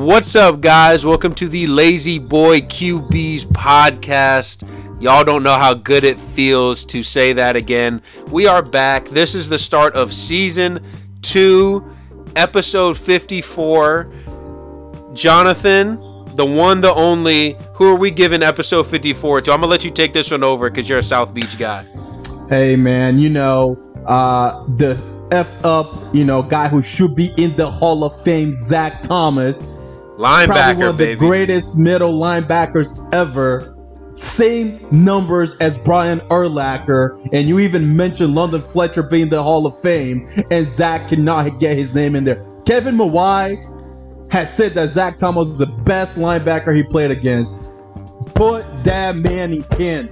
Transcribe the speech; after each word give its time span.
What's 0.00 0.34
up, 0.34 0.62
guys? 0.62 1.04
Welcome 1.04 1.34
to 1.34 1.46
the 1.46 1.66
Lazy 1.66 2.18
Boy 2.18 2.62
QBs 2.62 3.44
podcast. 3.48 4.66
Y'all 4.98 5.24
don't 5.24 5.42
know 5.42 5.58
how 5.58 5.74
good 5.74 6.04
it 6.04 6.18
feels 6.18 6.86
to 6.86 7.02
say 7.02 7.34
that 7.34 7.54
again. 7.54 8.00
We 8.28 8.46
are 8.46 8.62
back. 8.62 9.10
This 9.10 9.34
is 9.34 9.46
the 9.46 9.58
start 9.58 9.94
of 9.94 10.14
season 10.14 10.82
two, 11.20 11.84
episode 12.34 12.96
54. 12.96 14.10
Jonathan, 15.12 15.96
the 16.34 16.46
one, 16.46 16.80
the 16.80 16.94
only, 16.94 17.58
who 17.74 17.84
are 17.84 17.94
we 17.94 18.10
giving 18.10 18.42
episode 18.42 18.86
54 18.86 19.42
to? 19.42 19.52
I'm 19.52 19.58
going 19.60 19.66
to 19.66 19.70
let 19.70 19.84
you 19.84 19.90
take 19.90 20.14
this 20.14 20.30
one 20.30 20.42
over 20.42 20.70
because 20.70 20.88
you're 20.88 21.00
a 21.00 21.02
South 21.02 21.34
Beach 21.34 21.58
guy. 21.58 21.84
Hey, 22.48 22.74
man, 22.74 23.18
you 23.18 23.28
know, 23.28 23.76
uh, 24.06 24.64
the 24.78 24.94
F 25.30 25.62
up, 25.62 26.14
you 26.14 26.24
know, 26.24 26.42
guy 26.42 26.68
who 26.68 26.80
should 26.80 27.14
be 27.14 27.34
in 27.36 27.54
the 27.58 27.70
Hall 27.70 28.02
of 28.02 28.24
Fame, 28.24 28.54
Zach 28.54 29.02
Thomas. 29.02 29.76
Linebacker, 30.20 30.46
Probably 30.46 30.74
one 30.74 30.88
of 30.88 30.98
the 30.98 31.04
baby. 31.06 31.18
greatest 31.18 31.78
middle 31.78 32.12
linebackers 32.20 33.08
ever. 33.14 33.74
Same 34.12 34.84
numbers 34.90 35.54
as 35.58 35.78
Brian 35.78 36.20
Urlacher, 36.30 37.26
and 37.32 37.48
you 37.48 37.58
even 37.58 37.96
mentioned 37.96 38.34
London 38.34 38.60
Fletcher 38.60 39.02
being 39.02 39.28
the 39.30 39.42
Hall 39.42 39.66
of 39.66 39.80
Fame, 39.80 40.26
and 40.50 40.66
Zach 40.66 41.08
cannot 41.08 41.58
get 41.58 41.76
his 41.76 41.94
name 41.94 42.14
in 42.16 42.24
there. 42.24 42.42
Kevin 42.66 42.96
Mawae 42.96 43.56
has 44.30 44.54
said 44.54 44.74
that 44.74 44.90
Zach 44.90 45.16
Thomas 45.16 45.46
was 45.48 45.58
the 45.60 45.66
best 45.66 46.18
linebacker 46.18 46.74
he 46.76 46.82
played 46.82 47.10
against. 47.10 47.70
Put 48.34 48.66
that 48.84 49.16
man 49.16 49.64
in. 49.78 50.08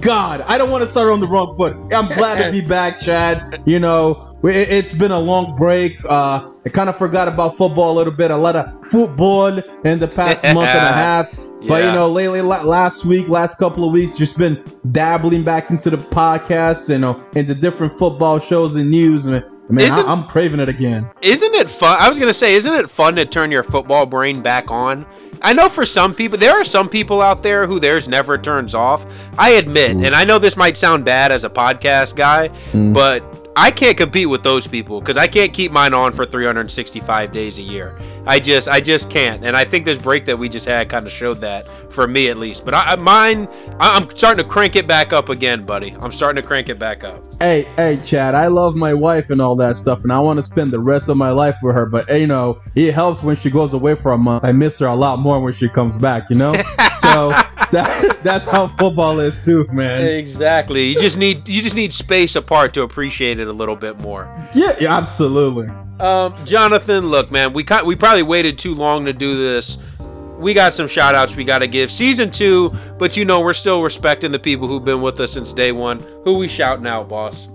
God, 0.00 0.42
I 0.42 0.58
don't 0.58 0.70
want 0.70 0.82
to 0.82 0.86
start 0.86 1.08
on 1.10 1.20
the 1.20 1.26
wrong 1.26 1.56
foot. 1.56 1.74
I'm 1.92 2.06
glad 2.06 2.42
to 2.44 2.52
be 2.52 2.60
back, 2.66 2.98
Chad. 3.00 3.62
You 3.64 3.78
know, 3.80 4.36
it- 4.44 4.68
it's 4.68 4.92
been 4.92 5.10
a 5.10 5.18
long 5.18 5.56
break. 5.56 5.98
Uh, 6.04 6.48
I 6.64 6.68
kind 6.68 6.88
of 6.88 6.96
forgot 6.96 7.28
about 7.28 7.56
football 7.56 7.92
a 7.92 7.96
little 7.96 8.12
bit. 8.12 8.30
A 8.30 8.36
lot 8.36 8.56
of 8.56 8.72
football 8.90 9.58
in 9.84 9.98
the 9.98 10.08
past 10.08 10.44
month 10.54 10.68
and 10.68 10.86
a 10.86 10.92
half. 10.92 11.30
But 11.66 11.82
Yeah. 11.82 11.86
you 11.88 11.92
know, 11.94 12.08
lately, 12.08 12.42
last 12.42 13.04
week, 13.06 13.28
last 13.28 13.58
couple 13.58 13.84
of 13.84 13.92
weeks, 13.92 14.16
just 14.16 14.36
been 14.38 14.62
dabbling 14.92 15.42
back 15.42 15.70
into 15.70 15.90
the 15.90 15.96
podcast, 15.96 16.88
you 16.90 16.98
know, 16.98 17.20
into 17.34 17.54
different 17.54 17.98
football 17.98 18.38
shows 18.38 18.76
and 18.76 18.90
news. 18.90 19.26
And 19.26 19.42
man, 19.68 19.84
I- 19.84 19.94
Isn't- 19.94 20.08
I'm 20.08 20.24
craving 20.24 20.60
it 20.60 20.68
again. 20.68 21.10
Isn't 21.22 21.54
it 21.54 21.68
fun? 21.68 21.96
I 22.00 22.08
was 22.08 22.18
gonna 22.18 22.34
say, 22.34 22.54
isn't 22.54 22.74
it 22.74 22.90
fun 22.90 23.16
to 23.16 23.24
turn 23.24 23.50
your 23.50 23.62
football 23.62 24.06
brain 24.06 24.40
back 24.42 24.70
on? 24.70 25.06
I 25.42 25.52
know 25.52 25.68
for 25.68 25.84
some 25.84 26.14
people, 26.14 26.38
there 26.38 26.52
are 26.52 26.64
some 26.64 26.88
people 26.88 27.20
out 27.20 27.42
there 27.42 27.66
who 27.66 27.78
theirs 27.78 28.08
never 28.08 28.38
turns 28.38 28.74
off. 28.74 29.04
I 29.38 29.50
admit, 29.50 29.96
mm. 29.96 30.06
and 30.06 30.14
I 30.14 30.24
know 30.24 30.38
this 30.38 30.56
might 30.56 30.76
sound 30.76 31.04
bad 31.04 31.30
as 31.30 31.44
a 31.44 31.50
podcast 31.50 32.16
guy, 32.16 32.48
mm. 32.72 32.94
but 32.94 33.45
I 33.58 33.70
can't 33.70 33.96
compete 33.96 34.28
with 34.28 34.42
those 34.42 34.66
people 34.66 35.00
because 35.00 35.16
I 35.16 35.26
can't 35.26 35.50
keep 35.50 35.72
mine 35.72 35.94
on 35.94 36.12
for 36.12 36.26
365 36.26 37.32
days 37.32 37.56
a 37.56 37.62
year. 37.62 37.98
I 38.26 38.38
just, 38.38 38.68
I 38.68 38.80
just 38.80 39.08
can't. 39.08 39.42
And 39.42 39.56
I 39.56 39.64
think 39.64 39.86
this 39.86 39.96
break 39.96 40.26
that 40.26 40.38
we 40.38 40.50
just 40.50 40.66
had 40.66 40.90
kind 40.90 41.06
of 41.06 41.12
showed 41.12 41.40
that 41.40 41.66
for 41.90 42.06
me 42.06 42.28
at 42.28 42.36
least. 42.36 42.66
But 42.66 42.74
I, 42.74 42.92
I 42.92 42.96
mine, 42.96 43.48
I, 43.80 43.96
I'm 43.96 44.14
starting 44.14 44.44
to 44.44 44.50
crank 44.50 44.76
it 44.76 44.86
back 44.86 45.14
up 45.14 45.30
again, 45.30 45.64
buddy. 45.64 45.94
I'm 46.00 46.12
starting 46.12 46.42
to 46.42 46.46
crank 46.46 46.68
it 46.68 46.78
back 46.78 47.02
up. 47.02 47.24
Hey, 47.40 47.62
hey, 47.76 47.98
Chad, 48.04 48.34
I 48.34 48.48
love 48.48 48.76
my 48.76 48.92
wife 48.92 49.30
and 49.30 49.40
all 49.40 49.56
that 49.56 49.78
stuff, 49.78 50.02
and 50.02 50.12
I 50.12 50.18
want 50.18 50.36
to 50.36 50.42
spend 50.42 50.70
the 50.70 50.80
rest 50.80 51.08
of 51.08 51.16
my 51.16 51.30
life 51.30 51.56
with 51.62 51.74
her. 51.74 51.86
But, 51.86 52.10
you 52.10 52.26
know, 52.26 52.58
it 52.74 52.92
helps 52.92 53.22
when 53.22 53.36
she 53.36 53.50
goes 53.50 53.72
away 53.72 53.94
for 53.94 54.12
a 54.12 54.18
month. 54.18 54.44
I 54.44 54.52
miss 54.52 54.78
her 54.80 54.86
a 54.86 54.94
lot 54.94 55.18
more 55.18 55.40
when 55.40 55.54
she 55.54 55.70
comes 55.70 55.96
back, 55.96 56.28
you 56.28 56.36
know? 56.36 56.52
so 57.00 57.32
that, 57.72 58.22
that's 58.22 58.46
how 58.46 58.68
football 58.68 59.20
is, 59.20 59.44
too, 59.44 59.66
man. 59.72 60.06
Exactly. 60.06 60.88
You 60.88 60.98
just 60.98 61.16
need 61.16 61.46
you 61.48 61.62
just 61.62 61.76
need 61.76 61.92
space 61.92 62.36
apart 62.36 62.74
to 62.74 62.82
appreciate 62.82 63.38
it 63.38 63.48
a 63.48 63.52
little 63.52 63.76
bit 63.76 63.98
more. 64.00 64.28
Yeah, 64.54 64.74
yeah, 64.80 64.96
absolutely. 64.96 65.68
Um, 66.00 66.34
Jonathan, 66.44 67.06
look, 67.06 67.30
man, 67.30 67.52
we 67.52 67.64
ca- 67.64 67.84
we 67.84 67.96
probably 67.96 68.22
waited 68.22 68.58
too 68.58 68.74
long 68.74 69.04
to 69.06 69.12
do 69.12 69.36
this. 69.36 69.78
We 70.38 70.52
got 70.52 70.74
some 70.74 70.86
shout 70.86 71.14
outs 71.14 71.34
we 71.34 71.44
got 71.44 71.60
to 71.60 71.66
give. 71.66 71.90
Season 71.90 72.30
two, 72.30 72.70
but 72.98 73.16
you 73.16 73.24
know, 73.24 73.40
we're 73.40 73.54
still 73.54 73.82
respecting 73.82 74.32
the 74.32 74.38
people 74.38 74.68
who've 74.68 74.84
been 74.84 75.00
with 75.00 75.18
us 75.20 75.32
since 75.32 75.52
day 75.52 75.72
one. 75.72 76.00
Who 76.24 76.34
we 76.34 76.48
shouting 76.48 76.86
out, 76.86 77.08
boss? 77.08 77.48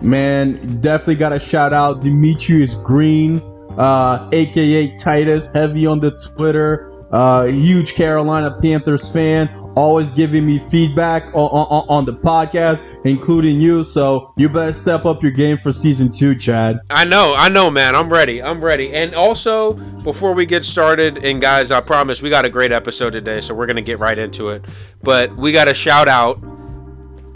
Man, 0.00 0.80
definitely 0.80 1.16
got 1.16 1.30
to 1.30 1.40
shout 1.40 1.72
out 1.72 2.00
Demetrius 2.00 2.76
Green, 2.76 3.42
uh, 3.76 4.30
aka 4.32 4.96
Titus, 4.96 5.52
heavy 5.52 5.86
on 5.86 5.98
the 5.98 6.12
Twitter. 6.12 6.92
Uh, 7.10 7.46
huge 7.46 7.94
Carolina 7.94 8.56
Panthers 8.62 9.10
fan, 9.10 9.48
always 9.78 10.10
giving 10.10 10.44
me 10.44 10.58
feedback 10.58 11.26
on, 11.28 11.48
on, 11.50 11.86
on 11.88 12.04
the 12.04 12.12
podcast, 12.12 12.82
including 13.04 13.60
you. 13.60 13.84
So 13.84 14.34
you 14.36 14.48
better 14.48 14.72
step 14.72 15.04
up 15.06 15.22
your 15.22 15.30
game 15.32 15.56
for 15.56 15.72
season 15.72 16.10
two, 16.10 16.34
Chad. 16.34 16.80
I 16.90 17.04
know, 17.04 17.34
I 17.36 17.48
know, 17.48 17.70
man. 17.70 17.94
I'm 17.94 18.08
ready. 18.12 18.42
I'm 18.42 18.62
ready. 18.62 18.92
And 18.92 19.14
also, 19.14 19.74
before 20.02 20.32
we 20.34 20.44
get 20.46 20.64
started, 20.64 21.24
and 21.24 21.40
guys, 21.40 21.70
I 21.70 21.80
promise 21.80 22.20
we 22.20 22.28
got 22.28 22.44
a 22.44 22.50
great 22.50 22.72
episode 22.72 23.10
today, 23.10 23.40
so 23.40 23.54
we're 23.54 23.66
gonna 23.66 23.80
get 23.80 24.00
right 24.00 24.18
into 24.18 24.48
it. 24.48 24.64
But 25.02 25.34
we 25.36 25.52
got 25.52 25.66
to 25.66 25.74
shout 25.74 26.08
out 26.08 26.40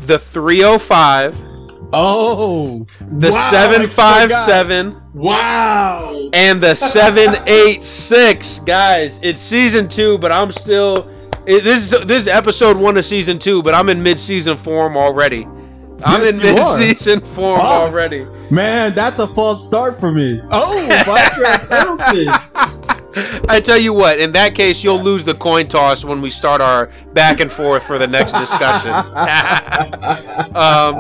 the 0.07 0.19
305, 0.19 1.37
Oh, 1.95 2.87
the 3.03 3.31
wow, 3.31 3.51
757. 3.53 5.01
Wow. 5.15 6.31
and 6.33 6.61
the 6.63 6.75
786 6.75 8.59
guys 8.61 9.21
it's 9.23 9.39
season 9.43 9.87
two 9.87 10.17
but 10.17 10.33
i'm 10.33 10.51
still 10.51 11.07
it, 11.47 11.65
this 11.65 11.93
is 11.93 12.01
this 12.07 12.23
is 12.23 12.29
episode 12.29 12.77
one 12.77 12.97
of 12.97 13.05
season 13.05 13.39
two 13.39 13.63
but 13.63 13.75
i'm 13.75 13.89
in 13.89 14.03
mid-season 14.03 14.57
form 14.57 14.97
already. 14.97 15.47
I'm 16.05 16.21
Yes, 16.23 16.35
in 16.35 16.43
mid-season 16.43 17.21
form 17.21 17.61
Fuck. 17.61 17.71
already. 17.71 18.25
Man, 18.51 18.93
that's 18.93 19.21
a 19.21 19.29
false 19.29 19.65
start 19.65 20.01
for 20.01 20.11
me. 20.11 20.41
Oh, 20.51 20.89
i 23.49 23.61
tell 23.63 23.79
you 23.79 23.93
what 23.93 24.19
in 24.19 24.33
that 24.33 24.55
case 24.57 24.83
you'll 24.83 25.01
lose 25.01 25.23
the 25.23 25.35
coin 25.35 25.69
toss 25.69 26.05
when 26.05 26.21
we 26.21 26.29
start 26.29 26.61
our 26.61 26.91
back 27.13 27.39
and 27.41 27.53
forth 27.53 27.85
for 27.85 27.99
the 27.99 28.07
next 28.07 28.33
discussion. 28.33 28.93
Um, 30.57 30.97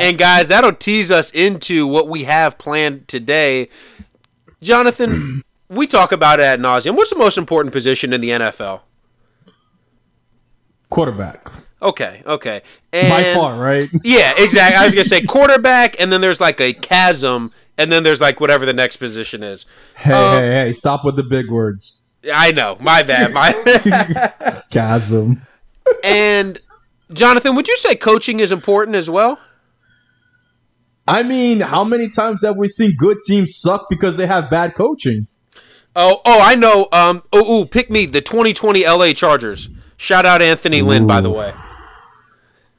and 0.00 0.16
guys 0.16 0.48
that'll 0.48 0.72
tease 0.72 1.10
us 1.10 1.30
into 1.32 1.86
what 1.86 2.08
we 2.08 2.24
have 2.24 2.56
planned 2.58 3.08
today. 3.08 3.68
Jonathan 4.62 5.42
we 5.68 5.86
talk 5.86 6.12
about 6.12 6.38
it 6.40 6.44
at 6.44 6.60
nauseum 6.60 6.96
what's 6.96 7.10
the 7.10 7.16
most 7.18 7.36
important 7.38 7.72
position 7.72 8.12
in 8.12 8.20
the 8.20 8.30
nfl 8.30 8.80
Quarterback. 10.88 11.50
okay 11.82 12.22
okay 12.24 12.62
and 12.92 13.08
By 13.10 13.34
far, 13.34 13.58
right? 13.58 13.88
yeah 14.04 14.32
exactly 14.38 14.76
i 14.76 14.84
was 14.86 14.94
gonna 14.94 15.04
say 15.04 15.22
quarterback 15.22 16.00
and 16.00 16.12
then 16.12 16.20
there's 16.20 16.40
like 16.40 16.60
a 16.60 16.72
chasm 16.72 17.50
and 17.76 17.90
then 17.92 18.02
there's 18.04 18.20
like 18.20 18.40
whatever 18.40 18.64
the 18.64 18.72
next 18.72 18.96
position 18.96 19.42
is 19.42 19.66
Hey, 19.96 20.12
Um, 20.12 20.38
hey, 20.40 20.50
hey, 20.66 20.72
stop 20.72 21.04
with 21.04 21.16
the 21.16 21.24
big 21.24 21.50
words. 21.50 22.06
i 22.32 22.52
know 22.52 22.76
my 22.80 23.02
bad 23.02 23.32
my 23.32 23.52
Chasm. 24.70 25.42
and 26.04 26.60
jonathan 27.12 27.56
would 27.56 27.66
you 27.68 27.76
say 27.76 27.96
coaching 27.96 28.38
is 28.40 28.52
important 28.52 28.94
as 28.96 29.10
well 29.10 29.38
I 31.08 31.22
mean, 31.22 31.60
how 31.60 31.84
many 31.84 32.08
times 32.08 32.42
have 32.42 32.56
we 32.56 32.66
seen 32.66 32.96
good 32.96 33.18
teams 33.24 33.54
suck 33.56 33.86
because 33.88 34.16
they 34.16 34.26
have 34.26 34.50
bad 34.50 34.74
coaching? 34.74 35.28
Oh, 35.98 36.20
oh, 36.26 36.40
I 36.42 36.54
know. 36.54 36.88
Um, 36.92 37.22
oh, 37.32 37.60
ooh, 37.62 37.64
pick 37.64 37.90
me 37.90 38.04
the 38.06 38.20
2020 38.20 38.86
LA 38.86 39.12
Chargers. 39.14 39.70
Shout 39.96 40.26
out 40.26 40.42
Anthony 40.42 40.82
Lynn, 40.82 41.06
by 41.06 41.22
the 41.22 41.30
way. 41.30 41.52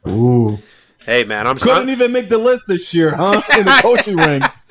Ooh. 0.08 0.60
Hey, 1.04 1.24
man, 1.24 1.48
I'm 1.48 1.58
sorry. 1.58 1.80
Couldn't 1.80 1.88
sorry. 1.88 1.92
even 1.94 2.12
make 2.12 2.30
the 2.30 2.38
list 2.38 2.66
this 2.68 2.94
year, 2.94 3.16
huh? 3.16 3.42
In 3.58 3.66
the 3.66 3.72
coaching 3.82 4.18
ranks. 4.18 4.70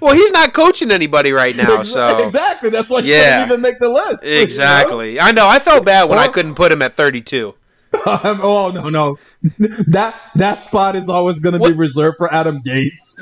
Well, 0.00 0.14
he's 0.14 0.30
not 0.30 0.54
coaching 0.54 0.90
anybody 0.90 1.32
right 1.32 1.54
now, 1.54 1.82
so 1.84 2.18
exactly. 2.24 2.70
That's 2.70 2.88
why 2.88 3.02
he 3.02 3.10
Yeah. 3.10 3.40
couldn't 3.42 3.48
even 3.48 3.60
make 3.60 3.78
the 3.80 3.88
list. 3.88 4.24
Exactly. 4.24 4.30
you 4.30 4.38
know? 4.38 4.42
exactly. 4.44 5.20
I 5.20 5.32
know. 5.32 5.48
I 5.48 5.58
felt 5.58 5.84
bad 5.84 6.08
when 6.08 6.18
I 6.18 6.28
couldn't 6.28 6.54
put 6.54 6.72
him 6.72 6.80
at 6.80 6.94
32. 6.94 7.54
Um, 7.94 8.00
oh 8.42 8.70
no, 8.70 8.88
no. 8.88 9.18
That 9.58 10.14
that 10.36 10.62
spot 10.62 10.96
is 10.96 11.08
always 11.08 11.38
going 11.38 11.52
to 11.52 11.58
be 11.60 11.72
reserved 11.76 12.16
for 12.18 12.32
Adam 12.32 12.62
Gase. 12.62 13.20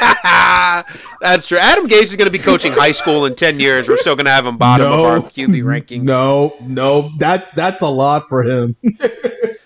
That's 1.20 1.46
true. 1.46 1.58
Adam 1.58 1.86
Gase 1.86 2.02
is 2.02 2.16
going 2.16 2.26
to 2.26 2.32
be 2.32 2.38
coaching 2.38 2.72
high 2.72 2.92
school 2.92 3.26
in 3.26 3.34
10 3.34 3.60
years. 3.60 3.88
We're 3.88 3.98
still 3.98 4.16
going 4.16 4.26
to 4.26 4.32
have 4.32 4.46
him 4.46 4.56
bottom 4.56 4.90
of 4.90 5.00
our 5.00 5.18
QB 5.18 5.62
rankings. 5.62 6.02
No, 6.02 6.56
no, 6.60 7.12
that's 7.18 7.50
that's 7.50 7.82
a 7.82 7.88
lot 7.88 8.28
for 8.28 8.42
him. 8.42 8.76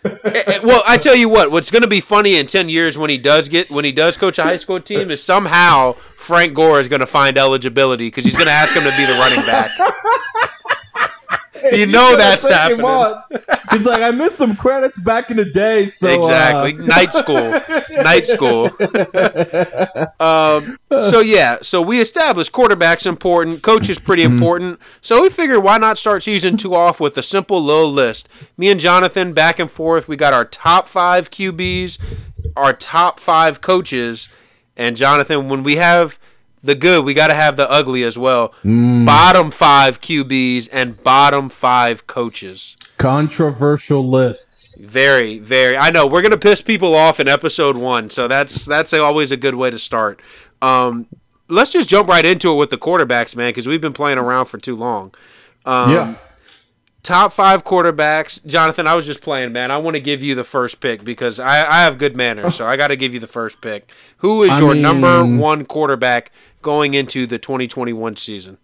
Eh, 0.05 0.43
eh, 0.47 0.61
well, 0.63 0.83
I 0.87 0.99
tell 0.99 1.15
you 1.15 1.31
what. 1.31 1.51
What's 1.51 1.71
going 1.71 1.83
to 1.83 1.89
be 1.89 2.01
funny 2.01 2.37
in 2.37 2.47
10 2.47 2.69
years 2.69 2.99
when 2.99 3.09
he 3.09 3.17
does 3.17 3.49
get 3.49 3.71
when 3.71 3.87
he 3.87 3.93
does 3.93 4.19
coach 4.19 4.39
a 4.39 4.43
high 4.43 4.59
school 4.59 4.79
team 4.81 5.11
is 5.11 5.23
somehow 5.23 5.93
Frank 5.93 6.55
Gore 6.55 6.81
is 6.81 6.89
going 6.89 7.01
to 7.01 7.07
find 7.07 7.39
eligibility 7.39 8.09
because 8.09 8.25
he's 8.25 8.37
going 8.37 8.47
to 8.47 8.53
ask 8.53 8.75
him 8.75 8.85
to 8.85 8.95
be 8.97 9.07
the 9.07 9.15
running 9.15 9.41
back. 9.47 9.71
You 11.73 11.85
He's 11.85 11.93
know 11.93 12.11
gonna 12.11 12.17
that's 12.19 12.43
happening. 12.49 13.51
He's 13.71 13.87
like, 13.87 14.03
I 14.03 14.11
missed 14.11 14.37
some 14.37 14.55
credits 14.57 14.99
back 14.99 15.31
in 15.31 15.37
the 15.39 15.45
day, 15.47 15.87
so 15.87 16.09
uh, 16.09 16.15
exactly 16.17 16.73
night 16.75 17.13
school. 17.13 17.51
Night 18.03 18.27
school. 18.27 18.71
Um, 20.21 20.79
so 20.91 21.21
yeah. 21.21 21.59
So 21.63 21.83
we 21.83 22.01
established 22.01 22.53
quarterbacks 22.53 23.07
important. 23.07 23.63
Coach 23.63 23.89
is 23.89 23.99
pretty 23.99 24.23
Mm-hmm. 24.25 24.33
important. 24.35 24.81
So 25.03 25.23
we 25.23 25.29
figured 25.31 25.63
why 25.63 25.77
not 25.79 25.99
start 25.99 26.23
season 26.23 26.57
two 26.57 26.75
off 26.75 27.01
with 27.01 27.17
a 27.19 27.23
simple 27.23 27.63
little 27.63 27.91
list? 27.93 28.29
Me 28.57 28.71
and 28.71 28.81
jonathan 28.81 29.33
back 29.33 29.59
and 29.59 29.71
forth. 29.71 30.09
We 30.09 30.17
got 30.17 30.33
our 30.33 30.45
top 30.45 30.89
five 30.89 31.31
qb's 31.31 31.99
our 32.57 32.73
top 32.73 33.21
five 33.21 33.61
coaches. 33.61 34.29
And 34.77 34.97
jonathan 34.97 35.49
when 35.49 35.63
we 35.63 35.77
have 35.77 36.19
the 36.65 36.75
good, 36.75 37.05
we 37.05 37.15
got 37.15 37.29
to 37.29 37.35
have 37.35 37.57
the 37.57 37.71
ugly 37.71 38.03
as 38.03 38.17
well. 38.17 38.55
Bottom 38.65 39.51
five 39.51 40.01
QBs 40.01 40.69
and 40.73 41.01
bottom 41.03 41.49
five 41.49 42.07
coaches. 42.07 42.75
Controversial 42.97 44.09
lists. 44.09 44.81
Very, 44.81 45.39
very. 45.39 45.77
I 45.77 45.91
know 45.91 46.07
we're 46.07 46.23
gonna 46.23 46.39
piss 46.39 46.63
people 46.63 46.95
off 46.95 47.21
in 47.21 47.29
episode 47.29 47.77
one, 47.77 48.09
so 48.09 48.29
that's 48.29 48.65
that's 48.65 48.95
always 48.95 49.31
a 49.31 49.37
good 49.37 49.57
way 49.57 49.71
to 49.71 49.79
start. 49.79 50.23
Um, 50.63 51.09
let's 51.49 51.71
just 51.71 51.89
jump 51.89 52.09
right 52.09 52.25
into 52.25 52.53
it 52.53 52.57
with 52.57 52.71
the 52.71 52.79
quarterbacks, 52.79 53.37
man, 53.37 53.51
because 53.51 53.67
we've 53.67 53.81
been 53.81 53.93
playing 53.93 54.19
around 54.19 54.47
for 54.47 54.59
too 54.59 54.77
long. 54.77 55.15
Um, 55.67 55.93
yeah. 55.93 56.15
Top 57.03 57.35
five 57.35 57.65
quarterbacks, 57.65 58.45
Jonathan. 58.47 58.87
I 58.87 58.95
was 58.95 59.05
just 59.05 59.21
playing, 59.21 59.53
man. 59.53 59.71
I 59.71 59.77
want 59.77 59.95
to 59.95 60.01
give 60.01 60.23
you 60.23 60.35
the 60.35 60.45
first 60.45 60.81
pick 60.81 61.05
because 61.05 61.39
I, 61.39 61.59
I 61.59 61.83
have 61.85 61.99
good 61.99 62.17
manners, 62.17 62.55
so 62.55 62.67
I 62.67 62.77
got 62.77 62.89
to 62.89 62.97
give 62.97 63.13
you 63.13 63.21
the 63.21 63.27
first 63.27 63.61
pick. 63.61 63.91
Who 64.21 64.43
is 64.43 64.49
I 64.49 64.61
your 64.61 64.75
number 64.75 65.23
one 65.23 65.67
quarterback 65.67 66.33
going 66.65 66.95
into 66.95 67.27
the 67.27 67.39
2021 67.39 68.17
season? 68.17 68.59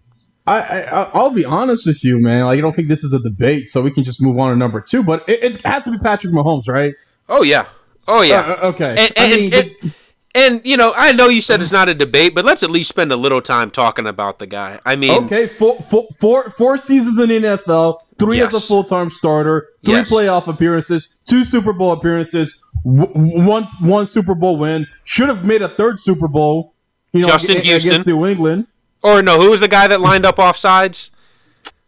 I, 0.46 0.58
I 0.60 1.10
I'll 1.14 1.30
be 1.30 1.44
honest 1.44 1.86
with 1.86 2.02
you, 2.02 2.18
man. 2.18 2.46
Like 2.46 2.58
I 2.58 2.60
don't 2.60 2.74
think 2.74 2.88
this 2.88 3.04
is 3.04 3.12
a 3.12 3.20
debate, 3.20 3.70
so 3.70 3.82
we 3.82 3.90
can 3.92 4.02
just 4.02 4.20
move 4.20 4.36
on 4.40 4.50
to 4.50 4.56
number 4.56 4.80
two. 4.80 5.04
But 5.04 5.28
it, 5.28 5.44
it 5.44 5.62
has 5.62 5.84
to 5.84 5.92
be 5.92 5.98
Patrick 5.98 6.32
Mahomes, 6.32 6.66
right? 6.66 6.94
Oh 7.28 7.42
yeah, 7.42 7.66
oh 8.08 8.22
yeah. 8.22 8.56
Uh, 8.60 8.66
okay. 8.68 8.96
And, 8.98 9.12
I 9.16 9.24
and, 9.24 9.40
mean, 9.40 9.54
and, 9.54 9.94
and, 10.34 10.60
you 10.64 10.76
know, 10.76 10.92
I 10.96 11.12
know 11.12 11.28
you 11.28 11.40
said 11.42 11.60
it's 11.60 11.72
not 11.72 11.88
a 11.88 11.94
debate, 11.94 12.34
but 12.34 12.44
let's 12.44 12.62
at 12.62 12.70
least 12.70 12.88
spend 12.88 13.10
a 13.12 13.16
little 13.16 13.42
time 13.42 13.70
talking 13.70 14.06
about 14.06 14.38
the 14.38 14.46
guy. 14.46 14.80
I 14.86 14.96
mean, 14.96 15.24
okay, 15.24 15.46
four, 15.46 15.78
four, 15.82 16.06
four, 16.18 16.50
four 16.50 16.76
seasons 16.76 17.18
in 17.18 17.28
the 17.28 17.48
NFL, 17.48 17.98
three 18.18 18.40
as 18.40 18.54
a 18.54 18.60
full 18.60 18.84
time 18.84 19.10
starter, 19.10 19.68
three 19.84 19.94
Yes. 19.94 20.10
playoff 20.10 20.46
appearances, 20.46 21.18
two 21.28 21.44
Super 21.44 21.72
Bowl 21.72 21.92
appearances, 21.92 22.64
w- 22.84 23.12
one 23.46 23.68
one 23.80 24.06
Super 24.06 24.34
Bowl 24.34 24.56
win. 24.56 24.86
Should 25.04 25.28
have 25.28 25.44
made 25.44 25.62
a 25.62 25.68
third 25.68 26.00
Super 26.00 26.28
Bowl. 26.28 26.74
You 27.12 27.22
know, 27.22 27.28
Justin 27.28 27.60
Houston. 27.60 27.90
against 27.92 28.06
New 28.06 28.26
England. 28.26 28.66
or 29.02 29.22
no, 29.22 29.40
who 29.40 29.50
was 29.50 29.60
the 29.60 29.68
guy 29.68 29.86
that 29.88 30.00
lined 30.00 30.24
up 30.24 30.38
off 30.38 30.56
sides? 30.56 31.10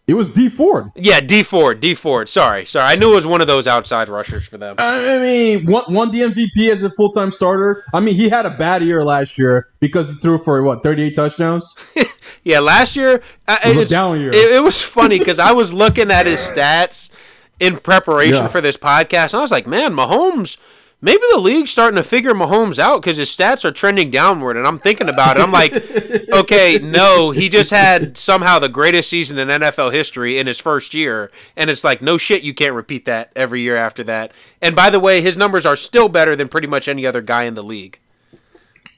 It 0.08 0.14
was 0.14 0.30
Dee 0.30 0.48
Ford. 0.48 0.90
Yeah, 0.96 1.20
Dee 1.20 1.44
Ford, 1.44 1.78
Dee 1.78 1.94
Ford. 1.94 2.28
Sorry, 2.28 2.66
sorry. 2.66 2.92
I 2.92 2.96
knew 2.96 3.12
it 3.12 3.14
was 3.14 3.26
one 3.26 3.40
of 3.40 3.46
those 3.46 3.68
outside 3.68 4.08
rushers 4.08 4.44
for 4.44 4.58
them. 4.58 4.74
I 4.78 5.18
mean, 5.18 5.64
won, 5.64 5.84
won 5.88 6.10
the 6.10 6.22
MVP 6.22 6.70
as 6.72 6.82
a 6.82 6.90
full 6.90 7.12
time 7.12 7.30
starter. 7.30 7.84
I 7.94 8.00
mean, 8.00 8.16
he 8.16 8.28
had 8.28 8.44
a 8.44 8.50
bad 8.50 8.82
year 8.82 9.04
last 9.04 9.38
year 9.38 9.68
because 9.78 10.08
he 10.10 10.16
threw 10.16 10.38
for 10.38 10.60
what 10.64 10.82
thirty 10.82 11.04
eight 11.04 11.14
touchdowns. 11.14 11.74
Yeah, 12.44 12.58
last 12.58 12.96
year 12.96 13.22
uh, 13.46 13.58
was 13.66 13.76
a 13.76 13.86
down 13.86 14.18
year. 14.20 14.30
It, 14.30 14.56
it 14.56 14.62
was 14.62 14.80
funny 14.82 15.18
because 15.20 15.38
I 15.38 15.52
was 15.52 15.72
looking 15.72 16.10
at 16.10 16.26
his 16.26 16.40
stats 16.40 17.08
in 17.60 17.78
preparation 17.78 18.34
Yeah. 18.44 18.48
for 18.48 18.60
this 18.60 18.76
podcast, 18.76 19.26
and 19.32 19.34
I 19.36 19.40
was 19.42 19.52
like, 19.52 19.66
man, 19.66 19.92
Mahomes. 19.94 20.56
Maybe 21.04 21.22
the 21.32 21.40
league's 21.40 21.72
starting 21.72 21.96
to 21.96 22.04
figure 22.04 22.32
Mahomes 22.32 22.78
out 22.78 23.02
because 23.02 23.16
his 23.16 23.28
stats 23.28 23.64
are 23.64 23.72
trending 23.72 24.12
downward, 24.12 24.56
and 24.56 24.64
I'm 24.64 24.78
thinking 24.78 25.08
about 25.08 25.36
it. 25.36 25.42
I'm 25.42 25.50
like, 25.50 25.74
okay, 26.32 26.78
no, 26.78 27.32
he 27.32 27.48
just 27.48 27.70
had 27.70 28.16
somehow 28.16 28.60
the 28.60 28.68
greatest 28.68 29.10
season 29.10 29.36
in 29.36 29.48
NFL 29.48 29.92
history 29.92 30.38
in 30.38 30.46
his 30.46 30.60
first 30.60 30.94
year, 30.94 31.32
and 31.56 31.68
it's 31.68 31.82
like, 31.82 32.02
no 32.02 32.16
shit, 32.16 32.42
you 32.42 32.54
can't 32.54 32.74
repeat 32.74 33.04
that 33.06 33.32
every 33.34 33.62
year 33.62 33.76
after 33.76 34.04
that. 34.04 34.30
And 34.60 34.76
by 34.76 34.90
the 34.90 35.00
way, 35.00 35.20
his 35.20 35.36
numbers 35.36 35.66
are 35.66 35.74
still 35.74 36.08
better 36.08 36.36
than 36.36 36.46
pretty 36.46 36.68
much 36.68 36.86
any 36.86 37.04
other 37.04 37.20
guy 37.20 37.42
in 37.44 37.54
the 37.54 37.64
league. 37.64 37.98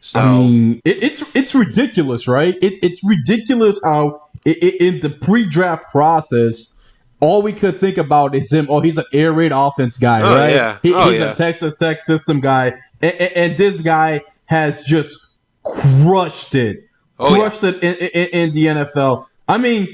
So 0.03 0.19
I 0.21 0.31
mean, 0.37 0.81
it, 0.85 1.03
it's 1.03 1.35
it's 1.35 1.55
ridiculous, 1.55 2.29
right? 2.29 2.55
It, 2.61 2.75
it's 2.83 3.03
ridiculous 3.03 3.81
how 3.83 4.29
i 4.47 4.51
i 4.51 4.73
in 4.79 5.01
the 5.01 5.09
pre-draft 5.09 5.91
process, 5.91 6.79
all 7.25 7.43
we 7.43 7.53
could 7.53 7.81
think 7.81 7.97
about 7.99 8.35
is 8.35 8.53
him. 8.53 8.67
Oh, 8.69 8.81
he's 8.81 8.99
an 8.99 9.05
air 9.12 9.32
raid 9.32 9.53
offense 9.53 9.97
guy, 9.99 10.21
Oh, 10.21 10.35
right? 10.37 10.55
yeah. 10.55 10.79
He- 10.82 10.94
Oh, 10.94 11.11
he's 11.11 11.19
yeah. 11.21 11.32
a 11.32 11.35
Texas 11.35 11.79
Tech 11.79 12.00
system 12.00 12.41
guy, 12.41 12.75
and, 13.00 13.12
and, 13.15 13.32
and 13.37 13.56
this 13.56 13.81
guy 13.81 14.21
has 14.47 14.82
just 14.85 15.35
crushed 15.62 16.55
it, 16.55 16.85
Oh, 17.19 17.35
yeah. 17.35 17.41
crushed 17.41 17.65
it 17.65 17.82
in, 17.82 17.94
in, 17.94 18.29
in 18.49 18.53
the 18.53 18.67
NFL. 18.67 19.26
I 19.49 19.59
mean, 19.59 19.88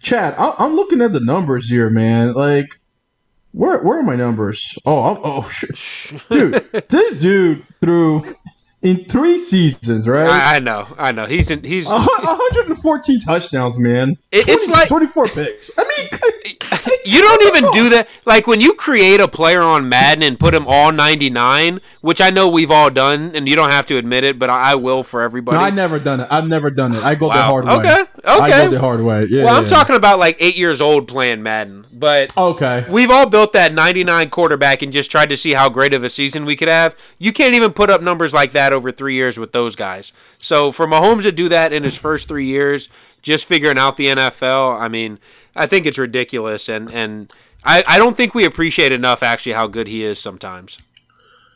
Chad, 0.00 0.34
I, 0.38 0.54
I'm 0.58 0.74
looking 0.76 1.00
at 1.00 1.12
the 1.12 1.20
numbers 1.20 1.68
here, 1.70 1.88
man. 1.90 2.32
Like, 2.34 2.78
where 3.52 3.78
where 3.82 3.98
are 4.00 4.02
my 4.02 4.16
numbers? 4.16 4.76
Oh, 4.84 5.02
I'm, 5.04 5.16
oh, 5.24 5.48
sh- 5.52 6.12
dude, 6.30 6.54
this 6.90 7.20
dude 7.20 7.64
threw 7.80 8.34
in 8.82 9.04
three 9.06 9.38
seasons, 9.38 10.06
right? 10.06 10.28
I, 10.28 10.56
I 10.56 10.58
know, 10.58 10.86
I 10.98 11.12
know. 11.12 11.24
He's 11.24 11.50
in, 11.50 11.62
he's 11.64 11.86
114 11.88 13.20
touchdowns, 13.20 13.78
man. 13.78 14.16
It- 14.30 14.46
it's 14.48 14.66
20 14.66 14.72
like- 14.80 14.88
24 14.88 15.28
picks. 15.28 15.70
I 15.78 15.84
mean, 15.84 16.08
you 17.04 17.20
don't 17.20 17.42
even 17.56 17.70
do 17.72 17.88
that. 17.90 18.08
Like 18.24 18.46
when 18.46 18.60
you 18.60 18.74
create 18.74 19.20
a 19.20 19.28
player 19.28 19.62
on 19.62 19.88
Madden 19.88 20.22
and 20.22 20.38
put 20.38 20.54
him 20.54 20.64
all 20.66 20.92
99, 20.92 21.80
which 22.00 22.20
I 22.20 22.30
know 22.30 22.48
we've 22.48 22.70
all 22.70 22.90
done, 22.90 23.32
and 23.34 23.48
you 23.48 23.56
don't 23.56 23.70
have 23.70 23.86
to 23.86 23.96
admit 23.96 24.24
it, 24.24 24.38
but 24.38 24.50
I, 24.50 24.74
will 24.74 25.02
for 25.02 25.22
everybody. 25.22 25.56
no, 25.58 25.64
I 25.64 25.70
never 25.70 25.98
done 25.98 26.20
it. 26.20 26.28
I've 26.30 26.46
never 26.48 26.70
done 26.70 26.94
it. 26.94 27.02
I 27.02 27.14
go 27.14 27.26
the 27.28 27.34
Wow. 27.34 27.46
hard 27.46 27.64
way. 27.66 27.72
Okay, 27.74 28.00
Okay. 28.00 28.08
I 28.24 28.64
go 28.64 28.70
the 28.70 28.80
hard 28.80 29.02
way. 29.02 29.26
Yeah. 29.30 29.44
well, 29.44 29.54
I'm 29.56 29.64
yeah. 29.64 29.68
talking 29.68 29.96
about 29.96 30.18
like 30.18 30.36
eight 30.40 30.56
years 30.56 30.80
old 30.80 31.06
playing 31.08 31.42
Madden, 31.42 31.86
but 31.92 32.36
Okay. 32.36 32.84
we've 32.90 33.10
all 33.10 33.26
built 33.26 33.52
that 33.52 33.72
99 33.72 34.30
quarterback 34.30 34.82
and 34.82 34.92
just 34.92 35.10
tried 35.10 35.28
to 35.30 35.36
see 35.36 35.52
how 35.52 35.68
great 35.68 35.94
of 35.94 36.02
a 36.04 36.10
season 36.10 36.44
we 36.44 36.56
could 36.56 36.68
have. 36.68 36.96
You 37.18 37.32
can't 37.32 37.54
even 37.54 37.72
put 37.72 37.90
up 37.90 38.02
numbers 38.02 38.34
like 38.34 38.52
that 38.52 38.72
over 38.72 38.90
three 38.90 39.14
years 39.14 39.38
with 39.38 39.52
those 39.52 39.76
guys. 39.76 40.12
So 40.38 40.72
for 40.72 40.86
Mahomes 40.86 41.22
to 41.22 41.32
do 41.32 41.48
that 41.48 41.72
in 41.72 41.84
his 41.84 41.96
first 41.96 42.28
three 42.28 42.46
years, 42.46 42.88
just 43.22 43.46
figuring 43.46 43.78
out 43.78 43.96
the 43.96 44.08
NFL, 44.08 44.78
I 44.80 44.88
mean, 44.88 45.18
I 45.56 45.66
think 45.66 45.86
it's 45.86 45.98
ridiculous, 45.98 46.68
and 46.68 46.90
and 46.90 47.32
I, 47.64 47.84
I 47.86 47.98
don't 47.98 48.16
think 48.16 48.34
we 48.34 48.44
appreciate 48.44 48.92
enough 48.92 49.22
actually 49.22 49.52
how 49.52 49.66
good 49.66 49.88
he 49.88 50.04
is 50.04 50.18
sometimes. 50.18 50.78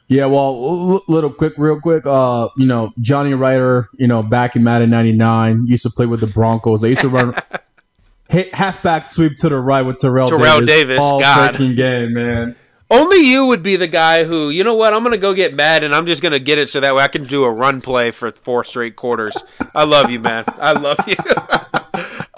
Yeah, 0.09 0.25
well, 0.25 1.03
little 1.07 1.31
quick, 1.31 1.53
real 1.59 1.79
quick. 1.81 2.07
Uh, 2.07 2.49
you 2.57 2.67
know, 2.67 2.93
Johnny 2.99 3.35
Ryder, 3.35 3.89
you 3.99 4.07
know, 4.07 4.23
back 4.23 4.57
in 4.57 4.65
Madden 4.65 4.89
'99, 4.91 5.67
used 5.67 5.83
to 5.83 5.91
play 5.91 6.07
with 6.07 6.21
the 6.21 6.27
Broncos. 6.27 6.81
They 6.81 6.91
used 6.91 7.03
to 7.03 7.11
run 7.11 7.35
ha- 8.31 8.51
halfback 8.53 9.05
sweep 9.05 9.37
to 9.39 9.51
the 9.51 9.59
right 9.59 9.83
with 9.83 9.99
Terrell, 9.99 10.29
Terrell 10.29 10.61
Davis, 10.61 10.67
Davis, 10.67 10.99
all 11.01 11.21
God. 11.21 11.55
freaking 11.55 11.77
game, 11.77 12.15
man. 12.15 12.57
Only 12.91 13.19
you 13.19 13.45
would 13.47 13.63
be 13.63 13.77
the 13.77 13.87
guy 13.87 14.25
who, 14.25 14.49
you 14.49 14.65
know 14.65 14.75
what, 14.75 14.95
I'm 14.95 15.03
going 15.03 15.13
to 15.13 15.19
go 15.19 15.35
get 15.35 15.53
mad 15.53 15.85
and 15.85 15.95
I'm 15.95 16.07
just 16.07 16.23
going 16.23 16.33
to 16.33 16.41
get 16.41 16.57
it 16.57 16.71
so 16.71 16.81
that 16.81 16.95
way 16.95 17.03
I 17.03 17.09
can 17.09 17.25
do 17.25 17.45
a 17.45 17.51
run 17.51 17.83
play 17.83 18.11
for 18.11 18.31
four 18.31 18.65
straight 18.65 18.97
quarters. 18.97 19.37
I 19.75 19.85
love 19.85 20.11
you, 20.11 20.21
man. 20.21 20.45
I 20.59 20.73
love 20.73 20.99
you. 21.07 21.17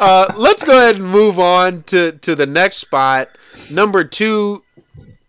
uh, 0.01 0.33
let's 0.37 0.65
go 0.65 0.77
ahead 0.77 0.97
and 0.97 1.05
move 1.05 1.39
on 1.39 1.83
to, 1.85 2.13
to 2.13 2.35
the 2.35 2.47
next 2.47 2.79
spot. 2.79 3.29
Number 3.71 4.03
two, 4.03 4.65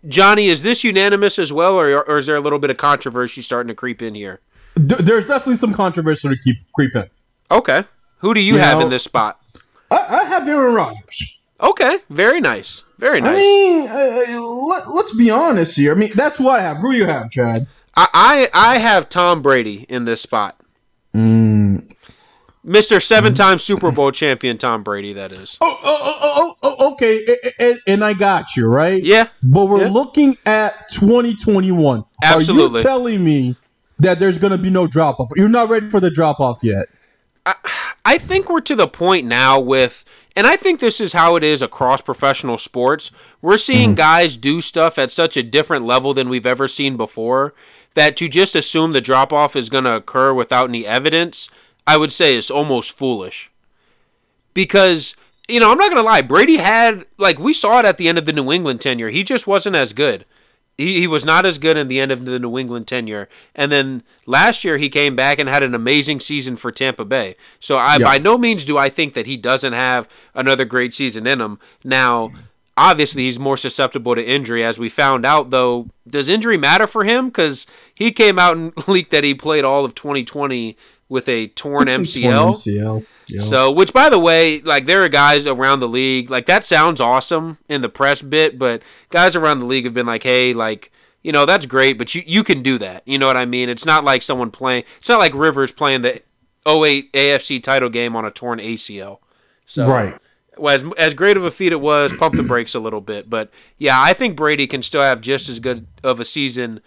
Johnny, 0.07 0.47
is 0.47 0.63
this 0.63 0.83
unanimous 0.83 1.37
as 1.37 1.53
well, 1.53 1.75
or, 1.79 2.01
or 2.07 2.17
is 2.17 2.25
there 2.25 2.35
a 2.35 2.39
little 2.39 2.57
bit 2.57 2.71
of 2.71 2.77
controversy 2.77 3.41
starting 3.41 3.67
to 3.67 3.75
creep 3.75 4.01
in 4.01 4.15
here? 4.15 4.39
There's 4.75 5.27
definitely 5.27 5.57
some 5.57 5.73
controversy 5.73 6.29
to 6.29 6.37
keep 6.37 6.57
creeping. 6.73 7.09
Okay. 7.51 7.83
Who 8.19 8.33
do 8.33 8.39
you 8.39 8.53
You 8.53 8.59
have 8.59 8.79
know- 8.79 8.85
in 8.85 8.89
this 8.89 9.03
spot? 9.03 9.39
I, 9.91 10.21
I 10.21 10.23
have 10.29 10.47
Aaron 10.47 10.73
Rodgers. 10.73 11.37
Okay. 11.59 11.99
Very 12.09 12.39
nice. 12.41 12.83
Very 12.97 13.19
nice. 13.19 13.33
I 13.33 13.37
mean, 13.37 13.87
uh, 13.89 14.41
let, 14.69 14.89
let's 14.89 15.13
be 15.15 15.29
honest 15.29 15.75
here. 15.75 15.91
I 15.91 15.95
mean, 15.95 16.11
that's 16.15 16.39
what 16.39 16.59
I 16.59 16.63
have. 16.63 16.77
Who 16.77 16.91
do 16.93 16.97
you 16.97 17.05
have, 17.05 17.29
Chad? 17.29 17.67
I, 17.95 18.07
I, 18.53 18.73
I 18.73 18.77
have 18.77 19.09
Tom 19.09 19.41
Brady 19.41 19.85
in 19.89 20.05
this 20.05 20.21
spot. 20.21 20.55
Mm. 21.13 21.91
Mr. 22.65 23.01
seven 23.01 23.33
mm-hmm. 23.33 23.41
time 23.41 23.59
Super 23.59 23.91
Bowl 23.91 24.11
champion 24.11 24.57
Tom 24.57 24.83
Brady, 24.83 25.13
that 25.13 25.31
is. 25.31 25.57
Oh, 25.61 25.79
oh, 25.83 25.99
oh, 26.03 26.19
oh, 26.21 26.55
oh, 26.61 26.75
oh 26.79 26.93
okay, 26.93 27.25
a- 27.25 27.71
a- 27.71 27.79
and 27.87 28.03
I 28.03 28.13
got 28.13 28.55
you 28.55 28.67
right. 28.67 29.03
Yeah. 29.03 29.27
but 29.41 29.65
we're 29.65 29.81
Yeah. 29.81 29.89
looking 29.89 30.37
at 30.45 30.89
2021. 30.89 32.03
Absolutely. 32.23 32.77
Are 32.77 32.77
you 32.79 32.83
telling 32.83 33.23
me 33.23 33.55
that 33.99 34.19
there's 34.19 34.37
going 34.37 34.51
to 34.51 34.57
be 34.57 34.69
no 34.69 34.87
drop 34.87 35.19
off? 35.19 35.29
You're 35.35 35.49
not 35.49 35.69
ready 35.69 35.89
for 35.89 35.99
the 35.99 36.11
drop 36.11 36.39
off 36.39 36.59
yet. 36.63 36.87
I 38.05 38.17
think 38.17 38.49
we're 38.49 38.61
to 38.61 38.75
the 38.75 38.87
point 38.87 39.25
now 39.25 39.59
with, 39.59 40.05
and 40.35 40.45
I 40.45 40.55
think 40.55 40.79
this 40.79 41.01
is 41.01 41.13
how 41.13 41.35
it 41.35 41.43
is 41.43 41.61
across 41.61 42.01
professional 42.01 42.57
sports. 42.57 43.11
We're 43.41 43.57
seeing 43.57 43.89
mm-hmm. 43.89 43.95
guys 43.95 44.37
do 44.37 44.61
stuff 44.61 44.99
at 44.99 45.11
such 45.11 45.37
a 45.37 45.43
different 45.43 45.85
level 45.85 46.13
than 46.13 46.29
we've 46.29 46.45
ever 46.45 46.67
seen 46.67 46.97
before 46.97 47.53
that 47.93 48.15
to 48.17 48.27
just 48.27 48.55
assume 48.55 48.93
the 48.93 49.01
drop 49.01 49.33
off 49.33 49.55
is 49.55 49.69
going 49.69 49.83
to 49.83 49.95
occur 49.95 50.33
without 50.33 50.69
any 50.69 50.85
evidence, 50.85 51.49
I 51.91 51.97
would 51.97 52.13
say 52.13 52.35
is 52.35 52.49
almost 52.49 52.93
foolish. 52.93 53.51
Because, 54.53 55.15
you 55.47 55.59
know, 55.59 55.71
I'm 55.71 55.77
not 55.77 55.89
going 55.91 56.01
to 56.03 56.09
lie, 56.09 56.21
Brady 56.21 56.57
had, 56.57 57.05
like, 57.17 57.39
we 57.39 57.53
saw 57.53 57.79
it 57.79 57.85
at 57.85 57.97
the 57.97 58.07
end 58.07 58.17
of 58.17 58.25
the 58.25 58.33
New 58.33 58.51
England 58.51 58.81
tenure. 58.81 59.09
He 59.09 59.23
just 59.23 59.47
wasn't 59.47 59.75
as 59.75 59.93
good. 59.93 60.25
He, 60.77 60.99
he 61.01 61.07
was 61.07 61.25
not 61.25 61.45
as 61.45 61.57
good 61.57 61.77
in 61.77 61.89
the 61.89 61.99
end 61.99 62.11
of 62.11 62.23
the 62.25 62.39
New 62.39 62.57
England 62.57 62.87
tenure. 62.87 63.27
And 63.53 63.71
then 63.71 64.03
last 64.25 64.63
year 64.63 64.77
he 64.77 64.89
came 64.89 65.15
back 65.15 65.37
and 65.37 65.47
had 65.49 65.63
an 65.63 65.75
amazing 65.75 66.21
season 66.21 66.55
for 66.55 66.71
Tampa 66.71 67.05
Bay. 67.05 67.35
So 67.59 67.75
I 67.77 67.97
Yeah. 67.97 68.05
by 68.05 68.17
no 68.17 68.37
means 68.37 68.63
do 68.65 68.77
I 68.77 68.89
think 68.89 69.13
that 69.13 69.27
he 69.27 69.35
doesn't 69.37 69.73
have 69.73 70.07
another 70.33 70.65
great 70.65 70.93
season 70.93 71.27
in 71.27 71.39
him. 71.41 71.59
Now, 71.83 72.31
obviously 72.77 73.23
he's 73.23 73.37
more 73.37 73.57
susceptible 73.57 74.15
to 74.15 74.25
injury 74.25 74.63
as 74.63 74.79
we 74.79 74.89
found 74.89 75.25
out 75.25 75.49
though. 75.49 75.87
Does 76.09 76.29
injury 76.29 76.57
matter 76.57 76.87
for 76.87 77.03
him 77.03 77.29
cuz 77.31 77.67
he 77.93 78.11
came 78.11 78.39
out 78.39 78.55
and 78.57 78.71
leaked 78.87 79.11
that 79.11 79.25
he 79.25 79.33
played 79.35 79.65
all 79.65 79.85
of 79.85 79.93
2020 79.93 80.75
with 81.11 81.27
a 81.27 81.47
torn 81.49 81.87
MCL. 81.87 82.53
MCL. 82.53 83.05
Yeah. 83.27 83.41
So, 83.41 83.69
which 83.69 83.93
by 83.93 84.09
the 84.09 84.17
way, 84.17 84.61
like 84.61 84.85
there 84.85 85.03
are 85.03 85.09
guys 85.09 85.45
around 85.45 85.81
the 85.81 85.87
league, 85.87 86.31
like 86.31 86.45
that 86.45 86.63
sounds 86.63 86.99
awesome 86.99 87.57
in 87.69 87.81
the 87.81 87.89
press 87.89 88.21
bit, 88.21 88.57
but 88.57 88.81
guys 89.09 89.35
around 89.35 89.59
the 89.59 89.65
league 89.65 89.83
have 89.83 89.93
been 89.93 90.05
like, 90.05 90.23
hey, 90.23 90.53
like, 90.53 90.91
you 91.21 91.31
know, 91.31 91.45
that's 91.45 91.65
great, 91.65 91.97
but 91.97 92.15
you, 92.15 92.23
you 92.25 92.43
can 92.43 92.63
do 92.63 92.77
that. 92.79 93.03
You 93.05 93.19
know 93.19 93.27
what 93.27 93.37
I 93.37 93.45
mean? 93.45 93.69
It's 93.69 93.85
not 93.85 94.03
like 94.03 94.21
someone 94.21 94.51
playing, 94.51 94.85
it's 94.97 95.09
not 95.09 95.19
like 95.19 95.33
Rivers 95.35 95.71
playing 95.71 96.01
the 96.01 96.21
08 96.65 97.11
AFC 97.13 97.61
title 97.61 97.89
game 97.89 98.15
on 98.15 98.25
a 98.25 98.31
torn 98.31 98.59
ACL. 98.59 99.19
So 99.67 99.87
right. 99.87 100.17
as 100.65 100.83
as 100.97 101.13
great 101.13 101.37
of 101.37 101.43
a 101.43 101.51
feat 101.51 101.73
it 101.73 101.81
was, 101.81 102.13
pump 102.13 102.35
the 102.35 102.43
brakes 102.43 102.73
a 102.73 102.79
little 102.79 103.01
bit. 103.01 103.29
But 103.29 103.51
yeah, 103.77 104.01
I 104.01 104.13
think 104.13 104.37
Brady 104.37 104.65
can 104.65 104.81
still 104.81 105.01
have 105.01 105.21
just 105.21 105.49
as 105.49 105.59
good 105.59 105.87
of 106.03 106.19
a 106.19 106.25
season 106.25 106.81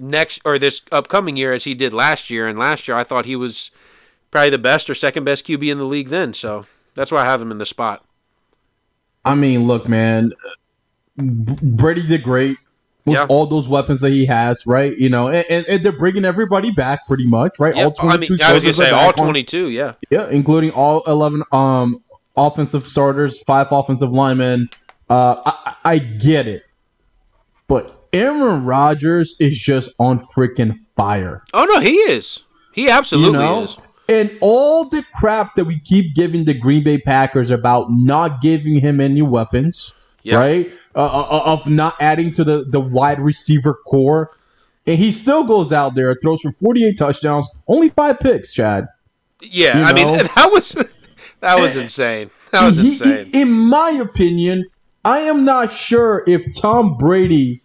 next 0.00 0.40
or 0.44 0.58
this 0.58 0.82
upcoming 0.90 1.36
year 1.36 1.52
as 1.52 1.64
he 1.64 1.74
did 1.74 1.92
last 1.92 2.30
year. 2.30 2.48
And 2.48 2.58
last 2.58 2.88
year, 2.88 2.96
I 2.96 3.04
thought 3.04 3.26
he 3.26 3.36
was 3.36 3.70
probably 4.30 4.50
the 4.50 4.58
best 4.58 4.88
or 4.88 4.94
second 4.94 5.24
best 5.24 5.46
QB 5.46 5.70
in 5.70 5.78
the 5.78 5.84
league 5.84 6.08
then. 6.08 6.34
So 6.34 6.66
that's 6.94 7.12
why 7.12 7.22
I 7.22 7.24
have 7.24 7.42
him 7.42 7.50
in 7.50 7.58
the 7.58 7.66
spot. 7.66 8.04
I 9.24 9.34
mean, 9.34 9.64
look, 9.64 9.88
man, 9.88 10.32
Brady 11.16 12.06
did 12.06 12.22
great 12.22 12.56
with 13.04 13.16
yeah. 13.16 13.26
all 13.28 13.46
those 13.46 13.68
weapons 13.68 14.00
that 14.00 14.12
he 14.12 14.26
has, 14.26 14.66
right? 14.66 14.96
You 14.96 15.10
know, 15.10 15.28
and, 15.28 15.44
and, 15.50 15.66
and 15.66 15.84
they're 15.84 15.92
bringing 15.92 16.24
everybody 16.24 16.70
back 16.70 17.06
pretty 17.06 17.26
much, 17.26 17.58
right? 17.58 17.74
All 17.74 17.90
twenty-two. 17.90 18.34
I, 18.34 18.36
mean, 18.36 18.50
I 18.50 18.54
was 18.54 18.64
gonna 18.64 18.72
say 18.72 18.90
all 18.90 19.12
twenty-two, 19.12 19.66
on, 19.66 19.72
yeah, 19.72 19.92
yeah, 20.10 20.28
including 20.30 20.70
all 20.70 21.02
eleven 21.06 21.42
um 21.52 22.02
offensive 22.36 22.86
starters, 22.86 23.42
five 23.42 23.68
offensive 23.70 24.10
linemen. 24.10 24.68
Uh, 25.08 25.40
I, 25.44 25.76
I 25.84 25.98
get 25.98 26.46
it, 26.46 26.64
but 27.68 27.99
Aaron 28.12 28.64
Rodgers 28.64 29.36
is 29.38 29.58
just 29.58 29.92
on 29.98 30.18
freaking 30.18 30.78
fire. 30.96 31.42
Oh 31.54 31.64
no, 31.64 31.80
he 31.80 31.94
is. 31.94 32.40
He 32.72 32.88
absolutely 32.88 33.38
you 33.38 33.44
know? 33.44 33.64
is. 33.64 33.76
And 34.08 34.36
all 34.40 34.86
the 34.86 35.04
crap 35.14 35.54
that 35.54 35.66
we 35.66 35.78
keep 35.78 36.16
giving 36.16 36.44
the 36.44 36.54
Green 36.54 36.82
Bay 36.82 36.98
Packers 36.98 37.50
about 37.50 37.86
not 37.90 38.40
giving 38.40 38.80
him 38.80 39.00
any 39.00 39.22
weapons, 39.22 39.94
yep. 40.24 40.38
right? 40.38 40.72
Uh, 40.96 41.04
uh, 41.04 41.28
uh, 41.30 41.52
of 41.52 41.70
not 41.70 41.94
adding 42.00 42.32
to 42.32 42.42
the, 42.42 42.64
the 42.64 42.80
wide 42.80 43.20
receiver 43.20 43.74
corps. 43.86 44.32
And 44.84 44.98
he 44.98 45.12
still 45.12 45.44
goes 45.44 45.72
out 45.72 45.94
there, 45.94 46.16
throws 46.20 46.40
for 46.40 46.50
48 46.50 46.98
touchdowns, 46.98 47.48
only 47.68 47.90
five 47.90 48.18
picks, 48.18 48.52
Chad. 48.52 48.88
Yeah, 49.40 49.78
you 49.78 49.84
I 49.84 49.92
mean, 49.92 50.08
that 50.34 50.50
was 50.52 50.74
that 51.38 51.60
was 51.60 51.76
insane. 51.76 52.30
That 52.50 52.66
was 52.66 52.78
he, 52.78 52.88
insane. 52.88 53.30
He, 53.32 53.42
in 53.42 53.50
my 53.50 53.90
opinion, 53.90 54.64
I 55.04 55.20
am 55.20 55.44
not 55.44 55.70
sure 55.70 56.24
if 56.26 56.44
Tom 56.60 56.98
Brady 56.98 57.62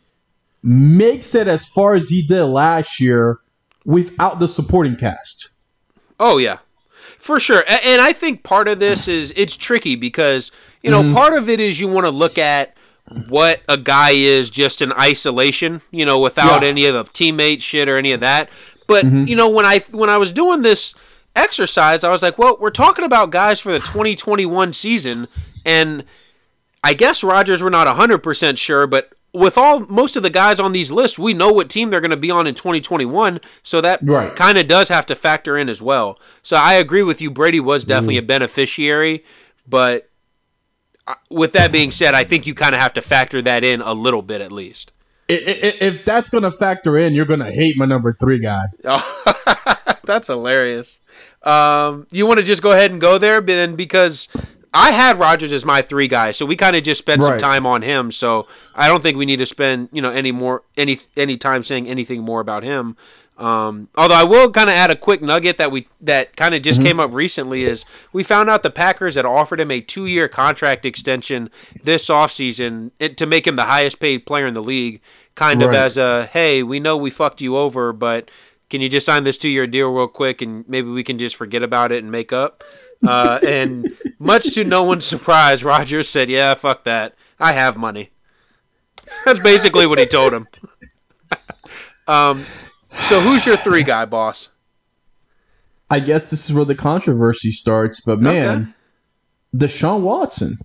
makes 0.65 1.35
it 1.35 1.47
as 1.47 1.65
far 1.65 1.93
as 1.93 2.09
he 2.09 2.23
did 2.23 2.43
last 2.43 2.99
year 2.99 3.39
without 3.85 4.39
the 4.39 4.47
supporting 4.47 4.95
cast. 4.95 5.49
Oh 6.19 6.37
yeah, 6.37 6.57
for 7.19 7.39
sure. 7.39 7.63
And 7.67 8.01
I 8.01 8.11
think 8.11 8.43
part 8.43 8.67
of 8.67 8.79
this 8.79 9.07
is 9.07 9.31
it's 9.37 9.55
tricky 9.55 9.95
because 9.95 10.51
you 10.81 10.89
know 10.89 11.03
mm-hmm. 11.03 11.13
part 11.13 11.33
of 11.33 11.49
it 11.49 11.59
is 11.59 11.79
you 11.79 11.87
want 11.87 12.07
to 12.07 12.11
look 12.11 12.37
at 12.37 12.75
what 13.27 13.61
a 13.69 13.77
guy 13.77 14.11
is 14.11 14.49
just 14.49 14.81
in 14.81 14.91
isolation, 14.93 15.81
you 15.91 16.05
know, 16.05 16.19
without 16.19 16.63
yeah. 16.63 16.67
any 16.67 16.85
of 16.87 16.95
the 16.95 17.03
teammate 17.03 17.61
shit 17.61 17.87
or 17.87 17.97
any 17.97 18.11
of 18.11 18.19
that. 18.21 18.49
But 18.87 19.05
mm-hmm. 19.05 19.27
you 19.27 19.35
know, 19.35 19.49
when 19.49 19.65
I 19.65 19.79
when 19.91 20.09
I 20.09 20.17
was 20.17 20.31
doing 20.31 20.63
this 20.63 20.95
exercise, 21.35 22.03
I 22.03 22.09
was 22.09 22.23
like, 22.23 22.39
well, 22.39 22.57
we're 22.59 22.71
talking 22.71 23.05
about 23.05 23.29
guys 23.29 23.59
for 23.59 23.71
the 23.71 23.79
2021 23.79 24.73
season, 24.73 25.27
and 25.63 26.05
I 26.83 26.95
guess 26.95 27.23
Rodgers 27.23 27.61
we're 27.61 27.69
not 27.69 27.87
100% 27.87 28.57
sure, 28.57 28.87
but 28.87 29.14
with 29.35 29.57
all 29.57 29.81
most 29.81 30.15
of 30.15 30.23
the 30.23 30.29
guys 30.29 30.59
on 30.59 30.71
these 30.71 30.91
lists, 30.91 31.19
we 31.19 31.33
know 31.33 31.51
what 31.51 31.69
team 31.69 31.89
they're 31.89 32.01
going 32.01 32.11
to 32.11 32.17
be 32.17 32.31
on 32.31 32.47
in 32.47 32.55
2021, 32.55 33.41
so 33.63 33.81
that 33.81 33.99
right. 34.03 34.35
kind 34.35 34.57
of 34.57 34.67
does 34.67 34.89
have 34.89 35.05
to 35.07 35.15
factor 35.15 35.57
in 35.57 35.69
as 35.69 35.81
well. 35.81 36.19
So 36.41 36.55
I 36.55 36.75
agree 36.75 37.03
with 37.03 37.21
you. 37.21 37.29
Brady 37.29 37.59
was 37.59 37.83
definitely 37.83 38.15
mm. 38.15 38.23
a 38.23 38.23
beneficiary, 38.23 39.23
but 39.67 40.09
uh, 41.05 41.15
with 41.29 41.51
that 41.53 41.71
being 41.71 41.91
said, 41.91 42.15
I 42.15 42.23
think 42.23 42.47
you 42.47 42.55
kind 42.55 42.73
of 42.73 42.81
have 42.81 42.93
to 42.93 43.01
factor 43.01 43.41
that 43.41 43.63
in 43.63 43.81
a 43.81 43.93
little 43.93 44.21
bit 44.21 44.41
at 44.41 44.51
least. 44.51 44.91
If 45.27 46.05
that's 46.05 46.29
going 46.29 46.43
to 46.43 46.51
factor 46.51 46.97
in, 46.97 47.15
you're 47.15 47.25
going 47.25 47.39
to 47.39 47.51
hate 47.51 47.77
my 47.77 47.85
number 47.85 48.13
three 48.13 48.39
guy. 48.39 48.65
That's 50.03 50.27
hilarious. 50.27 50.99
Um, 51.41 52.05
you 52.11 52.27
want 52.27 52.39
to 52.39 52.45
just 52.45 52.61
go 52.61 52.71
ahead 52.71 52.91
and 52.91 53.01
go 53.01 53.17
there, 53.17 53.41
then 53.41 53.75
because 53.75 54.27
I 54.75 54.91
had 54.91 55.17
Rodgers 55.17 55.53
as 55.53 55.63
my 55.63 55.81
three 55.81 56.09
guy, 56.09 56.31
so 56.31 56.45
we 56.45 56.57
kind 56.57 56.75
of 56.75 56.83
just 56.83 56.99
spent 56.99 57.21
right. 57.21 57.29
some 57.29 57.37
time 57.39 57.65
on 57.65 57.81
him. 57.81 58.11
So 58.11 58.45
I 58.75 58.89
don't 58.89 59.01
think 59.01 59.17
we 59.17 59.25
need 59.25 59.37
to 59.37 59.45
spend 59.45 59.89
you 59.91 60.01
know 60.01 60.11
any 60.11 60.31
more 60.31 60.63
any 60.75 60.99
any 61.15 61.37
time 61.37 61.63
saying 61.63 61.87
anything 61.87 62.21
more 62.21 62.41
about 62.41 62.63
him. 62.63 62.97
Um, 63.37 63.89
although 63.95 64.15
I 64.15 64.23
will 64.23 64.49
kind 64.51 64.69
of 64.69 64.75
add 64.75 64.91
a 64.91 64.95
quick 64.95 65.21
nugget 65.21 65.57
that 65.57 65.71
we 65.71 65.87
that 66.01 66.35
kind 66.35 66.53
of 66.53 66.61
just 66.61 66.79
mm-hmm. 66.79 66.87
came 66.87 66.99
up 66.99 67.11
recently 67.11 67.63
is 67.63 67.85
we 68.13 68.23
found 68.23 68.49
out 68.49 68.63
the 68.63 68.69
Packers 68.69 69.15
had 69.15 69.25
offered 69.25 69.59
him 69.59 69.71
a 69.71 69.81
two 69.81 70.05
year 70.05 70.27
contract 70.27 70.85
extension 70.85 71.49
this 71.83 72.07
offseason 72.09 72.91
to 73.15 73.25
make 73.25 73.47
him 73.47 73.55
the 73.55 73.65
highest 73.65 73.99
paid 73.99 74.25
player 74.25 74.45
in 74.45 74.53
the 74.53 74.63
league, 74.63 75.01
kind 75.35 75.61
right. 75.61 75.69
of 75.69 75.75
as 75.75 75.97
a 75.97 76.27
hey, 76.27 76.63
we 76.63 76.79
know 76.79 76.95
we 76.95 77.09
fucked 77.09 77.41
you 77.41 77.57
over, 77.57 77.91
but 77.91 78.29
can 78.69 78.81
you 78.81 78.89
just 78.89 79.05
sign 79.05 79.23
this 79.23 79.37
two 79.37 79.49
year 79.49 79.67
deal 79.67 79.89
real 79.93 80.07
quick 80.07 80.41
and 80.41 80.67
maybe 80.67 80.89
we 80.89 81.03
can 81.03 81.17
just 81.17 81.35
forget 81.35 81.63
about 81.63 81.91
it 81.91 82.03
and 82.03 82.11
make 82.11 82.33
up? 82.33 82.63
Uh, 83.05 83.39
and 83.45 83.95
much 84.19 84.53
to 84.53 84.63
no 84.63 84.83
one's 84.83 85.05
surprise, 85.05 85.63
Rodgers 85.63 86.09
said, 86.09 86.29
"Yeah, 86.29 86.53
fuck 86.53 86.83
that. 86.85 87.15
I 87.39 87.53
have 87.53 87.77
money." 87.77 88.11
That's 89.25 89.39
basically 89.39 89.85
what 89.87 89.99
he 89.99 90.05
told 90.05 90.33
him. 90.33 90.47
um, 92.07 92.45
so 93.07 93.19
who's 93.19 93.45
your 93.45 93.57
three 93.57 93.83
guy, 93.83 94.05
boss? 94.05 94.49
I 95.89 95.99
guess 95.99 96.29
this 96.31 96.49
is 96.49 96.55
where 96.55 96.65
the 96.65 96.75
controversy 96.75 97.51
starts, 97.51 98.01
but 98.01 98.19
man, 98.19 98.61
okay. 99.53 99.67
Deshaun 99.67 100.01
Watson. 100.01 100.57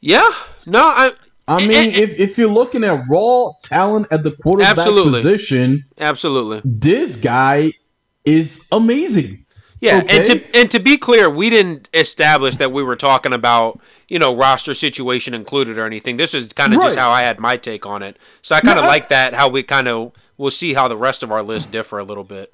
Yeah, 0.00 0.30
no, 0.66 0.82
I. 0.82 1.12
I 1.46 1.66
mean, 1.66 1.70
it, 1.70 1.86
it, 1.86 1.96
if, 1.96 2.18
if 2.18 2.38
you're 2.38 2.46
looking 2.46 2.84
at 2.84 3.04
raw 3.08 3.52
talent 3.62 4.08
at 4.10 4.22
the 4.22 4.32
quarterback 4.32 4.76
absolutely. 4.76 5.12
position, 5.12 5.86
absolutely, 5.98 6.60
this 6.62 7.16
guy 7.16 7.72
is 8.26 8.68
amazing. 8.70 9.46
Yeah, 9.80 9.98
okay. 9.98 10.16
and 10.16 10.24
to 10.24 10.56
and 10.56 10.70
to 10.70 10.78
be 10.78 10.96
clear, 10.96 11.30
we 11.30 11.50
didn't 11.50 11.88
establish 11.94 12.56
that 12.56 12.72
we 12.72 12.82
were 12.82 12.96
talking 12.96 13.32
about 13.32 13.80
you 14.08 14.18
know 14.18 14.34
roster 14.34 14.74
situation 14.74 15.34
included 15.34 15.78
or 15.78 15.86
anything. 15.86 16.16
This 16.16 16.34
is 16.34 16.52
kind 16.52 16.72
of 16.74 16.80
right. 16.80 16.86
just 16.86 16.98
how 16.98 17.10
I 17.10 17.22
had 17.22 17.38
my 17.38 17.56
take 17.56 17.86
on 17.86 18.02
it. 18.02 18.16
So 18.42 18.54
I 18.54 18.60
kind 18.60 18.78
of 18.78 18.84
like 18.86 19.08
that. 19.08 19.34
How 19.34 19.48
we 19.48 19.62
kind 19.62 19.88
of 19.88 20.12
we'll 20.36 20.50
see 20.50 20.74
how 20.74 20.88
the 20.88 20.96
rest 20.96 21.22
of 21.22 21.30
our 21.30 21.42
list 21.42 21.70
differ 21.70 21.98
a 21.98 22.04
little 22.04 22.24
bit. 22.24 22.52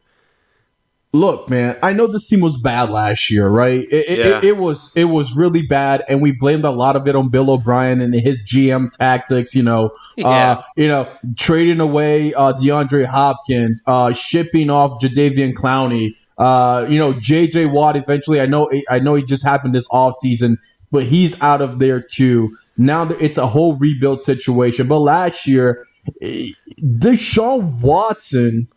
Look, 1.15 1.49
man, 1.49 1.79
I 1.81 1.93
know 1.93 2.09
this 2.09 2.29
team 2.29 2.41
was 2.41 2.59
bad 2.59 2.91
last 2.91 3.31
year, 3.31 3.49
right? 3.49 3.87
It, 3.89 4.19
yeah. 4.19 4.39
it, 4.39 4.45
it, 4.45 4.57
was 4.57 4.91
it 4.97 5.05
was 5.05 5.37
really 5.37 5.63
bad, 5.63 6.03
and 6.09 6.21
we 6.21 6.33
blamed 6.33 6.65
a 6.65 6.73
lot 6.73 6.97
of 6.97 7.07
it 7.07 7.15
on 7.15 7.29
Bill 7.29 7.53
O'Brien 7.53 8.01
and 8.01 8.13
his 8.13 8.45
GM 8.45 8.91
tactics. 8.91 9.55
You 9.55 9.63
know, 9.63 9.93
yeah. 10.17 10.27
uh, 10.27 10.63
you 10.75 10.89
know, 10.89 11.17
trading 11.37 11.79
away 11.79 12.35
uh, 12.35 12.55
DeAndre 12.55 13.07
Hopkins, 13.07 13.81
uh, 13.87 14.13
shipping 14.13 14.71
off 14.71 15.01
Jadeveon 15.01 15.55
Clowney. 15.55 16.17
Uh, 16.37 16.87
you 16.89 16.99
know, 16.99 17.15
JJ 17.15 17.73
Watt 17.73 17.97
eventually, 17.97 18.41
I 18.41 18.47
know 18.47 18.71
I 18.91 18.99
know 18.99 19.15
he 19.15 19.23
just 19.23 19.45
happened 19.45 19.75
this 19.75 19.89
offseason, 19.89 20.57
but 20.91 21.05
he's 21.05 21.41
out 21.43 21.63
of 21.63 21.79
there 21.79 22.01
too. 22.01 22.57
Now 22.77 23.09
it's 23.09 23.39
a 23.39 23.47
whole 23.47 23.77
rebuild 23.77 24.21
situation. 24.21 24.89
But 24.89 24.99
last 24.99 25.47
year, 25.47 25.87
eh, 26.21 26.49
Deshaun 26.81 27.81
Watson, 27.81 28.69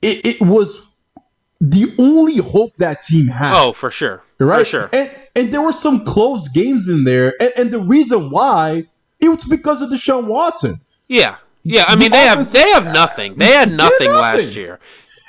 it, 0.00 0.26
it 0.26 0.40
was 0.40 0.86
the 1.60 1.94
only 1.98 2.38
hope 2.38 2.74
that 2.78 3.00
team 3.00 3.28
had. 3.28 3.54
Oh, 3.54 3.72
for 3.72 3.90
sure. 3.90 4.22
Right? 4.38 4.60
For 4.60 4.64
sure. 4.64 4.90
And, 4.92 5.10
and 5.36 5.52
there 5.52 5.62
were 5.62 5.72
some 5.72 6.04
close 6.04 6.48
games 6.48 6.88
in 6.88 7.04
there. 7.04 7.34
And, 7.40 7.52
and 7.56 7.70
the 7.70 7.80
reason 7.80 8.30
why, 8.30 8.86
it 9.20 9.28
was 9.28 9.44
because 9.44 9.80
of 9.82 9.90
Deshaun 9.90 10.26
Watson. 10.26 10.80
Yeah. 11.08 11.36
Yeah, 11.64 11.84
I 11.86 11.96
mean 11.96 12.10
the 12.10 12.16
they 12.16 12.24
have 12.24 12.50
they 12.50 12.70
have 12.72 12.92
nothing. 12.92 13.36
They 13.36 13.52
had 13.52 13.70
nothing, 13.70 14.08
nothing. 14.08 14.10
last 14.10 14.56
year 14.56 14.80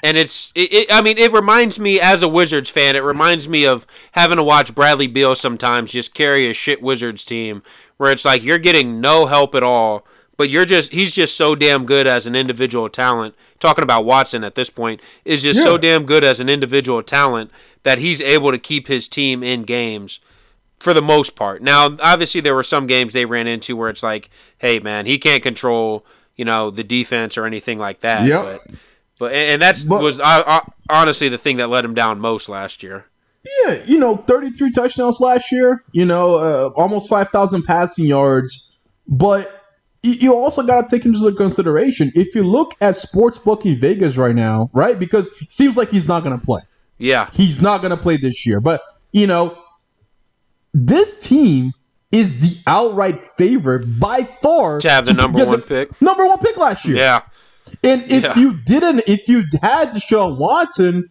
and 0.03 0.17
it's 0.17 0.51
it, 0.53 0.74
it, 0.74 0.93
I 0.93 1.01
mean 1.01 1.17
it 1.17 1.31
reminds 1.31 1.79
me 1.79 2.00
as 2.00 2.22
a 2.22 2.27
Wizards 2.27 2.69
fan, 2.69 2.95
it 2.95 3.03
reminds 3.03 3.48
me 3.48 3.65
of 3.65 3.88
having 4.12 4.38
to 4.38 4.43
watch 4.43 4.75
Bradley 4.75 5.07
Beal 5.07 5.33
sometimes 5.33 5.93
just 5.93 6.13
carry 6.13 6.48
a 6.48 6.53
shit 6.53 6.81
Wizards 6.81 7.24
team 7.24 7.63
where 7.98 8.12
it's 8.12 8.25
like 8.25 8.43
you're 8.43 8.60
getting 8.60 9.00
no 9.00 9.25
help 9.25 9.55
at 9.55 9.63
all, 9.63 10.05
but 10.36 10.50
you're 10.50 10.65
just 10.65 10.91
he's 10.91 11.13
just 11.13 11.38
so 11.38 11.55
damn 11.55 11.86
good 11.86 12.05
as 12.05 12.27
an 12.27 12.36
individual 12.36 12.89
talent. 12.89 13.33
Talking 13.60 13.83
about 13.83 14.03
Watson 14.03 14.43
at 14.43 14.55
this 14.55 14.69
point 14.69 15.00
is 15.24 15.41
just 15.41 15.60
yeah. 15.60 15.63
so 15.63 15.77
damn 15.77 16.05
good 16.05 16.24
as 16.24 16.41
an 16.41 16.50
individual 16.50 17.01
talent 17.01 17.50
that 17.83 17.98
he's 17.98 18.19
able 18.19 18.51
to 18.51 18.57
keep 18.57 18.88
his 18.88 19.07
team 19.07 19.41
in 19.41 19.63
games 19.63 20.19
for 20.79 20.93
the 20.93 21.01
most 21.01 21.38
part. 21.38 21.62
Now, 21.62 21.95
obviously 22.01 22.41
there 22.41 22.55
were 22.55 22.63
some 22.63 22.88
games 22.88 23.13
they 23.13 23.24
ran 23.24 23.48
into 23.48 23.77
where 23.77 23.89
it's 23.89 24.03
like, 24.03 24.29
hey 24.57 24.79
man, 24.79 25.05
he 25.05 25.17
can't 25.17 25.41
control, 25.41 26.05
you 26.36 26.43
know, 26.43 26.69
the 26.72 26.83
defense 26.83 27.38
or 27.38 27.45
anything 27.45 27.77
like 27.77 28.01
that. 28.01 28.27
Yep. 28.27 28.43
But 28.43 28.75
but 29.20 29.32
and 29.32 29.62
that's 29.62 29.84
but, 29.84 30.01
was 30.01 30.20
uh, 30.20 30.62
honestly 30.89 31.29
the 31.29 31.38
thing 31.38 31.58
that 31.58 31.70
let 31.70 31.86
him 31.86 31.93
down 31.93 32.20
most 32.20 32.50
last 32.50 32.84
year. 32.84 33.05
Yeah, 33.65 33.84
you 33.86 34.00
know, 34.00 34.17
33 34.17 34.72
touchdowns 34.72 35.20
last 35.20 35.51
year. 35.51 35.84
You 35.91 36.05
know, 36.05 36.36
uh, 36.36 36.70
almost 36.75 37.10
5,000 37.10 37.63
passing 37.63 38.05
yards. 38.05 38.77
But 39.05 39.63
you 40.01 40.36
also 40.36 40.63
got 40.63 40.89
to 40.89 40.96
take 40.96 41.05
into 41.05 41.32
consideration 41.34 42.12
if 42.15 42.36
you 42.36 42.43
look 42.43 42.75
at 42.82 42.98
sports 42.98 43.39
sportsbookie 43.39 43.77
Vegas 43.77 44.17
right 44.17 44.36
now, 44.36 44.70
right? 44.74 44.98
Because 44.98 45.29
it 45.41 45.51
seems 45.51 45.77
like 45.77 45.91
he's 45.91 46.08
not 46.08 46.24
going 46.24 46.38
to 46.38 46.46
play. 46.46 46.62
Yeah, 46.98 47.29
he's 47.34 47.62
not 47.62 47.82
going 47.82 47.91
to 47.91 47.98
play 47.98 48.17
this 48.17 48.46
year. 48.46 48.60
But 48.62 48.82
you 49.12 49.27
know, 49.27 49.58
this 50.74 51.25
team 51.25 51.74
is 52.12 52.41
the 52.41 52.62
outright 52.67 53.17
favorite 53.17 54.00
by 54.00 54.24
far 54.24 54.79
to 54.79 54.89
have 54.89 55.05
the 55.05 55.12
to 55.12 55.17
number 55.17 55.46
one 55.46 55.60
the 55.60 55.65
pick. 55.65 56.01
Number 56.01 56.25
one 56.25 56.39
pick 56.39 56.58
last 56.58 56.86
year. 56.86 56.98
Yeah. 56.98 57.22
And 57.84 58.03
if 58.12 58.24
yeah. 58.24 58.38
you 58.38 58.53
didn't, 58.65 59.03
if 59.08 59.27
you 59.27 59.43
had 59.62 59.91
Deshaun 59.91 60.38
Watson, 60.38 61.10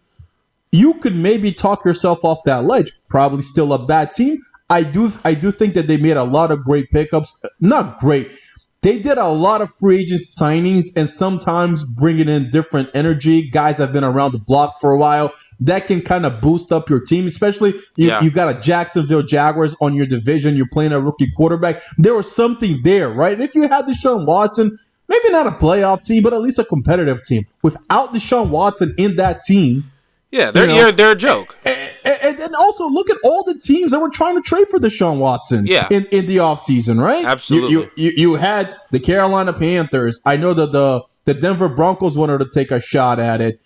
you 0.70 0.94
could 0.94 1.16
maybe 1.16 1.52
talk 1.52 1.84
yourself 1.84 2.24
off 2.24 2.38
that 2.44 2.64
ledge. 2.64 2.92
Probably 3.08 3.42
still 3.42 3.72
a 3.72 3.84
bad 3.84 4.10
team. 4.10 4.38
I 4.70 4.84
do 4.84 5.12
I 5.24 5.34
do 5.34 5.52
think 5.52 5.74
that 5.74 5.86
they 5.86 5.98
made 5.98 6.16
a 6.16 6.24
lot 6.24 6.50
of 6.50 6.64
great 6.64 6.90
pickups. 6.90 7.44
Not 7.60 7.98
great. 8.00 8.32
They 8.80 8.98
did 8.98 9.16
a 9.16 9.28
lot 9.28 9.60
of 9.62 9.72
free 9.72 10.00
agent 10.00 10.22
signings 10.22 10.88
and 10.96 11.08
sometimes 11.08 11.84
bringing 11.84 12.28
in 12.28 12.50
different 12.50 12.90
energy. 12.94 13.48
Guys 13.48 13.78
have 13.78 13.92
been 13.92 14.02
around 14.02 14.32
the 14.32 14.40
block 14.40 14.80
for 14.80 14.90
a 14.90 14.98
while. 14.98 15.32
That 15.60 15.86
can 15.86 16.00
kind 16.00 16.26
of 16.26 16.40
boost 16.40 16.72
up 16.72 16.90
your 16.90 16.98
team, 16.98 17.26
especially 17.26 17.74
you, 17.94 18.08
Yeah. 18.08 18.20
you 18.20 18.30
got 18.30 18.48
a 18.56 18.58
Jacksonville 18.60 19.22
Jaguars 19.22 19.76
on 19.80 19.94
your 19.94 20.06
division. 20.06 20.56
You're 20.56 20.66
playing 20.72 20.90
a 20.90 21.00
rookie 21.00 21.30
quarterback. 21.36 21.80
There 21.98 22.14
was 22.14 22.34
something 22.34 22.80
there, 22.82 23.10
right? 23.10 23.34
And 23.34 23.42
if 23.42 23.54
you 23.54 23.62
had 23.68 23.86
Deshaun 23.86 24.26
Watson, 24.26 24.76
maybe 25.12 25.30
not 25.32 25.46
a 25.46 25.50
playoff 25.50 26.02
team, 26.04 26.22
but 26.22 26.32
at 26.32 26.40
least 26.40 26.58
a 26.58 26.64
competitive 26.64 27.22
team. 27.22 27.46
Without 27.62 28.12
Deshaun 28.14 28.48
Watson 28.48 28.94
in 28.98 29.16
that 29.16 29.40
team, 29.42 29.84
Yeah, 30.30 30.50
they're 30.50 30.66
know- 30.66 30.74
they're, 30.74 30.92
they're 30.92 31.12
a 31.12 31.16
joke. 31.16 31.56
and, 31.64 31.90
and, 32.04 32.40
and 32.40 32.54
also 32.56 32.88
look 32.88 33.10
at 33.10 33.16
all 33.24 33.44
the 33.44 33.54
teams 33.58 33.92
that 33.92 34.00
were 34.00 34.10
trying 34.10 34.34
to 34.34 34.42
trade 34.42 34.66
for 34.68 34.78
Deshaun 34.78 35.18
Watson 35.18 35.66
Yeah. 35.66 35.86
in, 35.90 36.06
in 36.06 36.26
the 36.26 36.38
offseason, 36.38 37.00
right? 37.02 37.24
Absolutely. 37.24 37.70
You, 37.72 37.80
you, 37.80 37.90
you, 37.96 38.12
you 38.16 38.34
had 38.34 38.74
the 38.90 38.98
Carolina 39.00 39.52
Panthers. 39.52 40.20
I 40.26 40.36
know 40.36 40.54
that 40.54 40.72
the, 40.72 41.02
the 41.24 41.34
Denver 41.34 41.68
Broncos 41.68 42.16
wanted 42.16 42.38
to 42.40 42.48
take 42.52 42.70
a 42.70 42.80
shot 42.80 43.20
at 43.20 43.40
it. 43.40 43.60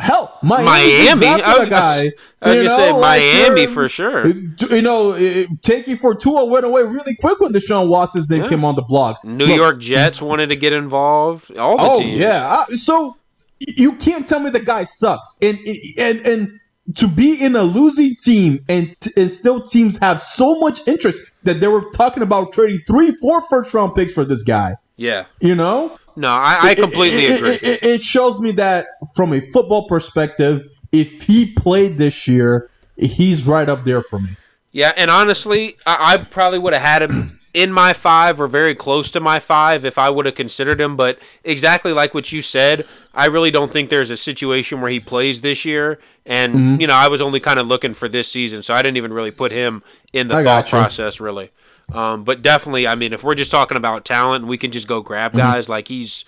Hell, 0.00 0.38
Miami. 0.42 0.64
Miami, 0.64 1.26
I 1.42 1.58
was, 1.58 1.68
guy. 1.68 2.12
I 2.40 2.48
was 2.48 2.56
you 2.56 2.62
gonna 2.64 2.70
say 2.70 2.90
know, 2.92 2.98
like, 2.98 3.20
Miami 3.20 3.66
for 3.66 3.88
sure. 3.90 4.26
You 4.26 4.80
know, 4.80 5.46
taking 5.60 5.98
for 5.98 6.14
Tua 6.14 6.46
went 6.46 6.64
away 6.64 6.82
really 6.82 7.14
quick 7.16 7.40
when 7.40 7.52
Deshaun 7.52 7.88
Watson's 7.88 8.30
name 8.30 8.42
Yeah. 8.44 8.48
came 8.48 8.64
on 8.64 8.74
the 8.74 8.82
block. 8.82 9.22
New 9.22 9.44
Look, 9.44 9.56
York 9.56 9.80
Jets 9.80 10.22
wanted 10.22 10.46
to 10.48 10.56
get 10.56 10.72
involved. 10.72 11.54
All 11.58 11.76
the 11.76 11.82
Oh 11.82 11.98
teams. 11.98 12.18
yeah. 12.18 12.46
Uh, 12.70 12.74
so 12.74 13.16
you 13.60 13.92
can't 13.96 14.26
tell 14.26 14.40
me 14.40 14.48
the 14.48 14.60
guy 14.60 14.84
sucks. 14.84 15.36
And 15.42 15.58
and 15.98 16.26
and 16.26 16.58
to 16.96 17.06
be 17.06 17.34
in 17.40 17.54
a 17.54 17.62
losing 17.62 18.16
team 18.16 18.64
and, 18.70 18.96
t- 19.00 19.10
and 19.16 19.30
still 19.30 19.60
teams 19.60 19.98
have 19.98 20.20
so 20.20 20.58
much 20.58 20.80
interest 20.88 21.20
that 21.44 21.60
they 21.60 21.68
were 21.68 21.84
talking 21.94 22.22
about 22.22 22.52
trading 22.52 22.80
three, 22.88 23.12
four 23.20 23.40
first 23.42 23.72
round 23.74 23.94
picks 23.94 24.12
for 24.14 24.24
this 24.24 24.42
guy. 24.42 24.74
yeah. 24.96 25.26
You 25.40 25.54
know, 25.54 25.96
No, 26.16 26.28
I, 26.30 26.58
I 26.60 26.74
completely 26.74 27.26
It- 27.26 27.36
agree. 27.38 27.50
It, 27.54 27.62
it- 27.62 27.82
it 27.82 28.02
shows 28.02 28.40
me 28.40 28.52
that 28.52 28.86
from 29.14 29.32
a 29.32 29.40
football 29.40 29.88
perspective, 29.88 30.66
if 30.92 31.22
he 31.22 31.52
played 31.52 31.96
this 31.98 32.28
year, 32.28 32.68
he's 32.96 33.44
right 33.46 33.68
up 33.68 33.84
there 33.84 34.02
for 34.02 34.18
me. 34.20 34.30
Yeah, 34.72 34.92
and 34.96 35.10
honestly, 35.10 35.76
I, 35.86 36.14
I 36.14 36.16
probably 36.18 36.58
would 36.58 36.72
have 36.72 36.82
had 36.82 37.02
him 37.02 37.38
in 37.54 37.70
my 37.72 37.92
five 37.92 38.40
or 38.40 38.46
very 38.48 38.74
close 38.74 39.10
to 39.10 39.20
my 39.20 39.38
five 39.38 39.84
if 39.84 39.98
I 39.98 40.08
would 40.08 40.24
have 40.24 40.34
considered 40.34 40.80
him. 40.80 40.96
But 40.96 41.18
exactly 41.44 41.92
like 41.92 42.14
what 42.14 42.32
you 42.32 42.40
said, 42.40 42.86
I 43.14 43.26
really 43.26 43.50
don't 43.50 43.70
think 43.72 43.90
there's 43.90 44.08
a 44.10 44.16
situation 44.16 44.80
where 44.80 44.90
he 44.90 45.00
plays 45.00 45.40
this 45.42 45.64
year. 45.64 45.98
And 46.24 46.54
Mm-hmm. 46.54 46.80
you 46.80 46.86
know, 46.86 46.94
I 46.94 47.08
was 47.08 47.20
only 47.20 47.40
kind 47.40 47.58
of 47.58 47.66
looking 47.66 47.94
for 47.94 48.08
this 48.08 48.30
season, 48.30 48.62
so 48.62 48.72
I 48.74 48.80
didn't 48.82 48.96
even 48.96 49.12
really 49.12 49.30
put 49.32 49.50
him 49.52 49.82
in 50.12 50.28
the 50.28 50.36
I 50.36 50.44
thought 50.44 50.68
process 50.68 51.20
really. 51.20 51.50
Um, 51.90 52.24
but 52.24 52.42
definitely, 52.42 52.86
I 52.86 52.94
mean, 52.94 53.12
if 53.12 53.22
we're 53.24 53.34
just 53.34 53.50
talking 53.50 53.76
about 53.76 54.04
talent, 54.04 54.46
we 54.46 54.56
can 54.58 54.70
just 54.70 54.86
go 54.88 55.00
grab 55.00 55.32
Mm-hmm. 55.32 55.38
guys 55.40 55.68
like 55.68 55.88
he's 55.88 56.24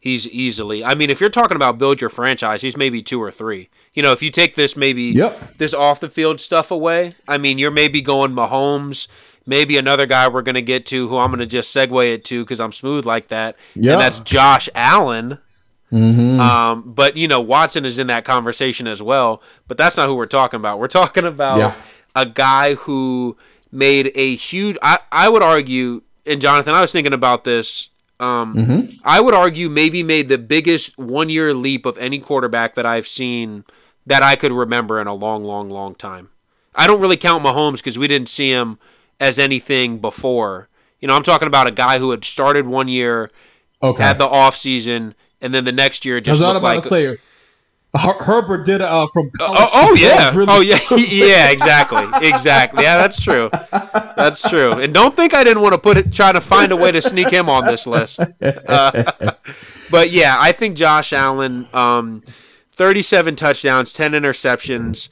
he's 0.00 0.28
easily. 0.28 0.84
I 0.84 0.94
mean, 0.94 1.10
if 1.10 1.20
you're 1.20 1.28
talking 1.30 1.56
about 1.56 1.76
build 1.78 2.00
your 2.00 2.10
franchise, 2.10 2.62
he's 2.62 2.76
maybe 2.76 3.02
two 3.02 3.20
or 3.20 3.30
three. 3.32 3.68
You 3.94 4.02
know, 4.02 4.12
if 4.12 4.22
you 4.22 4.30
take 4.30 4.54
this 4.54 4.76
maybe 4.76 5.04
Yep. 5.04 5.58
this 5.58 5.74
off 5.74 5.98
the 6.00 6.08
field 6.08 6.40
stuff 6.40 6.70
away, 6.70 7.14
I 7.26 7.36
mean, 7.38 7.58
you're 7.58 7.72
maybe 7.72 8.00
going 8.00 8.32
Mahomes, 8.32 9.08
maybe 9.44 9.76
another 9.76 10.06
guy 10.06 10.28
we're 10.28 10.42
going 10.42 10.54
to 10.54 10.62
get 10.62 10.86
to 10.86 11.08
who 11.08 11.16
I'm 11.16 11.30
going 11.30 11.40
to 11.40 11.46
just 11.46 11.74
segue 11.74 12.12
it 12.14 12.24
to 12.26 12.44
because 12.44 12.60
I'm 12.60 12.70
smooth 12.72 13.06
like 13.06 13.28
that. 13.28 13.56
Yeah. 13.74 13.92
And 13.94 14.00
that's 14.00 14.18
Josh 14.20 14.68
Allen. 14.74 15.38
Mm-hmm. 15.92 16.38
Um, 16.38 16.82
but, 16.94 17.16
you 17.16 17.26
know, 17.26 17.40
Watson 17.40 17.84
is 17.84 17.98
in 17.98 18.08
that 18.08 18.24
conversation 18.24 18.86
as 18.86 19.02
well. 19.02 19.42
But 19.66 19.78
that's 19.78 19.96
not 19.96 20.06
who 20.08 20.14
we're 20.14 20.26
talking 20.26 20.58
about. 20.60 20.78
We're 20.78 20.86
talking 20.88 21.24
about 21.24 21.56
Yeah. 21.56 21.74
a 22.14 22.26
guy 22.26 22.74
who 22.74 23.36
made 23.70 24.12
a 24.14 24.34
huge, 24.36 24.76
I, 24.82 24.98
I 25.12 25.28
would 25.28 25.42
argue, 25.42 26.02
and 26.26 26.40
Jonathan, 26.40 26.74
I 26.74 26.80
was 26.80 26.92
thinking 26.92 27.12
about 27.12 27.44
this. 27.44 27.90
Um, 28.20 28.54
Mm-hmm. 28.56 28.96
I 29.04 29.20
would 29.20 29.34
argue 29.34 29.68
maybe 29.68 30.02
made 30.02 30.28
the 30.28 30.38
biggest 30.38 30.98
one 30.98 31.28
year 31.28 31.54
leap 31.54 31.86
of 31.86 31.96
any 31.98 32.18
quarterback 32.18 32.74
that 32.74 32.84
I've 32.86 33.06
seen 33.06 33.64
that 34.06 34.22
I 34.22 34.34
could 34.36 34.52
remember 34.52 35.00
in 35.00 35.06
a 35.06 35.14
long, 35.14 35.44
long, 35.44 35.70
long 35.70 35.94
time. 35.94 36.30
I 36.74 36.86
don't 36.86 37.00
really 37.00 37.16
count 37.16 37.44
Mahomes 37.44 37.76
because 37.76 37.98
we 37.98 38.08
didn't 38.08 38.28
see 38.28 38.50
him 38.50 38.78
as 39.20 39.38
anything 39.38 39.98
before. 39.98 40.68
You 41.00 41.06
know, 41.08 41.14
I'm 41.14 41.22
talking 41.22 41.46
about 41.46 41.68
a 41.68 41.72
guy 41.72 41.98
who 41.98 42.10
had 42.10 42.24
started 42.24 42.66
one 42.66 42.88
year, 42.88 43.30
Okay. 43.82 44.02
had 44.02 44.18
the 44.18 44.26
off 44.26 44.56
season, 44.56 45.14
and 45.40 45.54
then 45.54 45.64
the 45.64 45.72
next 45.72 46.04
year 46.04 46.16
I 46.16 46.18
was 46.18 46.24
just 46.26 46.40
not 46.40 46.54
looked 46.54 46.58
about 46.62 46.74
like. 46.76 46.82
to 46.84 46.88
say 46.88 47.18
Her- 47.96 48.22
Herbert 48.22 48.66
did 48.66 48.82
uh, 48.82 49.06
from 49.12 49.30
college. 49.30 49.58
Oh, 49.60 49.70
oh 49.72 49.94
yeah. 49.94 50.34
really 50.34 50.46
Oh 50.48 50.60
yeah. 50.60 50.78
yeah, 50.96 51.50
exactly. 51.50 52.04
Exactly. 52.28 52.84
Yeah, 52.84 52.96
that's 52.98 53.18
true. 53.20 53.48
That's 53.72 54.46
true. 54.48 54.72
And 54.72 54.92
don't 54.92 55.14
think 55.16 55.32
I 55.34 55.42
didn't 55.42 55.62
want 55.62 55.72
to 55.72 55.78
put 55.78 55.96
it 55.96 56.12
try 56.12 56.32
to 56.32 56.40
find 56.40 56.70
a 56.72 56.76
way 56.76 56.92
to 56.92 57.00
sneak 57.00 57.28
him 57.30 57.48
on 57.48 57.64
this 57.64 57.86
list. 57.86 58.20
Uh, 58.42 59.12
but 59.90 60.10
yeah, 60.10 60.36
I 60.38 60.52
think 60.52 60.76
Josh 60.76 61.12
Allen 61.12 61.66
um 61.72 62.22
37 62.72 63.34
touchdowns, 63.34 63.92
10 63.92 64.12
interceptions, 64.12 65.08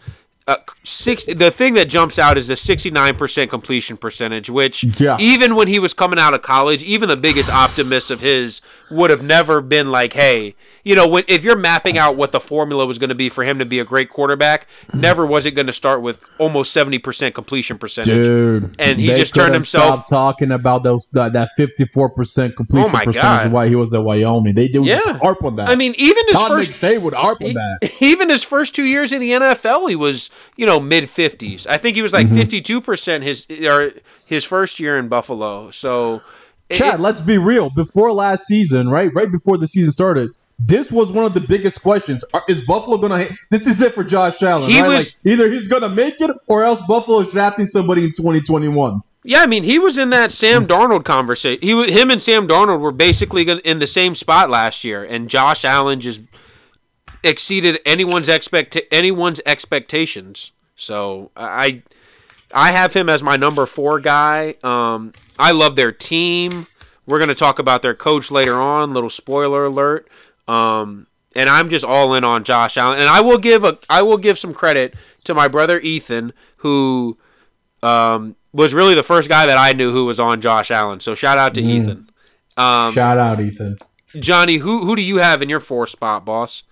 uh, 0.46 0.56
six. 0.84 1.24
The 1.24 1.50
thing 1.50 1.74
that 1.74 1.88
jumps 1.88 2.16
out 2.16 2.38
is 2.38 2.46
the 2.46 2.54
69% 2.54 3.50
completion 3.50 3.96
percentage, 3.96 4.48
which 4.48 4.84
Yeah. 5.00 5.16
even 5.18 5.56
when 5.56 5.66
he 5.66 5.80
was 5.80 5.92
coming 5.92 6.18
out 6.20 6.34
of 6.34 6.42
college, 6.42 6.84
even 6.84 7.08
the 7.08 7.16
biggest 7.16 7.50
optimists 7.50 8.10
of 8.10 8.20
his 8.20 8.60
would 8.90 9.10
have 9.10 9.22
never 9.22 9.60
been 9.60 9.90
like, 9.90 10.12
"Hey, 10.12 10.54
you 10.84 10.94
know, 10.94 11.06
when, 11.08 11.24
if 11.26 11.42
you're 11.42 11.56
mapping 11.56 11.98
out 11.98 12.16
what 12.16 12.30
the 12.32 12.38
formula 12.40 12.86
was 12.86 12.98
going 12.98 13.08
to 13.10 13.16
be 13.16 13.28
for 13.28 13.42
him 13.44 13.58
to 13.58 13.64
be 13.64 13.78
a 13.80 13.84
great 13.84 14.08
quarterback, 14.08 14.68
never 14.94 15.26
was 15.26 15.44
it 15.46 15.52
going 15.52 15.66
to 15.66 15.72
start 15.72 16.02
with 16.02 16.24
almost 16.38 16.74
70% 16.76 17.34
completion 17.34 17.78
percentage." 17.78 18.14
Dude, 18.14 18.76
And 18.78 19.00
he 19.00 19.08
just 19.08 19.34
turned 19.34 19.54
himself- 19.54 20.06
Stop 20.06 20.08
talking 20.08 20.52
about 20.52 20.82
those 20.84 21.08
that, 21.10 21.32
that 21.32 21.48
54% 21.58 22.54
completion 22.54 22.90
Oh 22.94 22.98
percentage 23.04 23.52
why 23.52 23.68
he 23.68 23.74
was 23.76 23.92
at 23.92 24.02
Wyoming. 24.04 24.54
They 24.54 24.68
do 24.68 24.84
Yeah. 24.84 24.96
just 24.96 25.20
harp 25.20 25.42
on 25.44 25.56
that. 25.56 25.68
I 25.68 25.74
mean, 25.76 25.94
even 25.98 26.24
his 26.28 26.40
first 26.42 26.70
McShay 26.72 27.00
would 27.00 27.14
harp 27.14 27.42
on 27.42 27.54
that. 27.54 27.90
even 28.00 28.28
his 28.30 28.44
first 28.44 28.74
two 28.74 28.84
years 28.84 29.12
in 29.12 29.20
the 29.20 29.30
NFL, 29.32 29.88
he 29.88 29.96
was 29.96 30.30
you 30.56 30.66
know 30.66 30.78
mid 30.78 31.10
fifties. 31.10 31.66
I 31.66 31.76
think 31.78 31.96
he 31.96 32.02
was 32.02 32.12
like 32.12 32.26
Mm-hmm. 32.26 32.80
percent 32.80 33.24
his 33.24 33.46
or 33.50 33.92
his 34.24 34.44
first 34.44 34.80
year 34.80 34.98
in 34.98 35.08
Buffalo. 35.08 35.70
So, 35.70 36.20
it- 36.68 36.76
Chad, 36.76 37.00
let's 37.00 37.20
be 37.20 37.38
real. 37.38 37.70
Before 37.70 38.12
last 38.12 38.46
season, 38.46 38.88
right, 38.88 39.12
right 39.14 39.30
before 39.30 39.58
the 39.58 39.66
season 39.68 39.92
started, 39.92 40.30
this 40.58 40.90
was 40.90 41.12
one 41.12 41.24
of 41.26 41.34
the 41.34 41.40
biggest 41.40 41.82
questions. 41.82 42.24
Are, 42.32 42.42
is 42.48 42.62
Buffalo 42.62 42.96
going 42.96 43.28
to? 43.28 43.36
This 43.50 43.66
is 43.66 43.82
it 43.82 43.94
for 43.94 44.02
Josh 44.02 44.42
Allen. 44.42 44.70
He 44.70 44.80
right? 44.80 44.88
was- 44.88 45.14
like, 45.24 45.32
either 45.32 45.50
he's 45.50 45.68
going 45.68 45.82
to 45.82 45.88
make 45.90 46.20
it, 46.20 46.30
or 46.46 46.64
else 46.64 46.80
Buffalo's 46.88 47.30
drafting 47.30 47.66
somebody 47.66 48.04
in 48.04 48.12
2021. 48.12 49.02
yeah, 49.24 49.40
I 49.40 49.46
mean, 49.46 49.64
he 49.64 49.78
was 49.78 49.98
in 49.98 50.10
that 50.10 50.32
Sam 50.32 50.66
Darnold 50.66 51.04
conversation. 51.04 51.60
He 51.60 51.92
him 51.92 52.10
and 52.10 52.22
Sam 52.22 52.48
Darnold 52.48 52.80
were 52.80 52.92
basically 52.92 53.48
in 53.50 53.80
the 53.80 53.86
same 53.86 54.14
spot 54.14 54.48
last 54.50 54.82
year, 54.84 55.04
and 55.04 55.28
Josh 55.28 55.64
Allen 55.64 56.00
just 56.00 56.22
exceeded 57.22 57.80
anyone's 57.84 58.28
expect 58.28 58.78
anyone's 58.90 59.40
expectations. 59.46 60.52
So 60.76 61.30
I 61.36 61.82
I 62.54 62.72
have 62.72 62.94
him 62.94 63.08
as 63.08 63.22
my 63.22 63.36
number 63.36 63.66
four 63.66 64.00
guy. 64.00 64.54
Um, 64.62 65.12
I 65.38 65.52
love 65.52 65.76
their 65.76 65.92
team. 65.92 66.66
We're 67.06 67.18
going 67.18 67.28
to 67.28 67.34
talk 67.34 67.58
about 67.58 67.82
their 67.82 67.94
coach 67.94 68.30
later 68.30 68.54
on. 68.54 68.90
Little 68.92 69.10
spoiler 69.10 69.66
alert. 69.66 70.08
Um, 70.48 71.06
and 71.34 71.48
I'm 71.48 71.68
just 71.68 71.84
all 71.84 72.14
in 72.14 72.24
on 72.24 72.44
Josh 72.44 72.76
Allen. 72.76 72.98
And 72.98 73.08
I 73.08 73.20
will 73.20 73.38
give 73.38 73.62
a 73.64 73.78
I 73.88 74.02
will 74.02 74.16
give 74.16 74.38
some 74.38 74.54
credit 74.54 74.94
to 75.24 75.34
my 75.34 75.48
brother 75.48 75.78
Ethan, 75.80 76.32
who 76.58 77.18
um, 77.82 78.36
was 78.52 78.72
really 78.74 78.94
the 78.94 79.02
first 79.02 79.28
guy 79.28 79.46
that 79.46 79.58
I 79.58 79.72
knew 79.72 79.92
who 79.92 80.06
was 80.06 80.18
on 80.18 80.40
Josh 80.40 80.70
Allen. 80.70 81.00
So 81.00 81.14
shout 81.14 81.38
out 81.38 81.54
to 81.54 81.60
Ethan. 81.60 82.10
Um, 82.56 82.92
Shout 82.94 83.18
out, 83.18 83.38
Ethan. 83.38 83.76
Johnny, 84.18 84.56
who 84.56 84.84
who 84.86 84.96
do 84.96 85.02
you 85.02 85.18
have 85.18 85.42
in 85.42 85.48
your 85.50 85.60
four 85.60 85.86
spot, 85.86 86.24
boss? 86.24 86.62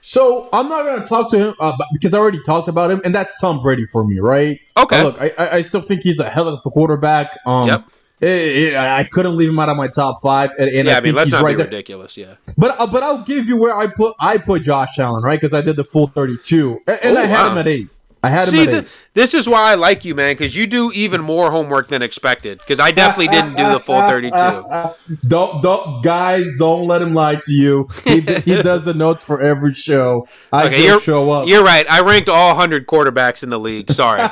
So 0.00 0.48
I'm 0.52 0.68
not 0.68 0.84
going 0.84 1.00
to 1.00 1.06
talk 1.06 1.30
to 1.30 1.38
him 1.38 1.54
uh, 1.60 1.76
because 1.92 2.14
I 2.14 2.18
already 2.18 2.40
talked 2.42 2.66
about 2.66 2.90
him, 2.90 3.00
and 3.04 3.14
that's 3.14 3.40
Tom 3.40 3.62
Brady 3.62 3.84
for 3.84 4.04
me, 4.04 4.18
right? 4.18 4.58
Okay. 4.76 5.02
Look, 5.02 5.20
I, 5.20 5.32
I 5.38 5.54
I 5.56 5.60
still 5.60 5.80
think 5.80 6.02
he's 6.02 6.18
a 6.18 6.28
hell 6.28 6.48
of 6.48 6.60
a 6.64 6.70
quarterback. 6.70 7.38
Um, 7.46 7.68
Yep. 7.68 7.84
Eh, 8.22 8.72
eh, 8.74 8.96
I 8.96 9.04
couldn't 9.04 9.36
leave 9.36 9.48
him 9.50 9.58
out 9.58 9.68
of 9.68 9.76
my 9.76 9.88
top 9.88 10.20
five, 10.22 10.50
and, 10.58 10.68
and 10.70 10.86
yeah, 10.88 10.94
I, 10.94 10.96
I 10.98 11.00
mean, 11.00 11.02
think 11.14 11.16
let's 11.16 11.30
he's 11.30 11.32
not 11.40 11.44
right 11.44 11.52
be 11.52 11.56
there. 11.58 11.66
ridiculous. 11.66 12.16
Yeah. 12.16 12.34
But 12.56 12.76
uh, 12.80 12.86
but 12.86 13.02
I'll 13.02 13.22
give 13.22 13.48
you 13.48 13.58
where 13.58 13.76
I 13.76 13.86
put 13.86 14.14
I 14.20 14.38
put 14.38 14.62
Josh 14.62 14.98
Allen 14.98 15.22
right 15.22 15.38
because 15.40 15.54
I 15.54 15.60
did 15.60 15.76
the 15.76 15.84
full 15.84 16.06
32, 16.08 16.80
and, 16.86 16.98
and 17.02 17.16
Oh, 17.16 17.20
I 17.20 17.24
had 17.26 17.42
wow. 17.44 17.52
him 17.52 17.58
at 17.58 17.68
eight. 17.68 17.88
I 18.22 18.28
had 18.30 18.44
him 18.48 18.50
See, 18.50 18.62
at 18.62 18.70
the, 18.70 18.78
eight. 18.78 18.86
This 19.18 19.34
is 19.34 19.48
why 19.48 19.72
I 19.72 19.74
like 19.74 20.04
you, 20.04 20.14
man, 20.14 20.34
because 20.36 20.54
you 20.54 20.68
do 20.68 20.92
even 20.92 21.20
more 21.20 21.50
homework 21.50 21.88
than 21.88 22.02
expected. 22.02 22.58
Because 22.58 22.78
I 22.78 22.92
definitely 22.92 23.26
didn't 23.26 23.56
do 23.56 23.68
the 23.68 23.80
full 23.80 24.00
32. 24.00 24.30
don't 25.26 25.60
don't 25.60 26.04
guys 26.04 26.48
don't 26.56 26.86
let 26.86 27.02
him 27.02 27.14
lie 27.14 27.34
to 27.34 27.52
you. 27.52 27.88
He, 28.04 28.20
he 28.20 28.62
does 28.62 28.84
the 28.84 28.94
notes 28.94 29.24
for 29.24 29.40
every 29.40 29.72
show. 29.72 30.28
I 30.52 30.66
Okay, 30.66 30.98
show 31.00 31.28
up. 31.30 31.48
you're 31.48 31.64
right. 31.64 31.84
I 31.90 32.00
ranked 32.02 32.28
all 32.28 32.50
100 32.50 32.86
quarterbacks 32.86 33.42
in 33.42 33.50
the 33.50 33.58
league. 33.58 33.90
Sorry. 33.90 34.18
no, 34.20 34.28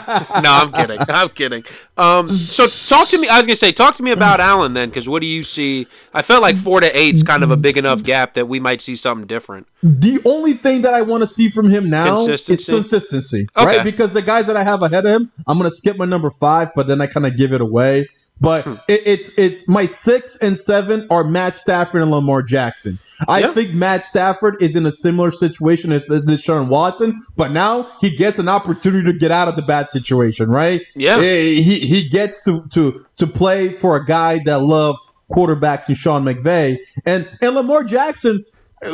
I'm 0.52 0.70
kidding. 0.70 0.98
I'm 1.08 1.30
kidding. 1.30 1.64
Um, 1.96 2.28
so 2.28 2.66
talk 2.94 3.08
to 3.08 3.18
me. 3.18 3.26
I 3.26 3.38
was 3.38 3.46
gonna 3.48 3.56
say, 3.56 3.72
talk 3.72 3.94
to 3.96 4.02
me 4.04 4.12
about 4.12 4.38
Allen 4.38 4.74
then, 4.74 4.88
because 4.90 5.08
what 5.08 5.20
do 5.20 5.26
you 5.26 5.42
see? 5.42 5.88
I 6.14 6.22
felt 6.22 6.42
like 6.42 6.56
four 6.58 6.80
to 6.80 6.96
eight's 6.96 7.22
kind 7.24 7.42
of 7.42 7.50
a 7.50 7.56
big 7.56 7.76
enough 7.76 8.02
gap 8.04 8.34
that 8.34 8.46
we 8.46 8.60
might 8.60 8.82
see 8.82 8.94
something 8.94 9.26
different. 9.26 9.66
The 9.82 10.20
only 10.26 10.52
thing 10.52 10.82
that 10.82 10.92
I 10.94 11.02
want 11.02 11.22
to 11.22 11.26
see 11.26 11.48
from 11.48 11.70
him 11.70 11.88
now 11.88 12.14
is 12.14 12.26
Consistency? 12.26 12.72
consistency, 12.72 13.48
Okay. 13.56 13.64
right? 13.78 13.84
Because 13.84 14.12
the 14.12 14.20
guys 14.22 14.46
that 14.46 14.56
I 14.56 14.62
have 14.64 14.75
ahead 14.82 15.06
of 15.06 15.12
him, 15.12 15.30
I'm 15.46 15.58
gonna 15.58 15.70
skip 15.70 15.96
my 15.96 16.04
number 16.04 16.30
five, 16.30 16.68
but 16.74 16.86
then 16.86 17.00
I 17.00 17.06
kind 17.06 17.26
of 17.26 17.36
give 17.36 17.52
it 17.52 17.60
away. 17.60 18.08
But 18.38 18.64
Hmm. 18.64 18.74
it, 18.86 19.00
it's 19.06 19.30
it's 19.38 19.66
my 19.66 19.86
six 19.86 20.36
and 20.36 20.58
seven 20.58 21.06
are 21.10 21.24
Matt 21.24 21.56
Stafford 21.56 22.02
and 22.02 22.10
Lamar 22.10 22.42
Jackson. 22.42 22.98
I 23.28 23.40
Yeah. 23.40 23.52
think 23.52 23.72
Matt 23.72 24.04
Stafford 24.04 24.56
is 24.60 24.76
in 24.76 24.84
a 24.84 24.90
similar 24.90 25.30
situation 25.30 25.90
as 25.90 26.04
the, 26.04 26.20
Deshaun 26.20 26.68
Watson, 26.68 27.18
but 27.36 27.50
now 27.52 27.86
he 27.98 28.14
gets 28.14 28.38
an 28.38 28.46
opportunity 28.48 29.10
to 29.10 29.18
get 29.18 29.30
out 29.30 29.48
of 29.48 29.56
the 29.56 29.62
bad 29.62 29.90
situation, 29.90 30.50
right? 30.50 30.82
Yeah. 30.94 31.16
Eh, 31.16 31.60
he 31.62 31.78
he 31.80 32.08
gets 32.10 32.44
to 32.44 32.66
to 32.72 33.00
to 33.16 33.26
play 33.26 33.70
for 33.70 33.96
a 33.96 34.04
guy 34.04 34.40
that 34.44 34.60
loves 34.60 35.08
quarterbacks 35.32 35.88
and 35.88 35.96
Sean 35.96 36.22
McVay 36.22 36.76
and 37.06 37.26
and 37.40 37.54
Lamar 37.54 37.84
Jackson. 37.84 38.44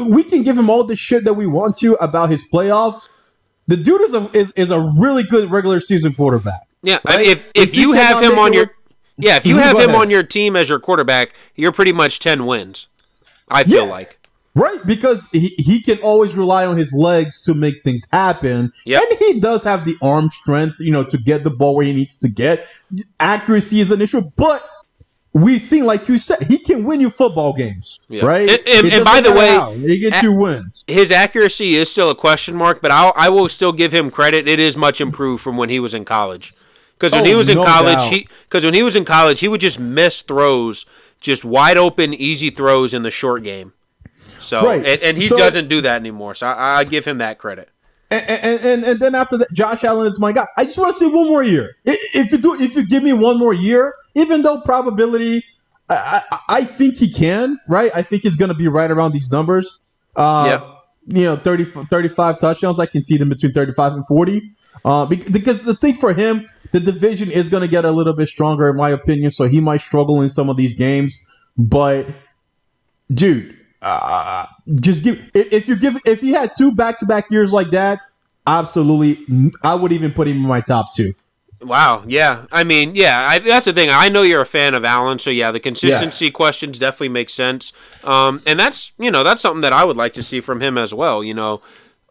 We 0.06 0.22
can 0.22 0.44
give 0.44 0.56
him 0.56 0.70
all 0.70 0.84
the 0.84 0.94
shit 0.94 1.24
that 1.24 1.34
we 1.34 1.46
want 1.46 1.76
to 1.78 1.94
about 1.94 2.30
his 2.30 2.44
playoffs. 2.48 3.08
The 3.72 3.78
dude 3.78 4.02
is 4.02 4.12
a 4.12 4.28
is, 4.34 4.50
is 4.50 4.70
a 4.70 4.78
really 4.78 5.22
good 5.22 5.50
regular 5.50 5.80
season 5.80 6.12
quarterback. 6.12 6.60
Yeah, 6.82 6.98
I 7.06 7.16
mean, 7.16 7.30
if 7.30 7.46
If 7.54 7.68
if 7.70 7.74
you 7.74 7.92
have 7.92 8.22
him 8.22 8.38
on 8.38 8.52
your 8.52 8.64
work- 8.64 8.76
yeah, 9.16 9.36
if 9.36 9.46
you 9.46 9.56
have 9.66 9.78
him 9.78 9.88
ahead. 9.90 10.00
on 10.02 10.10
your 10.10 10.22
team 10.22 10.56
as 10.56 10.68
your 10.68 10.78
quarterback, 10.78 11.32
you're 11.56 11.72
pretty 11.72 11.92
much 11.92 12.18
10 12.18 12.44
wins. 12.44 12.88
I 13.48 13.64
feel 13.64 13.86
Yeah. 13.86 13.90
like. 13.90 14.18
Right, 14.54 14.84
because 14.84 15.26
he, 15.32 15.54
he 15.56 15.80
can 15.80 15.96
always 16.00 16.36
rely 16.36 16.66
on 16.66 16.76
his 16.76 16.92
legs 16.94 17.40
to 17.44 17.54
make 17.54 17.76
things 17.82 18.02
happen. 18.12 18.70
Yep. 18.84 19.02
And 19.10 19.18
he 19.20 19.40
does 19.40 19.64
have 19.64 19.86
the 19.86 19.96
arm 20.02 20.28
strength, 20.28 20.76
you 20.78 20.90
know, 20.92 21.04
to 21.04 21.16
get 21.16 21.42
the 21.42 21.50
ball 21.50 21.74
where 21.74 21.86
he 21.86 21.94
needs 21.94 22.18
to 22.18 22.28
get. 22.28 22.66
Accuracy 23.20 23.80
is 23.80 23.90
an 23.90 24.02
issue, 24.02 24.20
but 24.36 24.62
we've 25.32 25.60
seen, 25.60 25.86
like 25.86 26.08
you 26.08 26.18
said, 26.18 26.42
he 26.48 26.58
can 26.58 26.84
win 26.84 27.00
you 27.00 27.10
football 27.10 27.52
games. 27.52 28.00
Yeah. 28.08 28.24
Right? 28.24 28.48
And- 28.50 28.68
and- 28.68 28.92
and 28.92 29.04
by 29.04 29.20
the 29.20 29.32
way, 29.32 29.48
how. 29.48 29.72
he 29.72 29.98
gets 29.98 30.18
a- 30.20 30.22
you 30.26 30.32
wins. 30.32 30.84
His 30.86 31.10
accuracy 31.10 31.74
is 31.76 31.90
still 31.90 32.10
a 32.10 32.14
question 32.14 32.54
mark, 32.54 32.80
but 32.82 32.90
I'll, 32.90 33.12
I 33.16 33.28
will 33.28 33.48
still 33.48 33.72
give 33.72 33.92
him 33.94 34.10
credit. 34.10 34.46
It 34.46 34.58
is 34.58 34.76
much 34.76 35.00
improved 35.00 35.42
from 35.42 35.56
when 35.56 35.70
he 35.70 35.80
was 35.80 35.94
in 35.94 36.04
college. 36.04 36.54
Because 36.98 37.12
when 37.12 37.22
Oh, 37.22 37.26
he 37.26 37.34
was 37.34 37.48
in 37.48 37.56
no 37.58 37.64
college, 37.64 37.96
doubt. 37.98 38.12
he 38.12 38.28
because 38.48 38.64
when 38.64 38.74
he 38.74 38.82
was 38.82 38.94
in 38.94 39.04
college, 39.04 39.40
he 39.40 39.48
would 39.48 39.60
just 39.60 39.80
miss 39.80 40.22
throws, 40.22 40.86
just 41.20 41.44
wide 41.44 41.76
open, 41.76 42.14
easy 42.14 42.48
throws 42.50 42.94
in 42.94 43.02
the 43.02 43.10
short 43.10 43.42
game. 43.42 43.72
So 44.38 44.64
Right. 44.64 44.84
and, 44.86 45.02
and 45.02 45.16
he 45.16 45.26
So- 45.26 45.36
doesn't 45.36 45.68
do 45.68 45.80
that 45.80 45.96
anymore. 45.96 46.34
So 46.36 46.46
I, 46.46 46.78
I 46.80 46.84
give 46.84 47.04
him 47.04 47.18
that 47.18 47.38
credit. 47.38 47.70
And, 48.12 48.28
and, 48.28 48.60
and, 48.64 48.84
and 48.84 49.00
then 49.00 49.14
after 49.14 49.38
that, 49.38 49.52
Josh 49.52 49.84
Allen 49.84 50.06
is 50.06 50.20
my 50.20 50.32
guy. 50.32 50.46
I 50.58 50.64
just 50.64 50.78
want 50.78 50.92
to 50.92 50.98
see 50.98 51.06
one 51.06 51.26
more 51.28 51.42
year. 51.42 51.76
If 51.84 52.30
you 52.32 52.38
do, 52.38 52.54
if 52.60 52.76
you 52.76 52.86
give 52.86 53.02
me 53.02 53.12
one 53.12 53.38
more 53.38 53.54
year, 53.54 53.94
even 54.14 54.42
though 54.42 54.60
probability, 54.60 55.44
I, 55.88 56.20
I, 56.30 56.38
I 56.48 56.64
think 56.64 56.98
he 56.98 57.10
can. 57.10 57.58
Right? 57.68 57.90
I 57.94 58.02
think 58.02 58.22
he's 58.24 58.36
going 58.36 58.50
to 58.50 58.54
be 58.54 58.68
right 58.68 58.90
around 58.90 59.12
these 59.12 59.32
numbers. 59.32 59.80
Uh, 60.14 60.44
Yeah. 60.46 60.68
You 61.08 61.24
know, 61.24 61.36
30, 61.36 61.64
35 61.64 62.38
touchdowns. 62.38 62.78
I 62.78 62.86
can 62.86 63.00
see 63.00 63.16
them 63.16 63.28
between 63.28 63.52
thirty-five 63.52 63.92
and 63.92 64.06
forty. 64.06 64.40
Uh, 64.84 65.06
because 65.06 65.64
the 65.64 65.74
thing 65.74 65.94
for 65.94 66.12
him, 66.14 66.46
the 66.72 66.78
division 66.80 67.30
is 67.30 67.48
going 67.48 67.62
to 67.62 67.68
get 67.68 67.84
a 67.84 67.90
little 67.90 68.12
bit 68.12 68.28
stronger, 68.28 68.68
in 68.68 68.76
my 68.76 68.90
opinion. 68.90 69.30
So 69.32 69.48
he 69.48 69.60
might 69.60 69.80
struggle 69.80 70.20
in 70.22 70.28
some 70.28 70.48
of 70.48 70.56
these 70.56 70.74
games. 70.74 71.18
But, 71.56 72.06
dude, 73.12 73.56
uh, 73.82 74.46
just 74.76 75.02
give 75.02 75.20
if 75.34 75.68
you 75.68 75.76
give 75.76 75.96
if 76.04 76.20
he 76.20 76.30
had 76.30 76.52
two 76.56 76.72
back 76.72 76.98
to 76.98 77.06
back 77.06 77.30
years 77.30 77.52
like 77.52 77.70
that, 77.70 78.00
absolutely, 78.46 79.52
I 79.64 79.74
would 79.74 79.92
even 79.92 80.12
put 80.12 80.28
him 80.28 80.36
in 80.38 80.42
my 80.48 80.60
top 80.60 80.94
two. 80.94 81.12
Wow. 81.60 82.02
Yeah. 82.08 82.46
I 82.50 82.64
mean, 82.64 82.96
yeah. 82.96 83.28
I, 83.28 83.38
that's 83.38 83.66
the 83.66 83.72
thing. 83.72 83.88
I 83.88 84.08
know 84.08 84.22
you're 84.22 84.40
a 84.40 84.46
fan 84.46 84.74
of 84.74 84.84
Allen, 84.84 85.20
so 85.20 85.30
yeah, 85.30 85.52
the 85.52 85.60
consistency 85.60 86.28
questions 86.30 86.76
definitely 86.78 87.10
make 87.10 87.30
sense. 87.30 87.72
Um, 88.02 88.42
and 88.46 88.58
that's 88.58 88.92
you 88.98 89.10
know 89.10 89.22
that's 89.22 89.40
something 89.42 89.60
that 89.60 89.72
I 89.72 89.84
would 89.84 89.96
like 89.96 90.12
to 90.14 90.22
see 90.22 90.40
from 90.40 90.60
him 90.60 90.76
as 90.76 90.92
well. 90.92 91.22
You 91.22 91.34
know, 91.34 91.62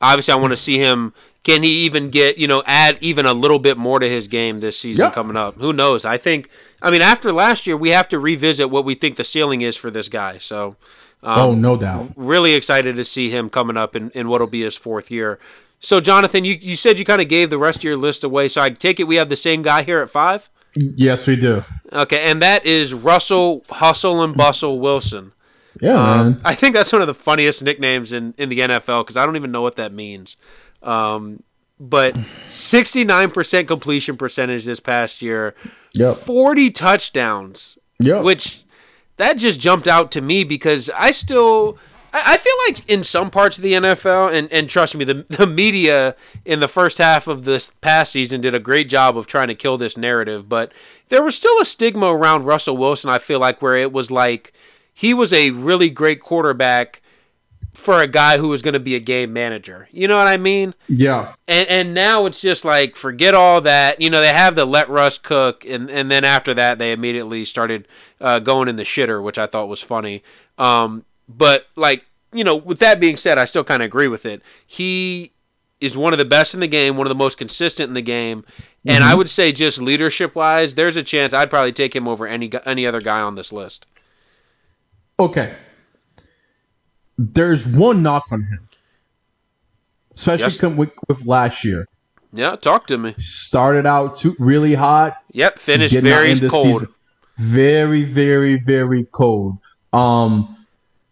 obviously 0.02 0.34
I 0.34 0.38
want 0.38 0.52
to 0.52 0.58
see 0.58 0.78
him. 0.78 1.14
Can 1.44 1.64
he 1.64 1.86
even 1.86 2.12
get 2.12 2.38
you 2.38 2.48
know 2.48 2.64
add 2.66 2.98
even 3.02 3.26
a 3.26 3.34
little 3.34 3.60
bit 3.60 3.78
more 3.78 4.00
to 4.00 4.08
his 4.08 4.28
game 4.30 4.60
this 4.62 4.80
season 4.80 5.06
Yeah. 5.06 5.12
coming 5.12 5.36
up? 5.36 5.56
Who 5.58 5.74
knows? 5.74 6.06
I 6.06 6.18
think. 6.18 6.50
I 6.82 6.90
mean, 6.90 7.02
after 7.02 7.32
last 7.34 7.68
year, 7.68 7.76
we 7.78 7.90
have 7.90 8.08
to 8.10 8.20
revisit 8.20 8.70
what 8.70 8.86
we 8.86 8.96
think 8.96 9.16
the 9.18 9.24
ceiling 9.24 9.62
is 9.62 9.76
for 9.76 9.92
this 9.92 10.08
guy. 10.10 10.38
So. 10.38 10.76
Um, 11.24 11.40
oh, 11.40 11.54
no 11.54 11.78
doubt. 11.78 12.12
really 12.16 12.54
excited 12.54 12.96
to 12.96 13.06
see 13.06 13.30
him 13.30 13.50
coming 13.50 13.78
up 13.78 13.96
in, 13.96 14.10
in 14.12 14.28
what'll 14.28 14.48
be 14.48 14.62
his 14.62 14.76
fourth 14.76 15.12
year. 15.12 15.40
So, 15.80 16.00
Jonathan, 16.00 16.46
you, 16.46 16.58
you 16.62 16.76
said 16.76 16.98
you 17.00 17.06
kind 17.06 17.22
of 17.22 17.28
gave 17.28 17.50
the 17.50 17.58
rest 17.58 17.80
of 17.80 17.84
your 17.84 17.98
list 17.98 18.24
away. 18.24 18.48
So 18.48 18.62
I 18.62 18.70
take 18.70 19.00
it 19.00 19.06
we 19.06 19.16
have 19.18 19.30
the 19.30 19.36
same 19.36 19.62
guy 19.62 19.84
here 19.84 20.00
at 20.02 20.10
five? 20.10 20.50
Yes, 20.76 21.28
we 21.28 21.36
do. 21.36 21.64
Okay, 21.92 22.24
and 22.24 22.42
that 22.42 22.66
is 22.66 22.94
Russell 22.94 23.64
Hustle 23.70 24.24
and 24.24 24.36
Bustle 24.36 24.80
Wilson. 24.80 25.34
Yeah, 25.82 25.94
Um, 26.02 26.32
man. 26.34 26.42
I 26.46 26.56
think 26.56 26.76
that's 26.76 26.92
one 26.94 27.02
of 27.02 27.08
the 27.08 27.14
funniest 27.14 27.62
nicknames 27.64 28.14
in, 28.14 28.34
in 28.38 28.50
the 28.50 28.60
NFL 28.60 29.04
because 29.04 29.18
I 29.18 29.26
don't 29.26 29.36
even 29.36 29.52
know 29.52 29.62
what 29.62 29.76
that 29.78 29.92
means. 29.92 30.38
Um, 30.84 31.44
but 31.80 32.16
69% 32.48 33.68
completion 33.68 34.18
percentage 34.18 34.66
this 34.66 34.80
past 34.80 35.22
year, 35.22 35.56
Yep. 35.94 36.18
40 36.18 36.72
touchdowns 36.72 37.78
Yep. 38.00 38.24
which 38.24 38.64
that 39.22 39.38
just 39.38 39.60
jumped 39.60 39.88
out 39.88 40.12
to 40.12 40.22
me 40.22 40.44
because 40.44 40.90
I 40.90 41.12
still 41.12 41.78
I, 42.14 42.38
feel 42.38 42.54
like 42.68 42.90
in 42.90 43.04
some 43.04 43.32
parts 43.32 43.58
of 43.58 43.64
the 43.64 43.74
NFL 43.74 44.34
and, 44.34 44.52
and 44.52 44.70
trust 44.70 44.96
me 44.96 45.06
the, 45.06 45.26
the 45.30 45.48
media 45.48 46.16
in 46.44 46.60
the 46.60 46.68
first 46.68 46.98
half 46.98 47.28
of 47.28 47.46
this 47.46 47.72
past 47.82 48.12
season 48.12 48.42
did 48.42 48.54
a 48.54 48.60
great 48.60 48.90
job 48.90 49.18
of 49.18 49.28
trying 49.28 49.48
to 49.48 49.56
kill 49.56 49.78
this 49.78 49.96
narrative 49.96 50.50
but 50.50 50.74
there 51.10 51.24
was 51.24 51.36
still 51.36 51.62
a 51.62 51.66
stigma 51.66 52.08
around 52.08 52.46
Russell 52.46 52.78
Wilson 52.78 53.10
I 53.10 53.20
feel 53.20 53.40
like 53.40 53.62
where 53.62 53.76
it 53.76 53.94
was 53.94 54.10
like 54.12 54.54
he 54.94 55.14
was 55.14 55.32
a 55.32 55.52
really 55.52 55.90
great 55.90 56.20
quarterback 56.20 57.02
for 57.74 58.02
a 58.02 58.08
guy 58.08 58.38
who 58.38 58.48
was 58.48 58.62
going 58.62 58.74
to 58.74 58.80
be 58.80 58.96
a 58.96 59.00
game 59.00 59.32
manager 59.34 59.88
you 59.92 60.08
know 60.08 60.18
what 60.18 60.28
I 60.28 60.38
mean 60.38 60.74
yeah. 60.88 61.34
and 61.48 61.68
and 61.70 61.94
now 61.94 62.26
it's 62.26 62.40
just 62.40 62.66
like 62.66 62.96
forget 62.96 63.34
all 63.34 63.62
that. 63.62 64.00
You 64.00 64.10
know, 64.10 64.22
they 64.22 64.34
have 64.34 64.56
the 64.56 64.66
let 64.66 64.90
Russ 64.90 65.18
cook, 65.18 65.66
and 65.66 65.90
and 65.90 66.12
then 66.12 66.24
after 66.24 66.54
that 66.54 66.78
they 66.78 66.92
immediately 66.92 67.46
started 67.46 67.88
uh, 68.20 68.40
going 68.40 68.68
in 68.68 68.76
the 68.76 68.84
shitter, 68.84 69.22
which 69.22 69.38
I 69.38 69.48
thought 69.48 69.68
was 69.68 69.82
funny. 69.82 70.24
Um, 70.58 71.06
but 71.28 71.68
like 71.76 72.06
you 72.34 72.44
know, 72.44 72.56
with 72.56 72.80
that 72.80 73.00
being 73.00 73.18
said, 73.18 73.38
I 73.38 73.46
still 73.46 73.64
kind 73.64 73.82
of 73.82 73.88
agree 73.88 74.08
with 74.08 74.26
it. 74.26 74.42
He 74.66 75.34
is 75.80 75.98
one 75.98 76.14
of 76.14 76.20
the 76.20 76.26
best 76.26 76.54
in 76.54 76.60
the 76.60 76.68
game, 76.68 76.96
one 76.96 77.08
of 77.08 77.10
the 77.10 77.16
most 77.16 77.38
consistent 77.38 77.90
in 77.90 77.94
the 77.94 78.02
game, 78.02 78.44
and 78.86 79.04
I 79.04 79.16
would 79.16 79.30
say 79.30 79.52
just 79.52 79.82
leadership 79.82 80.36
wise, 80.36 80.76
there's 80.76 80.96
a 80.96 81.04
chance 81.04 81.34
I'd 81.34 81.50
probably 81.50 81.74
take 81.74 81.96
him 81.96 82.08
over 82.08 82.28
any 82.28 82.52
any 82.66 82.86
other 82.86 83.02
guy 83.02 83.22
on 83.22 83.36
this 83.36 83.52
list. 83.52 83.86
Okay. 85.20 85.56
There's 87.18 87.68
one 87.68 88.02
knock 88.04 88.24
on 88.32 88.44
him, 88.44 88.68
especially 90.16 90.44
Yes. 90.46 90.60
come 90.60 90.78
with, 90.78 90.90
with 91.08 91.26
last 91.26 91.64
year. 91.64 91.88
Yeah, 92.34 92.56
talk 92.56 92.88
to 92.88 92.98
me. 92.98 93.14
Started 93.18 93.86
out 93.86 94.18
too, 94.18 94.36
really 94.40 94.74
hot, 94.76 95.18
Yep, 95.34 95.60
finished 95.60 95.94
very 95.96 96.40
cold. 96.40 96.74
season. 96.74 96.88
very, 97.38 98.04
very, 98.04 98.60
very 98.60 99.06
cold. 99.12 99.58
Um, 99.94 100.56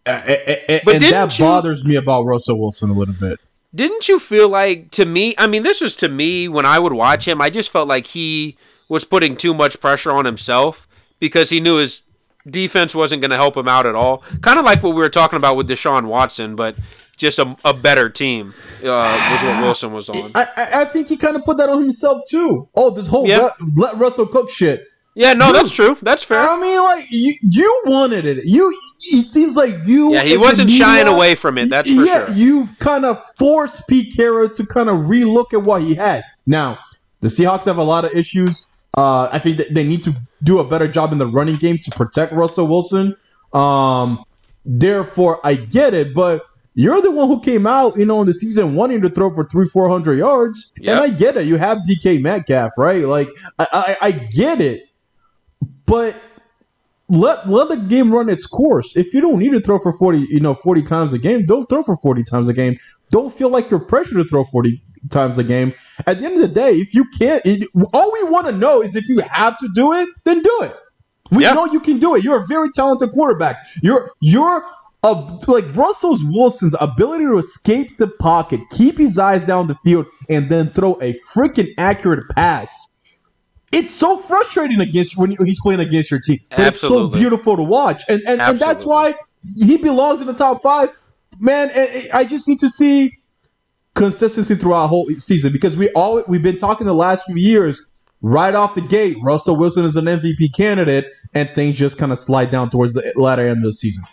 a- 0.06 0.12
a- 0.12 0.76
a- 0.78 0.82
But 0.86 0.96
and 0.96 1.04
that 1.06 1.38
you- 1.40 1.46
bothers 1.46 1.84
me 1.84 1.96
about 1.96 2.24
Russell 2.26 2.60
Wilson 2.60 2.90
a 2.90 2.94
little 2.94 3.16
bit. 3.16 3.40
Didn't 3.76 4.08
you 4.08 4.18
feel 4.20 4.48
like 4.50 4.92
to 4.92 5.06
me? 5.06 5.36
I 5.38 5.46
mean, 5.48 5.64
this 5.64 5.82
was 5.82 5.96
to 5.98 6.10
me 6.10 6.48
when 6.48 6.66
I 6.66 6.80
would 6.80 6.94
watch 6.94 7.28
him. 7.28 7.42
I 7.42 7.50
just 7.50 7.70
felt 7.70 7.88
like 7.88 8.08
he 8.08 8.58
was 8.88 9.04
putting 9.04 9.36
too 9.36 9.54
much 9.54 9.80
pressure 9.80 10.12
on 10.12 10.26
himself 10.26 10.88
because 11.20 11.50
he 11.52 11.60
knew 11.60 11.76
his 11.78 12.02
defense 12.48 12.94
wasn't 12.96 13.22
going 13.22 13.32
to 13.32 13.38
help 13.38 13.56
him 13.58 13.68
out 13.68 13.86
at 13.86 13.96
all. 13.96 14.20
Kind 14.42 14.60
of 14.60 14.66
like 14.66 14.82
what 14.84 14.90
we 14.96 15.02
were 15.02 15.10
talking 15.10 15.38
about 15.38 15.58
with 15.58 15.70
Deshaun 15.70 16.06
Watson, 16.08 16.56
but 16.56 16.76
just 17.18 17.38
a, 17.40 17.56
a 17.66 17.74
better 17.74 18.10
team 18.10 18.54
uh, 18.84 19.30
was 19.32 19.44
what 19.44 19.62
Wilson 19.64 19.92
was 19.92 20.10
on. 20.10 20.32
I, 20.36 20.48
I, 20.56 20.82
I 20.82 20.86
think 20.86 21.10
he 21.10 21.18
kind 21.18 21.36
of 21.36 21.44
put 21.44 21.58
that 21.58 21.68
on 21.70 21.82
himself 21.82 22.22
too. 22.30 22.68
Oh, 22.76 22.90
this 22.92 23.08
whole 23.08 23.28
Yeah. 23.28 23.40
let, 23.40 23.54
let 23.76 23.98
Russell 23.98 24.26
cook 24.26 24.50
shit. 24.50 24.86
Yeah, 25.16 25.34
no, 25.34 25.52
that's 25.52 25.72
true. 25.72 25.98
That's 26.02 26.24
fair. 26.24 26.40
I 26.40 26.58
mean, 26.62 26.82
like 26.82 27.08
you, 27.10 27.34
you 27.42 27.82
wanted 27.88 28.26
it. 28.26 28.46
You, 28.46 28.74
it 29.02 29.24
seems 29.24 29.58
like 29.58 29.76
you. 29.86 30.14
Yeah, 30.14 30.24
he 30.24 30.38
wasn't 30.38 30.72
shying 30.72 31.06
media- 31.06 31.14
away 31.14 31.36
from 31.36 31.58
it. 31.58 31.68
That's 31.70 31.94
for 31.94 32.06
yeah, 32.06 32.26
sure. 32.28 32.36
you've 32.36 32.80
kind 32.80 33.04
of 33.04 33.22
forced 33.38 33.86
Pete 33.90 34.16
Carroll 34.16 34.48
to 34.50 34.66
kind 34.66 34.88
of 34.88 34.96
relook 35.08 35.54
at 35.54 35.62
what 35.62 35.82
he 35.82 35.94
had. 35.96 36.24
Now, 36.48 36.78
the 37.20 37.28
Seahawks 37.28 37.66
have 37.66 37.80
a 37.80 37.84
lot 37.84 38.06
of 38.06 38.14
issues. 38.16 38.66
Uh, 38.98 39.30
I 39.32 39.40
think 39.40 39.58
that 39.58 39.74
they 39.74 39.84
need 39.84 40.04
to 40.04 40.16
do 40.44 40.60
a 40.60 40.64
better 40.64 40.88
job 40.88 41.12
in 41.12 41.18
the 41.18 41.28
running 41.28 41.56
game 41.56 41.78
to 41.78 41.92
protect 41.92 42.34
Russell 42.34 42.68
Wilson. 42.68 43.16
Um, 43.54 44.24
therefore, 44.66 45.40
I 45.44 45.56
get 45.56 45.94
it, 45.94 46.14
but 46.14 46.46
you're 46.76 47.02
the 47.02 47.12
one 47.12 47.28
who 47.28 47.40
came 47.42 47.68
out, 47.68 47.98
you 47.98 48.06
know, 48.06 48.22
in 48.22 48.28
the 48.28 48.34
season 48.34 48.76
wanting 48.76 49.02
to 49.02 49.10
throw 49.10 49.34
for 49.34 49.44
three, 49.46 49.66
four 49.66 49.90
hundred 49.90 50.18
yards. 50.18 50.72
Yep. 50.78 50.92
And 50.92 51.00
I 51.04 51.16
get 51.16 51.38
it. 51.38 51.46
You 51.46 51.58
have 51.58 51.80
DK 51.80 52.22
Metcalf, 52.22 52.72
right? 52.78 53.06
Like 53.06 53.30
I, 53.58 53.68
I, 53.72 53.98
I 54.02 54.12
get 54.12 54.62
it. 54.62 54.84
But 55.86 56.16
let 57.10 57.50
let 57.50 57.70
the 57.70 57.78
game 57.78 58.12
run 58.12 58.30
its 58.30 58.46
course. 58.46 58.96
If 58.96 59.14
you 59.14 59.22
don't 59.22 59.40
need 59.40 59.52
to 59.52 59.60
throw 59.62 59.80
for 59.80 59.92
forty, 59.92 60.26
you 60.30 60.40
know, 60.40 60.54
forty 60.54 60.82
times 60.84 61.14
a 61.14 61.20
game, 61.20 61.46
don't 61.46 61.68
throw 61.68 61.84
for 61.84 61.98
forty 61.98 62.24
times 62.24 62.48
a 62.48 62.54
game. 62.54 62.78
Don't 63.10 63.34
feel 63.34 63.50
like 63.50 63.70
you're 63.72 63.80
pressured 63.80 64.18
to 64.18 64.24
throw 64.26 64.44
forty 64.44 64.82
times 65.10 65.38
a 65.38 65.44
game. 65.44 65.74
At 66.06 66.20
the 66.20 66.26
end 66.26 66.36
of 66.36 66.42
the 66.42 66.48
day, 66.48 66.72
if 66.72 66.94
you 66.94 67.06
can't, 67.18 67.42
it, 67.46 67.68
all 67.94 68.12
we 68.14 68.24
want 68.24 68.48
to 68.48 68.52
know 68.52 68.82
is 68.82 68.96
if 68.96 69.08
you 69.10 69.20
have 69.20 69.58
to 69.58 69.70
do 69.74 69.94
it, 69.94 70.08
then 70.26 70.42
do 70.42 70.60
it. 70.64 70.76
We 71.32 71.44
Yeah. 71.44 71.54
know 71.54 71.66
you 71.66 71.80
can 71.80 72.00
do 72.00 72.16
it. 72.16 72.24
You're 72.24 72.44
a 72.44 72.48
very 72.48 72.70
talented 72.72 73.12
quarterback. 73.12 73.58
You're 73.82 74.12
you're 74.22 74.64
a, 75.04 75.14
like 75.48 75.66
Russell 75.76 76.18
Wilson's 76.24 76.76
ability 76.82 77.24
to 77.26 77.38
escape 77.38 77.98
the 77.98 78.08
pocket, 78.08 78.60
keep 78.72 78.98
his 78.98 79.18
eyes 79.18 79.44
down 79.44 79.68
the 79.68 79.76
field, 79.76 80.06
and 80.28 80.50
then 80.50 80.70
throw 80.72 80.94
a 81.02 81.14
freaking 81.34 81.70
accurate 81.78 82.26
pass. 82.36 82.88
It's 83.72 83.92
so 83.92 84.18
frustrating 84.18 84.82
against 84.82 85.18
when 85.18 85.36
he's 85.46 85.62
playing 85.62 85.80
against 85.80 86.10
your 86.10 86.20
team, 86.20 86.40
but 86.50 86.74
it's 86.74 86.82
so 86.82 87.08
beautiful 87.08 87.56
to 87.56 87.64
watch, 87.64 88.04
and 88.10 88.22
and, 88.28 88.42
and 88.42 88.60
that's 88.60 88.86
why 88.86 89.16
he 89.60 89.78
belongs 89.78 90.22
in 90.22 90.28
the 90.28 90.34
top 90.34 90.62
five. 90.62 90.96
Man, 91.40 91.72
I 92.14 92.24
just 92.24 92.48
need 92.48 92.60
to 92.60 92.70
see 92.70 93.20
consistency 93.94 94.56
throughout 94.56 94.84
the 94.84 94.88
whole 94.88 95.10
season 95.18 95.52
because 95.52 95.76
we 95.78 95.90
all 95.90 96.24
we've 96.28 96.44
been 96.44 96.58
talking 96.58 96.88
the 96.88 96.94
last 96.94 97.26
few 97.26 97.36
years. 97.36 97.92
Right 98.22 98.54
off 98.54 98.76
the 98.76 98.82
gate, 98.82 99.16
Russell 99.22 99.56
Wilson 99.56 99.86
is 99.86 99.96
an 99.96 100.04
MVP 100.04 100.54
candidate, 100.54 101.06
and 101.34 101.50
things 101.56 101.78
just 101.78 101.98
kind 101.98 102.12
of 102.12 102.20
slide 102.20 102.52
down 102.52 102.70
towards 102.70 102.94
the 102.94 103.14
latter 103.16 103.48
end 103.48 103.60
of 103.60 103.64
the 103.64 103.72
season. 103.72 104.04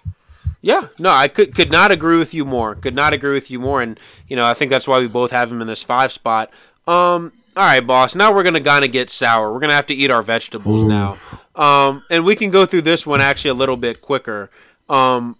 Yeah, 0.62 0.88
no, 0.98 1.10
I 1.10 1.28
could 1.28 1.54
could 1.54 1.72
not 1.72 1.90
agree 1.90 2.16
with 2.16 2.32
you 2.32 2.44
more. 2.44 2.74
Could 2.76 2.94
not 2.94 3.12
agree 3.12 3.32
with 3.32 3.50
you 3.50 3.58
more, 3.58 3.82
and 3.82 3.98
you 4.28 4.36
know 4.36 4.46
I 4.46 4.54
think 4.54 4.70
that's 4.70 4.86
why 4.86 5.00
we 5.00 5.08
both 5.08 5.30
have 5.30 5.50
him 5.50 5.60
in 5.60 5.66
this 5.66 5.82
five 5.82 6.12
spot. 6.12 6.50
Um, 6.86 7.32
all 7.56 7.64
right, 7.64 7.80
boss. 7.80 8.14
Now 8.14 8.34
we're 8.34 8.42
gonna 8.42 8.60
kind 8.60 8.84
of 8.84 8.92
get 8.92 9.10
sour. 9.10 9.52
We're 9.52 9.60
gonna 9.60 9.72
have 9.72 9.86
to 9.86 9.94
eat 9.94 10.10
our 10.10 10.22
vegetables 10.22 10.82
now. 10.82 11.16
Um, 11.54 12.04
and 12.10 12.24
we 12.24 12.36
can 12.36 12.50
go 12.50 12.66
through 12.66 12.82
this 12.82 13.06
one 13.06 13.20
actually 13.20 13.50
a 13.50 13.54
little 13.54 13.78
bit 13.78 14.02
quicker. 14.02 14.50
Um, 14.88 15.36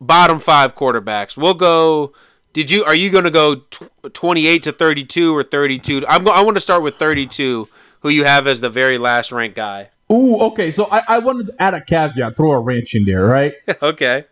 bottom 0.00 0.38
five 0.38 0.74
quarterbacks. 0.74 1.36
We'll 1.36 1.54
go. 1.54 2.12
Did 2.52 2.70
you? 2.70 2.84
Are 2.84 2.94
you 2.94 3.10
going 3.10 3.24
to 3.24 3.30
go 3.30 3.56
tw- 3.56 3.90
twenty-eight 4.12 4.62
to 4.64 4.72
thirty-two 4.72 5.36
or 5.36 5.42
thirty-two? 5.42 6.04
I'm. 6.08 6.24
Go, 6.24 6.30
I 6.30 6.42
want 6.42 6.56
to 6.56 6.60
start 6.60 6.82
with 6.82 6.96
thirty-two. 6.96 7.68
Who 8.00 8.08
you 8.08 8.24
have 8.24 8.46
as 8.46 8.60
the 8.60 8.70
very 8.70 8.96
last 8.96 9.32
ranked 9.32 9.56
guy? 9.56 9.90
Ooh, 10.12 10.36
okay. 10.36 10.70
So 10.70 10.88
I, 10.90 11.02
I 11.08 11.18
wanted 11.18 11.48
to 11.48 11.54
add 11.60 11.74
a 11.74 11.80
caveat, 11.80 12.36
throw 12.36 12.52
a 12.52 12.60
wrench 12.60 12.94
in 12.94 13.04
there, 13.04 13.26
right? 13.26 13.54
okay, 13.82 14.24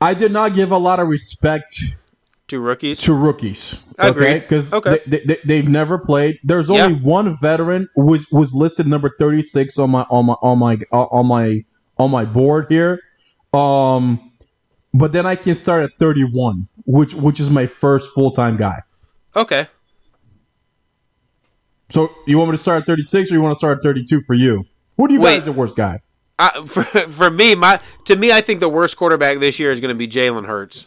I 0.00 0.14
did 0.14 0.32
not 0.32 0.54
give 0.54 0.72
a 0.72 0.78
lot 0.78 0.98
of 0.98 1.08
respect 1.08 1.78
two 2.48 2.60
rookies. 2.60 2.98
to 3.00 3.14
rookies. 3.14 3.78
okay 3.98 4.38
Because 4.40 4.72
Okay. 4.72 5.00
they, 5.06 5.20
they, 5.24 5.38
they've 5.44 5.68
never 5.68 5.98
played. 5.98 6.38
There's 6.44 6.68
Yeah. 6.68 6.84
only 6.86 7.00
one 7.00 7.36
veteran 7.40 7.88
was 7.96 8.26
was 8.30 8.54
listed 8.54 8.86
number 8.86 9.08
36 9.18 9.78
on 9.78 9.90
my 9.90 10.02
on 10.10 10.26
my 10.26 10.34
on 10.42 10.58
my 10.58 10.78
on 10.92 11.26
my 11.26 11.64
on 11.98 12.10
my 12.10 12.24
board 12.24 12.66
here. 12.68 13.00
Um, 13.54 14.32
but 14.94 15.12
then 15.12 15.24
I 15.26 15.36
can 15.36 15.54
start 15.54 15.82
at 15.84 15.90
31, 15.98 16.68
which 16.84 17.14
which 17.14 17.40
is 17.40 17.48
my 17.50 17.66
first 17.66 18.10
full 18.12 18.30
time 18.30 18.56
guy. 18.56 18.80
Okay. 19.34 19.68
So 21.90 22.08
you 22.26 22.38
want 22.38 22.50
me 22.50 22.56
to 22.56 22.62
start 22.62 22.80
at 22.82 22.86
36 22.86 23.30
or 23.30 23.34
you 23.34 23.42
want 23.42 23.52
to 23.54 23.58
start 23.58 23.78
at 23.78 23.82
32 23.82 24.22
for 24.22 24.34
you? 24.34 24.64
Who 24.96 25.08
do 25.08 25.14
you 25.14 25.20
Wait. 25.20 25.36
guys 25.36 25.44
the 25.44 25.52
worst 25.52 25.76
guy? 25.76 26.00
I, 26.38 26.62
for, 26.66 26.82
for 26.84 27.30
me, 27.30 27.54
my 27.54 27.80
to 28.06 28.16
me, 28.16 28.32
I 28.32 28.40
think 28.40 28.60
the 28.60 28.68
worst 28.68 28.96
quarterback 28.96 29.38
this 29.40 29.58
year 29.58 29.70
is 29.72 29.80
going 29.80 29.90
to 29.90 29.94
be 29.94 30.08
Jalen 30.08 30.46
Hurts. 30.46 30.86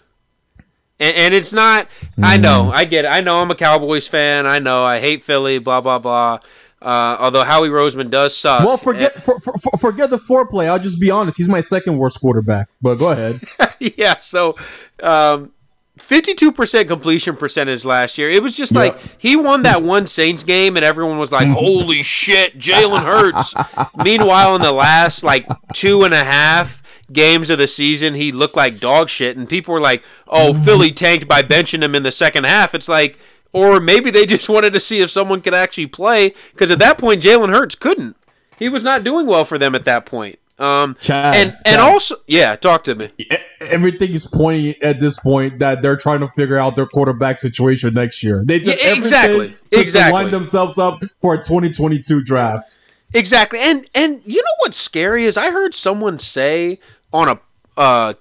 And, 1.00 1.16
and 1.16 1.34
it's 1.34 1.54
not. 1.54 1.88
I 2.22 2.38
know. 2.38 2.72
I 2.74 2.86
get 2.86 3.06
it. 3.06 3.10
I 3.10 3.22
know. 3.22 3.42
I'm 3.42 3.52
a 3.52 3.56
Cowboys 3.56 4.08
fan. 4.08 4.48
I 4.48 4.60
know. 4.60 4.84
I 4.84 5.00
hate 5.00 5.24
Philly. 5.24 5.60
Blah 5.60 5.82
blah 5.82 6.00
blah. 6.00 6.40
Uh, 6.82 7.18
although 7.20 7.44
Howie 7.44 7.70
Roseman 7.70 8.10
does 8.10 8.38
suck. 8.38 8.64
Well, 8.64 8.78
forget 8.78 9.24
for, 9.24 9.40
for, 9.40 9.54
for- 9.54 9.78
forget 9.78 10.10
the 10.10 10.20
foreplay. 10.20 10.68
I'll 10.68 10.80
just 10.80 11.00
be 11.00 11.10
honest. 11.10 11.38
He's 11.38 11.50
my 11.50 11.62
second 11.62 11.98
worst 11.98 12.22
quarterback. 12.22 12.68
But 12.82 12.96
go 12.96 13.10
ahead. 13.10 13.42
yeah. 13.80 14.18
So, 14.18 14.56
um, 15.02 15.52
52% 15.98 16.88
completion 16.88 17.38
percentage 17.38 17.86
last 17.86 18.18
year. 18.18 18.30
It 18.30 18.44
was 18.44 18.56
just 18.56 18.74
like 18.74 18.98
he 19.18 19.36
won 19.36 19.64
that 19.64 19.82
one 19.82 20.06
Saints 20.08 20.44
game, 20.44 20.76
and 20.76 20.86
everyone 20.86 21.18
was 21.18 21.32
like, 21.32 21.48
"Holy 21.48 22.04
shit, 22.04 22.60
Jalen 22.60 23.04
Hurts." 23.04 23.56
Meanwhile, 24.04 24.58
in 24.58 24.62
the 24.62 24.74
last 24.74 25.24
like 25.24 25.48
two 25.74 26.04
and 26.04 26.14
a 26.14 26.24
half 26.24 26.84
games 27.12 27.50
of 27.50 27.58
the 27.58 27.68
season, 27.68 28.14
he 28.16 28.32
looked 28.32 28.56
like 28.56 28.80
dog 28.80 29.10
shit, 29.10 29.38
and 29.38 29.48
people 29.48 29.74
were 29.74 29.80
like, 29.82 30.04
"Oh, 30.28 30.54
Philly 30.54 30.92
tanked 30.92 31.28
by 31.28 31.42
benching 31.42 31.84
him 31.84 31.96
in 31.96 32.04
the 32.04 32.12
second 32.12 32.46
half." 32.46 32.74
It's 32.76 32.88
like. 32.90 33.20
Or 33.54 33.80
maybe 33.80 34.12
they 34.12 34.26
just 34.36 34.50
wanted 34.50 34.74
to 34.74 34.82
see 34.82 35.00
if 35.00 35.10
someone 35.10 35.40
could 35.40 35.54
actually 35.54 35.88
play, 35.88 36.34
because 36.52 36.72
at 36.72 36.80
that 36.80 36.98
point 36.98 37.24
Jalen 37.24 37.54
Hurts 37.56 37.74
couldn't. 37.74 38.18
He 38.60 38.68
was 38.68 38.84
not 38.84 39.06
doing 39.06 39.28
well 39.28 39.46
for 39.46 39.58
them 39.58 39.76
at 39.76 39.86
that 39.86 40.06
point. 40.06 40.40
Um, 40.60 40.98
Chad, 41.00 41.36
and 41.36 41.50
and 41.66 41.78
Chad. 41.78 41.80
also, 41.80 42.18
yeah, 42.28 42.58
talk 42.58 42.84
to 42.84 42.96
me. 42.96 43.12
Everything 43.62 44.12
is 44.12 44.28
pointing 44.28 44.76
at 44.82 45.00
this 45.00 45.18
point 45.18 45.60
that 45.60 45.82
they're 45.82 45.96
trying 45.96 46.20
to 46.20 46.28
figure 46.28 46.58
out 46.60 46.76
their 46.76 46.86
quarterback 46.86 47.40
situation 47.40 47.94
next 47.94 48.22
year. 48.24 48.44
They 48.46 48.60
did 48.60 48.68
Yeah, 48.68 48.74
everything 48.88 48.98
exactly. 49.04 49.50
to- 49.52 49.56
to 49.72 49.80
Exactly. 49.80 50.14
line 50.24 50.32
themselves 50.32 50.78
up 50.78 51.00
for 51.22 51.36
a 51.36 51.38
2022 51.38 52.24
draft. 52.24 52.82
Exactly, 53.16 53.60
and 53.60 53.90
and 53.96 54.22
you 54.26 54.42
know 54.42 54.56
what's 54.60 54.76
scary 54.78 55.24
is 55.24 55.38
I 55.38 55.50
heard 55.50 55.74
someone 55.74 56.20
say 56.20 56.80
on 57.14 57.30
a 57.30 57.40
uh, 57.78 58.14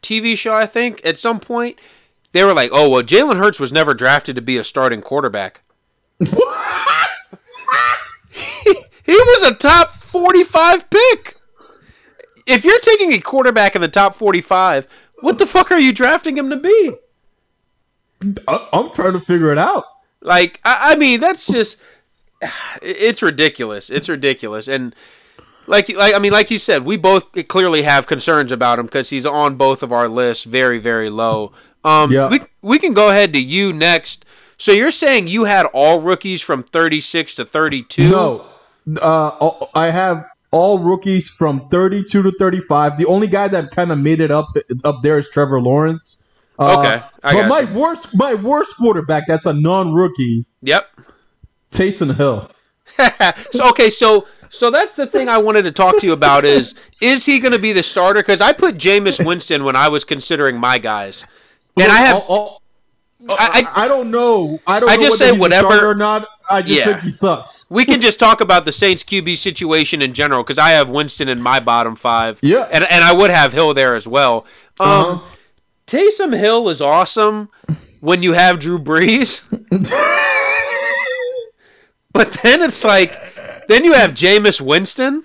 TV 0.00 0.38
show, 0.38 0.54
I 0.54 0.64
think 0.64 1.00
at 1.04 1.18
some 1.18 1.40
point 1.40 1.76
they 2.30 2.44
were 2.44 2.54
like, 2.54 2.70
"Oh 2.72 2.88
well, 2.88 3.02
Jalen 3.02 3.38
Hurts 3.38 3.58
was 3.58 3.72
never 3.72 3.94
drafted 3.94 4.36
to 4.36 4.42
be 4.42 4.56
a 4.56 4.62
starting 4.62 5.02
quarterback. 5.02 5.62
he, 6.20 6.34
he 9.04 9.12
was 9.12 9.42
a 9.42 9.54
top 9.54 9.90
forty-five 9.90 10.88
pick. 10.88 11.36
If 12.46 12.64
you're 12.64 12.78
taking 12.80 13.12
a 13.12 13.18
quarterback 13.18 13.74
in 13.74 13.82
the 13.82 13.88
top 13.88 14.14
forty-five, 14.14 14.86
what 15.20 15.38
the 15.38 15.46
fuck 15.46 15.72
are 15.72 15.80
you 15.80 15.92
drafting 15.92 16.38
him 16.38 16.48
to 16.50 16.56
be? 16.56 16.92
I- 18.46 18.68
I'm 18.72 18.92
trying 18.92 19.14
to 19.14 19.20
figure 19.20 19.50
it 19.50 19.58
out. 19.58 19.84
Like, 20.20 20.60
I, 20.64 20.92
I 20.92 20.96
mean, 20.96 21.20
that's 21.20 21.46
just 21.46 21.80
it's 22.82 23.22
ridiculous. 23.22 23.90
It's 23.90 24.08
ridiculous, 24.08 24.68
and 24.68 24.94
like, 25.66 25.88
like 25.90 26.14
I 26.14 26.18
mean, 26.18 26.32
like 26.32 26.50
you 26.50 26.58
said, 26.58 26.84
we 26.84 26.96
both 26.96 27.24
clearly 27.48 27.82
have 27.82 28.06
concerns 28.06 28.50
about 28.52 28.78
him 28.78 28.86
because 28.86 29.10
he's 29.10 29.26
on 29.26 29.56
both 29.56 29.82
of 29.82 29.92
our 29.92 30.08
lists, 30.08 30.44
very, 30.44 30.78
very 30.78 31.10
low. 31.10 31.52
Um, 31.84 32.10
Yeah. 32.12 32.28
we 32.28 32.40
we 32.62 32.78
can 32.78 32.94
go 32.94 33.08
ahead 33.10 33.32
to 33.34 33.40
you 33.40 33.72
next. 33.72 34.24
So 34.56 34.72
you're 34.72 34.90
saying 34.90 35.28
you 35.28 35.44
had 35.44 35.66
all 35.66 36.00
rookies 36.00 36.42
from 36.42 36.64
36 36.64 37.34
to 37.36 37.44
32? 37.44 38.08
No, 38.08 38.44
uh, 39.00 39.50
I 39.74 39.90
have 39.90 40.24
all 40.50 40.80
rookies 40.80 41.30
from 41.30 41.68
32 41.68 42.22
to 42.22 42.32
35. 42.32 42.96
The 42.96 43.06
only 43.06 43.28
guy 43.28 43.46
that 43.48 43.70
kind 43.70 43.92
of 43.92 43.98
made 43.98 44.20
it 44.20 44.30
up 44.32 44.48
up 44.84 45.02
there 45.02 45.18
is 45.18 45.28
Trevor 45.30 45.60
Lawrence. 45.60 46.24
Uh, 46.58 46.76
Okay, 46.78 47.02
I 47.22 47.32
but 47.34 47.46
my 47.48 47.60
you. 47.60 47.78
worst 47.78 48.08
my 48.14 48.34
worst 48.34 48.76
quarterback 48.76 49.24
that's 49.28 49.46
a 49.46 49.52
non-rookie, 49.52 50.44
Yep. 50.62 50.86
Taysom 51.70 52.14
Hill. 52.16 52.50
so 53.52 53.68
okay, 53.70 53.90
so 53.90 54.26
so 54.50 54.70
that's 54.70 54.96
the 54.96 55.06
thing 55.06 55.28
I 55.28 55.38
wanted 55.38 55.62
to 55.62 55.72
talk 55.72 55.98
to 55.98 56.06
you 56.06 56.12
about 56.12 56.44
is 56.44 56.74
is 57.00 57.24
he 57.26 57.38
going 57.38 57.52
to 57.52 57.58
be 57.58 57.72
the 57.72 57.82
starter? 57.82 58.20
Because 58.20 58.40
I 58.40 58.52
put 58.52 58.78
Jameis 58.78 59.24
Winston 59.24 59.64
when 59.64 59.76
I 59.76 59.88
was 59.88 60.04
considering 60.04 60.58
my 60.58 60.78
guys, 60.78 61.24
and 61.76 61.90
I 61.92 61.96
have 61.98 62.16
I'll- 62.16 62.26
I'll- 62.30 62.58
I, 63.30 63.66
I, 63.74 63.84
I 63.84 63.88
don't 63.88 64.12
know. 64.12 64.60
I 64.64 64.78
don't. 64.78 64.88
I 64.88 64.94
know 64.94 65.02
just 65.02 65.20
whether 65.20 65.32
say 65.34 65.38
whatever- 65.38 65.90
or 65.90 65.94
not. 65.96 66.28
I 66.48 66.62
just 66.62 66.78
Yeah. 66.78 66.84
think 66.86 67.00
he 67.02 67.10
sucks. 67.10 67.68
we 67.68 67.84
can 67.84 68.00
just 68.00 68.18
talk 68.20 68.40
about 68.40 68.64
the 68.64 68.70
Saints 68.70 69.02
QB 69.02 69.36
situation 69.36 70.00
in 70.00 70.14
general 70.14 70.44
because 70.44 70.56
I 70.56 70.70
have 70.70 70.88
Winston 70.88 71.28
in 71.28 71.42
my 71.42 71.58
bottom 71.58 71.96
five. 71.96 72.38
Yeah. 72.42 72.68
and 72.70 72.84
and 72.84 73.02
I 73.04 73.12
would 73.12 73.30
have 73.30 73.52
Hill 73.52 73.74
there 73.74 73.96
as 73.96 74.06
well. 74.06 74.46
Um, 74.78 74.88
Uh-huh. 74.88 75.24
Taysom 75.88 76.38
Hill 76.38 76.68
is 76.68 76.80
awesome 76.80 77.48
when 78.00 78.22
you 78.22 78.34
have 78.34 78.60
Drew 78.60 78.78
Brees, 78.78 79.40
but 82.18 82.32
then 82.42 82.62
it's 82.62 82.82
like 82.82 83.12
then 83.68 83.84
you 83.84 83.92
have 83.92 84.10
Jameis 84.10 84.60
Winston, 84.60 85.22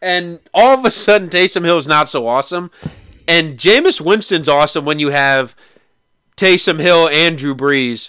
and 0.00 0.40
all 0.54 0.78
of 0.78 0.84
a 0.86 0.90
sudden 0.90 1.28
Taysom 1.28 1.62
Hill's 1.62 1.86
not 1.86 2.08
so 2.08 2.26
awesome, 2.26 2.70
and 3.28 3.58
Jameis 3.58 4.00
Winston's 4.00 4.48
awesome 4.48 4.86
when 4.86 4.98
you 4.98 5.10
have 5.10 5.54
Taysom 6.38 6.80
Hill 6.80 7.06
and 7.10 7.36
Drew 7.36 7.54
Brees, 7.54 8.08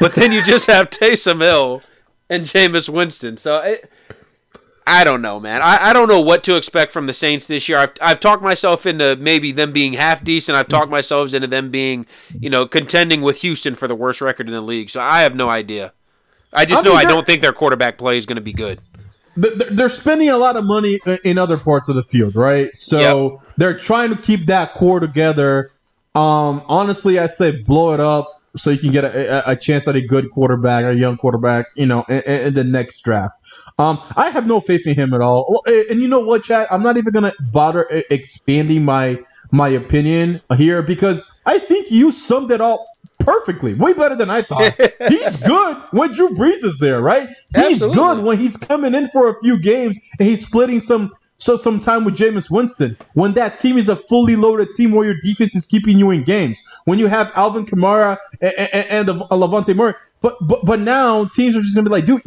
but 0.00 0.14
then 0.14 0.32
you 0.32 0.42
just 0.42 0.68
have 0.68 0.88
Taysom 0.88 1.42
Hill 1.42 1.82
and 2.30 2.46
Jameis 2.46 2.88
Winston. 2.88 3.36
So 3.36 3.58
it, 3.58 3.92
I 4.86 5.04
don't 5.04 5.20
know, 5.20 5.38
man. 5.38 5.60
I, 5.60 5.90
I 5.90 5.92
don't 5.92 6.08
know 6.08 6.22
what 6.22 6.42
to 6.44 6.56
expect 6.56 6.92
from 6.92 7.06
the 7.06 7.12
Saints 7.12 7.46
this 7.46 7.68
year. 7.68 7.76
I've, 7.76 7.92
I've 8.00 8.20
talked 8.20 8.42
myself 8.42 8.86
into 8.86 9.16
maybe 9.16 9.52
them 9.52 9.74
being 9.74 9.92
half 9.92 10.24
decent. 10.24 10.56
I've 10.56 10.68
talked 10.68 10.90
myself 10.90 11.34
into 11.34 11.46
them 11.46 11.70
being, 11.70 12.06
you 12.40 12.48
know, 12.48 12.66
contending 12.66 13.20
with 13.20 13.42
Houston 13.42 13.74
for 13.74 13.86
the 13.86 13.94
worst 13.94 14.22
record 14.22 14.48
in 14.48 14.54
the 14.54 14.62
league. 14.62 14.88
So 14.88 15.02
I 15.02 15.20
have 15.20 15.34
no 15.36 15.50
idea. 15.50 15.92
I 16.52 16.64
just 16.64 16.84
I 16.84 16.88
know 16.88 16.96
mean, 16.96 17.06
I 17.06 17.08
don't 17.08 17.26
think 17.26 17.42
their 17.42 17.52
quarterback 17.52 17.98
play 17.98 18.16
is 18.16 18.26
going 18.26 18.36
to 18.36 18.42
be 18.42 18.52
good. 18.52 18.80
Th- 19.40 19.54
th- 19.54 19.70
They're 19.70 19.88
spending 19.88 20.28
a 20.28 20.38
lot 20.38 20.56
of 20.56 20.64
money 20.64 20.98
in 21.24 21.38
other 21.38 21.56
parts 21.56 21.88
of 21.88 21.94
the 21.94 22.02
field, 22.02 22.34
right? 22.34 22.74
So 22.76 23.40
they're 23.56 23.76
trying 23.76 24.10
to 24.10 24.16
keep 24.20 24.46
that 24.46 24.74
core 24.74 25.00
together. 25.00 25.70
Um, 26.14 26.62
honestly, 26.66 27.18
I 27.18 27.28
say 27.28 27.52
blow 27.52 27.92
it 27.92 28.00
up 28.00 28.40
so 28.56 28.70
you 28.70 28.78
can 28.78 28.90
get 28.90 29.04
a, 29.04 29.48
a, 29.48 29.52
a 29.52 29.56
chance 29.56 29.86
at 29.86 29.94
a 29.94 30.00
good 30.00 30.30
quarterback, 30.30 30.84
a 30.84 30.94
young 30.94 31.16
quarterback, 31.16 31.66
you 31.76 31.86
know, 31.86 32.04
in, 32.08 32.20
in, 32.22 32.54
the 32.54 32.64
next 32.64 33.02
draft. 33.02 33.40
Um, 33.78 34.02
I 34.16 34.30
have 34.30 34.46
no 34.46 34.60
faith 34.60 34.86
in 34.86 34.96
him 34.96 35.14
at 35.14 35.20
all. 35.20 35.62
And 35.66 36.00
you 36.00 36.08
know 36.08 36.20
what, 36.20 36.42
Chad? 36.42 36.66
I'm 36.70 36.82
not 36.82 36.96
even 36.96 37.12
gonna 37.12 37.32
bother 37.52 37.86
expanding 38.10 38.84
my 38.84 39.22
my 39.52 39.68
opinion 39.68 40.40
here 40.56 40.82
because 40.82 41.22
I 41.46 41.58
think 41.58 41.90
you 41.90 42.10
summed 42.10 42.50
it 42.50 42.60
all 42.60 42.86
perfectly, 43.20 43.74
way 43.74 43.92
better 43.92 44.16
than 44.16 44.30
I 44.30 44.42
thought. 44.42 44.74
he's 45.08 45.36
good 45.36 45.76
when 45.92 46.12
Drew 46.12 46.30
Brees 46.30 46.64
is 46.64 46.78
there, 46.78 47.00
right? 47.00 47.28
He's 47.54 47.82
Absolutely. 47.82 47.96
good 47.96 48.24
when 48.24 48.38
he's 48.38 48.56
coming 48.56 48.94
in 48.94 49.06
for 49.08 49.28
a 49.28 49.40
few 49.40 49.58
games 49.58 50.00
and 50.18 50.28
he's 50.28 50.46
splitting 50.46 50.80
some 50.80 51.12
so 51.40 51.56
some 51.56 51.80
time 51.80 52.04
with 52.04 52.16
Jameis 52.16 52.50
Winston. 52.50 52.98
When 53.14 53.32
that 53.32 53.58
team 53.58 53.78
is 53.78 53.88
a 53.88 53.96
fully 53.96 54.36
loaded 54.36 54.68
team 54.76 54.92
where 54.92 55.06
your 55.06 55.16
defense 55.22 55.54
is 55.54 55.64
keeping 55.64 55.98
you 55.98 56.10
in 56.10 56.22
games. 56.22 56.62
When 56.84 56.98
you 56.98 57.06
have 57.06 57.32
Alvin 57.34 57.64
Kamara 57.64 58.18
and, 58.42 58.52
and, 58.58 59.08
and 59.08 59.10
uh, 59.10 59.26
Latavius 59.30 59.74
Murray. 59.74 59.94
But 60.20 60.36
but 60.46 60.64
but 60.66 60.80
now 60.80 61.24
teams 61.24 61.56
are 61.56 61.62
just 61.62 61.74
gonna 61.74 61.88
be 61.88 61.92
like, 61.92 62.04
dude, 62.04 62.22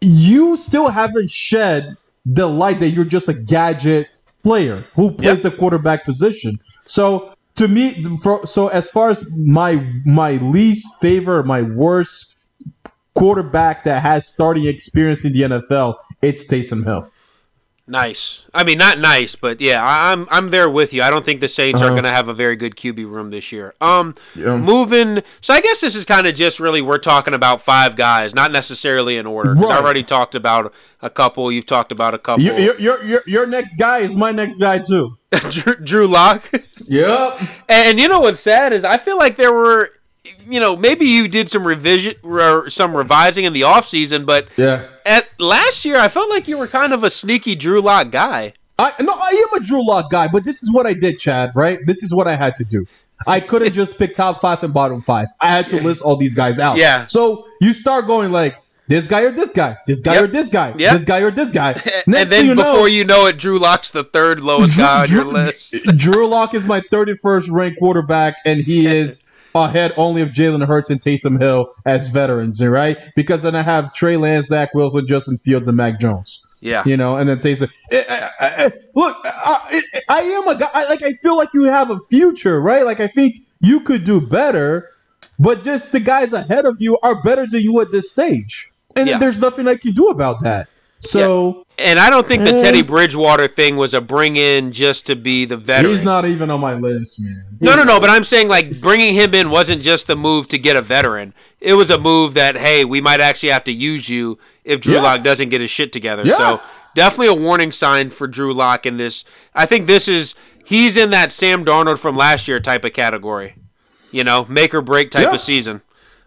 you 0.00 0.56
still 0.56 0.88
haven't 0.88 1.30
shed 1.30 1.96
the 2.26 2.48
light 2.48 2.80
that 2.80 2.90
you're 2.90 3.04
just 3.04 3.28
a 3.28 3.34
gadget 3.34 4.08
player 4.42 4.84
who 4.94 5.12
plays 5.12 5.42
yep. 5.44 5.52
the 5.52 5.56
quarterback 5.56 6.04
position. 6.04 6.58
So 6.84 7.34
to 7.56 7.68
me, 7.68 8.02
for, 8.22 8.46
so 8.46 8.68
as 8.68 8.90
far 8.90 9.10
as 9.10 9.24
my 9.36 9.76
my 10.04 10.32
least 10.36 10.86
favorite, 11.00 11.44
my 11.44 11.62
worst 11.62 12.36
quarterback 13.14 13.84
that 13.84 14.02
has 14.02 14.26
starting 14.26 14.66
experience 14.66 15.24
in 15.24 15.32
the 15.32 15.42
NFL, 15.42 15.96
it's 16.22 16.46
Taysom 16.46 16.84
Hill. 16.84 17.08
Nice. 17.86 18.42
I 18.54 18.62
mean, 18.62 18.78
not 18.78 19.00
nice, 19.00 19.34
but 19.34 19.60
yeah, 19.60 19.82
I'm 19.84 20.28
I'm 20.30 20.50
there 20.50 20.70
with 20.70 20.92
you. 20.92 21.02
I 21.02 21.10
don't 21.10 21.24
think 21.24 21.40
the 21.40 21.48
Saints 21.48 21.82
uh-huh. 21.82 21.90
are 21.90 21.94
going 21.94 22.04
to 22.04 22.10
have 22.10 22.28
a 22.28 22.34
very 22.34 22.54
good 22.54 22.76
QB 22.76 23.10
room 23.10 23.30
this 23.30 23.50
year. 23.50 23.74
Um, 23.80 24.14
yeah. 24.36 24.56
moving. 24.56 25.24
So 25.40 25.52
I 25.52 25.60
guess 25.60 25.80
this 25.80 25.96
is 25.96 26.04
kind 26.04 26.28
of 26.28 26.36
just 26.36 26.60
really 26.60 26.80
we're 26.80 26.98
talking 26.98 27.34
about 27.34 27.60
five 27.60 27.96
guys, 27.96 28.34
not 28.34 28.52
necessarily 28.52 29.16
in 29.16 29.26
order. 29.26 29.54
Because 29.54 29.70
right. 29.70 29.78
I 29.78 29.82
already 29.82 30.04
talked 30.04 30.36
about 30.36 30.72
a 31.00 31.10
couple. 31.10 31.50
You've 31.50 31.66
talked 31.66 31.90
about 31.90 32.14
a 32.14 32.18
couple. 32.18 32.44
Your 32.44 32.78
your 32.78 33.02
your, 33.02 33.22
your 33.26 33.46
next 33.46 33.74
guy 33.74 33.98
is 33.98 34.14
my 34.14 34.30
next 34.30 34.58
guy 34.58 34.78
too. 34.78 35.18
Drew, 35.50 35.74
Drew 35.74 36.06
Lock. 36.06 36.48
Yep. 36.86 37.40
And, 37.40 37.48
and 37.68 38.00
you 38.00 38.06
know 38.06 38.20
what's 38.20 38.40
sad 38.40 38.72
is 38.72 38.84
I 38.84 38.98
feel 38.98 39.18
like 39.18 39.36
there 39.36 39.52
were 39.52 39.90
you 40.48 40.60
know, 40.60 40.76
maybe 40.76 41.04
you 41.04 41.28
did 41.28 41.50
some 41.50 41.66
revision 41.66 42.14
or 42.22 42.68
some 42.70 42.96
revising 42.96 43.44
in 43.44 43.52
the 43.52 43.64
off 43.64 43.88
season, 43.88 44.24
but 44.24 44.48
yeah, 44.56 44.88
at 45.04 45.28
last 45.40 45.84
year 45.84 45.96
I 45.96 46.08
felt 46.08 46.30
like 46.30 46.48
you 46.48 46.58
were 46.58 46.68
kind 46.68 46.92
of 46.92 47.04
a 47.04 47.10
sneaky 47.10 47.54
Drew 47.54 47.80
Lock 47.80 48.10
guy. 48.10 48.54
I 48.78 48.94
no, 49.00 49.12
I 49.12 49.46
am 49.48 49.60
a 49.60 49.64
Drew 49.64 49.86
Lock 49.86 50.10
guy, 50.10 50.28
but 50.28 50.44
this 50.44 50.62
is 50.62 50.72
what 50.72 50.86
I 50.86 50.94
did, 50.94 51.18
Chad. 51.18 51.52
Right? 51.54 51.80
This 51.86 52.02
is 52.02 52.14
what 52.14 52.28
I 52.28 52.36
had 52.36 52.54
to 52.56 52.64
do. 52.64 52.86
I 53.26 53.40
couldn't 53.40 53.72
just 53.72 53.98
pick 53.98 54.16
top 54.16 54.40
five 54.40 54.62
and 54.62 54.74
bottom 54.74 55.02
five. 55.02 55.28
I 55.40 55.48
had 55.48 55.68
to 55.68 55.80
list 55.80 56.02
all 56.02 56.16
these 56.16 56.34
guys 56.34 56.58
out. 56.58 56.76
Yeah. 56.76 57.06
So 57.06 57.46
you 57.60 57.72
start 57.72 58.06
going 58.06 58.32
like 58.32 58.56
this 58.88 59.06
guy 59.06 59.22
or 59.22 59.30
this 59.30 59.52
guy, 59.52 59.78
this 59.86 60.02
guy 60.02 60.14
yep. 60.14 60.24
or 60.24 60.26
this 60.26 60.48
guy, 60.48 60.74
yep. 60.76 60.92
this 60.92 61.04
guy 61.04 61.20
or 61.20 61.30
this 61.30 61.52
guy. 61.52 61.72
Next 62.06 62.06
and 62.06 62.28
then 62.30 62.46
you 62.46 62.54
before 62.54 62.72
know, 62.72 62.86
you 62.86 63.04
know 63.04 63.26
it, 63.26 63.38
Drew 63.38 63.58
Lock's 63.58 63.90
the 63.90 64.04
third 64.04 64.40
lowest 64.40 64.74
Drew, 64.74 64.84
guy 64.84 65.00
on 65.00 65.06
Drew, 65.06 65.24
your 65.24 65.32
list. 65.32 65.72
Drew 65.96 66.26
Lock 66.26 66.54
is 66.54 66.66
my 66.66 66.80
31st 66.80 67.50
ranked 67.50 67.78
quarterback, 67.78 68.36
and 68.44 68.60
he 68.60 68.86
is 68.98 69.28
ahead 69.54 69.92
only 69.96 70.22
of 70.22 70.30
Jalen 70.30 70.66
Hurts 70.66 70.90
and 70.90 71.00
Taysom 71.00 71.40
Hill 71.40 71.72
as 71.84 72.08
veterans, 72.08 72.64
right? 72.64 72.98
Because 73.14 73.42
then 73.42 73.54
I 73.54 73.62
have 73.62 73.92
Trey 73.92 74.16
Lance, 74.16 74.46
Zach 74.46 74.74
Wilson, 74.74 75.06
Justin 75.06 75.36
Fields, 75.36 75.68
and 75.68 75.76
Mac 75.76 76.00
Jones. 76.00 76.44
Yeah, 76.60 76.84
you 76.86 76.96
know, 76.96 77.16
and 77.16 77.28
then 77.28 77.38
Taysom. 77.38 77.72
Eh, 77.90 78.04
eh, 78.06 78.28
eh, 78.40 78.70
look, 78.94 79.16
I, 79.24 79.82
I, 80.08 80.20
am 80.22 80.46
a 80.46 80.54
guy. 80.54 80.70
I, 80.72 80.88
like 80.88 81.02
I 81.02 81.12
feel 81.14 81.36
like 81.36 81.48
you 81.52 81.64
have 81.64 81.90
a 81.90 81.98
future, 82.08 82.60
right? 82.60 82.84
Like 82.84 83.00
I 83.00 83.08
think 83.08 83.38
you 83.60 83.80
could 83.80 84.04
do 84.04 84.20
better, 84.20 84.88
but 85.40 85.64
just 85.64 85.90
the 85.90 85.98
guys 85.98 86.32
ahead 86.32 86.64
of 86.64 86.80
you 86.80 86.98
are 87.02 87.20
better 87.22 87.48
than 87.48 87.62
you 87.62 87.80
at 87.80 87.90
this 87.90 88.12
stage, 88.12 88.70
and 88.94 89.08
yeah. 89.08 89.18
there's 89.18 89.38
nothing 89.38 89.66
I 89.66 89.74
can 89.74 89.92
do 89.92 90.06
about 90.06 90.40
that. 90.42 90.68
So, 91.04 91.64
yeah. 91.78 91.86
and 91.86 91.98
I 91.98 92.10
don't 92.10 92.28
think 92.28 92.44
the 92.44 92.52
Teddy 92.52 92.82
Bridgewater 92.82 93.48
thing 93.48 93.76
was 93.76 93.92
a 93.92 94.00
bring 94.00 94.36
in 94.36 94.70
just 94.70 95.06
to 95.06 95.16
be 95.16 95.44
the 95.44 95.56
veteran. 95.56 95.92
He's 95.92 96.04
not 96.04 96.24
even 96.24 96.48
on 96.48 96.60
my 96.60 96.74
list, 96.74 97.20
man. 97.20 97.44
no, 97.60 97.74
no, 97.74 97.82
no. 97.82 97.98
But 97.98 98.08
I'm 98.08 98.22
saying 98.22 98.48
like 98.48 98.80
bringing 98.80 99.14
him 99.14 99.34
in 99.34 99.50
wasn't 99.50 99.82
just 99.82 100.06
the 100.06 100.14
move 100.14 100.46
to 100.48 100.58
get 100.58 100.76
a 100.76 100.82
veteran. 100.82 101.34
It 101.60 101.74
was 101.74 101.90
a 101.90 101.98
move 101.98 102.34
that 102.34 102.56
hey, 102.56 102.84
we 102.84 103.00
might 103.00 103.20
actually 103.20 103.50
have 103.50 103.64
to 103.64 103.72
use 103.72 104.08
you 104.08 104.38
if 104.62 104.80
Drew 104.80 104.94
yeah. 104.94 105.02
Lock 105.02 105.24
doesn't 105.24 105.48
get 105.48 105.60
his 105.60 105.70
shit 105.70 105.92
together. 105.92 106.22
Yeah. 106.24 106.36
So 106.36 106.60
definitely 106.94 107.28
a 107.28 107.34
warning 107.34 107.72
sign 107.72 108.10
for 108.10 108.28
Drew 108.28 108.54
Lock 108.54 108.86
in 108.86 108.96
this. 108.96 109.24
I 109.52 109.66
think 109.66 109.88
this 109.88 110.06
is 110.06 110.36
he's 110.64 110.96
in 110.96 111.10
that 111.10 111.32
Sam 111.32 111.64
Darnold 111.64 111.98
from 111.98 112.14
last 112.14 112.46
year 112.46 112.60
type 112.60 112.84
of 112.84 112.92
category. 112.92 113.56
You 114.12 114.22
know, 114.22 114.44
make 114.48 114.72
or 114.72 114.82
break 114.82 115.10
type 115.10 115.28
yeah. 115.28 115.34
of 115.34 115.40
season. 115.40 115.80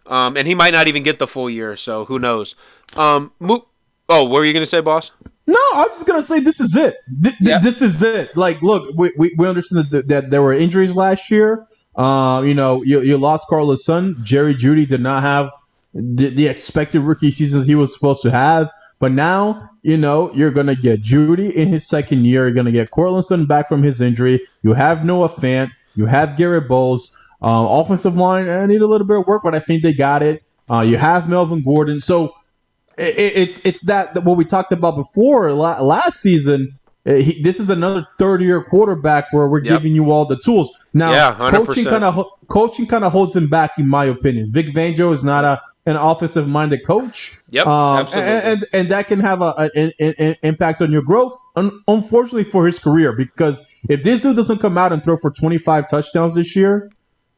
Um, 0.07 0.35
and 0.37 0.47
he 0.47 0.53
might 0.53 0.73
not 0.73 0.87
even 0.87 1.03
get 1.03 1.17
the 1.17 1.27
full 1.27 1.49
year, 1.49 1.75
so 1.75 2.05
who 2.05 2.19
knows? 2.19 2.55
Um, 2.95 3.31
mo- 3.39 3.65
Oh, 4.09 4.23
what 4.23 4.39
were 4.39 4.45
you 4.45 4.53
gonna 4.53 4.65
say, 4.65 4.81
boss? 4.81 5.11
No, 5.47 5.59
I'm 5.75 5.89
just 5.89 6.05
gonna 6.05 6.23
say 6.23 6.39
this 6.39 6.59
is 6.59 6.75
it. 6.75 6.97
Th- 7.23 7.35
yeah. 7.39 7.59
This 7.59 7.81
is 7.81 8.01
it. 8.01 8.35
Like, 8.35 8.61
look, 8.61 8.95
we, 8.95 9.11
we, 9.17 9.35
we 9.37 9.47
understand 9.47 9.89
that, 9.91 10.07
that 10.07 10.29
there 10.29 10.41
were 10.41 10.53
injuries 10.53 10.95
last 10.95 11.29
year. 11.29 11.65
Uh, 11.95 12.43
you 12.45 12.53
know, 12.53 12.83
you, 12.83 13.01
you 13.01 13.17
lost 13.17 13.47
Carlos 13.47 13.85
Sun. 13.85 14.17
Jerry 14.23 14.53
Jeudy 14.53 14.87
did 14.87 15.01
not 15.01 15.23
have 15.23 15.49
the, 15.93 16.29
the 16.29 16.47
expected 16.47 17.01
rookie 17.01 17.31
seasons 17.31 17.65
he 17.65 17.75
was 17.75 17.93
supposed 17.93 18.21
to 18.23 18.31
have. 18.31 18.71
But 18.99 19.11
now, 19.11 19.69
you 19.81 19.97
know, 19.97 20.31
you're 20.33 20.51
gonna 20.51 20.75
get 20.75 21.01
Jeudy 21.01 21.53
in 21.53 21.69
his 21.69 21.87
second 21.87 22.25
year. 22.25 22.45
You're 22.45 22.55
gonna 22.55 22.71
get 22.71 22.91
Courtland 22.91 23.25
Sutton 23.25 23.45
back 23.45 23.67
from 23.67 23.83
his 23.83 24.01
injury. 24.01 24.41
You 24.63 24.73
have 24.73 25.05
Noah 25.05 25.29
Fant. 25.29 25.69
You 25.95 26.05
have 26.05 26.37
Garett 26.37 26.67
Bolles. 26.67 27.15
Um, 27.41 27.67
offensive 27.67 28.15
line, 28.15 28.49
I 28.49 28.65
need 28.65 28.81
a 28.81 28.87
little 28.87 29.05
bit 29.05 29.19
of 29.19 29.27
work, 29.27 29.43
but 29.43 29.53
I 29.53 29.59
think 29.59 29.83
they 29.83 29.93
got 29.93 30.23
it. 30.23 30.43
Uh, 30.69 30.79
you 30.79 30.97
have 30.97 31.29
Melvin 31.29 31.63
Gordon. 31.63 32.01
So 32.01 32.33
it's 32.97 33.63
it's 33.65 33.81
that 33.83 34.23
what 34.23 34.37
we 34.37 34.45
talked 34.45 34.71
about 34.71 34.95
before 34.95 35.53
last 35.53 36.19
season. 36.19 36.77
Uh, 37.07 37.15
he, 37.15 37.39
this 37.43 37.59
is 37.59 37.69
another 37.69 38.07
third 38.17 38.41
year 38.41 38.63
quarterback 38.63 39.31
where 39.31 39.47
we're 39.47 39.63
yep. 39.63 39.77
giving 39.77 39.93
you 39.93 40.09
all 40.09 40.25
the 40.25 40.37
tools. 40.37 40.73
Now, 40.91 41.11
yeah, 41.11 41.51
coaching 41.51 41.85
kind 41.85 42.03
of 42.03 42.25
coaching 42.47 42.87
kind 42.87 43.03
of 43.03 43.11
holds 43.11 43.35
him 43.35 43.47
back, 43.47 43.77
in 43.77 43.87
my 43.87 44.05
opinion. 44.05 44.47
Vic 44.49 44.67
Fangio 44.67 45.13
is 45.13 45.23
not 45.23 45.43
a 45.43 45.61
an 45.85 45.97
offensive 45.97 46.47
minded 46.47 46.83
coach. 46.83 47.37
Yep, 47.49 47.67
um, 47.67 47.99
absolutely. 47.99 48.31
And, 48.31 48.43
and, 48.45 48.65
and 48.73 48.91
that 48.91 49.07
can 49.07 49.19
have 49.19 49.41
a, 49.43 49.69
an, 49.75 49.91
an, 49.99 50.35
impact 50.41 50.81
on 50.81 50.91
your 50.91 51.03
growth. 51.03 51.39
Un- 51.55 51.79
unfortunately 51.87 52.43
for 52.43 52.65
his 52.65 52.79
career, 52.79 53.13
because 53.13 53.61
if 53.87 54.01
this 54.01 54.19
dude 54.19 54.35
doesn't 54.35 54.57
come 54.57 54.77
out 54.77 54.91
and 54.91 55.03
throw 55.03 55.15
for 55.15 55.29
twenty 55.29 55.59
five 55.59 55.87
touchdowns 55.87 56.33
this 56.33 56.55
year, 56.55 56.89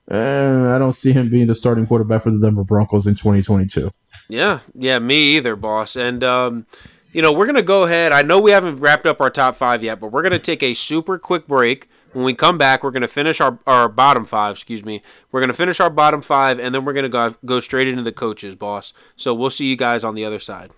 uh, 0.10 0.74
I 0.74 0.78
don't 0.78 0.94
see 0.94 1.12
him 1.12 1.30
being 1.30 1.48
the 1.48 1.56
starting 1.56 1.86
quarterback 1.86 2.22
for 2.22 2.32
the 2.32 2.40
Denver 2.40 2.64
Broncos 2.64 3.06
in 3.06 3.16
twenty 3.16 3.42
twenty 3.42 3.66
two. 3.66 3.92
Yeah, 4.28 4.60
yeah, 4.76 5.00
me 5.00 5.38
either, 5.38 5.56
boss. 5.56 5.96
And 5.96 6.24
um, 6.24 6.66
you 7.14 7.22
know, 7.22 7.32
we're 7.32 7.46
gonna 7.46 7.62
go 7.62 7.84
ahead. 7.84 8.12
I 8.12 8.22
know 8.22 8.40
we 8.40 8.52
haven't 8.52 8.80
wrapped 8.80 9.06
up 9.06 9.22
our 9.22 9.30
top 9.30 9.56
five 9.56 9.84
yet, 9.84 10.00
but 10.00 10.12
we're 10.12 10.24
gonna 10.24 10.40
take 10.40 10.62
a 10.62 10.74
super 10.74 11.18
quick 11.18 11.48
break. 11.48 11.90
When 12.14 12.26
we 12.26 12.34
come 12.34 12.58
back, 12.58 12.84
we're 12.84 12.92
gonna 12.92 13.08
finish 13.08 13.40
our, 13.42 13.60
our 13.66 13.88
bottom 13.88 14.26
five. 14.26 14.56
Excuse 14.56 14.84
me. 14.84 15.02
We're 15.32 15.42
gonna 15.42 15.54
finish 15.54 15.80
our 15.80 15.90
bottom 15.90 16.22
five, 16.22 16.60
and 16.60 16.76
then 16.76 16.84
we're 16.86 16.94
gonna 16.94 17.10
go 17.10 17.36
go 17.46 17.60
straight 17.60 17.88
into 17.88 18.04
the 18.04 18.12
coaches, 18.12 18.56
boss. 18.56 18.94
So 19.16 19.34
we'll 19.34 19.50
see 19.50 19.68
you 19.68 19.76
guys 19.76 20.04
on 20.04 20.16
the 20.16 20.26
other 20.26 20.40
side. 20.40 20.72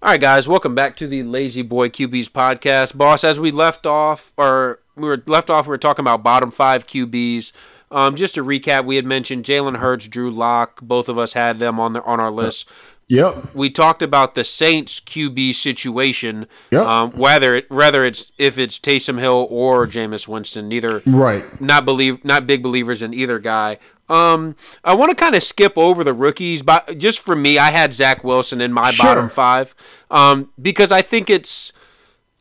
All 0.00 0.10
right, 0.10 0.20
guys, 0.20 0.46
welcome 0.46 0.76
back 0.76 0.94
to 0.98 1.08
the 1.08 1.24
Lazy 1.24 1.62
Boy 1.62 1.88
QBs 1.88 2.28
podcast, 2.28 2.96
boss. 2.96 3.24
As 3.24 3.40
we 3.40 3.50
left 3.50 3.84
off, 3.84 4.32
or 4.36 4.78
we 4.94 5.08
were 5.08 5.20
left 5.26 5.50
off, 5.50 5.66
we 5.66 5.70
were 5.70 5.78
talking 5.78 6.04
about 6.04 6.22
bottom 6.22 6.52
five 6.52 6.86
QBs. 6.86 7.50
Um, 7.90 8.14
just 8.14 8.36
to 8.36 8.44
recap, 8.44 8.84
we 8.84 8.94
had 8.94 9.04
mentioned 9.04 9.44
Jalen 9.44 9.78
Hurts, 9.78 10.06
Drew 10.06 10.30
Lock. 10.30 10.80
Both 10.80 11.08
of 11.08 11.18
us 11.18 11.32
had 11.32 11.58
them 11.58 11.80
on 11.80 11.94
the, 11.94 12.02
on 12.04 12.20
our 12.20 12.30
list. 12.30 12.68
Yep. 13.08 13.56
We 13.56 13.70
talked 13.70 14.02
about 14.02 14.36
the 14.36 14.44
Saints 14.44 15.00
QB 15.00 15.56
situation. 15.56 16.44
Yep. 16.70 16.86
Um, 16.86 17.10
whether 17.12 17.56
it, 17.56 17.68
whether 17.68 18.04
it's 18.04 18.30
if 18.38 18.56
it's 18.56 18.78
Taysom 18.78 19.18
Hill 19.18 19.48
or 19.50 19.84
Jameis 19.88 20.28
Winston, 20.28 20.68
neither. 20.68 21.02
Right. 21.06 21.60
Not 21.60 21.84
believe 21.84 22.24
not 22.24 22.46
big 22.46 22.62
believers 22.62 23.02
in 23.02 23.12
either 23.12 23.40
guy. 23.40 23.78
Um, 24.08 24.56
I 24.84 24.94
want 24.94 25.10
to 25.10 25.14
kind 25.14 25.34
of 25.34 25.42
skip 25.42 25.76
over 25.76 26.02
the 26.02 26.12
rookies, 26.12 26.62
but 26.62 26.98
just 26.98 27.20
for 27.20 27.36
me, 27.36 27.58
I 27.58 27.70
had 27.70 27.92
Zach 27.92 28.24
Wilson 28.24 28.60
in 28.60 28.72
my 28.72 28.90
sure. 28.90 29.06
bottom 29.06 29.28
five, 29.28 29.74
um, 30.10 30.50
because 30.60 30.90
I 30.90 31.02
think 31.02 31.28
it's 31.28 31.72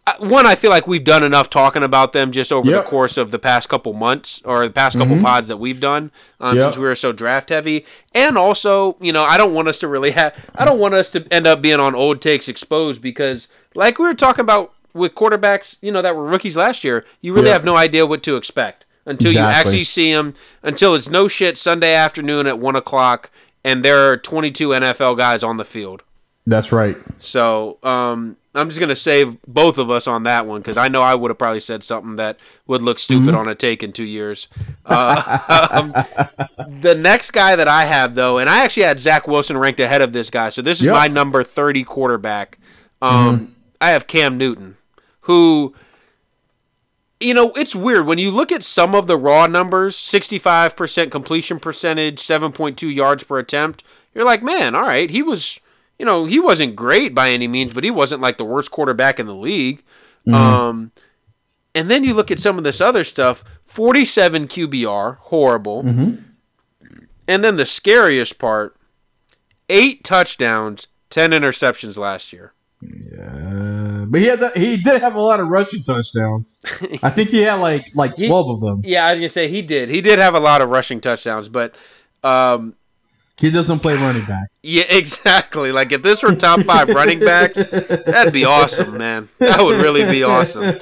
uh, 0.05 0.15
one. 0.19 0.45
I 0.45 0.55
feel 0.55 0.71
like 0.71 0.87
we've 0.87 1.03
done 1.03 1.23
enough 1.23 1.49
talking 1.49 1.83
about 1.83 2.13
them 2.13 2.31
just 2.31 2.53
over 2.53 2.69
yep. 2.69 2.85
the 2.85 2.89
course 2.89 3.17
of 3.17 3.31
the 3.31 3.39
past 3.39 3.67
couple 3.67 3.91
months 3.91 4.41
or 4.45 4.65
the 4.65 4.73
past 4.73 4.97
couple 4.97 5.15
mm-hmm. 5.15 5.25
pods 5.25 5.49
that 5.49 5.57
we've 5.57 5.81
done 5.81 6.11
um, 6.39 6.55
yep. 6.55 6.67
since 6.67 6.77
we 6.77 6.83
were 6.83 6.95
so 6.95 7.11
draft 7.11 7.49
heavy, 7.49 7.85
and 8.13 8.37
also, 8.37 8.95
you 9.01 9.11
know, 9.11 9.23
I 9.23 9.37
don't 9.37 9.53
want 9.53 9.67
us 9.67 9.79
to 9.79 9.87
really 9.89 10.11
have. 10.11 10.33
I 10.55 10.63
don't 10.63 10.79
want 10.79 10.93
us 10.93 11.09
to 11.11 11.27
end 11.31 11.47
up 11.47 11.61
being 11.61 11.81
on 11.81 11.95
old 11.95 12.21
takes 12.21 12.47
exposed 12.47 13.01
because, 13.01 13.49
like 13.75 13.99
we 13.99 14.05
were 14.05 14.13
talking 14.13 14.41
about 14.41 14.73
with 14.93 15.15
quarterbacks, 15.15 15.75
you 15.81 15.91
know, 15.91 16.01
that 16.01 16.15
were 16.15 16.23
rookies 16.23 16.55
last 16.55 16.85
year, 16.85 17.05
you 17.19 17.33
really 17.33 17.47
yep. 17.47 17.55
have 17.55 17.65
no 17.65 17.75
idea 17.75 18.05
what 18.05 18.23
to 18.23 18.37
expect 18.37 18.85
until 19.07 19.31
exactly. 19.31 19.33
you 19.33 19.59
actually 19.59 19.83
see 19.85 20.13
them. 20.13 20.35
Until 20.61 20.93
it's 20.93 21.09
no 21.09 21.27
shit 21.27 21.57
Sunday 21.57 21.93
afternoon 21.95 22.45
at 22.45 22.59
one 22.59 22.75
o'clock, 22.75 23.31
and 23.63 23.83
there 23.83 24.11
are 24.11 24.17
22 24.17 24.69
NFL 24.69 25.17
guys 25.17 25.43
on 25.43 25.57
the 25.57 25.65
field. 25.65 26.03
That's 26.45 26.71
right. 26.71 26.95
So 27.17 27.77
um, 27.83 28.37
I'm 28.55 28.69
just 28.69 28.79
gonna 28.79 28.95
save 28.95 29.41
both 29.47 29.77
of 29.77 29.89
us 29.89 30.07
on 30.07 30.23
that 30.23 30.45
one 30.45 30.61
because 30.61 30.77
I 30.77 30.87
know 30.87 31.01
I 31.01 31.13
would 31.13 31.29
have 31.29 31.37
probably 31.37 31.59
said 31.59 31.83
something 31.83 32.15
that 32.15 32.39
would 32.67 32.81
look 32.81 32.99
stupid 32.99 33.29
Mm-hmm. 33.29 33.37
on 33.37 33.47
a 33.49 33.55
take 33.55 33.83
in 33.83 33.91
two 33.91 34.05
years. 34.05 34.47
Uh, 34.85 35.67
um, 35.71 35.91
the 36.81 36.95
next 36.95 37.31
guy 37.31 37.55
that 37.57 37.67
I 37.67 37.83
have 37.83 38.15
though, 38.15 38.37
and 38.37 38.49
I 38.49 38.63
actually 38.63 38.83
had 38.83 38.99
Zach 38.99 39.27
Wilson 39.27 39.57
ranked 39.57 39.79
ahead 39.81 40.01
of 40.01 40.13
this 40.13 40.29
guy, 40.29 40.49
so 40.49 40.61
this 40.61 40.79
is 40.79 40.85
Yep. 40.85 40.93
my 40.93 41.07
number 41.09 41.43
30 41.43 41.83
quarterback. 41.83 42.59
Um, 43.01 43.11
Mm-hmm. 43.39 43.45
I 43.81 43.89
have 43.91 44.07
Cam 44.07 44.37
Newton, 44.37 44.77
who. 45.21 45.75
You 47.19 47.33
know, 47.33 47.51
it's 47.55 47.75
weird 47.75 48.05
when 48.05 48.19
you 48.19 48.29
look 48.29 48.51
at 48.51 48.63
some 48.63 48.93
of 48.93 49.07
the 49.07 49.17
raw 49.17 49.47
numbers 49.47 49.95
65% 49.95 51.09
completion 51.09 51.59
percentage, 51.59 52.21
7.2 52.21 52.93
yards 52.93 53.23
per 53.23 53.39
attempt. 53.39 53.83
You're 54.13 54.25
like, 54.25 54.43
man, 54.43 54.75
all 54.75 54.81
right, 54.81 55.09
he 55.09 55.23
was 55.23 55.59
you 55.99 56.05
know, 56.05 56.25
he 56.25 56.39
wasn't 56.39 56.75
great 56.75 57.15
by 57.15 57.31
any 57.31 57.47
means, 57.47 57.73
but 57.73 57.83
he 57.83 57.91
wasn't 57.91 58.21
like 58.21 58.37
the 58.37 58.45
worst 58.45 58.71
quarterback 58.71 59.19
in 59.19 59.25
the 59.25 59.35
league. 59.35 59.81
Um, 60.31 60.91
and 61.73 61.89
then 61.89 62.03
you 62.03 62.13
look 62.13 62.29
at 62.31 62.39
some 62.39 62.57
of 62.57 62.63
this 62.63 62.81
other 62.81 63.03
stuff 63.03 63.43
47 63.65 64.47
QBR, 64.47 65.17
horrible. 65.17 65.83
And 67.27 67.43
then 67.43 67.55
the 67.55 67.65
scariest 67.65 68.37
part 68.37 68.75
eight 69.69 70.03
touchdowns, 70.03 70.87
10 71.09 71.31
interceptions 71.31 71.97
last 71.97 72.31
year. 72.31 72.53
But 74.11 74.21
he 74.21 74.27
had 74.27 74.39
that, 74.41 74.57
he 74.57 74.77
did 74.77 75.01
have 75.01 75.15
a 75.15 75.21
lot 75.21 75.39
of 75.39 75.47
rushing 75.47 75.83
touchdowns. 75.83 76.57
I 77.03 77.09
think 77.09 77.29
he 77.29 77.39
had 77.41 77.55
like 77.55 77.91
like 77.95 78.17
He- 78.17 78.27
twelve 78.27 78.49
of 78.49 78.59
them. 78.61 78.81
Yeah, 78.83 79.05
I 79.05 79.11
was 79.13 79.21
to 79.21 79.29
say 79.29 79.47
he 79.47 79.61
did. 79.61 79.89
He 79.89 80.01
did 80.01 80.19
have 80.19 80.35
a 80.35 80.39
lot 80.39 80.61
of 80.61 80.69
rushing 80.69 81.01
touchdowns, 81.01 81.49
but. 81.49 81.73
Um, 82.23 82.73
He 83.39 83.51
doesn't 83.51 83.79
play 83.79 83.93
running 83.93 84.25
back. 84.25 84.47
yeah, 84.63 84.83
exactly. 84.89 85.71
Like 85.71 85.91
if 85.91 86.01
this 86.01 86.23
were 86.23 86.33
top 86.35 86.61
five 86.61 86.89
running 86.89 87.19
backs, 87.19 87.57
that'd 87.63 88.33
be 88.33 88.45
awesome, 88.45 88.97
man. 88.97 89.29
That 89.39 89.61
would 89.63 89.79
really 89.79 90.03
be 90.09 90.23
awesome. 90.23 90.77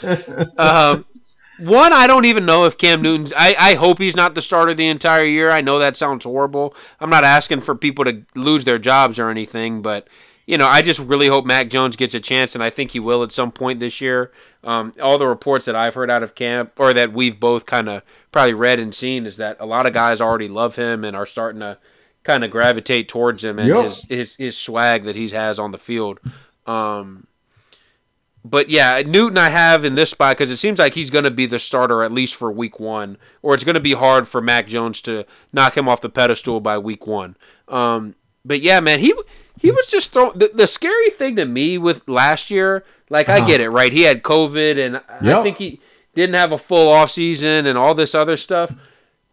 Um, 0.57 1.05
one, 1.59 1.93
I 1.93 2.07
don't 2.07 2.25
even 2.25 2.45
know 2.45 2.65
if 2.65 2.77
Cam 2.77 3.01
Newton. 3.01 3.31
I, 3.35 3.55
I 3.57 3.73
hope 3.75 3.99
he's 3.99 4.15
not 4.15 4.35
the 4.35 4.41
starter 4.41 4.73
the 4.73 4.87
entire 4.87 5.23
year. 5.25 5.49
I 5.49 5.61
know 5.61 5.79
that 5.79 5.95
sounds 5.97 6.23
horrible. 6.25 6.73
I'm 6.99 7.09
not 7.09 7.23
asking 7.25 7.61
for 7.61 7.75
people 7.75 8.05
to 8.05 8.23
lose 8.35 8.65
their 8.65 8.79
jobs 8.79 9.19
or 9.19 9.29
anything, 9.29 9.81
but 9.81 10.07
you 10.45 10.57
know, 10.57 10.67
I 10.67 10.81
just 10.81 10.99
really 10.99 11.27
hope 11.27 11.45
Mac 11.45 11.69
Jones 11.69 11.95
gets 11.95 12.13
a 12.13 12.19
chance, 12.19 12.53
and 12.53 12.63
I 12.63 12.69
think 12.69 12.91
he 12.91 12.99
will 12.99 13.23
at 13.23 13.31
some 13.31 13.51
point 13.51 13.79
this 13.79 13.99
year. 13.99 14.31
Um, 14.63 14.93
all 15.01 15.17
the 15.17 15.27
reports 15.27 15.65
that 15.65 15.75
I've 15.75 15.95
heard 15.95 16.11
out 16.11 16.23
of 16.23 16.35
camp, 16.35 16.73
or 16.77 16.93
that 16.93 17.13
we've 17.13 17.39
both 17.39 17.65
kind 17.65 17.89
of 17.89 18.03
probably 18.31 18.53
read 18.53 18.79
and 18.79 18.93
seen, 18.93 19.25
is 19.25 19.37
that 19.37 19.57
a 19.59 19.65
lot 19.65 19.87
of 19.87 19.93
guys 19.93 20.21
already 20.21 20.47
love 20.47 20.75
him 20.75 21.03
and 21.03 21.15
are 21.15 21.25
starting 21.25 21.61
to 21.61 21.77
kind 22.23 22.43
of 22.43 22.51
gravitate 22.51 23.07
towards 23.07 23.43
him 23.43 23.59
and 23.59 23.67
Yep. 23.69 23.83
his, 23.83 24.03
his 24.03 24.35
his 24.35 24.57
swag 24.57 25.03
that 25.05 25.15
he 25.15 25.29
has 25.29 25.59
on 25.59 25.71
the 25.71 25.77
field. 25.77 26.19
Um, 26.65 27.27
but 28.43 28.69
yeah, 28.69 29.01
Newton 29.05 29.37
I 29.39 29.49
have 29.49 29.83
in 29.83 29.95
this 29.95 30.11
spot 30.11 30.37
because 30.37 30.51
it 30.51 30.57
seems 30.57 30.77
like 30.77 30.93
he's 30.93 31.09
going 31.09 31.23
to 31.23 31.31
be 31.31 31.47
the 31.47 31.57
starter 31.57 32.03
at 32.03 32.11
least 32.11 32.35
for 32.35 32.51
week 32.51 32.79
one, 32.79 33.17
or 33.41 33.55
it's 33.55 33.63
going 33.63 33.73
to 33.75 33.79
be 33.79 33.93
hard 33.93 34.27
for 34.27 34.41
Mac 34.41 34.67
Jones 34.67 35.01
to 35.01 35.25
knock 35.51 35.75
him 35.75 35.89
off 35.89 36.01
the 36.01 36.09
pedestal 36.09 36.59
by 36.59 36.77
week 36.77 37.07
one. 37.07 37.35
Um, 37.67 38.13
but 38.43 38.61
yeah, 38.61 38.79
man, 38.79 38.99
he 38.99 39.13
he 39.59 39.71
was 39.71 39.87
just 39.87 40.11
throwing. 40.11 40.37
The, 40.37 40.51
the 40.53 40.67
scary 40.67 41.09
thing 41.09 41.35
to 41.37 41.45
me 41.45 41.77
with 41.77 42.07
last 42.07 42.49
year, 42.49 42.83
like 43.09 43.29
I 43.29 43.39
uh-huh. 43.39 43.47
get 43.47 43.61
it, 43.61 43.69
right? 43.69 43.93
He 43.93 44.01
had 44.01 44.23
COVID, 44.23 44.83
and 44.85 45.01
I 45.07 45.43
think 45.43 45.57
he 45.57 45.79
didn't 46.13 46.35
have 46.35 46.51
a 46.51 46.57
full 46.57 46.89
off 46.89 47.11
season 47.11 47.65
and 47.65 47.77
all 47.77 47.93
this 47.93 48.15
other 48.15 48.37
stuff. 48.37 48.73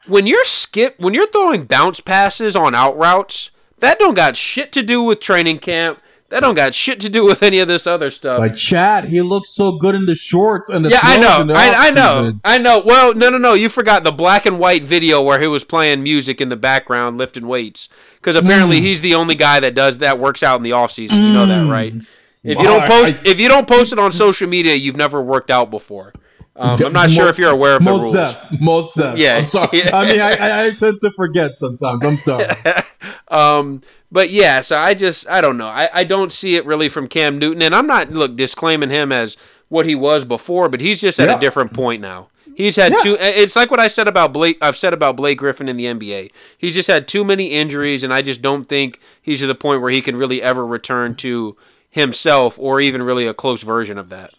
When 0.06 0.26
you're 0.26 0.44
skip, 0.44 0.98
when 0.98 1.14
you're 1.14 1.30
throwing 1.30 1.64
bounce 1.64 2.00
passes 2.00 2.56
on 2.56 2.74
out 2.74 2.96
routes, 2.96 3.50
that 3.78 3.98
don't 3.98 4.14
got 4.14 4.36
shit 4.36 4.72
to 4.72 4.82
do 4.82 5.02
with 5.02 5.20
training 5.20 5.60
camp. 5.60 6.00
That 6.32 6.40
don't 6.40 6.54
got 6.54 6.74
shit 6.74 6.98
to 7.00 7.10
do 7.10 7.26
with 7.26 7.42
any 7.42 7.58
of 7.58 7.68
this 7.68 7.86
other 7.86 8.10
stuff. 8.10 8.38
But 8.38 8.56
Chad, 8.56 9.04
he 9.04 9.20
looked 9.20 9.48
so 9.48 9.72
good 9.72 9.94
in 9.94 10.06
the 10.06 10.14
shorts 10.14 10.70
and 10.70 10.82
the 10.82 10.88
Yeah, 10.88 11.00
I 11.02 11.18
know. 11.18 11.54
I, 11.54 11.88
I 11.88 11.90
know. 11.90 12.32
I 12.42 12.56
know. 12.56 12.80
Well, 12.82 13.12
no, 13.14 13.28
no, 13.28 13.36
no. 13.36 13.52
You 13.52 13.68
forgot 13.68 14.02
the 14.02 14.12
black 14.12 14.46
and 14.46 14.58
white 14.58 14.82
video 14.82 15.20
where 15.20 15.38
he 15.40 15.46
was 15.46 15.62
playing 15.62 16.02
music 16.02 16.40
in 16.40 16.48
the 16.48 16.56
background, 16.56 17.18
lifting 17.18 17.46
weights. 17.46 17.90
Because 18.16 18.34
apparently 18.34 18.78
Mm. 18.78 18.82
he's 18.82 19.02
the 19.02 19.14
only 19.14 19.34
guy 19.34 19.60
that 19.60 19.74
does 19.74 19.98
that, 19.98 20.18
works 20.18 20.42
out 20.42 20.56
in 20.56 20.62
the 20.62 20.72
off 20.72 20.90
season. 20.92 21.18
You 21.22 21.32
know 21.34 21.44
that, 21.44 21.70
right? 21.70 21.92
If 22.42 22.58
you 22.58 22.64
don't 22.64 22.82
I- 22.84 22.88
post, 22.88 23.14
I- 23.16 23.28
if 23.28 23.38
you 23.38 23.48
don't 23.48 23.68
post 23.68 23.92
it 23.92 23.98
on 23.98 24.10
social 24.10 24.48
media, 24.48 24.74
you've 24.74 24.96
never 24.96 25.20
worked 25.20 25.50
out 25.50 25.70
before. 25.70 26.14
Um, 26.54 26.84
I'm 26.84 26.92
not 26.92 27.10
sure 27.10 27.28
if 27.28 27.38
you're 27.38 27.50
aware 27.50 27.76
of 27.76 27.78
the 27.84 27.90
most 27.90 28.02
rules. 28.02 28.14
Def, 28.14 28.60
most 28.60 28.94
def. 28.94 29.16
Yeah. 29.16 29.36
I'm 29.38 29.46
sorry. 29.46 29.68
Yeah. 29.72 29.96
I 29.96 30.06
mean, 30.06 30.20
I, 30.20 30.32
I, 30.34 30.64
I 30.66 30.70
tend 30.70 31.00
to 31.00 31.10
forget 31.12 31.54
sometimes. 31.54 32.04
I'm 32.04 32.16
sorry. 32.16 32.46
Um, 33.28 33.82
but 34.12 34.30
yeah, 34.30 34.60
so 34.60 34.76
I 34.76 34.92
just 34.94 35.28
I 35.28 35.40
don't 35.40 35.56
know. 35.56 35.66
I, 35.66 35.88
I 35.92 36.04
don't 36.04 36.30
see 36.30 36.54
it 36.56 36.66
really 36.66 36.88
from 36.90 37.08
Cam 37.08 37.38
Newton, 37.38 37.62
and 37.62 37.74
I'm 37.74 37.86
not 37.86 38.10
look 38.10 38.36
disclaiming 38.36 38.90
him 38.90 39.10
as 39.10 39.36
what 39.70 39.86
he 39.86 39.94
was 39.94 40.24
before, 40.26 40.68
but 40.68 40.80
he's 40.80 41.00
just 41.00 41.18
at 41.18 41.28
Yeah. 41.28 41.36
a 41.36 41.40
different 41.40 41.72
point 41.72 42.02
now. 42.02 42.28
He's 42.54 42.76
had 42.76 42.92
Yeah. 42.92 42.98
two. 43.02 43.16
It's 43.18 43.56
like 43.56 43.70
what 43.70 43.80
I 43.80 43.88
said 43.88 44.06
about 44.06 44.32
Blake. 44.34 44.58
I've 44.60 44.76
said 44.76 44.92
about 44.92 45.16
Blake 45.16 45.38
Griffin 45.38 45.66
in 45.68 45.78
the 45.78 45.86
NBA. 45.86 46.30
He's 46.58 46.74
just 46.74 46.88
had 46.88 47.08
too 47.08 47.24
many 47.24 47.46
injuries, 47.52 48.02
and 48.04 48.12
I 48.12 48.20
just 48.20 48.42
don't 48.42 48.64
think 48.64 49.00
he's 49.22 49.40
to 49.40 49.46
the 49.46 49.54
point 49.54 49.80
where 49.80 49.90
he 49.90 50.02
can 50.02 50.14
really 50.16 50.42
ever 50.42 50.64
return 50.66 51.14
to 51.16 51.56
himself 51.88 52.58
or 52.58 52.80
even 52.82 53.02
really 53.02 53.26
a 53.26 53.32
close 53.34 53.62
version 53.62 53.96
of 53.96 54.10
that. 54.10 54.34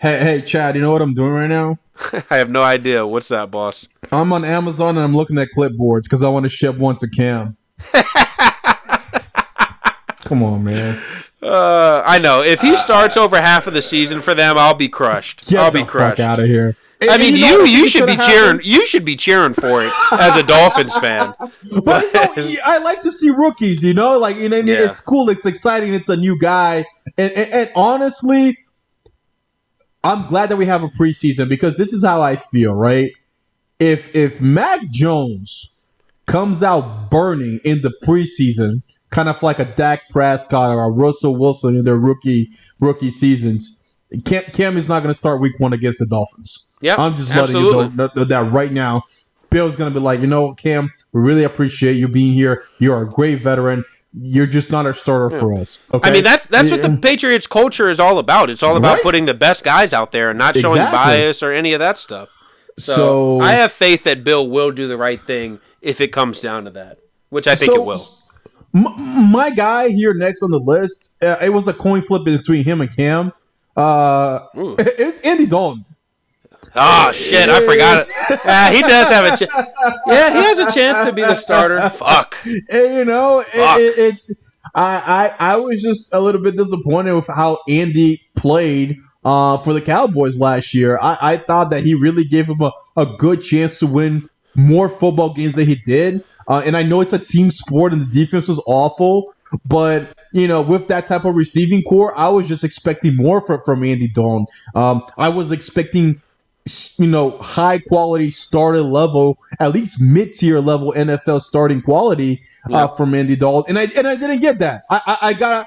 Hey, 0.00 0.18
hey, 0.18 0.40
Chad, 0.40 0.76
you 0.76 0.80
know 0.80 0.92
what 0.92 1.02
I'm 1.02 1.12
doing 1.12 1.32
right 1.32 1.46
now? 1.46 1.76
I 2.30 2.38
have 2.38 2.48
no 2.50 2.62
idea. 2.62 3.06
What's 3.06 3.28
that, 3.28 3.50
boss? 3.50 3.86
I'm 4.10 4.32
on 4.32 4.46
Amazon 4.46 4.96
and 4.96 5.04
I'm 5.04 5.14
looking 5.14 5.36
at 5.36 5.48
clipboards 5.54 6.04
because 6.04 6.22
I 6.22 6.28
want 6.30 6.44
to 6.44 6.48
ship 6.48 6.76
one 6.78 6.96
to 6.96 7.08
Cam. 7.08 7.54
Come 10.24 10.42
on, 10.42 10.64
man. 10.64 11.02
Uh, 11.42 12.02
I 12.06 12.18
know. 12.18 12.42
If 12.42 12.60
he 12.62 12.76
starts 12.78 13.16
over 13.18 13.38
half 13.40 13.66
of 13.66 13.74
the 13.74 13.82
season 13.82 14.22
for 14.22 14.34
them, 14.34 14.56
I'll 14.56 14.74
be 14.74 14.88
crushed. 14.88 15.46
Get 15.48 15.60
I'll 15.60 15.70
be 15.70 15.84
crushed. 15.84 16.20
out 16.20 16.38
of 16.38 16.46
here. 16.46 16.74
I 17.02 17.14
And 17.14 17.22
mean, 17.22 17.40
know 17.40 17.48
you 17.48 17.58
what 17.60 17.70
you, 17.70 17.88
should 17.88 18.06
be 18.06 18.16
cheering. 18.16 18.60
You 18.62 18.86
should 18.86 19.04
be 19.04 19.16
cheering 19.16 19.52
for 19.54 19.84
it 19.84 19.92
as 20.12 20.36
a 20.36 20.42
Dolphins 20.42 20.96
fan. 20.96 21.34
But 21.84 22.04
you 22.36 22.54
know, 22.56 22.60
I 22.64 22.78
like 22.78 23.00
to 23.02 23.12
see 23.12 23.30
rookies. 23.30 23.82
You 23.84 23.92
know, 23.94 24.18
like 24.18 24.36
you 24.36 24.48
know, 24.48 24.56
Yeah. 24.58 24.84
it's 24.84 25.00
cool. 25.00 25.28
It's 25.30 25.44
exciting. 25.46 25.92
It's 25.94 26.08
a 26.10 26.16
new 26.16 26.38
guy, 26.38 26.84
and, 27.18 27.32
and, 27.32 27.52
and 27.52 27.70
honestly, 27.74 28.58
I'm 30.02 30.26
glad 30.28 30.48
that 30.48 30.56
we 30.56 30.66
have 30.66 30.82
a 30.82 30.88
preseason 30.88 31.48
because 31.48 31.76
this 31.76 31.92
is 31.92 32.04
how 32.04 32.22
I 32.22 32.36
feel. 32.36 32.74
Right? 32.74 33.12
If 33.78 34.14
if 34.14 34.40
Mac 34.40 34.80
Jones 34.90 35.70
comes 36.26 36.62
out 36.62 37.10
burning 37.10 37.60
in 37.64 37.82
the 37.82 37.92
preseason, 38.04 38.82
kind 39.10 39.28
of 39.28 39.42
like 39.42 39.58
a 39.58 39.64
Dak 39.64 40.08
Prescott 40.10 40.74
or 40.74 40.84
a 40.84 40.90
Russell 40.90 41.36
Wilson 41.36 41.76
in 41.76 41.84
their 41.84 41.98
rookie 41.98 42.50
rookie 42.78 43.10
seasons, 43.10 43.80
Cam, 44.24 44.44
Cam 44.52 44.76
is 44.76 44.88
not 44.88 45.02
going 45.02 45.12
to 45.12 45.18
start 45.18 45.40
Week 45.40 45.58
One 45.58 45.72
against 45.72 45.98
the 45.98 46.06
Dolphins. 46.06 46.66
Yeah, 46.80 46.96
I'm 46.98 47.14
just 47.14 47.30
letting 47.30 47.56
absolutely. 47.56 47.84
you 47.84 47.96
know 47.96 48.10
that, 48.14 48.28
that 48.28 48.52
right 48.52 48.72
now. 48.72 49.02
Bill's 49.50 49.74
gonna 49.74 49.90
be 49.90 49.98
like, 49.98 50.20
you 50.20 50.28
know, 50.28 50.54
Cam, 50.54 50.92
we 51.12 51.20
really 51.20 51.42
appreciate 51.42 51.94
you 51.94 52.06
being 52.06 52.34
here. 52.34 52.62
You're 52.78 53.02
a 53.02 53.08
great 53.08 53.42
veteran. 53.42 53.84
You're 54.12 54.46
just 54.46 54.72
not 54.72 54.86
a 54.86 54.94
starter 54.94 55.30
for 55.38 55.54
us. 55.54 55.78
Okay. 55.94 56.08
I 56.08 56.12
mean, 56.12 56.24
that's 56.24 56.46
that's 56.46 56.70
what 56.70 56.82
the 56.82 56.98
Patriots 57.00 57.46
culture 57.46 57.88
is 57.88 58.00
all 58.00 58.18
about. 58.18 58.50
It's 58.50 58.62
all 58.62 58.76
about 58.76 58.94
Right. 58.94 59.02
putting 59.02 59.24
the 59.26 59.34
best 59.34 59.62
guys 59.64 59.92
out 59.92 60.10
there 60.10 60.30
and 60.30 60.38
not 60.38 60.56
showing 60.56 60.80
Exactly. 60.80 60.96
bias 60.96 61.42
or 61.44 61.52
any 61.52 61.72
of 61.74 61.78
that 61.78 61.96
stuff. 61.96 62.28
So, 62.78 62.94
So- 62.94 63.40
I 63.40 63.52
have 63.52 63.70
faith 63.72 64.02
that 64.04 64.24
Bill 64.24 64.48
will 64.48 64.72
do 64.72 64.88
the 64.88 64.96
right 64.96 65.20
thing 65.20 65.60
if 65.80 66.00
it 66.00 66.08
comes 66.08 66.40
down 66.40 66.64
to 66.64 66.70
that, 66.70 66.98
which 67.28 67.46
I 67.46 67.54
think 67.54 67.72
So- 67.72 67.76
it 67.82 67.84
will. 67.84 68.08
M- 68.74 69.30
my 69.32 69.50
guy 69.50 69.88
here 69.88 70.14
next 70.14 70.42
on 70.42 70.50
the 70.50 70.58
list. 70.58 71.16
Uh, 71.22 71.36
it 71.40 71.50
was 71.50 71.68
a 71.68 71.72
coin 71.72 72.00
flip 72.02 72.24
between 72.24 72.64
him 72.64 72.80
and 72.80 72.94
Cam. 72.94 73.32
Uh, 73.76 74.40
Ooh. 74.56 74.74
it's 74.78 75.20
Andy 75.20 75.46
Dalton. 75.46 75.84
Oh 76.74 77.10
shit! 77.12 77.48
I 77.48 77.60
forgot 77.66 78.06
it. 78.06 78.14
Ah, 78.44 78.70
he 78.72 78.80
does 78.80 79.08
have 79.08 79.24
a 79.24 79.36
chance. 79.36 79.68
Yeah, 80.06 80.30
he 80.30 80.38
has 80.38 80.58
a 80.58 80.72
chance 80.72 81.04
to 81.04 81.12
be 81.12 81.22
the 81.22 81.34
starter. 81.34 81.80
Fuck. 81.90 82.36
And, 82.44 82.94
you 82.94 83.04
know, 83.04 83.40
it, 83.40 83.46
Fuck. 83.48 83.78
it, 83.80 83.98
it's 83.98 84.30
I, 84.74 85.34
I 85.40 85.52
I 85.52 85.56
was 85.56 85.82
just 85.82 86.14
a 86.14 86.20
little 86.20 86.40
bit 86.40 86.56
disappointed 86.56 87.14
with 87.14 87.26
how 87.26 87.58
Andy 87.68 88.22
played 88.36 88.98
uh, 89.24 89.58
for 89.58 89.72
the 89.72 89.80
Cowboys 89.80 90.38
last 90.38 90.72
year. 90.74 90.98
I, 91.00 91.18
I 91.20 91.36
thought 91.38 91.70
that 91.70 91.82
he 91.82 91.94
really 91.94 92.24
gave 92.24 92.46
him 92.48 92.60
a, 92.60 92.72
a 92.96 93.06
good 93.18 93.42
chance 93.42 93.78
to 93.80 93.86
win 93.86 94.28
more 94.54 94.88
football 94.88 95.32
games 95.34 95.56
than 95.56 95.66
he 95.66 95.74
did. 95.74 96.24
Uh, 96.48 96.62
and 96.64 96.76
I 96.76 96.82
know 96.82 97.00
it's 97.00 97.12
a 97.12 97.18
team 97.18 97.50
sport 97.50 97.92
and 97.92 98.00
the 98.00 98.06
defense 98.06 98.48
was 98.48 98.60
awful, 98.66 99.34
but 99.66 100.16
you 100.32 100.46
know, 100.46 100.62
with 100.62 100.88
that 100.88 101.06
type 101.06 101.24
of 101.24 101.34
receiving 101.34 101.82
corps, 101.82 102.16
I 102.16 102.28
was 102.28 102.46
just 102.46 102.62
expecting 102.62 103.16
more 103.16 103.40
from, 103.40 103.62
from 103.64 103.82
Andy 103.84 104.08
Dalton. 104.08 104.46
Um, 104.74 105.04
I 105.18 105.28
was 105.28 105.50
expecting 105.50 106.22
you 106.98 107.06
know, 107.06 107.38
high 107.38 107.78
quality 107.78 108.30
starter 108.30 108.82
level, 108.82 109.38
at 109.58 109.72
least 109.72 110.00
mid 110.00 110.32
tier 110.32 110.60
level 110.60 110.92
NFL 110.96 111.40
starting 111.42 111.80
quality 111.82 112.42
Yeah. 112.68 112.84
uh, 112.84 112.88
from 112.88 113.14
Andy 113.14 113.36
Dalton, 113.36 113.76
and 113.76 113.78
I 113.78 113.92
and 113.98 114.06
I 114.06 114.16
didn't 114.16 114.40
get 114.40 114.58
that. 114.60 114.82
I 114.90 115.00
I, 115.06 115.18
I 115.28 115.32
got 115.32 115.66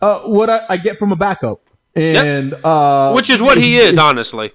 uh, 0.00 0.20
what 0.20 0.48
I, 0.50 0.60
I 0.68 0.76
get 0.76 0.98
from 0.98 1.12
a 1.12 1.16
backup, 1.16 1.60
and 1.94 2.54
uh, 2.64 3.12
Which 3.12 3.30
is 3.30 3.40
what 3.42 3.58
he 3.58 3.76
is, 3.76 3.98
honestly. 3.98 4.52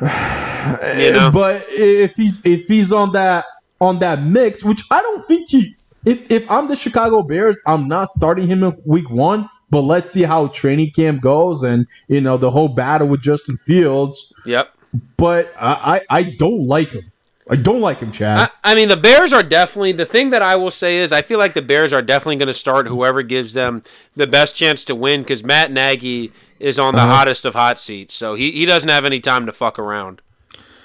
You 0.00 1.12
know? 1.12 1.30
But 1.32 1.66
if 1.70 2.14
he's 2.14 2.40
if 2.44 2.66
he's 2.68 2.92
on 2.92 3.12
that 3.12 3.44
on 3.80 3.98
that 3.98 4.22
mix, 4.22 4.62
which 4.62 4.82
I 4.90 5.00
don't 5.00 5.24
think 5.26 5.48
he 5.48 5.74
if 6.04 6.30
if 6.30 6.48
I'm 6.50 6.68
the 6.68 6.76
Chicago 6.76 7.22
Bears, 7.22 7.60
I'm 7.66 7.88
not 7.88 8.08
starting 8.08 8.46
him 8.46 8.62
in 8.62 8.76
week 8.84 9.10
one. 9.10 9.48
But 9.70 9.80
let's 9.80 10.12
see 10.12 10.22
how 10.22 10.48
training 10.48 10.90
camp 10.94 11.22
goes, 11.22 11.62
and 11.62 11.86
you 12.08 12.20
know 12.20 12.36
the 12.36 12.50
whole 12.50 12.68
battle 12.68 13.08
with 13.08 13.22
Justin 13.22 13.56
Fields. 13.56 14.32
Yep. 14.46 14.71
But 15.16 15.52
I 15.58 16.00
I, 16.10 16.18
I 16.18 16.22
don't 16.38 16.66
like 16.66 16.88
him. 16.90 17.10
I 17.50 17.56
don't 17.56 17.80
like 17.80 17.98
him, 17.98 18.12
Chad. 18.12 18.50
I, 18.64 18.72
I 18.72 18.74
mean, 18.74 18.88
the 18.88 18.96
Bears 18.96 19.32
are 19.32 19.42
definitely 19.42 19.92
the 19.92 20.06
thing 20.06 20.30
that 20.30 20.42
I 20.42 20.54
will 20.56 20.70
say 20.70 20.98
is 20.98 21.10
I 21.12 21.22
feel 21.22 21.38
like 21.38 21.54
the 21.54 21.60
Bears 21.62 21.92
are 21.92 22.00
definitely 22.00 22.36
going 22.36 22.46
to 22.46 22.54
start 22.54 22.86
whoever 22.86 23.22
gives 23.22 23.52
them 23.52 23.82
the 24.14 24.26
best 24.28 24.54
chance 24.56 24.84
to 24.84 24.94
win 24.94 25.22
because 25.22 25.42
Matt 25.42 25.70
Nagy 25.72 26.32
is 26.60 26.78
on 26.78 26.94
the 26.94 27.00
Uh-huh. 27.00 27.10
hottest 27.12 27.44
of 27.44 27.54
hot 27.54 27.78
seats, 27.78 28.14
so 28.14 28.34
he 28.34 28.52
he 28.52 28.64
doesn't 28.64 28.88
have 28.88 29.04
any 29.04 29.18
time 29.20 29.46
to 29.46 29.52
fuck 29.52 29.78
around. 29.78 30.20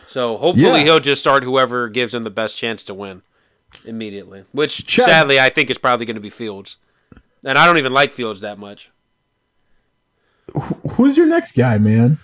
So 0.10 0.38
hopefully 0.38 0.80
Yeah. 0.80 0.84
he'll 0.86 1.00
just 1.00 1.22
start 1.22 1.44
whoever 1.44 1.90
gives 1.90 2.14
him 2.14 2.24
the 2.24 2.30
best 2.32 2.58
chance 2.58 2.82
to 2.84 2.94
win 2.94 3.22
immediately. 3.86 4.44
Which 4.52 4.86
Chad- 4.88 5.06
sadly 5.06 5.40
I 5.40 5.50
think 5.50 5.70
is 5.70 5.78
probably 5.78 6.06
going 6.08 6.16
to 6.16 6.22
be 6.22 6.32
Fields, 6.32 6.78
and 7.44 7.58
I 7.58 7.66
don't 7.68 7.78
even 7.78 7.94
like 7.94 8.12
Fields 8.14 8.42
that 8.42 8.58
much. 8.58 8.90
Who's 10.92 11.18
your 11.18 11.28
next 11.28 11.52
guy, 11.56 11.78
man? 11.78 12.18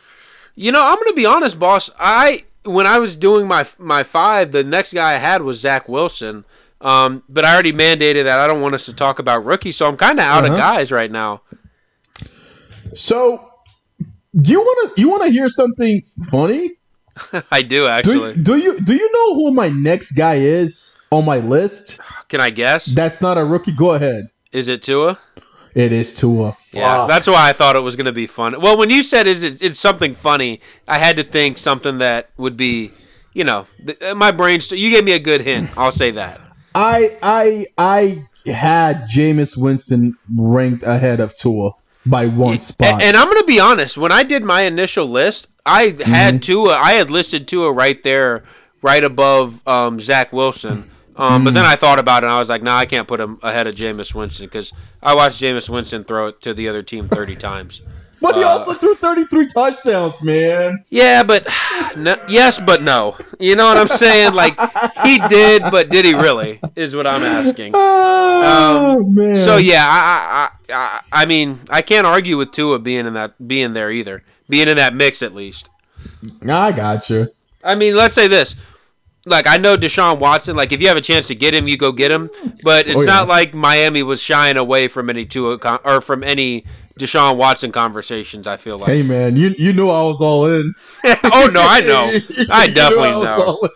You 0.56 0.72
know, 0.72 0.84
I'm 0.84 0.96
gonna 0.96 1.14
be 1.14 1.26
honest, 1.26 1.58
boss. 1.60 1.90
I 2.00 2.46
when 2.64 2.86
I 2.88 3.00
was 3.00 3.16
doing 3.16 3.48
my 3.48 3.66
my 3.78 4.04
five, 4.04 4.52
the 4.52 4.64
next 4.64 4.94
guy 4.94 5.14
I 5.14 5.18
had 5.18 5.42
was 5.42 5.60
Zach 5.60 5.90
Wilson. 5.90 6.46
Um, 6.82 7.24
but 7.30 7.46
I 7.46 7.54
already 7.54 7.72
mandated 7.72 8.26
that 8.26 8.40
I 8.40 8.46
don't 8.48 8.60
want 8.62 8.74
us 8.74 8.86
to 8.88 8.94
talk 8.94 9.20
about 9.20 9.46
rookies, 9.46 9.78
so 9.78 9.88
I'm 9.88 9.96
kind 9.98 10.20
of 10.20 10.26
out 10.26 10.44
of 10.46 10.52
Uh-huh. 10.52 10.58
guys 10.60 10.92
right 10.92 11.10
now. 11.10 11.42
So 12.94 13.50
you 14.34 14.60
want 14.60 14.96
to 14.96 15.02
you 15.02 15.10
want 15.10 15.24
to 15.24 15.30
hear 15.30 15.50
something 15.50 16.04
funny? 16.30 16.72
I 17.52 17.62
do 17.62 17.84
Do 17.84 17.88
actually. 17.88 18.34
do 18.36 18.58
you 18.58 18.80
do 18.82 18.94
you 18.96 19.12
know 19.12 19.36
who 19.36 19.52
my 19.54 19.70
next 19.70 20.14
guy 20.14 20.36
is 20.36 20.98
on 21.12 21.26
my 21.26 21.38
list? 21.38 22.00
Can 22.30 22.42
I 22.42 22.50
guess? 22.50 22.86
That's 22.86 23.22
not 23.22 23.38
a 23.38 23.46
rookie. 23.46 23.72
Go 23.72 23.92
ahead. 23.94 24.30
Is 24.52 24.68
it 24.68 24.82
Tua? 24.82 25.18
It 25.76 25.92
is 25.92 26.14
Tua. 26.14 26.56
Yeah, 26.72 26.98
Fuck. 26.98 27.10
that's 27.10 27.28
why 27.28 27.50
I 27.50 27.54
thought 27.54 27.76
it 27.76 27.82
was 27.82 27.96
gonna 27.96 28.12
be 28.12 28.28
fun. 28.28 28.60
Well, 28.62 28.78
when 28.78 28.90
you 28.90 29.02
said 29.04 29.28
is 29.28 29.44
it 29.44 29.62
it's 29.62 29.80
something 29.80 30.14
funny, 30.14 30.62
I 30.88 31.00
had 31.00 31.16
to 31.18 31.24
think 31.24 31.58
something 31.58 31.98
that 31.98 32.30
would 32.38 32.56
be, 32.58 32.92
you 33.34 33.44
know, 33.44 33.66
th- 33.86 34.02
uh, 34.02 34.16
my 34.16 34.32
brain. 34.32 34.62
St- 34.62 34.80
you 34.80 34.90
gave 34.92 35.04
me 35.04 35.14
a 35.14 35.20
good 35.20 35.42
hint. 35.42 35.70
I'll 35.78 35.92
say 35.92 36.12
that. 36.12 36.40
I 36.76 37.18
I 37.22 37.68
I 37.78 38.26
had 38.52 39.08
Jameis 39.08 39.58
Winston 39.58 40.18
ranked 40.36 40.84
ahead 40.84 41.20
of 41.20 41.34
Tua 41.36 41.72
by 42.06 42.26
one 42.28 42.56
A- 42.56 42.60
spot. 42.60 43.02
And, 43.02 43.16
I'm 43.16 43.26
going 43.26 43.38
to 43.40 43.46
be 43.46 43.60
honest. 43.60 43.98
When 43.98 44.12
I 44.12 44.24
did 44.24 44.44
my 44.44 44.64
initial 44.64 45.06
list, 45.06 45.48
I 45.66 45.96
had 46.04 46.44
Tua. 46.44 46.76
I 46.78 46.94
had 46.94 47.10
listed 47.10 47.48
Tua 47.48 47.72
right 47.72 48.02
there, 48.04 48.44
right 48.82 49.04
above 49.04 49.66
um, 49.68 50.00
Zach 50.02 50.34
Wilson. 50.34 50.90
Um, 51.16 51.44
But 51.44 51.54
then 51.54 51.66
I 51.66 51.76
thought 51.76 52.00
about 52.00 52.24
it, 52.24 52.28
and 52.28 52.34
I 52.34 52.40
was 52.40 52.50
like, 52.50 52.64
"Nah, 52.64 52.78
I 52.78 52.86
can't 52.86 53.08
put 53.08 53.20
him 53.20 53.40
ahead 53.44 53.68
of 53.68 53.76
Jameis 53.76 54.16
Winston 54.16 54.48
because 54.48 54.74
I 55.02 55.14
watched 55.16 55.42
Jameis 55.42 55.70
Winston 55.70 56.04
throw 56.04 56.28
it 56.28 56.42
to 56.42 56.54
the 56.54 56.68
other 56.68 56.82
team 56.84 57.08
30 57.08 57.36
times." 57.36 57.82
but 58.24 58.38
he 58.38 58.44
uh, 58.44 58.48
also 58.48 58.74
threw 58.74 58.96
33 58.96 59.48
touchdowns, 59.48 60.24
man. 60.24 60.86
Yeah, 60.90 61.24
but 61.24 61.46
no, 61.98 62.16
yes, 62.30 62.58
but 62.58 62.82
no. 62.82 63.18
You 63.38 63.56
know 63.58 63.66
what 63.66 63.78
I'm 63.78 63.90
saying? 63.90 64.34
Like 64.34 64.58
he 65.04 65.20
did, 65.28 65.64
but 65.70 65.90
did 65.90 66.06
he 66.06 66.14
really? 66.14 66.62
Is 66.76 66.96
what 66.96 67.06
I'm 67.06 67.24
asking. 67.24 67.74
Oh 68.46 69.02
man. 69.06 69.38
So 69.38 69.56
yeah, 69.56 69.86
I, 69.88 70.50
I, 70.70 70.76
I, 70.76 71.02
I 71.22 71.26
mean, 71.26 71.62
I 71.70 71.82
can't 71.82 72.06
argue 72.06 72.36
with 72.36 72.52
Tua 72.52 72.78
being 72.78 73.06
in 73.06 73.14
that, 73.14 73.48
being 73.48 73.72
there 73.72 73.90
either, 73.90 74.22
being 74.50 74.68
in 74.68 74.76
that 74.76 74.94
mix 74.94 75.22
at 75.22 75.34
least. 75.34 75.70
I 76.46 76.74
got 76.74 77.10
you. 77.10 77.30
I 77.64 77.76
mean, 77.76 77.96
let's 77.96 78.14
say 78.14 78.28
this. 78.28 78.56
Like 79.26 79.48
I 79.48 79.56
know 79.58 79.78
Deshaun 79.78 80.20
Watson. 80.20 80.56
Like 80.56 80.72
if 80.74 80.82
you 80.82 80.88
have 80.90 80.98
a 80.98 81.02
chance 81.02 81.28
to 81.28 81.36
get 81.36 81.54
him, 81.54 81.68
you 81.68 81.78
go 81.78 81.92
get 81.94 82.12
him. 82.12 82.30
But 82.64 82.88
it's 82.88 82.98
Oh, 83.00 83.02
yeah. 83.02 83.06
not 83.06 83.28
like 83.30 83.54
Miami 83.54 84.04
was 84.04 84.22
shying 84.22 84.58
away 84.58 84.88
from 84.90 85.10
any 85.10 85.26
two 85.26 85.58
con- 85.60 85.80
or 85.86 86.02
from 86.02 86.24
any 86.26 86.66
Deshaun 87.00 87.38
Watson 87.38 87.72
conversations. 87.72 88.48
I 88.48 88.58
feel 88.58 88.78
like. 88.78 88.90
Hey 88.90 89.02
man, 89.02 89.38
you 89.38 89.56
you 89.58 89.72
knew 89.72 89.90
I 89.90 90.04
was 90.04 90.20
all 90.20 90.46
in. 90.52 90.74
oh 91.06 91.50
no, 91.54 91.62
I 91.66 91.80
know. 91.82 92.12
I 92.52 92.66
You 92.66 92.74
definitely 92.74 93.12
was 93.16 93.24
know. 93.24 93.44
all 93.46 93.70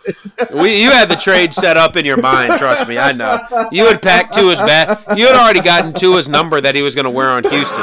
in. 0.52 0.62
We, 0.62 0.82
you 0.82 0.90
had 0.90 1.08
the 1.08 1.16
trade 1.16 1.54
set 1.54 1.78
up 1.78 1.96
in 1.96 2.04
your 2.04 2.18
mind. 2.20 2.58
Trust 2.58 2.86
me, 2.86 2.98
I 2.98 3.12
know. 3.12 3.38
You 3.72 3.86
had 3.86 4.02
packed 4.02 4.34
Tua's 4.34 4.58
bat. 4.60 5.02
You 5.16 5.26
had 5.28 5.34
already 5.34 5.60
gotten 5.62 5.94
Tua's 5.94 6.28
number 6.28 6.60
that 6.60 6.74
he 6.74 6.82
was 6.82 6.94
going 6.94 7.06
to 7.06 7.10
wear 7.10 7.30
on 7.30 7.42
Houston. 7.44 7.82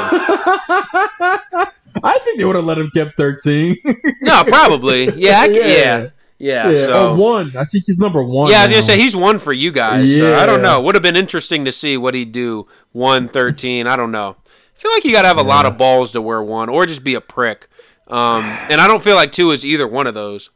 I 2.02 2.18
think 2.22 2.38
they 2.38 2.44
would 2.44 2.56
have 2.56 2.64
let 2.64 2.78
him 2.78 2.90
kept 2.90 3.16
13. 3.16 3.76
No, 4.20 4.44
probably. 4.44 5.10
Yeah, 5.18 5.40
I, 5.40 5.44
yeah, 5.46 5.66
yeah. 5.66 6.08
Yeah, 6.38 6.70
yeah. 6.70 6.78
so 6.84 7.12
or 7.12 7.16
one. 7.16 7.56
I 7.56 7.64
think 7.64 7.84
he's 7.86 7.98
number 7.98 8.22
one. 8.22 8.50
Yeah, 8.50 8.60
I 8.60 8.66
was 8.66 8.72
gonna 8.72 8.82
say 8.82 8.98
he's 8.98 9.16
one 9.16 9.38
for 9.38 9.52
you 9.52 9.72
guys. 9.72 10.14
So 10.16 10.36
I 10.36 10.44
don't 10.46 10.60
know. 10.62 10.80
Would 10.82 10.94
have 10.94 11.02
been 11.02 11.16
interesting 11.16 11.64
to 11.64 11.72
see 11.72 11.96
what 11.96 12.14
he'd 12.14 12.32
do. 12.32 12.66
One 12.92 13.28
thirteen. 13.28 13.86
I 13.86 13.96
don't 13.96 14.12
know. 14.12 14.36
I 14.46 14.78
feel 14.78 14.90
like 14.92 15.04
you 15.04 15.12
gotta 15.12 15.28
have 15.28 15.38
a 15.38 15.42
lot 15.42 15.64
of 15.64 15.78
balls 15.78 16.12
to 16.12 16.20
wear 16.20 16.42
one, 16.42 16.68
or 16.68 16.84
just 16.84 17.02
be 17.02 17.14
a 17.14 17.20
prick. 17.22 17.68
Um, 18.08 18.44
and 18.44 18.80
I 18.80 18.86
don't 18.86 19.02
feel 19.02 19.16
like 19.16 19.32
Tua 19.32 19.54
is 19.54 19.64
either 19.64 19.88
one 19.88 20.06
of 20.06 20.14
those. 20.14 20.50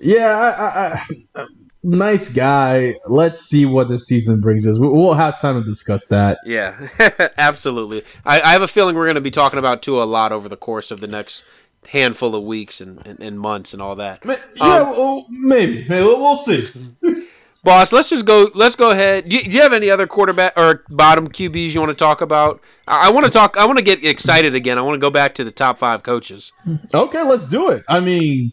Yeah, 0.00 0.28
I, 0.28 0.64
I, 0.64 1.42
I, 1.42 1.46
nice 1.82 2.28
guy. 2.28 2.96
Let's 3.06 3.42
see 3.42 3.66
what 3.66 3.88
the 3.88 3.98
season 3.98 4.40
brings 4.40 4.66
us. 4.66 4.78
We- 4.78 4.88
We'll 4.88 5.14
have 5.14 5.40
time 5.40 5.62
to 5.62 5.68
discuss 5.68 6.06
that. 6.06 6.38
Yeah, 6.44 6.88
absolutely. 7.38 8.04
I, 8.24 8.40
I 8.40 8.52
have 8.52 8.62
a 8.62 8.68
feeling 8.68 8.96
we're 8.96 9.06
gonna 9.06 9.20
be 9.20 9.30
talking 9.30 9.58
about 9.58 9.82
Tua 9.82 10.04
a 10.04 10.06
lot 10.06 10.32
over 10.32 10.48
the 10.48 10.56
course 10.56 10.90
of 10.90 11.00
the 11.00 11.06
next 11.06 11.42
handful 11.88 12.34
of 12.34 12.44
weeks 12.44 12.80
and, 12.80 13.04
and, 13.06 13.20
and 13.20 13.38
months 13.40 13.72
and 13.72 13.82
all 13.82 13.96
that. 13.96 14.24
Ma- 14.24 14.32
um, 14.34 14.38
Yeah, 14.56 14.82
well, 14.90 15.26
maybe. 15.28 15.86
Maybe 15.88 16.04
we'll, 16.04 16.18
we'll 16.20 16.36
see. 16.36 16.68
Boss, 17.62 17.92
let's 17.92 18.08
just 18.08 18.24
go. 18.24 18.50
Let's 18.54 18.74
go 18.74 18.90
ahead. 18.90 19.28
Do 19.28 19.36
you, 19.36 19.42
do 19.42 19.50
you 19.50 19.60
have 19.60 19.74
any 19.74 19.90
other 19.90 20.06
quarterback 20.06 20.54
or 20.56 20.82
bottom 20.88 21.28
QBs 21.28 21.74
you 21.74 21.80
want 21.80 21.90
to 21.90 21.96
talk 21.96 22.22
about? 22.22 22.58
I, 22.88 23.08
I 23.08 23.10
want 23.10 23.26
to 23.26 23.32
talk. 23.32 23.58
I 23.58 23.66
want 23.66 23.76
to 23.76 23.84
get 23.84 24.02
excited 24.02 24.54
again. 24.54 24.78
I 24.78 24.80
want 24.80 24.94
to 24.94 24.98
go 24.98 25.10
back 25.10 25.34
to 25.34 25.44
the 25.44 25.50
top 25.50 25.76
five 25.76 26.02
coaches. 26.02 26.52
Okay, 26.94 27.22
let's 27.22 27.50
do 27.50 27.68
it. 27.68 27.84
I 27.86 28.00
mean, 28.00 28.52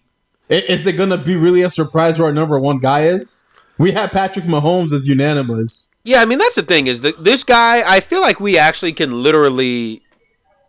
is 0.50 0.86
it 0.86 0.94
gonna 0.94 1.18
be 1.18 1.38
really 1.38 1.62
a 1.62 1.70
surprise 1.70 2.20
where 2.20 2.28
our 2.28 2.34
number 2.34 2.60
one 2.60 2.80
guy 2.80 3.08
is? 3.08 3.46
We 3.78 3.94
have 3.94 4.12
Patrick 4.12 4.44
Mahomes 4.44 4.92
as 4.92 5.08
unanimous. 5.08 5.88
Yeah, 6.04 6.22
I 6.22 6.26
mean 6.26 6.40
that's 6.40 6.56
the 6.56 6.64
thing 6.64 6.88
is 6.88 7.00
that 7.02 7.24
this 7.24 7.46
guy. 7.46 7.90
I 7.90 8.02
feel 8.02 8.20
like 8.22 8.42
we 8.42 8.58
actually 8.58 8.92
can 8.92 9.24
literally, 9.24 10.02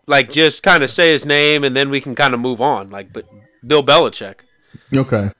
like, 0.08 0.30
just 0.32 0.62
kind 0.62 0.82
of 0.82 0.90
say 0.90 1.12
his 1.12 1.24
name 1.24 1.62
and 1.64 1.76
then 1.76 1.90
we 1.90 2.00
can 2.00 2.14
kind 2.14 2.34
of 2.34 2.40
move 2.40 2.60
on. 2.60 2.90
Like, 2.90 3.12
but 3.12 3.26
Bill 3.66 3.82
Belichick. 3.82 4.40
Okay, 4.96 5.30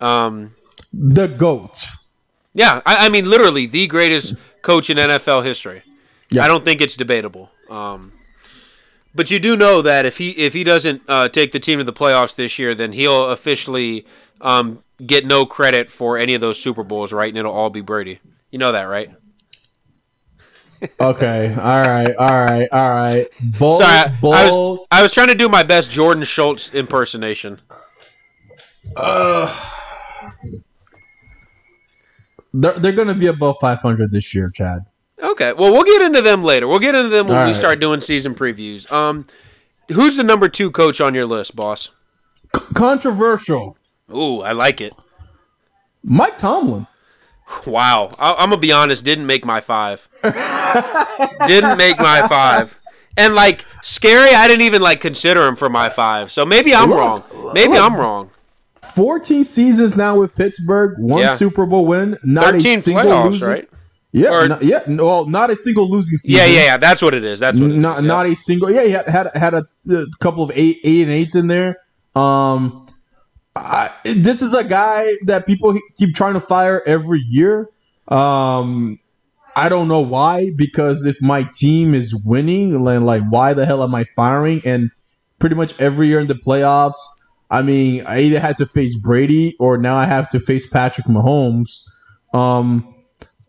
Um, 0.00 0.54
the 0.92 1.26
goat. 1.26 1.84
yeah, 2.54 2.80
I, 2.86 3.06
I 3.06 3.08
mean 3.08 3.28
literally 3.28 3.66
the 3.66 3.86
greatest 3.86 4.34
coach 4.62 4.90
in 4.90 4.96
NFL 4.96 5.44
history. 5.44 5.82
Yeah. 6.30 6.44
I 6.44 6.48
don't 6.48 6.64
think 6.64 6.80
it's 6.80 6.94
debatable. 6.96 7.50
Um, 7.68 8.12
but 9.14 9.30
you 9.30 9.38
do 9.40 9.56
know 9.56 9.82
that 9.82 10.06
if 10.06 10.18
he 10.18 10.30
if 10.30 10.52
he 10.54 10.62
doesn't 10.64 11.02
uh, 11.08 11.28
take 11.28 11.52
the 11.52 11.58
team 11.60 11.78
to 11.78 11.84
the 11.84 11.92
playoffs 11.92 12.34
this 12.34 12.58
year, 12.58 12.74
then 12.74 12.92
he'll 12.92 13.30
officially 13.30 14.06
um, 14.40 14.82
get 15.04 15.26
no 15.26 15.44
credit 15.44 15.90
for 15.90 16.16
any 16.18 16.34
of 16.34 16.40
those 16.40 16.60
Super 16.60 16.82
Bowls, 16.84 17.12
right? 17.12 17.28
And 17.28 17.36
it'll 17.38 17.52
all 17.52 17.70
be 17.70 17.80
Brady. 17.80 18.20
You 18.50 18.58
know 18.58 18.72
that, 18.72 18.84
right? 18.84 19.10
Okay, 20.98 21.54
all 21.54 21.80
right, 21.82 22.14
all 22.16 22.44
right, 22.44 22.68
all 22.72 22.90
right. 22.90 23.26
Bold, 23.58 23.82
Sorry, 23.82 23.92
I, 23.94 24.14
I 24.22 24.50
was 24.50 24.86
I 24.90 25.02
was 25.02 25.12
trying 25.12 25.28
to 25.28 25.34
do 25.34 25.48
my 25.48 25.62
best 25.62 25.90
Jordan 25.90 26.24
Schultz 26.24 26.72
impersonation. 26.72 27.60
Uh, 28.96 29.70
they're 32.54 32.78
they're 32.78 32.92
gonna 32.92 33.14
be 33.14 33.26
above 33.26 33.56
500 33.60 34.10
this 34.10 34.34
year, 34.34 34.50
Chad. 34.50 34.80
Okay, 35.22 35.52
well 35.52 35.70
we'll 35.72 35.84
get 35.84 36.02
into 36.02 36.22
them 36.22 36.42
later. 36.42 36.66
We'll 36.66 36.78
get 36.78 36.94
into 36.94 37.10
them 37.10 37.26
when 37.26 37.36
All 37.36 37.44
we 37.44 37.50
right. 37.50 37.56
start 37.56 37.78
doing 37.80 38.00
season 38.00 38.34
previews. 38.34 38.90
Um, 38.90 39.26
who's 39.88 40.16
the 40.16 40.22
number 40.24 40.48
two 40.48 40.70
coach 40.70 41.00
on 41.00 41.14
your 41.14 41.26
list, 41.26 41.54
boss? 41.54 41.90
C- 42.56 42.62
controversial. 42.74 43.76
Ooh, 44.12 44.40
I 44.40 44.52
like 44.52 44.80
it. 44.80 44.92
Mike 46.02 46.36
Tomlin. 46.38 46.86
Wow, 47.66 48.14
I, 48.18 48.32
I'm 48.34 48.50
gonna 48.50 48.60
be 48.60 48.72
honest. 48.72 49.04
Didn't 49.04 49.26
make 49.26 49.44
my 49.44 49.60
five. 49.60 50.06
didn't 50.22 51.76
make 51.78 51.98
my 51.98 52.26
five. 52.28 52.78
And 53.16 53.34
like 53.34 53.64
scary, 53.82 54.34
I 54.34 54.46
didn't 54.48 54.62
even 54.62 54.82
like 54.82 55.00
consider 55.00 55.46
him 55.46 55.56
for 55.56 55.68
my 55.68 55.88
five. 55.88 56.30
So 56.30 56.44
maybe 56.46 56.74
I'm 56.74 56.90
Look, 56.90 56.98
wrong. 56.98 57.52
Maybe 57.52 57.74
look. 57.74 57.82
I'm 57.82 57.96
wrong. 57.96 58.30
14 58.94 59.44
seasons 59.44 59.94
now 59.96 60.18
with 60.18 60.34
Pittsburgh, 60.34 60.98
one 60.98 61.20
Yeah. 61.22 61.34
Super 61.34 61.66
Bowl 61.66 61.86
win, 61.86 62.16
not 62.24 62.54
a 62.54 62.60
single 62.60 62.94
playoffs, 63.04 63.30
losing. 63.32 63.48
right? 63.48 63.68
Yeah, 64.12 64.30
Or- 64.34 64.48
not, 64.48 64.62
yeah, 64.64 64.80
no, 64.88 65.06
well, 65.06 65.26
not 65.26 65.50
a 65.50 65.56
single 65.56 65.88
losing 65.88 66.16
season. 66.16 66.36
Yeah, 66.36 66.46
yeah, 66.46 66.64
yeah. 66.64 66.76
That's 66.78 67.00
what 67.00 67.14
it 67.14 67.22
is. 67.24 67.38
That's 67.38 67.60
what 67.60 67.70
it 67.70 67.74
is. 67.74 67.80
not 67.80 68.02
yeah. 68.02 68.08
not 68.08 68.26
a 68.26 68.34
single. 68.34 68.70
Yeah, 68.70 68.82
he 68.82 68.90
had 68.90 69.08
had, 69.08 69.30
had 69.36 69.54
a, 69.54 69.64
a 69.92 70.04
couple 70.18 70.42
of 70.42 70.50
eight 70.54 70.78
eight 70.82 71.02
and 71.02 71.10
eights 71.12 71.36
in 71.36 71.46
there. 71.46 71.76
Um, 72.16 72.79
I, 73.60 73.90
this 74.04 74.42
is 74.42 74.54
a 74.54 74.64
guy 74.64 75.14
that 75.26 75.46
people 75.46 75.78
keep 75.96 76.14
trying 76.14 76.34
to 76.34 76.40
fire 76.40 76.82
every 76.86 77.20
year. 77.20 77.68
Um, 78.08 78.98
I 79.54 79.68
don't 79.68 79.88
know 79.88 80.00
why. 80.00 80.50
Because 80.50 81.04
if 81.04 81.20
my 81.20 81.42
team 81.44 81.94
is 81.94 82.14
winning, 82.14 82.84
then 82.84 83.04
like 83.04 83.22
why 83.28 83.54
the 83.54 83.66
hell 83.66 83.82
am 83.82 83.94
I 83.94 84.04
firing? 84.16 84.62
And 84.64 84.90
pretty 85.38 85.56
much 85.56 85.78
every 85.80 86.08
year 86.08 86.20
in 86.20 86.26
the 86.26 86.34
playoffs, 86.34 87.00
I 87.50 87.62
mean, 87.62 88.04
I 88.06 88.20
either 88.20 88.40
had 88.40 88.56
to 88.58 88.66
face 88.66 88.96
Brady 88.96 89.56
or 89.58 89.76
now 89.76 89.96
I 89.96 90.06
have 90.06 90.28
to 90.30 90.40
face 90.40 90.66
Patrick 90.66 91.06
Mahomes. 91.06 91.82
Um, 92.32 92.94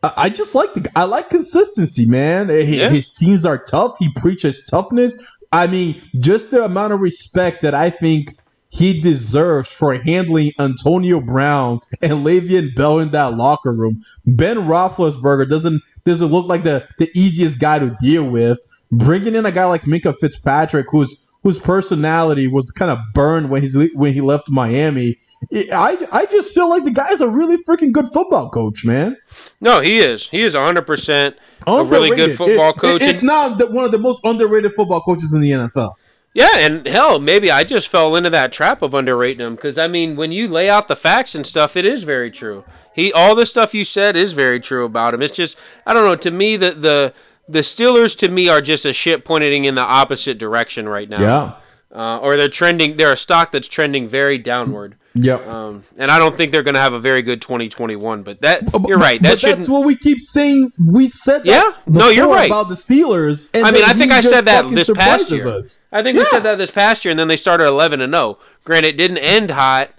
I 0.03 0.13
I 0.17 0.29
just 0.29 0.55
like 0.55 0.73
the 0.73 0.91
I 0.95 1.03
like 1.05 1.29
consistency, 1.29 2.05
man. 2.05 2.49
Yeah. 2.49 2.89
His 2.89 3.13
teams 3.13 3.45
are 3.45 3.57
tough. 3.57 3.97
He 3.99 4.11
preaches 4.13 4.65
toughness. 4.65 5.17
I 5.51 5.67
mean, 5.67 6.01
just 6.19 6.51
the 6.51 6.63
amount 6.63 6.93
of 6.93 7.01
respect 7.01 7.61
that 7.61 7.75
I 7.75 7.89
think 7.89 8.37
he 8.71 8.99
deserves 9.01 9.71
for 9.71 9.93
handling 9.95 10.53
Antonio 10.57 11.19
Brown 11.19 11.81
and 12.01 12.25
Le'Veon 12.25 12.73
Bell 12.73 12.99
in 12.99 13.11
that 13.11 13.33
locker 13.35 13.73
room. 13.73 14.01
Ben 14.25 14.59
Roethlisberger 14.59 15.49
doesn't 15.49 15.81
doesn't 16.05 16.29
look 16.29 16.47
like 16.47 16.63
the 16.63 16.87
the 16.97 17.11
easiest 17.13 17.59
guy 17.59 17.79
to 17.79 17.95
deal 17.99 18.23
with. 18.23 18.59
Bringing 18.91 19.35
in 19.35 19.45
a 19.45 19.51
guy 19.51 19.65
like 19.65 19.83
Minkah 19.83 20.15
Fitzpatrick, 20.19 20.87
who's 20.89 21.31
whose 21.43 21.59
personality 21.59 22.47
was 22.47 22.71
kind 22.71 22.91
of 22.91 22.99
burned 23.13 23.49
when 23.49 23.61
he's 23.61 23.75
when 23.93 24.13
he 24.13 24.21
left 24.21 24.49
Miami. 24.49 25.17
I 25.53 26.07
I 26.11 26.25
just 26.27 26.53
feel 26.53 26.69
like 26.69 26.85
the 26.85 26.91
guy's 26.91 27.19
a 27.19 27.27
really 27.27 27.57
freaking 27.63 27.91
good 27.91 28.07
football 28.07 28.49
coach, 28.49 28.85
man. 28.85 29.17
No, 29.59 29.81
he 29.81 29.99
is. 29.99 30.29
He 30.29 30.41
is 30.41 30.55
100% 30.55 31.35
a 31.67 31.83
really 31.83 32.15
good 32.15 32.37
football 32.37 32.73
coach. 32.73 33.01
If 33.01 33.17
and- 33.17 33.23
not 33.23 33.57
the, 33.57 33.67
one 33.67 33.83
of 33.83 33.91
the 33.91 33.99
most 33.99 34.23
underrated 34.23 34.73
football 34.75 35.01
coaches 35.01 35.33
in 35.33 35.41
the 35.41 35.51
NFL. 35.51 35.93
Yeah, 36.33 36.55
and 36.55 36.87
hell, 36.87 37.19
maybe 37.19 37.51
I 37.51 37.63
just 37.65 37.89
fell 37.89 38.15
into 38.15 38.29
that 38.29 38.53
trap 38.53 38.81
of 38.81 38.93
underrating 38.93 39.45
him 39.45 39.55
because 39.55 39.77
I 39.77 39.87
mean, 39.87 40.15
when 40.15 40.31
you 40.31 40.47
lay 40.47 40.69
out 40.69 40.87
the 40.87 40.95
facts 40.95 41.35
and 41.35 41.45
stuff, 41.45 41.75
it 41.75 41.85
is 41.85 42.03
very 42.03 42.31
true. 42.31 42.63
He, 42.93 43.11
all 43.11 43.35
the 43.35 43.45
stuff 43.45 43.73
you 43.73 43.83
said 43.83 44.15
is 44.15 44.33
very 44.33 44.59
true 44.59 44.85
about 44.85 45.13
him. 45.13 45.21
It's 45.21 45.35
just, 45.35 45.57
I 45.85 45.93
don't 45.93 46.05
know. 46.05 46.15
To 46.15 46.31
me, 46.31 46.55
the 46.55 46.71
the 46.71 47.13
the 47.49 47.59
Steelers 47.59 48.17
to 48.19 48.29
me 48.29 48.47
are 48.47 48.61
just 48.61 48.85
a 48.85 48.93
ship 48.93 49.25
pointing 49.25 49.65
in 49.65 49.75
the 49.75 49.81
opposite 49.81 50.37
direction 50.37 50.87
right 50.87 51.09
now. 51.09 51.21
Yeah. 51.21 51.53
Uh, 51.93 52.19
or 52.19 52.37
they're 52.37 52.47
trending. 52.47 52.95
They're 52.95 53.11
a 53.11 53.17
stock 53.17 53.51
that's 53.51 53.67
trending 53.67 54.07
very 54.07 54.37
downward. 54.37 54.95
Yep. 55.13 55.45
Um, 55.47 55.83
and 55.97 56.09
I 56.09 56.17
don't 56.17 56.37
think 56.37 56.51
they're 56.53 56.63
going 56.63 56.75
to 56.75 56.79
have 56.79 56.93
a 56.93 56.99
very 56.99 57.21
good 57.21 57.41
2021. 57.41 58.23
But 58.23 58.41
that 58.41 58.71
But- 58.71 58.87
you're 58.87 58.97
right. 58.97 59.21
but 59.21 59.41
That 59.41 59.55
that's 59.57 59.67
what 59.69 59.83
we 59.83 59.95
keep 59.95 60.19
saying. 60.21 60.71
We've 60.83 61.11
said 61.11 61.39
that 61.39 61.45
Yeah. 61.47 61.71
No, 61.85 62.09
you're 62.09 62.29
right. 62.29 62.49
about 62.49 62.69
the 62.69 62.75
Steelers. 62.75 63.47
And 63.53 63.65
I 63.65 63.71
mean, 63.71 63.83
I 63.83 63.93
think 63.93 64.11
I 64.11 64.21
said 64.21 64.45
that 64.45 64.69
this 64.71 64.89
past 64.89 65.29
year. 65.29 65.47
us. 65.49 65.81
I 65.91 66.01
think 66.01 66.17
we 66.17 66.23
said 66.25 66.43
that 66.43 66.57
this 66.57 66.71
past 66.71 67.03
year, 67.03 67.11
and 67.11 67.19
then 67.19 67.27
they 67.27 67.35
started 67.37 67.67
11 67.67 67.99
and 68.01 68.13
0. 68.13 68.37
Granted, 68.63 68.87
it 68.89 68.97
didn't 68.97 69.17
end 69.17 69.51
hot, 69.51 69.89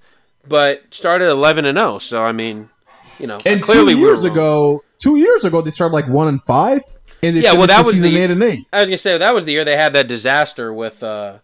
but 0.48 0.82
started 0.90 1.28
11 1.30 1.64
and 1.66 1.76
0. 1.76 1.98
So 1.98 2.22
I 2.24 2.32
mean, 2.32 2.70
you 3.18 3.26
know, 3.26 3.38
And 3.44 3.62
clearly 3.62 3.92
two 3.94 4.00
years 4.00 4.22
wrong. 4.24 4.32
ago, 4.32 4.84
two 4.98 5.16
years 5.16 5.44
ago, 5.44 5.60
they 5.60 5.70
started 5.70 5.92
like 5.94 6.08
one 6.08 6.28
and 6.28 6.42
five, 6.42 6.80
and 7.22 7.36
they 7.36 7.42
Yeah, 7.42 7.52
well, 7.52 7.66
that 7.66 7.82
the 7.82 7.86
was 7.86 7.92
season 7.96 8.14
the- 8.14 8.20
eight 8.22 8.30
and 8.30 8.42
eight. 8.42 8.64
I 8.72 8.78
was 8.80 8.86
gonna 8.86 8.98
say 8.98 9.18
that 9.18 9.34
was 9.34 9.44
the 9.44 9.52
year 9.52 9.64
they 9.64 9.76
had 9.76 9.92
that 9.92 10.08
disaster 10.08 10.72
with 10.72 11.02
uh, 11.02 11.34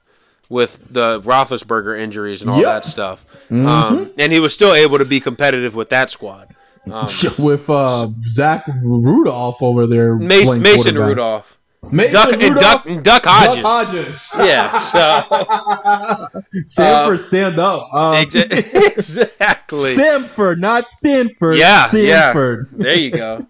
with 0.49 0.93
the 0.93 1.21
Roethlisberger 1.21 1.99
injuries 1.99 2.41
and 2.43 2.51
all 2.51 2.57
Yep. 2.61 2.65
that 2.67 2.85
stuff. 2.85 3.27
Um, 3.51 4.11
and 4.19 4.33
he 4.33 4.41
was 4.41 4.53
still 4.55 4.75
able 4.75 4.99
to 4.99 5.05
be 5.05 5.21
competitive 5.21 5.75
with 5.75 5.91
that 5.91 6.11
squad. 6.11 6.55
Um, 6.91 7.07
with 7.39 7.69
uh, 7.69 8.09
Zach 8.23 8.65
Rudolph 8.83 9.63
over 9.63 9.87
there. 9.87 10.15
Mason, 10.17 10.63
Mason. 10.63 10.97
Rudolph, 10.97 11.59
Mason 11.91 12.13
Duck 12.15 12.33
and 12.33 12.55
Duck, 12.57 12.87
and 12.87 13.05
Duck 13.05 13.25
Hodges. 13.27 13.63
Duck 13.63 13.65
Hodges. 13.65 14.33
Yeah, 14.39 14.79
so 14.81 15.01
Samford, 16.67 17.21
stand 17.21 17.59
up. 17.59 17.93
Um, 17.93 18.17
exa- 18.17 18.51
exactly. 18.97 19.79
Samford, 19.79 20.59
not 20.61 20.89
Stanford. 20.91 21.59
Yeah, 21.59 21.85
Samford. 21.85 22.69
There 22.73 22.97
you 22.99 23.11
go. 23.11 23.47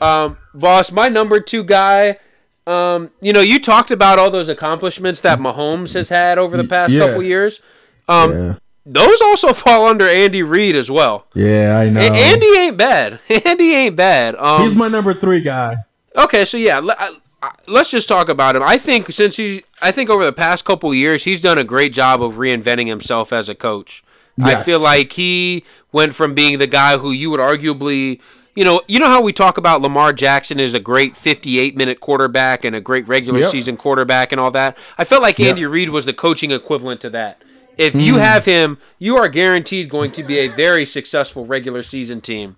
Um, 0.00 0.36
boss, 0.54 0.90
my 0.92 1.08
number 1.08 1.40
two 1.40 1.64
guy. 1.64 2.18
Um, 2.66 3.10
you 3.20 3.32
know, 3.32 3.40
you 3.40 3.58
talked 3.60 3.90
about 3.90 4.18
all 4.18 4.30
those 4.30 4.48
accomplishments 4.48 5.20
that 5.22 5.38
Mahomes 5.40 5.94
has 5.94 6.08
had 6.08 6.38
over 6.38 6.56
the 6.56 6.64
past 6.64 6.92
Yeah. 6.92 7.06
couple 7.06 7.22
years. 7.22 7.60
Um, 8.08 8.32
Yeah. 8.32 8.54
those 8.86 9.20
also 9.20 9.52
fall 9.52 9.86
under 9.86 10.08
Andy 10.08 10.42
Reid 10.42 10.76
as 10.76 10.90
well. 10.90 11.26
Yeah, 11.34 11.76
I 11.78 11.88
know. 11.88 12.00
A- 12.00 12.04
Andy 12.04 12.46
ain't 12.58 12.76
bad. 12.76 13.18
Andy 13.44 13.74
ain't 13.74 13.96
bad. 13.96 14.36
Um, 14.36 14.62
He's 14.62 14.74
my 14.74 14.88
number 14.88 15.12
three 15.14 15.40
guy. 15.40 15.76
Okay, 16.16 16.44
so 16.44 16.56
yeah, 16.56 16.78
le- 16.78 16.96
I- 16.98 17.16
I- 17.42 17.50
let's 17.66 17.90
just 17.90 18.08
talk 18.08 18.28
about 18.28 18.54
him. 18.54 18.62
I 18.62 18.78
think 18.78 19.10
since 19.10 19.36
he, 19.36 19.64
I 19.80 19.90
think 19.90 20.08
over 20.08 20.24
the 20.24 20.32
past 20.32 20.64
couple 20.64 20.94
years, 20.94 21.24
he's 21.24 21.40
done 21.40 21.58
a 21.58 21.64
great 21.64 21.92
job 21.92 22.22
of 22.22 22.34
reinventing 22.34 22.86
himself 22.86 23.32
as 23.32 23.48
a 23.48 23.54
coach. 23.56 24.04
I 24.42 24.62
feel 24.62 24.80
like 24.80 25.12
he 25.12 25.62
went 25.92 26.14
from 26.14 26.32
being 26.34 26.58
the 26.58 26.66
guy 26.66 26.96
who 26.96 27.10
you 27.10 27.30
would 27.30 27.38
arguably, 27.40 28.18
you 28.54 28.64
know, 28.64 28.82
you 28.86 28.98
know 28.98 29.06
how 29.08 29.22
we 29.22 29.32
talk 29.32 29.56
about 29.58 29.80
Lamar 29.80 30.12
Jackson 30.12 30.60
is 30.60 30.74
a 30.74 30.80
great 30.80 31.16
58 31.16 31.76
minute 31.76 32.00
quarterback 32.00 32.64
and 32.64 32.76
a 32.76 32.80
great 32.80 33.06
regular 33.08 33.40
Yep. 33.40 33.50
season 33.50 33.76
quarterback 33.76 34.32
and 34.32 34.40
all 34.40 34.50
that. 34.50 34.76
I 34.98 35.04
felt 35.04 35.22
like 35.22 35.38
Yep. 35.38 35.48
Andy 35.50 35.66
Reid 35.66 35.88
was 35.90 36.04
the 36.06 36.12
coaching 36.12 36.50
equivalent 36.50 37.00
to 37.02 37.10
that. 37.10 37.42
If 37.78 37.94
you 37.94 38.16
have 38.16 38.44
him, 38.44 38.76
you 38.98 39.16
are 39.16 39.28
guaranteed 39.28 39.88
going 39.88 40.12
to 40.12 40.22
be 40.22 40.38
a 40.40 40.48
very 40.48 40.84
successful 40.84 41.46
regular 41.46 41.82
season 41.82 42.20
team. 42.20 42.56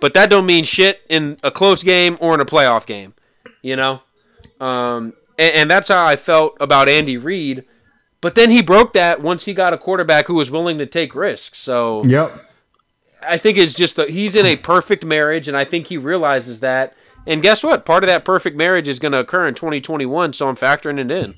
But 0.00 0.14
that 0.14 0.30
don't 0.30 0.46
mean 0.46 0.64
shit 0.64 1.02
in 1.08 1.36
a 1.42 1.50
close 1.50 1.82
game 1.82 2.16
or 2.20 2.34
in 2.34 2.40
a 2.40 2.44
playoff 2.44 2.84
game 2.86 3.14
you 3.62 3.76
know 3.76 4.00
um, 4.60 5.14
and, 5.38 5.54
and 5.54 5.70
that's 5.70 5.88
how 5.88 6.04
i 6.06 6.16
felt 6.16 6.54
about 6.60 6.88
andy 6.88 7.16
reid 7.16 7.64
but 8.20 8.34
then 8.34 8.50
he 8.50 8.60
broke 8.60 8.92
that 8.92 9.22
once 9.22 9.46
he 9.46 9.54
got 9.54 9.72
a 9.72 9.78
quarterback 9.78 10.26
who 10.26 10.34
was 10.34 10.50
willing 10.50 10.76
to 10.76 10.84
take 10.86 11.14
risks 11.14 11.58
so 11.58 12.02
Yep. 12.04 12.43
I 13.28 13.36
think 13.38 13.58
it's 13.58 13.74
just 13.74 13.96
that 13.96 14.10
he's 14.10 14.34
in 14.34 14.46
a 14.46 14.56
perfect 14.56 15.04
marriage 15.04 15.48
and 15.48 15.56
i 15.56 15.64
think 15.64 15.86
he 15.88 15.96
realizes 15.96 16.60
that 16.60 16.94
and 17.26 17.42
guess 17.42 17.62
what 17.62 17.84
part 17.84 18.02
of 18.04 18.08
that 18.08 18.24
perfect 18.24 18.56
marriage 18.56 18.88
is 18.88 18.98
going 18.98 19.12
to 19.12 19.20
occur 19.20 19.46
in 19.48 19.54
2021 19.54 20.32
so 20.32 20.48
i'm 20.48 20.56
factoring 20.56 20.98
it 20.98 21.10
in 21.10 21.34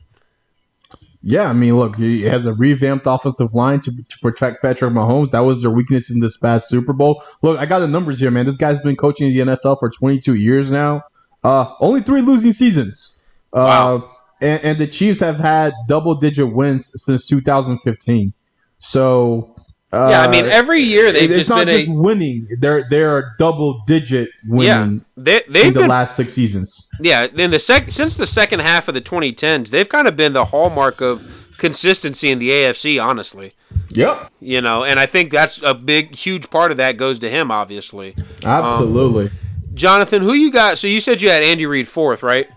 Yeah, 1.22 1.50
I 1.50 1.52
mean, 1.54 1.74
look, 1.76 1.96
he 1.96 2.22
has 2.22 2.46
a 2.46 2.54
revamped 2.54 3.04
offensive 3.08 3.52
line 3.52 3.80
to, 3.80 3.90
to 3.90 4.18
protect 4.22 4.62
Patrick 4.62 4.92
Mahomes. 4.92 5.30
That 5.32 5.40
was 5.40 5.60
their 5.60 5.72
weakness 5.72 6.08
in 6.08 6.20
this 6.20 6.36
past 6.36 6.68
Super 6.68 6.92
Bowl. 6.92 7.20
Look, 7.42 7.58
I 7.58 7.66
got 7.66 7.80
the 7.80 7.88
numbers 7.88 8.20
here, 8.20 8.30
man. 8.30 8.46
This 8.46 8.56
guy's 8.56 8.78
been 8.78 8.94
coaching 8.94 9.30
the 9.34 9.38
NFL 9.40 9.80
for 9.80 9.90
22 9.90 10.34
years 10.36 10.70
now. 10.70 11.02
Uh, 11.42 11.72
only 11.80 12.00
three 12.00 12.22
losing 12.22 12.52
seasons. 12.52 13.16
Uh, 13.52 13.58
Wow. 13.58 14.10
and, 14.40 14.62
and 14.62 14.78
the 14.78 14.86
Chiefs 14.86 15.18
have 15.18 15.40
had 15.40 15.72
double 15.88 16.14
digit 16.14 16.54
wins 16.54 16.92
since 16.94 17.26
2015. 17.26 18.32
So, 18.78 19.55
uh, 19.92 20.08
yeah 20.10 20.22
i 20.22 20.28
mean 20.28 20.44
every 20.46 20.80
year 20.80 21.12
they've 21.12 21.30
it's 21.30 21.48
not 21.48 21.66
just 21.66 21.88
a 21.88 21.92
winning. 21.92 22.48
They're 22.58 22.88
they're 22.88 23.34
double 23.38 23.82
digit 23.86 24.30
yeah 24.44 24.80
winning 24.82 25.04
they, 25.16 25.38
in 25.44 25.52
they've 25.52 25.74
the 25.74 25.80
been 25.80 25.88
last 25.88 26.16
six 26.16 26.34
seasons. 26.34 26.88
Yeah, 27.00 27.24
in 27.24 27.50
the 27.50 27.58
sec 27.58 27.90
since 27.90 28.16
the 28.16 28.26
second 28.26 28.60
half 28.60 28.88
of 28.88 28.94
the 28.94 29.00
2010s, 29.00 29.70
they've 29.70 29.88
kind 29.88 30.06
of 30.06 30.16
been 30.16 30.32
the 30.34 30.46
hallmark 30.46 31.00
of 31.00 31.26
consistency 31.56 32.30
in 32.30 32.38
the 32.38 32.50
AFC. 32.50 33.02
Honestly, 33.02 33.52
Yep, 33.90 34.30
you 34.40 34.60
know, 34.60 34.84
and 34.84 35.00
I 35.00 35.06
think 35.06 35.32
that's 35.32 35.60
a 35.62 35.72
big, 35.72 36.14
huge 36.14 36.50
part 36.50 36.70
of 36.70 36.76
that 36.76 36.96
goes 36.96 37.18
to 37.20 37.30
him. 37.30 37.50
Obviously, 37.50 38.14
absolutely. 38.44 39.30
Jonathan, 39.72 40.22
who 40.22 40.34
you 40.34 40.50
got? 40.50 40.78
So 40.78 40.86
you 40.86 41.00
said 41.00 41.22
you 41.22 41.30
had 41.30 41.42
Andy 41.42 41.64
Reid 41.66 41.88
fourth, 41.88 42.22
right? 42.22 42.48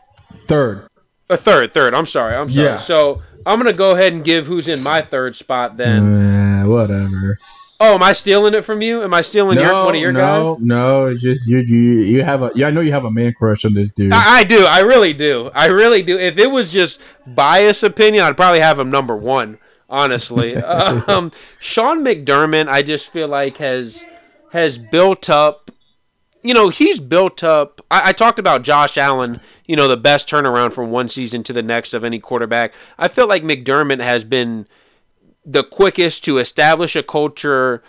Third. 0.48 0.89
A 1.30 1.38
third, 1.38 1.72
third. 1.72 1.94
I'm 1.94 2.06
sorry, 2.06 2.36
I'm 2.36 2.50
sorry. 2.50 2.66
Yeah. 2.66 2.78
So 2.78 3.22
I'm 3.46 3.60
gonna 3.60 3.74
go 3.74 3.92
ahead 3.92 4.14
and 4.14 4.24
give 4.24 4.48
who's 4.48 4.68
in 4.68 4.82
my 4.82 5.02
third 5.02 5.36
spot 5.36 5.78
then. 5.78 6.62
Eh, 6.62 6.66
whatever. 6.66 7.38
Oh, 7.82 7.96
am 7.96 8.04
I 8.04 8.12
stealing 8.12 8.54
it 8.56 8.66
from 8.66 8.82
you? 8.82 9.04
Am 9.04 9.14
I 9.14 9.22
stealing 9.22 9.58
your, 9.58 9.72
one 9.72 9.96
of 9.96 10.02
your 10.02 10.12
no, 10.12 10.56
guys? 10.56 10.66
No, 10.66 11.06
it's 11.06 11.22
just 11.22 11.48
you. 11.48 11.60
You 11.60 12.00
you 12.02 12.24
have 12.24 12.42
a. 12.42 12.52
Yeah, 12.54 12.68
I 12.68 12.72
know 12.72 12.82
you 12.82 12.92
have 12.92 13.06
a 13.06 13.12
man 13.12 13.34
crush 13.34 13.64
on 13.64 13.74
this 13.74 13.90
dude. 13.90 14.12
I, 14.12 14.40
I 14.40 14.44
do. 14.44 14.66
I 14.66 14.80
really 14.80 15.14
do. 15.14 15.50
I 15.56 15.68
really 15.68 16.02
do. 16.04 16.20
If 16.20 16.38
it 16.38 16.48
was 16.48 16.74
just 16.74 17.00
bias 17.26 17.82
opinion, 17.82 18.26
I'd 18.26 18.36
probably 18.36 18.60
have 18.60 18.78
him 18.78 18.90
number 18.90 19.16
one. 19.16 19.60
Honestly, 19.90 20.56
um, 20.58 21.32
Sean 21.60 22.04
McDermott, 22.04 22.68
I 22.68 22.82
just 22.82 23.08
feel 23.08 23.30
like 23.30 23.58
has 23.58 24.04
has 24.52 24.78
built 24.78 25.30
up. 25.30 25.72
You 26.42 26.54
know, 26.54 26.70
he's 26.70 27.00
built 27.00 27.44
up. 27.44 27.82
I, 27.92 28.10
I 28.10 28.14
talked 28.14 28.40
about 28.40 28.64
Josh 28.64 28.98
Allen. 28.98 29.42
You 29.66 29.76
know, 29.76 29.88
the 29.88 29.98
best 29.98 30.28
turnaround 30.30 30.74
from 30.74 30.90
one 30.90 31.10
season 31.10 31.44
to 31.44 31.54
the 31.54 31.62
next 31.62 31.94
of 31.94 32.04
any 32.04 32.20
quarterback. 32.20 32.74
I 32.98 33.08
feel 33.08 33.28
like 33.28 33.44
McDermott 33.44 34.00
has 34.02 34.24
been 34.24 34.66
the 35.46 35.64
quickest 35.64 36.24
to 36.26 36.38
establish 36.38 36.96
a 36.96 37.04
culture 37.04 37.84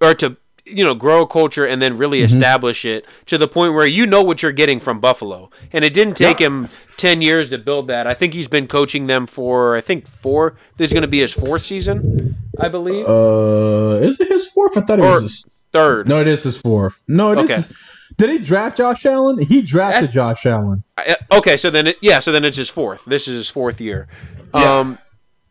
or 0.00 0.14
to 0.14 0.36
you 0.64 0.84
know 0.84 0.94
grow 0.94 1.22
a 1.22 1.26
culture 1.26 1.64
and 1.66 1.80
then 1.80 1.96
really 1.96 2.18
Mm-hmm. 2.20 2.36
establish 2.36 2.84
it 2.84 3.06
to 3.26 3.38
the 3.38 3.48
point 3.48 3.72
where 3.74 3.86
you 3.86 4.06
know 4.06 4.22
what 4.22 4.42
you're 4.42 4.52
getting 4.52 4.80
from 4.80 5.00
Buffalo. 5.00 5.50
And 5.72 5.82
it 5.84 5.94
didn't 5.94 6.14
take 6.14 6.40
Yeah. 6.40 6.46
him 6.48 6.68
10 6.98 7.22
years 7.22 7.48
to 7.50 7.58
build 7.58 7.86
that. 7.88 8.06
I 8.06 8.12
think 8.14 8.34
he's 8.34 8.48
been 8.48 8.66
coaching 8.66 9.06
them 9.06 9.26
for 9.26 9.76
I 9.76 9.80
think 9.80 10.06
4 10.06 10.56
this 10.76 10.88
is 10.88 10.92
going 10.92 11.02
to 11.02 11.08
be 11.08 11.20
his 11.20 11.32
fourth 11.32 11.62
season, 11.64 12.36
I 12.60 12.68
believe. 12.68 13.06
uh, 13.08 13.98
is 14.02 14.20
it 14.20 14.28
his 14.28 14.46
fourth? 14.48 14.76
I 14.76 14.82
thought 14.82 14.98
it 14.98 15.04
Or- 15.04 15.22
was. 15.22 15.22
His, 15.22 15.46
Third. 15.72 16.08
no, 16.08 16.20
it 16.20 16.26
is 16.26 16.42
his 16.42 16.56
fourth. 16.58 17.00
No, 17.08 17.32
it 17.32 17.38
is. 17.38 17.44
Okay. 17.44 17.54
His, 17.56 17.76
did 18.16 18.30
he 18.30 18.38
draft 18.38 18.78
Josh 18.78 19.04
Allen? 19.06 19.38
He 19.38 19.60
drafted 19.62 20.08
That's- 20.10 20.14
Josh 20.14 20.46
Allen. 20.46 20.82
I- 20.96 21.16
okay, 21.32 21.56
so 21.56 21.70
then 21.70 21.88
it, 21.88 21.96
yeah, 22.00 22.18
so 22.20 22.32
then 22.32 22.44
it's 22.44 22.56
his 22.56 22.70
fourth. 22.70 23.04
This 23.04 23.28
is 23.28 23.36
his 23.36 23.48
fourth 23.50 23.80
year. 23.80 24.08
Yeah. 24.54 24.78
Um 24.78 24.98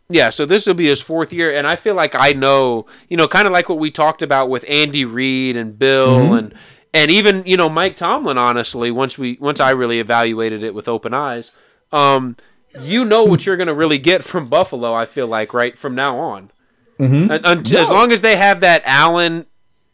yeah, 0.10 0.30
so 0.30 0.46
this 0.46 0.66
will 0.66 0.74
be 0.74 0.88
his 0.88 1.02
fourth 1.02 1.34
year, 1.34 1.54
and 1.56 1.68
I 1.68 1.76
feel 1.76 1.94
like 1.94 2.16
I 2.18 2.32
know, 2.32 2.86
you 3.10 3.18
know, 3.18 3.28
kind 3.28 3.46
of 3.46 3.52
like 3.52 3.68
what 3.68 3.78
we 3.78 3.92
talked 3.92 4.22
about 4.22 4.50
with 4.50 4.64
Andy 4.70 5.04
Reid 5.06 5.58
and 5.58 5.78
Bill 5.78 6.18
Mm-hmm. 6.20 6.34
and 6.34 6.54
and 6.94 7.12
even 7.12 7.44
you 7.46 7.58
know 7.58 7.68
Mike 7.70 7.96
Tomlin. 7.98 8.38
Honestly, 8.38 8.90
once 8.90 9.18
we 9.18 9.38
once 9.42 9.60
I 9.60 9.72
really 9.72 10.00
evaluated 10.00 10.64
it 10.64 10.74
with 10.74 10.88
open 10.88 11.14
eyes, 11.14 11.52
um, 11.92 12.38
you 12.82 13.04
know 13.06 13.24
what 13.26 13.46
you're 13.46 13.58
going 13.58 13.68
to 13.68 13.74
really 13.74 13.98
get 13.98 14.24
from 14.24 14.48
Buffalo. 14.48 14.94
I 14.94 15.06
feel 15.06 15.28
like 15.28 15.54
right 15.54 15.78
from 15.78 15.94
now 15.94 16.18
on, 16.18 16.52
Mhm. 17.00 17.30
Un- 17.30 17.42
unt- 17.44 17.74
as 17.74 17.90
long 17.90 18.12
as 18.14 18.22
they 18.22 18.36
have 18.38 18.62
that 18.62 18.82
Allen, 18.86 19.46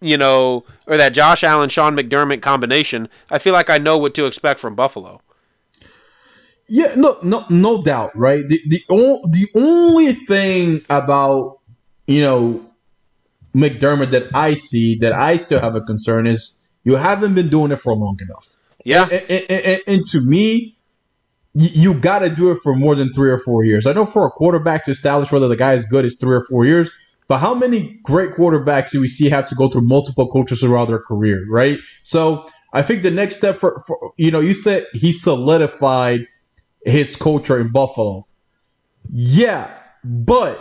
you 0.03 0.17
know, 0.17 0.65
or 0.85 0.97
that 0.97 1.13
Josh 1.13 1.43
Allen 1.43 1.69
Sean 1.69 1.95
McDermott 1.95 2.41
combination, 2.41 3.07
I 3.29 3.39
feel 3.39 3.53
like 3.53 3.69
I 3.69 3.77
know 3.77 3.97
what 3.97 4.13
to 4.15 4.25
expect 4.25 4.59
from 4.59 4.75
Buffalo. 4.75 5.21
Yeah, 6.67 6.93
no, 6.95 7.17
no, 7.23 7.45
no 7.49 7.81
doubt, 7.81 8.15
right? 8.15 8.47
The 8.47 8.59
the, 8.67 8.83
the 8.87 9.47
only 9.55 10.13
thing 10.13 10.83
about 10.89 11.59
you 12.07 12.21
know 12.21 12.65
McDermott 13.55 14.11
that 14.11 14.35
I 14.35 14.55
see 14.55 14.95
that 14.95 15.13
I 15.13 15.37
still 15.37 15.59
have 15.59 15.75
a 15.75 15.81
concern 15.81 16.27
is 16.27 16.67
you 16.83 16.95
haven't 16.95 17.35
been 17.35 17.49
doing 17.49 17.71
it 17.71 17.77
for 17.77 17.95
long 17.95 18.17
enough. 18.21 18.57
Yeah, 18.83 19.03
And, 19.03 19.23
and, 19.29 19.51
and, 19.51 19.81
and 19.87 20.03
to 20.11 20.19
me, 20.19 20.77
you 21.53 21.93
got 21.93 22.19
to 22.19 22.29
do 22.29 22.51
it 22.51 22.57
for 22.61 22.75
more 22.75 22.95
than 22.95 23.13
three 23.13 23.31
or 23.31 23.37
four 23.37 23.63
years. 23.63 23.85
I 23.85 23.93
know 23.93 24.05
for 24.05 24.27
a 24.27 24.29
quarterback 24.29 24.83
to 24.85 24.91
establish 24.91 25.31
whether 25.31 25.47
the 25.47 25.55
guy 25.55 25.73
is 25.73 25.85
good 25.85 26.03
is 26.03 26.17
three 26.19 26.35
or 26.35 26.43
four 26.49 26.65
years, 26.65 26.91
but 27.27 27.37
how 27.39 27.53
many 27.53 27.99
great 28.03 28.31
quarterbacks 28.31 28.91
do 28.91 28.99
we 28.99 29.07
see 29.07 29.29
have 29.29 29.45
to 29.47 29.55
go 29.55 29.69
through 29.69 29.81
multiple 29.87 30.27
coaches 30.27 30.61
throughout 30.61 30.87
their 30.87 30.99
career, 30.99 31.45
right? 31.49 31.79
So 32.01 32.45
I 32.73 32.81
think 32.81 33.03
the 33.03 33.11
next 33.11 33.37
step 33.37 33.57
for, 33.57 33.79
for 33.87 34.13
you 34.17 34.31
know, 34.31 34.39
you 34.39 34.53
said 34.53 34.87
he 34.93 35.11
solidified 35.11 36.27
his 36.85 37.15
culture 37.15 37.59
in 37.59 37.71
Buffalo. 37.71 38.25
Yeah, 39.09 39.71
but 40.03 40.59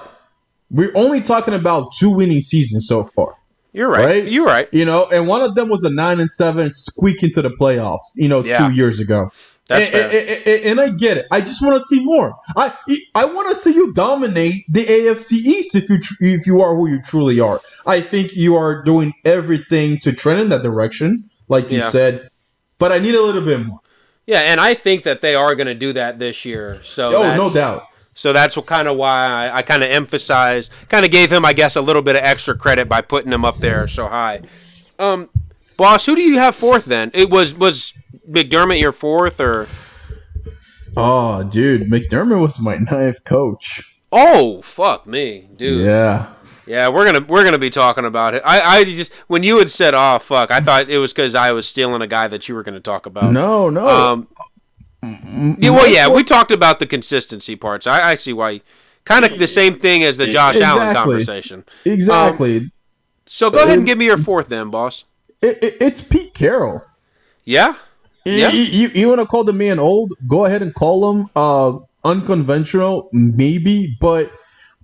we're 0.70 0.92
only 0.94 1.20
talking 1.20 1.54
about 1.54 1.92
two 1.94 2.10
winning 2.10 2.40
seasons 2.40 2.86
so 2.88 3.04
far. 3.04 3.34
you're 3.72 3.88
right. 3.88 4.04
right? 4.04 4.28
You're 4.28 4.44
right. 4.46 4.68
You 4.72 4.84
know, 4.84 5.08
and 5.12 5.26
one 5.26 5.40
of 5.42 5.54
them 5.54 5.68
was 5.68 5.82
a 5.84 5.90
nine 5.90 6.20
and 6.20 6.30
seven 6.30 6.70
squeak 6.70 7.22
into 7.22 7.40
the 7.42 7.50
playoffs. 7.50 7.98
You 8.16 8.28
know, 8.28 8.44
Yeah. 8.44 8.68
two 8.68 8.74
years 8.74 9.00
ago. 9.00 9.30
That's 9.68 9.86
and, 9.86 10.10
fair. 10.12 10.38
and- 10.46 10.64
and- 10.66 10.80
I 10.80 10.88
get 10.90 11.16
it. 11.18 11.26
I 11.30 11.40
just 11.40 11.62
want 11.62 11.80
to 11.80 11.86
see 11.86 12.04
more. 12.04 12.34
I 12.56 12.72
I 13.14 13.24
want 13.24 13.48
to 13.48 13.54
see 13.54 13.72
you 13.72 13.92
dominate 13.94 14.64
the 14.68 14.84
AFC 14.84 15.32
East 15.36 15.74
if 15.76 15.88
you 15.88 15.98
tr- 15.98 16.14
if 16.20 16.46
you 16.46 16.60
are 16.60 16.74
who 16.74 16.88
you 16.90 17.00
truly 17.00 17.38
are. 17.40 17.60
I 17.86 18.00
think 18.00 18.34
you 18.34 18.56
are 18.56 18.82
doing 18.82 19.12
everything 19.24 19.98
to 20.00 20.12
trend 20.12 20.40
in 20.40 20.48
that 20.50 20.62
direction, 20.62 21.24
like 21.48 21.70
you 21.70 21.78
Yeah. 21.78 21.88
said. 21.88 22.30
But 22.78 22.90
I 22.92 22.98
need 22.98 23.14
a 23.14 23.22
little 23.22 23.40
bit 23.42 23.64
more. 23.64 23.78
Yeah, 24.26 24.40
and 24.40 24.60
I 24.60 24.74
think 24.74 25.04
that 25.04 25.20
they 25.20 25.34
are 25.34 25.54
going 25.54 25.66
to 25.68 25.74
do 25.74 25.92
that 25.94 26.18
this 26.18 26.44
year. 26.44 26.80
So 26.84 27.14
Oh, 27.16 27.36
no 27.36 27.52
doubt. 27.52 27.84
So 28.14 28.32
that's 28.32 28.56
what 28.56 28.66
kind 28.66 28.88
of 28.88 28.96
why 28.96 29.26
I, 29.26 29.56
I 29.58 29.62
kind 29.62 29.82
of 29.82 29.90
emphasized, 29.90 30.70
kind 30.88 31.04
of 31.04 31.10
gave 31.10 31.32
him, 31.32 31.44
I 31.44 31.52
guess, 31.54 31.76
a 31.76 31.80
little 31.80 32.02
bit 32.02 32.14
of 32.16 32.22
extra 32.22 32.54
credit 32.56 32.88
by 32.88 33.00
putting 33.00 33.32
him 33.32 33.44
up 33.44 33.58
there 33.58 33.86
so 33.88 34.06
high. 34.06 34.42
Um, 34.98 35.28
boss, 35.76 36.04
who 36.06 36.14
do 36.14 36.22
you 36.22 36.38
have 36.38 36.54
fourth 36.54 36.84
then? 36.84 37.10
It 37.14 37.30
was 37.30 37.54
was 37.54 37.94
McDermott 38.32 38.80
your 38.80 38.92
fourth 38.92 39.40
or? 39.40 39.66
Oh, 40.96 41.42
dude, 41.44 41.90
McDermott 41.90 42.40
was 42.40 42.58
my 42.58 42.76
ninth 42.90 43.24
coach. 43.24 43.88
Oh 44.10 44.60
fuck 44.62 45.06
me, 45.06 45.48
dude. 45.56 45.84
Yeah. 45.84 46.32
Yeah, 46.66 46.88
we're 46.90 47.04
gonna 47.04 47.26
we're 47.26 47.42
gonna 47.44 47.58
be 47.58 47.70
talking 47.70 48.04
about 48.04 48.34
it. 48.34 48.42
I, 48.44 48.60
I 48.78 48.84
just 48.84 49.10
when 49.26 49.42
you 49.42 49.58
had 49.58 49.68
said, 49.70 49.94
"Oh 49.94 50.18
fuck," 50.20 50.50
I 50.52 50.60
thought 50.60 50.88
it 50.88 50.98
was 50.98 51.12
because 51.12 51.34
I 51.34 51.50
was 51.52 51.66
stealing 51.66 52.02
a 52.02 52.06
guy 52.06 52.28
that 52.28 52.48
you 52.48 52.54
were 52.54 52.62
gonna 52.62 52.78
talk 52.78 53.06
about. 53.06 53.32
No, 53.32 53.68
no. 53.68 53.88
Um, 53.88 54.28
yeah, 55.58 55.70
well, 55.70 55.88
yeah, 55.88 56.08
we 56.08 56.22
talked 56.22 56.52
about 56.52 56.78
the 56.78 56.86
consistency 56.86 57.56
parts. 57.56 57.86
I, 57.88 58.10
I 58.10 58.14
see 58.14 58.32
why. 58.32 58.60
Kind 59.04 59.24
of 59.24 59.36
the 59.40 59.48
same 59.48 59.76
thing 59.76 60.04
as 60.04 60.16
the 60.16 60.28
Josh 60.28 60.54
Allen 60.56 60.94
conversation. 60.94 61.64
exactly. 61.84 62.70
So 63.26 63.50
go 63.50 63.58
ahead 63.64 63.78
and 63.78 63.84
give 63.86 63.98
me 63.98 64.04
your 64.04 64.16
fourth, 64.18 64.48
then, 64.48 64.70
boss. 64.70 65.02
It- 65.40 65.58
it- 65.60 65.76
it's 65.80 66.00
Pete 66.00 66.32
Carroll. 66.34 66.84
Yeah, 67.44 67.74
Yeah. 68.24 68.50
You, 68.50 68.60
you, 68.62 68.88
you 68.94 69.08
want 69.08 69.20
to 69.20 69.26
call 69.26 69.44
the 69.44 69.52
man 69.52 69.78
old? 69.78 70.12
Go 70.26 70.44
ahead 70.44 70.62
and 70.62 70.74
call 70.74 71.10
him 71.10 71.28
uh, 71.36 71.78
unconventional, 72.04 73.08
maybe. 73.12 73.96
But 74.00 74.30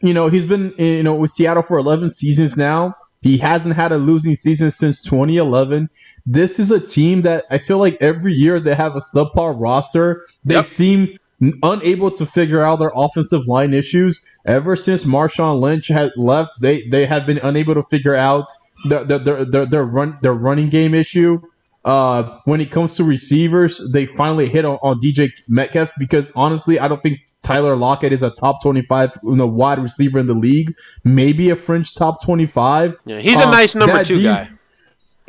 you 0.03 0.15
know 0.15 0.29
he's 0.29 0.45
been 0.45 0.73
you 0.79 1.03
know 1.03 1.15
with 1.15 1.31
Seattle 1.31 1.63
for 1.63 1.79
11 1.79 2.11
seasons 2.11 2.57
now. 2.57 2.95
He 3.21 3.37
hasn't 3.39 3.75
had 3.75 3.91
a 3.91 3.99
losing 3.99 4.37
season 4.37 4.71
since 4.71 5.03
2011. 5.03 5.89
This 6.25 6.59
is 6.61 6.71
a 6.71 6.79
team 6.79 7.23
that 7.23 7.45
I 7.51 7.59
feel 7.59 7.79
like 7.79 7.97
every 8.01 8.33
year 8.33 8.61
they 8.61 8.77
have 8.77 8.95
a 8.95 9.01
subpar 9.01 9.61
roster. 9.61 10.25
They 10.45 10.55
Yep. 10.55 10.65
seem 10.67 11.17
unable 11.65 12.11
to 12.13 12.25
figure 12.27 12.61
out 12.63 12.79
their 12.79 12.93
offensive 12.95 13.47
line 13.49 13.75
issues. 13.75 14.25
Ever 14.47 14.77
since 14.77 15.05
Marshawn 15.05 15.61
Lynch 15.61 15.89
had 15.89 16.13
left, 16.17 16.51
they 16.61 16.87
they 16.89 17.07
have 17.07 17.27
been 17.27 17.39
unable 17.43 17.75
to 17.75 17.83
figure 17.83 18.15
out 18.15 18.47
their 18.89 19.05
their 19.05 19.19
their, 19.19 19.45
their, 19.45 19.67
their 19.67 19.85
run 19.85 20.19
their 20.23 20.35
running 20.35 20.69
game 20.69 20.95
issue. 20.95 21.41
Uh, 21.89 22.39
when 22.45 22.61
it 22.61 22.71
comes 22.71 22.95
to 22.97 23.05
receivers, 23.05 23.81
they 23.93 24.05
finally 24.07 24.49
hit 24.49 24.65
on, 24.65 24.79
on 24.83 25.01
DK 25.01 25.31
Metcalf 25.49 25.93
because 25.99 26.31
honestly, 26.37 26.79
I 26.79 26.87
don't 26.89 27.03
think 27.03 27.19
Tyler 27.43 27.77
Lockett 27.77 28.13
is 28.13 28.23
a 28.23 28.31
top 28.31 28.63
twenty-five 28.63 29.17
you 29.23 29.37
know, 29.37 29.47
wide 29.47 29.79
receiver 29.79 30.19
in 30.19 30.27
the 30.27 30.35
league. 30.35 30.75
Maybe 31.05 31.49
a 31.51 31.57
French 31.57 31.95
top 31.95 32.23
twenty-five. 32.23 32.97
yeah. 33.07 33.21
He's 33.21 33.39
a 33.39 33.45
Um, 33.45 33.51
nice 33.53 33.75
number 33.75 34.05
two 34.05 34.17
deep- 34.17 34.25
guy. 34.25 34.51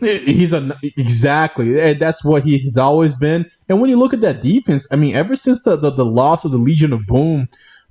He's 0.02 0.54
a 0.54 0.78
exactly, 0.98 1.80
and 1.80 2.00
that's 2.00 2.24
what 2.24 2.44
he 2.44 2.58
has 2.64 2.78
always 2.78 3.16
been. 3.16 3.46
And 3.68 3.82
when 3.82 3.90
you 3.90 3.98
look 4.00 4.14
at 4.14 4.22
that 4.22 4.42
defense, 4.42 4.88
I 4.92 4.96
mean, 4.96 5.14
ever 5.16 5.36
since 5.36 5.64
the 5.64 5.76
the, 5.76 5.92
the 5.92 6.06
loss 6.06 6.46
of 6.46 6.52
the 6.52 6.58
Legion 6.58 6.94
of 6.94 7.06
Boom, 7.06 7.48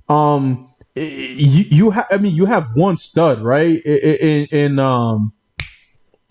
um, 0.09 0.67
i- 0.97 1.01
you 1.01 1.65
you 1.69 1.89
have, 1.91 2.07
I 2.11 2.17
mean, 2.17 2.33
you 2.35 2.45
have 2.45 2.67
one 2.75 2.97
stud, 2.97 3.41
right? 3.43 3.79
In, 3.85 4.45
in 4.45 4.79
um, 4.79 5.33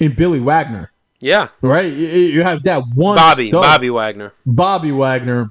in 0.01 0.15
Billy 0.17 0.41
Wagner, 0.41 0.91
Yeah, 1.21 1.49
right? 1.63 1.93
You- 1.93 2.43
have 2.43 2.63
that 2.65 2.83
one 2.95 3.17
Bobby, 3.17 3.49
stud, 3.49 3.63
Bobby 3.63 3.91
Wagner. 3.91 4.33
Bobby 4.47 4.93
Wagner, 4.93 5.51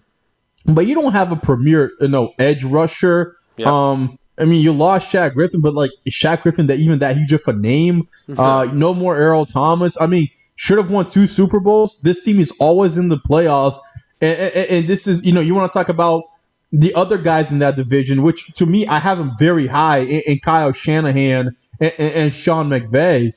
but 0.65 0.87
you 0.87 0.95
don't 0.95 1.13
have 1.13 1.31
a 1.31 1.35
premier, 1.35 1.91
you 1.99 2.07
know, 2.07 2.33
edge 2.39 2.63
rusher. 2.63 3.35
Yeah. 3.57 3.67
Um, 3.69 4.17
I 4.39 4.45
mean, 4.45 4.61
you 4.61 4.71
lost 4.71 5.11
Shaq 5.11 5.33
Griffin, 5.33 5.61
but 5.61 5.73
like 5.73 5.91
Shaq 6.09 6.43
Griffin, 6.43 6.67
that 6.67 6.79
even 6.79 6.99
that 6.99 7.17
huge 7.17 7.33
of 7.33 7.41
a 7.47 7.53
name. 7.53 8.03
Mm-hmm. 8.27 8.39
Uh, 8.39 8.65
no 8.65 8.93
more 8.93 9.17
Earl 9.17 9.45
Thomas. 9.45 9.99
I 9.99 10.07
mean, 10.07 10.29
should 10.55 10.77
have 10.77 10.91
won 10.91 11.09
two 11.09 11.27
Super 11.27 11.59
Bowls. 11.59 11.99
This 12.01 12.23
team 12.23 12.39
is 12.39 12.51
always 12.59 12.97
in 12.97 13.09
the 13.09 13.17
playoffs, 13.17 13.77
and, 14.21 14.37
and, 14.39 14.69
and 14.69 14.87
this 14.87 15.07
is, 15.07 15.23
you 15.25 15.31
know, 15.31 15.41
you 15.41 15.55
want 15.55 15.71
to 15.71 15.77
talk 15.77 15.89
about 15.89 16.23
the 16.71 16.93
other 16.95 17.17
guys 17.17 17.51
in 17.51 17.59
that 17.59 17.75
division, 17.75 18.23
which 18.23 18.45
to 18.53 18.65
me 18.65 18.85
I 18.87 18.99
have 18.99 19.17
them 19.17 19.31
very 19.39 19.67
high 19.67 19.99
in, 19.99 20.21
in 20.27 20.39
Kyle 20.39 20.71
Shanahan 20.71 21.55
and, 21.79 21.93
and, 21.97 22.13
and 22.13 22.33
Sean 22.33 22.69
McVay, 22.69 23.31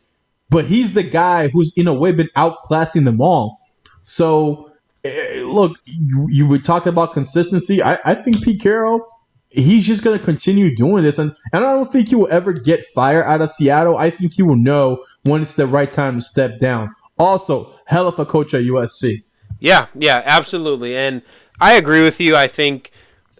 but 0.50 0.64
he's 0.64 0.92
the 0.92 1.02
guy 1.02 1.48
who's 1.48 1.72
in 1.76 1.86
a 1.86 1.94
way 1.94 2.12
been 2.12 2.28
outclassing 2.36 3.04
them 3.04 3.20
all. 3.20 3.60
So, 4.02 4.70
eh, 5.04 5.42
look, 5.44 5.78
you, 5.84 6.26
you 6.30 6.46
would 6.46 6.64
talk 6.64 6.86
about 6.86 7.12
consistency. 7.12 7.82
I, 7.82 7.98
I 8.04 8.14
think 8.14 8.42
Pete 8.42 8.60
Carroll, 8.60 9.00
he's 9.48 9.86
just 9.86 10.02
going 10.02 10.18
to 10.18 10.24
continue 10.24 10.74
doing 10.74 11.04
this. 11.04 11.18
And, 11.18 11.32
and 11.52 11.64
I 11.64 11.72
don't 11.72 11.90
think 11.90 12.08
he 12.08 12.16
will 12.16 12.28
ever 12.30 12.52
get 12.52 12.84
fired 12.84 13.24
out 13.24 13.40
of 13.40 13.50
Seattle. 13.50 13.96
I 13.96 14.10
think 14.10 14.34
he 14.34 14.42
will 14.42 14.56
know 14.56 15.02
when 15.22 15.42
it's 15.42 15.54
the 15.54 15.66
right 15.66 15.90
time 15.90 16.18
to 16.18 16.24
step 16.24 16.58
down. 16.58 16.94
Also, 17.18 17.74
hell 17.86 18.08
of 18.08 18.18
a 18.18 18.26
coach 18.26 18.54
at 18.54 18.62
USC. 18.62 19.18
Yeah, 19.60 19.86
yeah, 19.94 20.22
absolutely. 20.24 20.96
And 20.96 21.22
I 21.60 21.74
agree 21.74 22.02
with 22.02 22.20
you. 22.20 22.34
I 22.34 22.48
think 22.48 22.90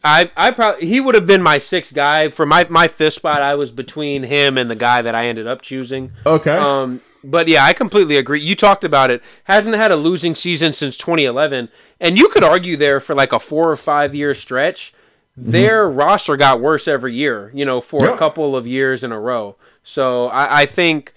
I 0.03 0.31
I 0.37 0.51
probably 0.51 0.87
he 0.87 1.01
would 1.01 1.15
have 1.15 1.27
been 1.27 1.43
my 1.43 1.59
sixth 1.59 1.95
guy 1.95 2.29
for 2.29 2.47
my 2.47 2.67
my 2.71 2.89
fifth 2.89 3.15
spot. 3.15 3.43
I 3.43 3.55
was 3.55 3.71
between 3.71 4.23
him 4.23 4.57
and 4.57 4.71
the 4.71 4.77
guy 4.77 5.03
that 5.03 5.15
I 5.15 5.27
ended 5.27 5.47
up 5.47 5.63
choosing. 5.63 6.13
Okay. 6.25 6.57
Um, 6.57 7.01
but 7.23 7.49
yeah, 7.49 7.65
I 7.65 7.75
completely 7.75 8.17
agree. 8.17 8.41
You 8.41 8.57
talked 8.57 8.85
about 8.85 9.11
it. 9.11 9.23
Hasn't 9.45 9.77
had 9.77 9.93
a 9.93 9.97
losing 9.97 10.35
season 10.35 10.73
since 10.73 10.97
2011, 10.97 11.69
and 12.01 12.19
you 12.19 12.29
could 12.29 12.45
argue 12.45 12.77
there 12.77 12.99
for 12.99 13.15
like 13.15 13.33
a 13.33 13.41
four 13.41 13.71
or 13.71 13.77
five 13.77 14.15
year 14.15 14.35
stretch. 14.35 14.95
Their 15.37 15.89
roster 15.89 16.37
got 16.37 16.61
worse 16.61 16.89
every 16.89 17.15
year. 17.15 17.51
You 17.55 17.65
know, 17.65 17.81
for 17.81 18.09
a 18.09 18.17
couple 18.17 18.57
of 18.57 18.67
years 18.67 19.05
in 19.05 19.13
a 19.13 19.21
row. 19.21 19.57
So 19.83 20.27
I, 20.27 20.63
I 20.63 20.67
think 20.67 21.15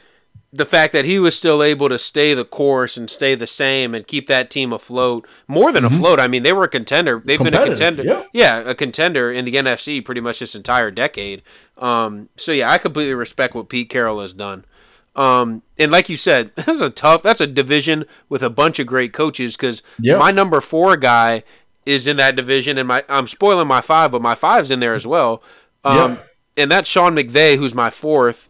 the 0.56 0.66
fact 0.68 0.94
that 0.94 1.04
he 1.04 1.18
was 1.18 1.36
still 1.36 1.64
able 1.64 1.90
to 1.90 1.98
stay 1.98 2.36
the 2.36 2.46
course 2.46 2.96
and 2.96 3.10
stay 3.10 3.34
the 3.34 3.48
same 3.48 3.96
and 3.96 4.06
keep 4.06 4.28
that 4.28 4.52
team 4.52 4.72
afloat 4.72 5.28
more 5.48 5.72
than 5.72 5.84
afloat. 5.84 6.20
I 6.20 6.28
mean, 6.28 6.44
they 6.44 6.54
were 6.54 6.66
a 6.66 6.70
contender. 6.70 7.20
They've 7.26 7.40
been 7.42 7.56
a 7.56 7.58
Mm-hmm. 7.58 7.66
Contender. 7.70 8.04
yeah. 8.04 8.24
Yeah, 8.34 8.60
a 8.70 8.76
contender 8.76 9.32
in 9.32 9.46
the 9.46 9.56
NFC 9.56 10.06
pretty 10.06 10.22
much 10.22 10.38
this 10.40 10.54
entire 10.54 10.92
decade. 10.92 11.42
Um, 11.80 12.30
so 12.38 12.52
yeah, 12.52 12.72
I 12.72 12.78
completely 12.78 13.16
respect 13.16 13.56
what 13.56 13.68
Pete 13.68 13.90
Carroll 13.90 14.22
has 14.22 14.32
done. 14.34 14.64
Um, 15.16 15.64
and 15.80 15.92
like 15.92 16.08
you 16.08 16.18
said, 16.18 16.52
that's 16.56 16.80
a 16.82 16.90
tough. 16.92 17.24
That's 17.24 17.42
a 17.42 17.48
division 17.48 18.06
with 18.30 18.44
a 18.44 18.50
bunch 18.52 18.78
of 18.78 18.86
great 18.86 19.12
coaches. 19.12 19.58
Because 19.58 19.82
my 20.20 20.30
number 20.32 20.62
four 20.62 20.98
guy 20.98 21.44
is 21.86 22.06
in 22.08 22.18
that 22.18 22.36
division, 22.36 22.78
and 22.78 22.88
my 22.88 23.04
I'm 23.10 23.26
spoiling 23.28 23.68
my 23.68 23.82
five, 23.82 24.12
but 24.12 24.22
my 24.22 24.36
five's 24.36 24.70
in 24.72 24.80
there 24.82 24.94
as 24.94 25.06
well. 25.08 25.42
Um, 25.84 26.20
and 26.56 26.72
that's 26.72 26.88
Sean 26.88 27.16
McVay, 27.16 27.58
who's 27.58 27.74
my 27.74 27.90
fourth. 27.90 28.48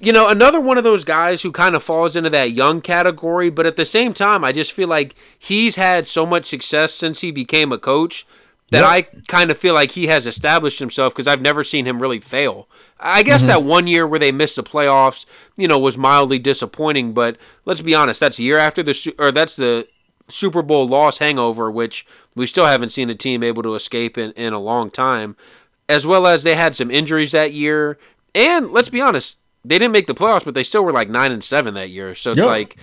You 0.00 0.12
know, 0.12 0.28
another 0.28 0.60
one 0.60 0.78
of 0.78 0.84
those 0.84 1.04
guys 1.04 1.42
who 1.42 1.52
kind 1.52 1.74
of 1.74 1.82
falls 1.82 2.16
into 2.16 2.30
that 2.30 2.52
young 2.52 2.80
category, 2.80 3.50
but 3.50 3.66
at 3.66 3.76
the 3.76 3.86
same 3.86 4.12
time, 4.12 4.44
I 4.44 4.52
just 4.52 4.72
feel 4.72 4.88
like 4.88 5.14
he's 5.38 5.76
had 5.76 6.06
so 6.06 6.26
much 6.26 6.46
success 6.46 6.92
since 6.92 7.20
he 7.20 7.30
became 7.30 7.72
a 7.72 7.78
coach 7.78 8.26
that 8.70 8.80
Yep. 8.80 8.88
I 8.88 9.02
kind 9.28 9.50
of 9.50 9.58
feel 9.58 9.74
like 9.74 9.92
he 9.92 10.06
has 10.06 10.26
established 10.26 10.78
himself 10.78 11.14
because 11.14 11.26
I've 11.26 11.40
never 11.40 11.62
seen 11.62 11.86
him 11.86 12.00
really 12.00 12.20
fail. 12.20 12.68
I 12.98 13.22
guess 13.22 13.42
mm-hmm. 13.42 13.48
that 13.48 13.62
one 13.62 13.86
year 13.86 14.06
where 14.06 14.18
they 14.18 14.32
missed 14.32 14.56
the 14.56 14.62
playoffs, 14.62 15.26
you 15.56 15.68
know, 15.68 15.78
was 15.78 15.98
mildly 15.98 16.38
disappointing. 16.38 17.12
But 17.12 17.36
let's 17.64 17.82
be 17.82 17.94
honest, 17.94 18.20
that's 18.20 18.38
a 18.38 18.42
year 18.42 18.58
after 18.58 18.82
the 18.82 19.14
or 19.18 19.30
that's 19.30 19.56
the 19.56 19.86
Super 20.28 20.62
Bowl 20.62 20.86
loss 20.86 21.18
hangover, 21.18 21.70
which 21.70 22.06
we 22.34 22.46
still 22.46 22.66
haven't 22.66 22.90
seen 22.90 23.10
a 23.10 23.14
team 23.14 23.42
able 23.42 23.62
to 23.62 23.74
escape 23.74 24.16
in, 24.16 24.32
in 24.32 24.52
a 24.52 24.58
long 24.58 24.90
time. 24.90 25.36
As 25.86 26.06
well 26.06 26.26
as 26.26 26.42
they 26.42 26.54
had 26.54 26.74
some 26.74 26.90
injuries 26.90 27.32
that 27.32 27.52
year, 27.52 27.98
and 28.34 28.72
let's 28.72 28.88
be 28.88 29.02
honest, 29.02 29.36
they 29.64 29.78
didn't 29.78 29.92
make 29.92 30.06
the 30.06 30.14
playoffs, 30.14 30.44
but 30.44 30.54
they 30.54 30.62
still 30.62 30.84
were 30.84 30.92
like 30.92 31.08
nine 31.08 31.32
and 31.32 31.42
seven 31.42 31.74
that 31.74 31.90
year. 31.90 32.14
So 32.14 32.30
it's 32.30 32.38
Yep. 32.38 32.46
like, 32.46 32.76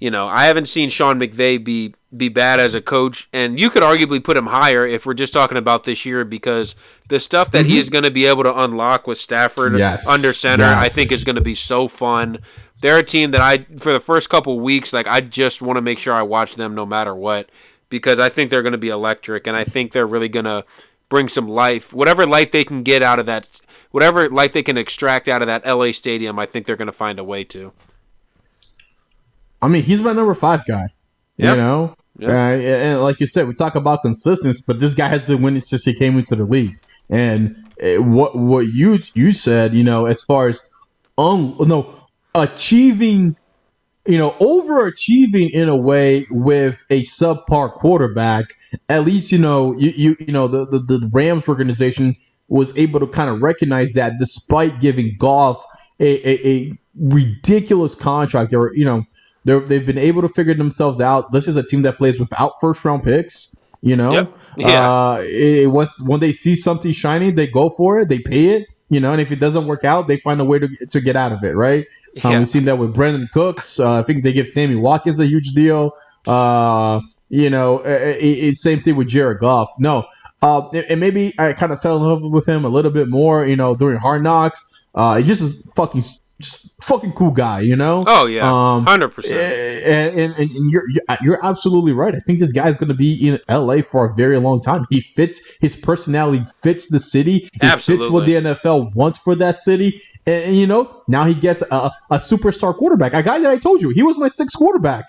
you 0.00 0.10
know, 0.10 0.26
I 0.26 0.46
haven't 0.46 0.66
seen 0.68 0.88
Sean 0.90 1.18
McVay 1.18 1.62
be 1.62 1.94
be 2.16 2.30
bad 2.30 2.58
as 2.58 2.74
a 2.74 2.80
coach, 2.80 3.28
and 3.34 3.60
you 3.60 3.68
could 3.68 3.82
arguably 3.82 4.22
put 4.22 4.34
him 4.36 4.46
higher 4.46 4.86
if 4.86 5.04
we're 5.04 5.12
just 5.12 5.32
talking 5.32 5.58
about 5.58 5.84
this 5.84 6.06
year 6.06 6.24
because 6.24 6.74
the 7.10 7.20
stuff 7.20 7.50
that 7.50 7.66
he 7.66 7.78
is 7.78 7.90
going 7.90 8.04
to 8.04 8.10
be 8.10 8.24
able 8.24 8.42
to 8.44 8.60
unlock 8.62 9.06
with 9.06 9.18
Stafford 9.18 9.72
Mm-hmm. 9.72 9.78
Yes, 9.80 10.08
under 10.08 10.32
center, 10.32 10.64
I 10.64 10.88
think 10.88 11.12
is 11.12 11.22
going 11.24 11.36
to 11.36 11.42
be 11.42 11.54
so 11.54 11.86
fun. 11.86 12.38
They're 12.80 12.98
a 12.98 13.02
team 13.02 13.32
that 13.32 13.40
I, 13.42 13.66
for 13.78 13.92
the 13.92 14.00
first 14.00 14.30
couple 14.30 14.58
weeks, 14.60 14.92
like 14.92 15.06
I 15.06 15.20
just 15.20 15.60
want 15.60 15.76
to 15.76 15.82
make 15.82 15.98
sure 15.98 16.14
I 16.14 16.22
watch 16.22 16.54
them 16.54 16.74
no 16.74 16.86
matter 16.86 17.14
what 17.14 17.50
because 17.90 18.18
I 18.18 18.28
think 18.30 18.50
they're 18.50 18.62
going 18.62 18.72
to 18.72 18.78
be 18.78 18.88
electric, 18.88 19.46
and 19.46 19.56
I 19.56 19.64
think 19.64 19.92
they're 19.92 20.06
really 20.06 20.28
going 20.28 20.44
to 20.44 20.64
bring 21.08 21.28
some 21.28 21.48
life, 21.48 21.92
whatever 21.92 22.24
life 22.26 22.52
they 22.52 22.64
can 22.64 22.82
get 22.82 23.02
out 23.02 23.18
of 23.18 23.26
that, 23.26 23.60
whatever 23.90 24.28
life 24.28 24.52
they 24.52 24.62
can 24.62 24.76
extract 24.76 25.28
out 25.28 25.42
of 25.42 25.46
that 25.46 25.66
LA 25.66 25.92
stadium. 25.92 26.38
I 26.38 26.46
think 26.46 26.66
they're 26.66 26.76
going 26.76 26.86
to 26.86 26.92
find 26.92 27.18
a 27.18 27.24
way 27.24 27.44
to. 27.44 27.72
I 29.60 29.68
mean, 29.68 29.82
he's 29.82 30.00
my 30.00 30.12
number 30.12 30.34
five 30.34 30.64
guy. 30.66 30.88
Yep. 31.36 31.56
You 31.56 31.62
know, 31.62 31.96
Yep. 32.18 32.30
Uh, 32.30 32.32
and 32.32 33.00
like 33.00 33.20
you 33.20 33.26
said, 33.26 33.46
we 33.46 33.54
talk 33.54 33.76
about 33.76 34.02
consistency, 34.02 34.62
but 34.66 34.80
this 34.80 34.94
guy 34.94 35.08
has 35.08 35.22
been 35.22 35.40
winning 35.40 35.60
since 35.60 35.84
he 35.84 35.94
came 35.94 36.18
into 36.18 36.34
the 36.34 36.44
league. 36.44 36.78
And 37.08 37.56
uh, 37.82 38.02
what 38.02 38.36
what 38.36 38.66
you 38.66 38.98
you 39.14 39.32
said, 39.32 39.72
you 39.72 39.84
know, 39.84 40.06
as 40.06 40.24
far 40.24 40.48
as 40.48 40.68
um 41.16 41.56
no 41.60 42.06
achieving, 42.34 43.36
you 44.04 44.18
know, 44.18 44.30
overachieving 44.40 45.50
in 45.50 45.68
a 45.68 45.76
way 45.76 46.26
with 46.30 46.84
a 46.90 47.02
subpar 47.02 47.72
quarterback. 47.72 48.46
At 48.88 49.04
least 49.04 49.30
you 49.30 49.38
know 49.38 49.76
you 49.78 49.92
you 49.94 50.16
you 50.18 50.32
know 50.32 50.48
the 50.48 50.66
the, 50.66 50.80
the 50.80 51.10
Rams 51.12 51.48
organization 51.48 52.16
was 52.48 52.76
able 52.78 52.98
to 53.00 53.06
kind 53.06 53.30
of 53.30 53.40
recognize 53.42 53.92
that 53.92 54.14
despite 54.18 54.80
giving 54.80 55.16
Goff 55.18 55.62
a, 56.00 56.28
a, 56.28 56.48
a 56.48 56.72
ridiculous 56.98 57.94
contract, 57.94 58.50
they 58.50 58.56
were 58.56 58.74
you 58.74 58.84
know 58.84 59.04
they're, 59.44 59.60
they've 59.60 59.86
been 59.86 59.98
able 59.98 60.22
to 60.22 60.28
figure 60.28 60.54
themselves 60.54 61.00
out. 61.00 61.32
This 61.32 61.46
is 61.48 61.56
a 61.56 61.62
team 61.62 61.82
that 61.82 61.96
plays 61.96 62.18
without 62.18 62.52
first 62.60 62.84
round 62.84 63.02
picks. 63.02 63.54
You 63.80 63.94
know, 63.94 64.12
Yep. 64.12 64.36
Yeah. 64.56 64.90
uh, 64.90 65.22
it, 65.24 65.70
once 65.70 66.02
when 66.02 66.18
they 66.20 66.32
see 66.32 66.56
something 66.56 66.90
shiny, 66.90 67.30
they 67.30 67.46
go 67.46 67.70
for 67.70 68.00
it. 68.00 68.08
They 68.08 68.18
pay 68.18 68.46
it. 68.56 68.66
You 68.90 68.98
know, 69.00 69.12
and 69.12 69.20
if 69.20 69.30
it 69.30 69.36
doesn't 69.38 69.66
work 69.66 69.84
out, 69.84 70.08
they 70.08 70.16
find 70.16 70.40
a 70.40 70.44
way 70.44 70.58
to 70.58 70.68
to 70.90 71.00
get 71.00 71.14
out 71.14 71.30
of 71.32 71.44
it. 71.44 71.54
Right? 71.54 71.86
Um, 72.24 72.32
Yeah. 72.32 72.38
we've 72.38 72.48
seen 72.48 72.64
that 72.64 72.78
with 72.78 72.94
Brandin 72.96 73.30
Cooks. 73.30 73.78
Uh, 73.78 73.98
I 74.00 74.02
think 74.02 74.24
they 74.24 74.32
give 74.32 74.48
Sammy 74.48 74.74
Watkins 74.74 75.20
a 75.20 75.26
huge 75.26 75.52
deal. 75.52 75.92
Uh, 76.26 77.00
you 77.28 77.50
know, 77.50 77.78
it, 77.80 78.16
it, 78.22 78.54
same 78.56 78.80
thing 78.80 78.96
with 78.96 79.06
Jared 79.08 79.38
Goff. 79.38 79.68
No, 79.78 80.06
uh, 80.42 80.68
and 80.70 81.00
maybe 81.00 81.34
I 81.38 81.52
kind 81.52 81.72
of 81.72 81.80
fell 81.80 81.96
in 81.96 82.02
love 82.02 82.22
with 82.30 82.46
him 82.46 82.64
a 82.64 82.68
little 82.68 82.90
bit 82.90 83.08
more. 83.08 83.44
You 83.44 83.56
know, 83.56 83.74
during 83.74 83.98
Hard 83.98 84.22
Knocks. 84.22 84.64
Uh, 84.94 85.16
he 85.18 85.22
just 85.24 85.42
is 85.42 85.70
fucking 85.76 86.00
just 86.40 86.70
fucking 86.82 87.12
cool 87.12 87.30
guy. 87.30 87.60
You 87.60 87.76
know. 87.76 88.04
Oh 88.06 88.26
yeah, 88.26 88.48
Um, 88.48 88.86
hundred 88.86 89.08
percent. 89.10 89.36
and, 89.84 90.34
and, 90.34 90.34
and 90.50 90.70
you're 90.70 90.84
you're 91.22 91.44
absolutely 91.44 91.92
right. 91.92 92.14
I 92.14 92.18
think 92.18 92.38
this 92.38 92.52
guy 92.52 92.68
is 92.68 92.78
going 92.78 92.88
to 92.88 92.94
be 92.94 93.28
in 93.28 93.38
LA 93.48 93.82
for 93.82 94.06
a 94.10 94.14
very 94.14 94.40
long 94.40 94.60
time. 94.60 94.86
He 94.90 95.00
fits 95.00 95.40
his 95.60 95.76
personality 95.76 96.44
fits 96.62 96.88
the 96.88 96.98
city. 97.00 97.48
He 97.60 97.68
fits 97.76 98.08
what 98.08 98.26
the 98.26 98.34
NFL 98.34 98.94
wants 98.94 99.18
for 99.18 99.34
that 99.36 99.56
city. 99.58 100.00
And, 100.26 100.44
and, 100.44 100.56
you 100.56 100.66
know, 100.66 101.02
now 101.08 101.24
he 101.24 101.34
gets 101.34 101.62
a, 101.70 101.90
a 102.10 102.16
superstar 102.18 102.74
quarterback, 102.74 103.14
a 103.14 103.22
guy 103.22 103.38
that 103.40 103.50
I 103.50 103.56
told 103.58 103.82
you 103.82 103.90
he 103.90 104.02
was 104.02 104.18
my 104.18 104.28
sixth 104.28 104.56
quarterback 104.56 105.04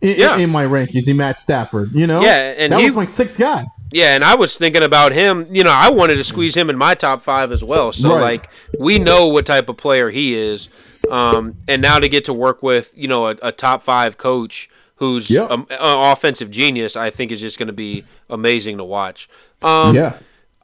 in, 0.00 0.18
Yeah. 0.18 0.36
in 0.36 0.50
my 0.50 0.64
rankings. 0.64 1.08
In 1.08 1.16
Matt 1.16 1.38
Stafford, 1.38 1.90
you 1.92 2.06
know, 2.06 2.20
Yeah, 2.22 2.54
and 2.56 2.72
that 2.72 2.80
he- 2.80 2.86
was 2.86 2.96
my 2.96 3.04
sixth 3.04 3.38
guy. 3.38 3.66
Yeah, 3.90 4.14
and 4.14 4.22
I 4.24 4.34
was 4.34 4.56
thinking 4.58 4.82
about 4.82 5.12
him. 5.12 5.46
You 5.50 5.64
know, 5.64 5.70
I 5.72 5.90
wanted 5.90 6.16
to 6.16 6.24
squeeze 6.24 6.56
him 6.56 6.68
in 6.70 6.76
my 6.76 6.94
top 6.94 7.22
five 7.22 7.50
as 7.52 7.64
well. 7.64 7.92
So 7.92 8.10
Right. 8.14 8.20
like, 8.20 8.50
we 8.78 8.98
know 8.98 9.28
what 9.28 9.46
type 9.46 9.68
of 9.68 9.76
player 9.76 10.10
he 10.10 10.34
is, 10.34 10.68
um, 11.10 11.54
and 11.66 11.80
now 11.80 11.98
to 11.98 12.08
get 12.08 12.24
to 12.26 12.32
work 12.34 12.62
with 12.62 12.92
you 12.94 13.08
know 13.08 13.28
a, 13.28 13.36
a 13.42 13.52
top 13.52 13.82
five 13.82 14.18
coach 14.18 14.68
who's 14.96 15.30
Yep. 15.30 15.50
an 15.50 15.66
offensive 15.70 16.50
genius, 16.50 16.96
I 16.96 17.10
think 17.10 17.30
is 17.32 17.40
just 17.40 17.58
going 17.58 17.68
to 17.68 17.72
be 17.72 18.04
amazing 18.28 18.78
to 18.78 18.84
watch. 18.84 19.28
Um, 19.62 19.94
yeah, 19.94 20.14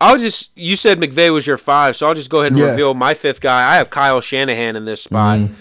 I'll 0.00 0.18
just 0.18 0.50
you 0.54 0.76
said 0.76 1.00
McVay 1.00 1.32
was 1.32 1.46
your 1.46 1.56
five, 1.58 1.96
so 1.96 2.06
I'll 2.06 2.14
just 2.14 2.28
go 2.30 2.40
ahead 2.40 2.52
and 2.52 2.60
Yeah. 2.60 2.70
reveal 2.70 2.94
my 2.94 3.14
fifth 3.14 3.40
guy. 3.40 3.72
I 3.72 3.76
have 3.76 3.90
Kyle 3.90 4.20
Shanahan 4.20 4.76
in 4.76 4.84
this 4.84 5.02
spot. 5.02 5.38
Mhm. 5.38 5.54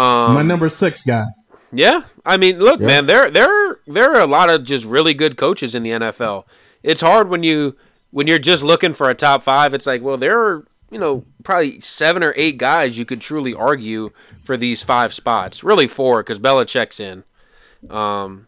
Um, 0.00 0.34
my 0.34 0.42
number 0.42 0.68
six 0.70 1.02
guy. 1.02 1.24
yeah, 1.72 2.02
I 2.24 2.36
mean, 2.38 2.60
look, 2.60 2.80
man, 2.80 3.04
there 3.06 3.30
there 3.30 3.78
there 3.86 4.14
are 4.14 4.20
a 4.20 4.26
lot 4.26 4.48
of 4.48 4.64
just 4.64 4.84
really 4.86 5.12
good 5.12 5.36
coaches 5.36 5.74
in 5.74 5.82
the 5.82 5.90
NFL. 5.90 6.44
It's 6.82 7.00
hard 7.00 7.28
when 7.28 7.42
you 7.42 7.76
when 8.10 8.26
you're 8.26 8.38
just 8.38 8.62
looking 8.62 8.94
for 8.94 9.08
a 9.08 9.14
top 9.14 9.42
five. 9.42 9.74
It's 9.74 9.86
like, 9.86 10.02
well, 10.02 10.16
there 10.16 10.38
are 10.38 10.66
you 10.90 10.98
know 10.98 11.24
probably 11.44 11.80
seven 11.80 12.22
or 12.22 12.34
eight 12.36 12.58
guys 12.58 12.98
you 12.98 13.04
could 13.04 13.20
truly 13.20 13.54
argue 13.54 14.10
for 14.44 14.56
these 14.56 14.82
five 14.82 15.12
spots. 15.12 15.62
Really 15.62 15.86
four 15.88 16.22
because 16.22 16.38
Belichick's 16.38 17.00
in. 17.00 17.24
Um, 17.88 18.46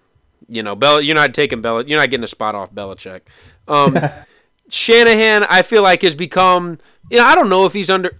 you 0.48 0.62
know, 0.62 0.74
Bel 0.74 1.00
you're 1.00 1.14
not 1.14 1.34
taking 1.34 1.62
Bel 1.62 1.86
you're 1.86 1.98
not 1.98 2.10
getting 2.10 2.24
a 2.24 2.28
spot 2.28 2.54
off 2.54 2.72
Belichick. 2.72 3.22
Um, 3.68 3.98
Shanahan, 4.68 5.44
I 5.44 5.62
feel 5.62 5.82
like 5.82 6.02
has 6.02 6.14
become. 6.14 6.78
You 7.10 7.18
know, 7.18 7.24
I 7.24 7.34
don't 7.34 7.50
know 7.50 7.66
if 7.66 7.74
he's 7.74 7.90
under. 7.90 8.18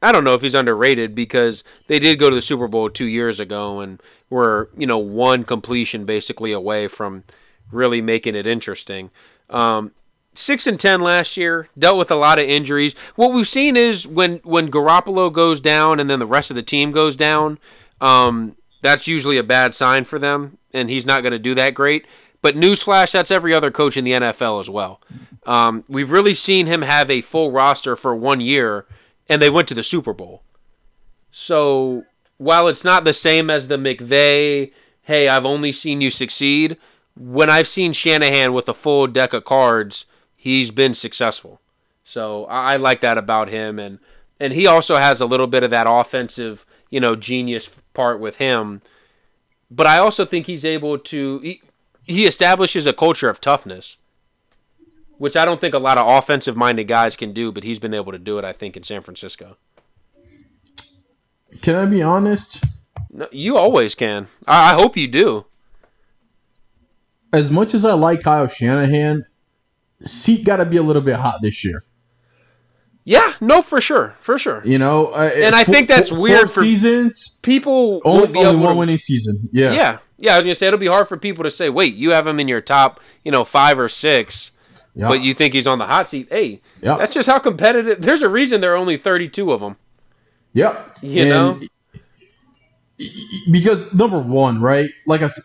I 0.00 0.10
don't 0.10 0.24
know 0.24 0.34
if 0.34 0.42
he's 0.42 0.54
underrated 0.54 1.14
because 1.14 1.62
they 1.86 1.98
did 1.98 2.18
go 2.18 2.28
to 2.28 2.34
the 2.34 2.42
Super 2.42 2.66
Bowl 2.66 2.90
two 2.90 3.06
years 3.06 3.38
ago 3.38 3.80
and 3.80 4.02
were 4.30 4.70
you 4.76 4.86
know 4.86 4.98
one 4.98 5.44
completion 5.44 6.04
basically 6.04 6.52
away 6.52 6.88
from 6.88 7.24
really 7.70 8.00
making 8.00 8.34
it 8.34 8.46
interesting. 8.46 9.10
Um, 9.50 9.92
six 10.34 10.66
and 10.66 10.78
ten 10.78 11.00
last 11.00 11.36
year 11.36 11.68
dealt 11.78 11.98
with 11.98 12.10
a 12.10 12.16
lot 12.16 12.38
of 12.38 12.46
injuries. 12.48 12.94
What 13.16 13.32
we've 13.32 13.48
seen 13.48 13.76
is 13.76 14.06
when 14.06 14.40
when 14.44 14.70
Garoppolo 14.70 15.32
goes 15.32 15.60
down 15.60 16.00
and 16.00 16.08
then 16.08 16.18
the 16.18 16.26
rest 16.26 16.50
of 16.50 16.56
the 16.56 16.62
team 16.62 16.92
goes 16.92 17.16
down, 17.16 17.58
um, 18.00 18.56
that's 18.80 19.06
usually 19.06 19.38
a 19.38 19.44
bad 19.44 19.74
sign 19.74 20.04
for 20.04 20.18
them, 20.18 20.58
and 20.72 20.90
he's 20.90 21.06
not 21.06 21.22
going 21.22 21.32
to 21.32 21.38
do 21.38 21.54
that 21.54 21.74
great. 21.74 22.06
But 22.40 22.56
newsflash, 22.56 23.12
that's 23.12 23.30
every 23.30 23.54
other 23.54 23.70
coach 23.70 23.96
in 23.96 24.04
the 24.04 24.12
NFL 24.12 24.60
as 24.60 24.68
well. 24.68 25.00
Um, 25.46 25.84
we've 25.88 26.10
really 26.10 26.34
seen 26.34 26.66
him 26.66 26.82
have 26.82 27.10
a 27.10 27.20
full 27.20 27.52
roster 27.52 27.94
for 27.94 28.14
one 28.14 28.40
year, 28.40 28.86
and 29.28 29.40
they 29.40 29.50
went 29.50 29.68
to 29.68 29.74
the 29.74 29.82
Super 29.82 30.12
Bowl. 30.12 30.42
So 31.30 32.04
while 32.38 32.66
it's 32.66 32.84
not 32.84 33.04
the 33.04 33.12
same 33.12 33.48
as 33.48 33.68
the 33.68 33.76
McVay, 33.76 34.72
hey, 35.02 35.28
I've 35.28 35.46
only 35.46 35.72
seen 35.72 36.00
you 36.00 36.10
succeed. 36.10 36.76
When 37.14 37.50
I've 37.50 37.68
seen 37.68 37.92
Shanahan 37.92 38.52
with 38.52 38.68
a 38.68 38.74
full 38.74 39.06
deck 39.06 39.32
of 39.32 39.44
cards, 39.44 40.06
he's 40.34 40.70
been 40.70 40.94
successful. 40.94 41.60
So 42.04 42.46
I, 42.46 42.74
I 42.74 42.76
like 42.76 43.00
that 43.02 43.18
about 43.18 43.48
him, 43.48 43.78
and 43.78 43.98
and 44.40 44.52
he 44.52 44.66
also 44.66 44.96
has 44.96 45.20
a 45.20 45.26
little 45.26 45.46
bit 45.46 45.62
of 45.62 45.70
that 45.70 45.86
offensive, 45.88 46.66
you 46.90 47.00
know, 47.00 47.14
genius 47.14 47.70
part 47.94 48.20
with 48.20 48.36
him. 48.36 48.82
But 49.70 49.86
I 49.86 49.98
also 49.98 50.24
think 50.24 50.46
he's 50.46 50.64
able 50.64 50.98
to. 50.98 51.38
He, 51.40 51.62
he 52.04 52.26
establishes 52.26 52.84
a 52.86 52.92
culture 52.92 53.28
of 53.28 53.40
toughness, 53.40 53.96
which 55.18 55.36
I 55.36 55.44
don't 55.44 55.60
think 55.60 55.74
a 55.74 55.78
lot 55.78 55.98
of 55.98 56.08
offensive 56.08 56.56
minded 56.56 56.88
guys 56.88 57.16
can 57.16 57.32
do, 57.32 57.52
but 57.52 57.62
he's 57.62 57.78
been 57.78 57.94
able 57.94 58.12
to 58.12 58.18
do 58.18 58.38
it, 58.38 58.44
I 58.44 58.52
think, 58.52 58.76
in 58.76 58.82
San 58.82 59.02
Francisco. 59.02 59.56
Can 61.60 61.76
I 61.76 61.84
be 61.86 62.02
honest? 62.02 62.64
No, 63.10 63.28
you 63.30 63.56
always 63.56 63.94
can. 63.94 64.28
I, 64.46 64.72
I 64.72 64.74
hope 64.74 64.96
you 64.96 65.06
do. 65.06 65.46
As 67.32 67.50
much 67.50 67.74
as 67.74 67.84
I 67.84 67.92
like 67.94 68.22
Kyle 68.22 68.46
Shanahan, 68.46 69.24
seat 70.04 70.44
got 70.44 70.56
to 70.56 70.64
be 70.66 70.76
a 70.76 70.82
little 70.82 71.02
bit 71.02 71.16
hot 71.16 71.36
this 71.40 71.64
year. 71.64 71.82
Yeah, 73.04 73.32
no, 73.40 73.62
for 73.62 73.80
sure, 73.80 74.14
for 74.20 74.38
sure. 74.38 74.62
You 74.64 74.78
know, 74.78 75.06
uh, 75.08 75.30
And 75.34 75.54
I 75.56 75.64
four- 75.64 75.74
think 75.74 75.88
that's 75.88 76.10
four- 76.10 76.20
weird 76.20 76.42
four 76.42 76.48
for- 76.48 76.62
seasons. 76.62 77.38
People 77.42 78.00
Only, 78.04 78.28
be 78.28 78.38
only 78.38 78.56
one 78.60 78.74
to- 78.74 78.78
winning 78.78 78.96
season. 78.98 79.48
Yeah. 79.52 79.72
Yeah, 79.72 79.98
yeah. 80.18 80.34
I 80.34 80.38
was 80.38 80.44
gonna 80.46 80.54
say 80.54 80.68
it'll 80.68 80.78
be 80.78 80.86
hard 80.86 81.08
for 81.08 81.16
people 81.16 81.42
to 81.42 81.50
say, 81.50 81.68
"Wait, 81.68 81.94
you 81.96 82.12
have 82.12 82.26
him 82.28 82.38
in 82.38 82.46
your 82.46 82.60
top, 82.60 83.00
you 83.24 83.32
know, 83.32 83.44
five 83.44 83.76
or 83.78 83.88
six, 83.88 84.52
Yeah. 84.94 85.08
but 85.08 85.20
you 85.20 85.34
think 85.34 85.52
he's 85.52 85.66
on 85.66 85.78
the 85.78 85.86
hot 85.86 86.08
seat." 86.10 86.28
Hey, 86.30 86.60
Yeah. 86.80 86.96
that's 86.96 87.12
just 87.12 87.28
how 87.28 87.40
competitive. 87.40 88.02
There's 88.02 88.22
a 88.22 88.28
reason 88.28 88.60
there 88.60 88.72
are 88.72 88.76
only 88.76 88.96
32 88.96 89.50
of 89.50 89.60
them. 89.60 89.76
Yep. 90.52 90.98
You 91.02 91.24
know? 91.28 91.58
because 93.50 93.92
number 93.92 94.18
one, 94.18 94.60
right? 94.60 94.88
Like 95.06 95.22
I 95.22 95.26
said, 95.26 95.42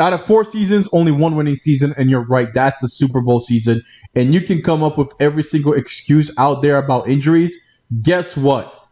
out 0.00 0.12
of 0.12 0.24
four 0.26 0.44
seasons, 0.44 0.88
only 0.92 1.12
one 1.12 1.36
winning 1.36 1.54
season, 1.56 1.94
and 1.96 2.10
you're 2.10 2.26
right. 2.26 2.52
That's 2.52 2.78
the 2.78 2.88
Super 2.88 3.20
Bowl 3.20 3.40
season, 3.40 3.82
and 4.14 4.34
you 4.34 4.40
can 4.40 4.62
come 4.62 4.82
up 4.82 4.98
with 4.98 5.12
every 5.20 5.42
single 5.42 5.72
excuse 5.72 6.32
out 6.38 6.62
there 6.62 6.76
about 6.78 7.08
injuries. 7.08 7.58
Guess 8.02 8.36
what? 8.36 8.86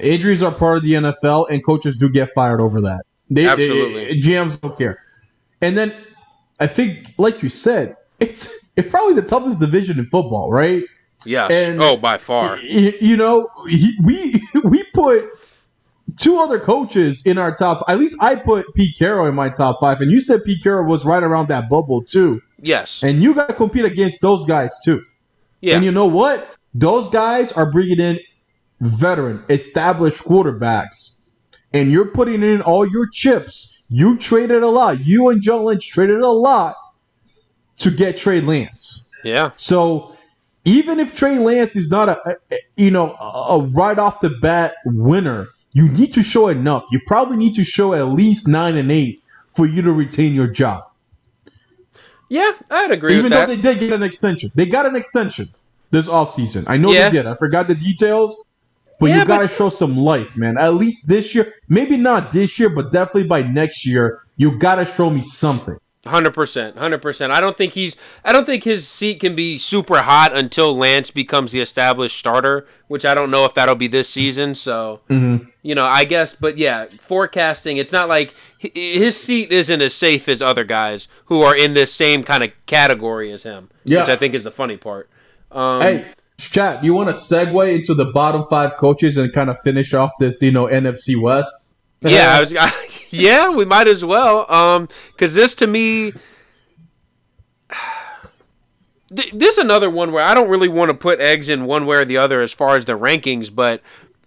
Injuries 0.00 0.42
are 0.42 0.52
part 0.52 0.78
of 0.78 0.82
the 0.82 0.92
NFL, 0.92 1.48
and 1.50 1.64
coaches 1.64 1.96
do 1.96 2.08
get 2.08 2.30
fired 2.34 2.60
over 2.60 2.80
that. 2.82 3.04
They, 3.30 3.46
Absolutely. 3.46 4.04
they- 4.06 4.18
GMs 4.18 4.60
don't 4.60 4.76
care. 4.76 5.00
And 5.60 5.76
then 5.76 5.94
I 6.60 6.66
think, 6.66 7.14
like 7.18 7.42
you 7.42 7.48
said, 7.48 7.96
it's 8.20 8.72
it's 8.76 8.90
probably 8.90 9.14
the 9.14 9.22
toughest 9.22 9.58
division 9.60 9.98
in 9.98 10.04
football, 10.06 10.50
right? 10.50 10.82
Yes. 11.24 11.50
And- 11.52 11.82
oh, 11.82 11.96
by 11.96 12.18
far. 12.18 12.58
You 12.58 13.16
know, 13.16 13.48
we 14.04 14.42
we 14.64 14.82
put 14.94 15.24
two 16.16 16.38
other 16.38 16.58
coaches 16.58 17.24
in 17.24 17.38
our 17.38 17.54
top. 17.54 17.84
At 17.88 17.98
least 17.98 18.16
I 18.20 18.34
put 18.34 18.72
Pete 18.74 18.96
Carroll 18.98 19.26
in 19.26 19.34
my 19.34 19.48
top 19.48 19.80
five, 19.80 20.00
and 20.00 20.10
you 20.10 20.20
said 20.20 20.44
Pete 20.44 20.62
Carroll 20.62 20.88
was 20.88 21.04
right 21.04 21.22
around 21.22 21.48
that 21.48 21.68
bubble 21.68 22.02
too. 22.02 22.42
Yes. 22.58 23.02
And 23.02 23.22
you 23.22 23.34
got 23.34 23.48
to 23.48 23.54
compete 23.54 23.84
against 23.84 24.20
those 24.20 24.46
guys 24.46 24.74
too. 24.84 25.02
Yeah. 25.60 25.76
And 25.76 25.84
you 25.84 25.92
know 25.92 26.06
what? 26.06 26.54
Those 26.74 27.08
guys 27.08 27.52
are 27.52 27.70
bringing 27.70 28.00
in 28.00 28.18
veteran, 28.80 29.44
established 29.48 30.22
quarterbacks, 30.22 31.28
and 31.72 31.90
you're 31.90 32.10
putting 32.10 32.42
in 32.42 32.60
all 32.62 32.86
your 32.86 33.08
chips. 33.08 33.86
You 33.88 34.18
traded 34.18 34.62
a 34.62 34.68
lot. 34.68 35.06
You 35.06 35.28
and 35.28 35.42
John 35.42 35.64
Lynch 35.64 35.90
traded 35.90 36.20
a 36.20 36.28
lot 36.28 36.76
to 37.78 37.90
get 37.90 38.16
Trey 38.16 38.40
Lance. 38.40 39.08
Yeah. 39.24 39.50
So 39.56 40.16
even 40.64 40.98
if 40.98 41.14
Trey 41.14 41.38
Lance 41.38 41.76
is 41.76 41.90
not 41.90 42.08
a, 42.08 42.36
you 42.76 42.90
know 42.90 43.12
a 43.14 43.60
right 43.72 43.98
off 43.98 44.20
the 44.20 44.30
bat 44.30 44.74
winner, 44.84 45.48
you 45.76 45.90
need 45.90 46.10
to 46.14 46.22
show 46.22 46.48
enough. 46.48 46.86
You 46.90 46.98
probably 47.06 47.36
need 47.36 47.54
to 47.56 47.62
show 47.64 47.92
at 47.92 48.08
least 48.08 48.48
nine 48.48 48.76
and 48.78 48.90
eight 48.90 49.22
for 49.54 49.66
you 49.66 49.82
to 49.82 49.92
retain 49.92 50.32
your 50.32 50.46
job. 50.46 50.84
Yeah, 52.30 52.52
I'd 52.70 52.90
agree 52.92 53.14
Even 53.18 53.30
though 53.30 53.40
that. 53.40 53.48
they 53.48 53.56
did 53.60 53.78
get 53.78 53.92
an 53.92 54.02
extension, 54.02 54.50
they 54.54 54.64
got 54.64 54.86
an 54.86 54.96
extension 54.96 55.50
this 55.90 56.08
offseason. 56.08 56.64
I 56.66 56.78
know 56.78 56.90
Yeah. 56.92 57.10
they 57.10 57.18
did. 57.18 57.26
I 57.26 57.34
forgot 57.34 57.68
the 57.68 57.74
details, 57.74 58.42
but 58.98 59.10
Yeah, 59.10 59.20
you 59.20 59.24
got 59.26 59.40
to 59.40 59.48
show 59.48 59.68
some 59.68 59.98
life, 59.98 60.34
man. 60.34 60.56
At 60.56 60.72
least 60.74 61.08
this 61.08 61.34
year, 61.34 61.52
maybe 61.68 61.98
not 61.98 62.32
this 62.32 62.58
year, 62.58 62.70
but 62.70 62.90
definitely 62.90 63.24
by 63.24 63.42
next 63.42 63.84
year, 63.86 64.18
you 64.38 64.58
got 64.58 64.76
to 64.76 64.86
show 64.86 65.10
me 65.10 65.20
something. 65.20 65.76
Hundred 66.06 66.34
percent, 66.34 66.76
hundred 66.78 67.02
percent. 67.02 67.32
I 67.32 67.40
don't 67.40 67.56
think 67.56 67.72
he's. 67.74 67.96
I 68.24 68.32
don't 68.32 68.44
think 68.44 68.64
his 68.64 68.86
seat 68.88 69.20
can 69.20 69.34
be 69.34 69.58
super 69.58 70.02
hot 70.02 70.36
until 70.36 70.76
Lance 70.76 71.10
becomes 71.10 71.52
the 71.52 71.60
established 71.60 72.18
starter, 72.18 72.66
which 72.88 73.04
I 73.04 73.14
don't 73.14 73.30
know 73.30 73.44
if 73.44 73.54
that'll 73.54 73.74
be 73.74 73.88
this 73.88 74.08
season. 74.08 74.54
So 74.54 75.00
Mm-hmm. 75.08 75.48
you 75.62 75.74
know, 75.74 75.84
I 75.86 76.04
guess. 76.04 76.34
But 76.34 76.58
yeah, 76.58 76.86
forecasting. 76.86 77.76
It's 77.76 77.92
not 77.92 78.08
like 78.08 78.34
his 78.58 79.16
seat 79.20 79.52
isn't 79.52 79.80
as 79.82 79.94
safe 79.94 80.28
as 80.28 80.40
other 80.42 80.64
guys 80.64 81.08
who 81.26 81.42
are 81.42 81.54
in 81.56 81.74
this 81.74 81.92
same 81.92 82.22
kind 82.22 82.42
of 82.44 82.50
category 82.66 83.32
as 83.32 83.42
him. 83.42 83.70
Yeah. 83.84 84.00
which 84.00 84.08
I 84.10 84.16
think 84.16 84.34
is 84.34 84.44
the 84.44 84.50
funny 84.50 84.76
part. 84.76 85.08
Um, 85.52 85.80
Hey, 85.80 86.06
Chad, 86.38 86.84
you 86.84 86.92
want 86.92 87.08
to 87.08 87.14
segue 87.14 87.74
into 87.74 87.94
the 87.94 88.04
bottom 88.06 88.44
five 88.50 88.76
coaches 88.76 89.16
and 89.16 89.32
kind 89.32 89.48
of 89.48 89.56
finish 89.64 89.94
off 89.94 90.12
this, 90.18 90.42
you 90.42 90.50
know, 90.52 90.66
NFC 90.66 91.20
West? 91.20 91.65
Yeah, 92.10 92.36
I 92.36 92.40
was. 92.40 92.52
yeah, 93.10 93.48
we 93.48 93.64
might 93.64 93.88
as 93.88 94.04
well. 94.04 94.50
Um, 94.52 94.88
because 95.12 95.34
this 95.34 95.54
to 95.56 95.66
me, 95.66 96.12
th- 99.14 99.32
this 99.32 99.56
is 99.56 99.58
another 99.58 99.90
one 99.90 100.12
where 100.12 100.24
I 100.24 100.34
don't 100.34 100.48
really 100.48 100.68
want 100.68 100.90
to 100.90 100.96
put 100.96 101.20
eggs 101.20 101.48
in 101.48 101.64
one 101.66 101.86
way 101.86 101.96
or 101.98 102.04
the 102.04 102.16
other 102.16 102.40
as 102.42 102.52
far 102.52 102.76
as 102.76 102.84
the 102.84 102.98
rankings, 102.98 103.54
but 103.54 103.80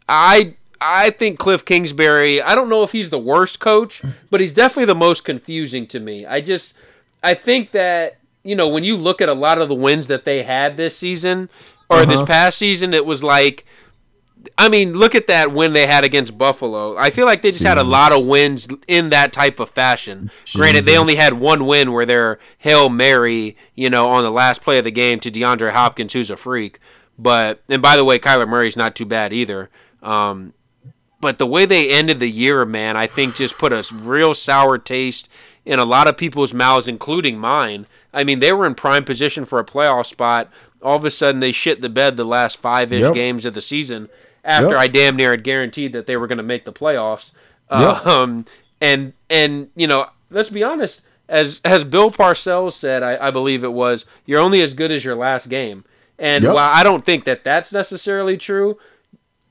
I 0.08 0.56
I 0.82 1.10
think 1.12 1.40
Cliff 1.40 1.66
Kingsbury. 1.66 2.42
I 2.42 2.56
don't 2.56 2.70
know 2.70 2.84
if 2.84 2.92
he's 2.92 3.10
the 3.10 3.20
worst 3.20 3.60
coach, 3.60 4.02
but 4.32 4.40
he's 4.40 4.54
definitely 4.54 4.86
the 4.86 4.96
most 4.96 5.26
confusing 5.26 5.86
to 5.88 6.00
me. 6.00 6.26
I 6.26 6.42
just 6.42 6.74
I 7.22 7.34
think 7.34 7.72
that 7.72 8.18
you 8.44 8.56
know 8.56 8.68
when 8.68 8.84
you 8.84 8.96
look 8.96 9.22
at 9.22 9.30
a 9.30 9.34
lot 9.34 9.60
of 9.62 9.68
the 9.70 9.76
wins 9.76 10.08
that 10.08 10.26
they 10.26 10.44
had 10.44 10.78
this 10.78 10.98
season 10.98 11.50
or 11.90 12.06
this 12.06 12.18
Uh-huh. 12.18 12.26
past 12.26 12.58
season, 12.58 12.94
it 12.94 13.06
was 13.06 13.24
like. 13.24 13.66
I 14.58 14.70
mean, 14.70 14.94
look 14.94 15.16
at 15.16 15.28
that 15.28 15.52
win 15.52 15.74
they 15.74 15.86
had 15.88 16.06
against 16.06 16.38
Buffalo. 16.38 16.96
I 16.98 17.10
feel 17.10 17.26
like 17.26 17.42
they 17.42 17.52
just 17.52 17.64
had 17.66 17.78
a 17.78 17.84
lot 17.84 18.12
of 18.14 18.26
wins 18.26 18.68
in 18.88 19.10
that 19.10 19.34
type 19.34 19.60
of 19.60 19.70
fashion. 19.70 20.32
Granted, 20.56 20.86
they 20.86 20.98
only 20.98 21.16
had 21.16 21.34
one 21.34 21.66
win 21.66 21.92
where 21.92 22.06
they're 22.06 22.40
Hail 22.60 22.90
Mary, 22.90 23.58
you 23.76 23.90
know, 23.90 24.08
on 24.08 24.24
the 24.24 24.32
last 24.32 24.62
play 24.62 24.78
of 24.78 24.86
the 24.86 24.92
game 24.92 25.20
to 25.22 25.32
DeAndre 25.32 25.72
Hopkins, 25.72 26.14
who's 26.14 26.30
a 26.30 26.38
freak. 26.38 26.80
But, 27.18 27.62
and 27.68 27.82
by 27.82 27.98
the 27.98 28.06
way, 28.06 28.18
Kyler 28.18 28.48
Murray's 28.48 28.78
not 28.78 28.96
too 28.96 29.06
bad 29.06 29.34
either. 29.34 29.70
Um, 30.02 30.54
but 31.20 31.38
the 31.38 31.46
way 31.48 31.66
they 31.66 31.90
ended 31.90 32.22
the 32.22 32.32
year, 32.32 32.64
man, 32.66 32.96
I 32.96 33.08
think 33.08 33.36
just 33.36 33.58
put 33.58 33.74
a 33.74 33.84
real 33.94 34.34
sour 34.34 34.78
taste 34.78 35.28
in 35.66 35.80
a 35.80 35.86
lot 35.86 36.08
of 36.08 36.16
people's 36.16 36.54
mouths, 36.54 36.88
including 36.88 37.38
mine. 37.38 37.86
I 38.14 38.24
mean, 38.24 38.40
they 38.40 38.54
were 38.54 38.66
in 38.66 38.74
prime 38.76 39.04
position 39.04 39.44
for 39.44 39.60
a 39.60 39.66
playoff 39.66 40.06
spot. 40.06 40.50
All 40.82 40.96
of 40.96 41.04
a 41.04 41.12
sudden, 41.12 41.42
they 41.42 41.52
shit 41.52 41.82
the 41.82 41.90
bed 41.90 42.16
the 42.16 42.24
last 42.24 42.58
five 42.58 42.94
ish 42.94 43.02
Yep. 43.02 43.14
games 43.14 43.46
of 43.46 43.54
the 43.54 43.62
season 43.62 44.08
after 44.50 44.72
Yep. 44.72 44.78
I 44.78 44.88
damn 44.88 45.16
near 45.16 45.32
had 45.32 45.44
guaranteed 45.44 45.94
that 45.94 46.08
they 46.08 46.18
were 46.18 46.28
going 46.28 46.38
to 46.38 46.44
make 46.44 46.66
the 46.66 46.74
playoffs. 46.74 47.32
Yep. 47.72 48.06
Um, 48.06 48.46
and 48.82 49.14
and 49.30 49.70
you 49.76 49.88
know, 49.88 50.08
let's 50.32 50.50
be 50.50 50.64
honest. 50.64 51.02
As 51.30 51.62
as 51.64 51.84
Bill 51.84 52.10
Parcells 52.10 52.74
said, 52.74 53.04
I, 53.04 53.28
I 53.28 53.32
believe 53.32 53.64
it 53.64 53.74
was, 53.74 54.06
you're 54.26 54.40
only 54.40 54.62
as 54.62 54.74
good 54.74 54.92
as 54.92 55.06
your 55.06 55.16
last 55.16 55.48
game. 55.48 55.86
And 56.18 56.44
Yep. 56.44 56.54
while 56.56 56.70
I 56.74 56.84
don't 56.84 57.06
think 57.06 57.26
that 57.26 57.44
that's 57.44 57.72
necessarily 57.72 58.36
true, 58.38 58.78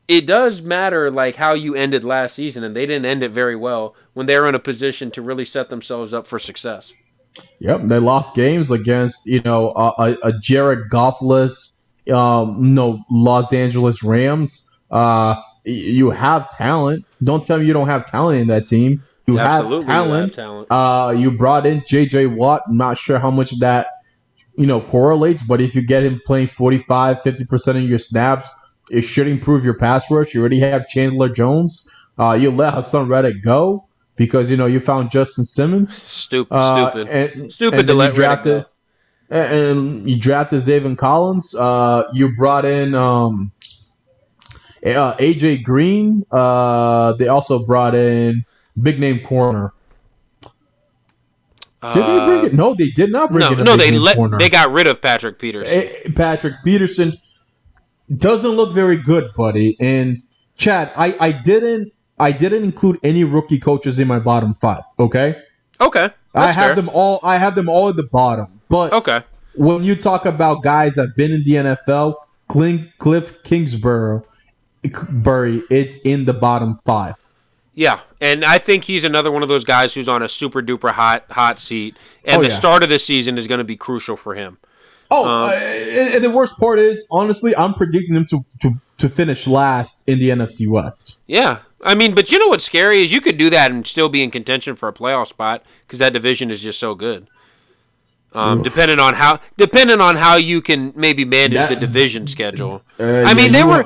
it 0.08 0.26
does 0.26 0.60
matter 0.62 1.10
like 1.10 1.36
how 1.36 1.54
you 1.54 1.74
ended 1.76 2.02
last 2.02 2.34
season, 2.34 2.64
and 2.64 2.74
they 2.74 2.84
didn't 2.86 3.06
end 3.06 3.22
it 3.22 3.30
very 3.30 3.54
well 3.54 3.94
when 4.14 4.26
they 4.26 4.38
were 4.38 4.48
in 4.48 4.54
a 4.56 4.58
position 4.58 5.10
to 5.12 5.22
really 5.22 5.44
set 5.44 5.70
themselves 5.70 6.12
up 6.12 6.26
for 6.26 6.38
success. 6.40 6.92
Yep, 7.60 7.82
they 7.84 8.00
lost 8.00 8.34
games 8.34 8.72
against 8.72 9.26
you 9.26 9.40
know 9.44 9.70
a, 9.76 10.16
a, 10.24 10.32
Jared 10.40 10.90
Goffless, 10.90 11.72
um, 12.12 12.64
you 12.64 12.70
know 12.70 13.04
Los 13.10 13.52
Angeles 13.52 14.02
Rams. 14.02 14.67
Uh, 14.90 15.40
you 15.64 16.10
have 16.10 16.50
talent. 16.50 17.04
Don't 17.22 17.44
tell 17.44 17.58
me 17.58 17.66
you 17.66 17.72
don't 17.72 17.88
have 17.88 18.04
talent 18.04 18.40
in 18.40 18.46
that 18.48 18.66
team. 18.66 19.02
You 19.26 19.38
Absolutely, 19.38 19.86
have 19.86 20.04
talent. 20.04 20.36
You 20.36 20.42
have 20.42 20.66
talent. 20.68 20.68
Uh, 20.70 21.14
you 21.18 21.30
brought 21.30 21.66
in 21.66 21.82
J.J. 21.86 22.26
Watt. 22.26 22.62
I'm 22.66 22.76
not 22.76 22.96
sure 22.96 23.18
how 23.18 23.30
much 23.30 23.58
that 23.60 23.88
you 24.56 24.66
know 24.66 24.80
correlates, 24.80 25.42
but 25.42 25.60
if 25.60 25.74
you 25.74 25.82
get 25.82 26.02
him 26.02 26.20
playing 26.24 26.46
45, 26.48 27.22
50 27.22 27.44
percent 27.44 27.78
of 27.78 27.84
your 27.84 27.98
snaps, 27.98 28.50
it 28.90 29.02
should 29.02 29.28
improve 29.28 29.64
your 29.64 29.74
pass 29.74 30.10
rush. 30.10 30.34
You 30.34 30.40
already 30.40 30.60
have 30.60 30.88
Chandler 30.88 31.28
Jones. 31.28 31.90
Uh, 32.18 32.32
you 32.40 32.50
let 32.50 32.74
Haason 32.74 33.08
Reddick 33.08 33.42
go 33.42 33.86
because 34.16 34.50
you 34.50 34.56
know 34.56 34.66
you 34.66 34.80
found 34.80 35.10
Justin 35.10 35.44
Simmons. 35.44 35.94
Stupid, 35.94 36.52
Uh, 36.54 36.90
stupid, 36.90 37.08
and- 37.08 37.52
stupid 37.52 37.78
and 37.80 37.88
to 37.88 37.94
let 37.94 38.08
you 38.08 38.14
drafted, 38.14 38.66
and 39.28 39.52
and 39.52 40.10
you 40.10 40.18
drafted 40.18 40.62
Zaven 40.62 40.96
Collins. 40.96 41.54
Uh, 41.54 42.04
you 42.14 42.34
brought 42.34 42.64
in 42.64 42.94
um, 42.94 43.52
uh, 44.84 45.16
AJ 45.16 45.62
Green. 45.64 46.24
Uh, 46.30 47.12
they 47.14 47.28
also 47.28 47.64
brought 47.64 47.94
in 47.94 48.44
big 48.80 48.98
name 49.00 49.20
corner. 49.24 49.72
Did 51.80 52.04
they 52.06 52.24
bring 52.26 52.44
it? 52.46 52.54
No, 52.54 52.74
they 52.74 52.88
did 52.90 53.12
not 53.12 53.30
bring 53.30 53.44
Uh, 53.44 53.50
No, 53.50 53.54
in 53.54 53.60
a 53.60 53.64
no, 53.64 53.76
they 53.76 53.92
let 53.92 54.16
corner. 54.16 54.38
they 54.38 54.48
got 54.48 54.72
rid 54.72 54.88
of 54.88 55.00
Patrick 55.00 55.38
Peterson. 55.38 55.74
Eh, 55.76 56.10
Patrick 56.16 56.54
Peterson 56.64 57.12
doesn't 58.16 58.50
look 58.52 58.72
very 58.72 58.96
good, 58.96 59.30
buddy. 59.36 59.76
And 59.78 60.22
Chad, 60.56 60.90
I, 60.96 61.16
I 61.20 61.32
didn't 61.32 61.92
I 62.18 62.32
didn't 62.32 62.64
include 62.64 62.98
any 63.04 63.22
rookie 63.22 63.60
coaches 63.60 64.00
in 64.00 64.08
my 64.08 64.18
bottom 64.18 64.54
five. 64.54 64.82
Okay, 64.98 65.36
okay, 65.80 66.10
I 66.34 66.50
have 66.50 66.66
fair. 66.66 66.74
them 66.74 66.90
all. 66.92 67.20
I 67.22 67.36
have 67.36 67.54
them 67.54 67.68
all 67.68 67.88
at 67.90 67.94
the 67.96 68.02
bottom. 68.02 68.60
But 68.68 68.92
Okay, 68.92 69.20
when 69.54 69.84
you 69.84 69.94
talk 69.94 70.26
about 70.26 70.64
guys 70.64 70.96
that 70.96 71.02
have 71.06 71.16
been 71.16 71.30
in 71.30 71.44
the 71.44 71.52
NFL, 71.52 72.16
Clint, 72.48 72.88
Cliff 72.98 73.40
Kingsbury, 73.44 74.20
Bury, 75.10 75.62
it's 75.70 75.98
in 76.02 76.24
the 76.24 76.34
bottom 76.34 76.78
five. 76.84 77.14
yeah, 77.74 78.00
and 78.20 78.44
I 78.44 78.58
think 78.58 78.84
he's 78.84 79.04
another 79.04 79.30
one 79.30 79.42
of 79.42 79.48
those 79.48 79.64
guys 79.64 79.94
who's 79.94 80.08
on 80.08 80.22
a 80.22 80.28
super 80.28 80.62
duper 80.62 80.90
hot 80.92 81.24
hot 81.30 81.58
seat, 81.58 81.96
and 82.24 82.38
Oh, 82.38 82.42
the 82.42 82.48
yeah. 82.48 82.54
start 82.54 82.82
of 82.82 82.88
the 82.88 82.98
season 82.98 83.38
is 83.38 83.46
going 83.46 83.58
to 83.58 83.64
be 83.64 83.76
crucial 83.76 84.16
for 84.16 84.34
him. 84.34 84.58
Oh, 85.10 85.24
Um, 85.24 85.50
uh, 85.50 85.52
and 85.54 86.22
the 86.22 86.30
worst 86.30 86.58
part 86.60 86.78
is, 86.78 87.06
honestly, 87.10 87.56
I'm 87.56 87.72
predicting 87.74 88.14
them 88.14 88.26
to, 88.26 88.44
to, 88.60 88.74
to 88.98 89.08
finish 89.08 89.46
last 89.46 90.02
in 90.06 90.18
the 90.18 90.28
NFC 90.30 90.68
West. 90.68 91.16
Yeah, 91.26 91.60
I 91.82 91.94
mean, 91.94 92.14
but 92.14 92.30
you 92.30 92.38
know 92.38 92.48
what's 92.48 92.64
scary 92.64 93.02
is 93.02 93.10
you 93.12 93.20
could 93.20 93.38
do 93.38 93.48
that 93.50 93.70
and 93.70 93.86
still 93.86 94.08
be 94.08 94.22
in 94.22 94.30
contention 94.30 94.76
for 94.76 94.86
a 94.88 94.92
playoff 94.92 95.28
spot 95.28 95.62
because 95.86 95.98
that 96.00 96.12
division 96.12 96.50
is 96.50 96.60
just 96.60 96.78
so 96.78 96.94
good. 96.94 97.26
Um, 98.34 98.62
depending 98.62 99.00
on 99.00 99.14
how 99.14 99.40
depending 99.56 100.02
on 100.02 100.16
how 100.16 100.36
you 100.36 100.60
can 100.60 100.92
maybe 100.94 101.24
manage 101.24 101.54
That- 101.54 101.70
the 101.70 101.76
division 101.76 102.26
schedule. 102.26 102.82
Uh, 103.00 103.22
I 103.26 103.32
mean, 103.32 103.52
they 103.52 103.64
were- 103.64 103.82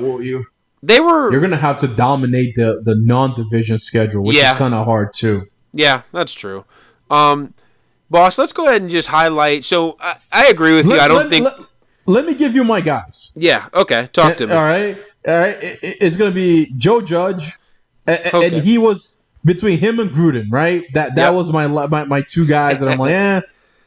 They 0.82 0.98
were 1.00 1.30
you're 1.30 1.40
gonna 1.40 1.56
have 1.56 1.76
to 1.78 1.88
dominate 1.88 2.54
the, 2.56 2.80
the 2.84 2.96
non-division 2.96 3.78
schedule, 3.78 4.24
which 4.24 4.36
Yeah. 4.36 4.52
is 4.52 4.58
kind 4.58 4.74
of 4.74 4.84
hard 4.84 5.12
too. 5.14 5.46
Yeah, 5.72 6.02
that's 6.12 6.34
true. 6.34 6.64
Um, 7.10 7.54
boss, 8.10 8.36
let's 8.38 8.52
go 8.52 8.66
ahead 8.68 8.82
and 8.82 8.90
just 8.90 9.08
highlight. 9.08 9.64
So 9.64 9.96
I, 10.00 10.16
I 10.32 10.46
agree 10.48 10.74
with 10.74 10.86
you. 10.86 10.98
I 10.98 11.06
don't 11.08 11.18
let, 11.18 11.28
think. 11.30 11.44
Let, 11.44 11.54
let 12.06 12.24
me 12.26 12.34
give 12.34 12.54
you 12.54 12.64
my 12.64 12.80
guys. 12.80 13.32
yeah. 13.36 13.68
Okay. 13.72 14.08
Talk 14.12 14.36
to 14.38 14.46
me. 14.46 14.52
All 14.54 14.62
right, 14.62 14.98
all 15.28 15.36
right. 15.38 15.62
It- 15.62 15.78
it- 15.82 15.96
it's 16.00 16.16
gonna 16.16 16.30
be 16.32 16.72
Joe 16.76 17.00
Judge, 17.00 17.56
a- 18.08 18.12
a- 18.12 18.36
Okay. 18.36 18.56
and 18.56 18.64
he 18.66 18.76
was 18.78 19.12
between 19.44 19.78
him 19.78 20.00
and 20.00 20.10
Gruden, 20.10 20.46
right? 20.50 20.84
That 20.94 21.14
that 21.14 21.26
Yep. 21.28 21.34
was 21.34 21.52
my, 21.52 21.66
my 21.68 22.04
my 22.04 22.22
two 22.22 22.44
guys, 22.46 22.80
and 22.82 22.90
I'm 22.90 22.98
like, 22.98 23.12
eh. 23.12 23.40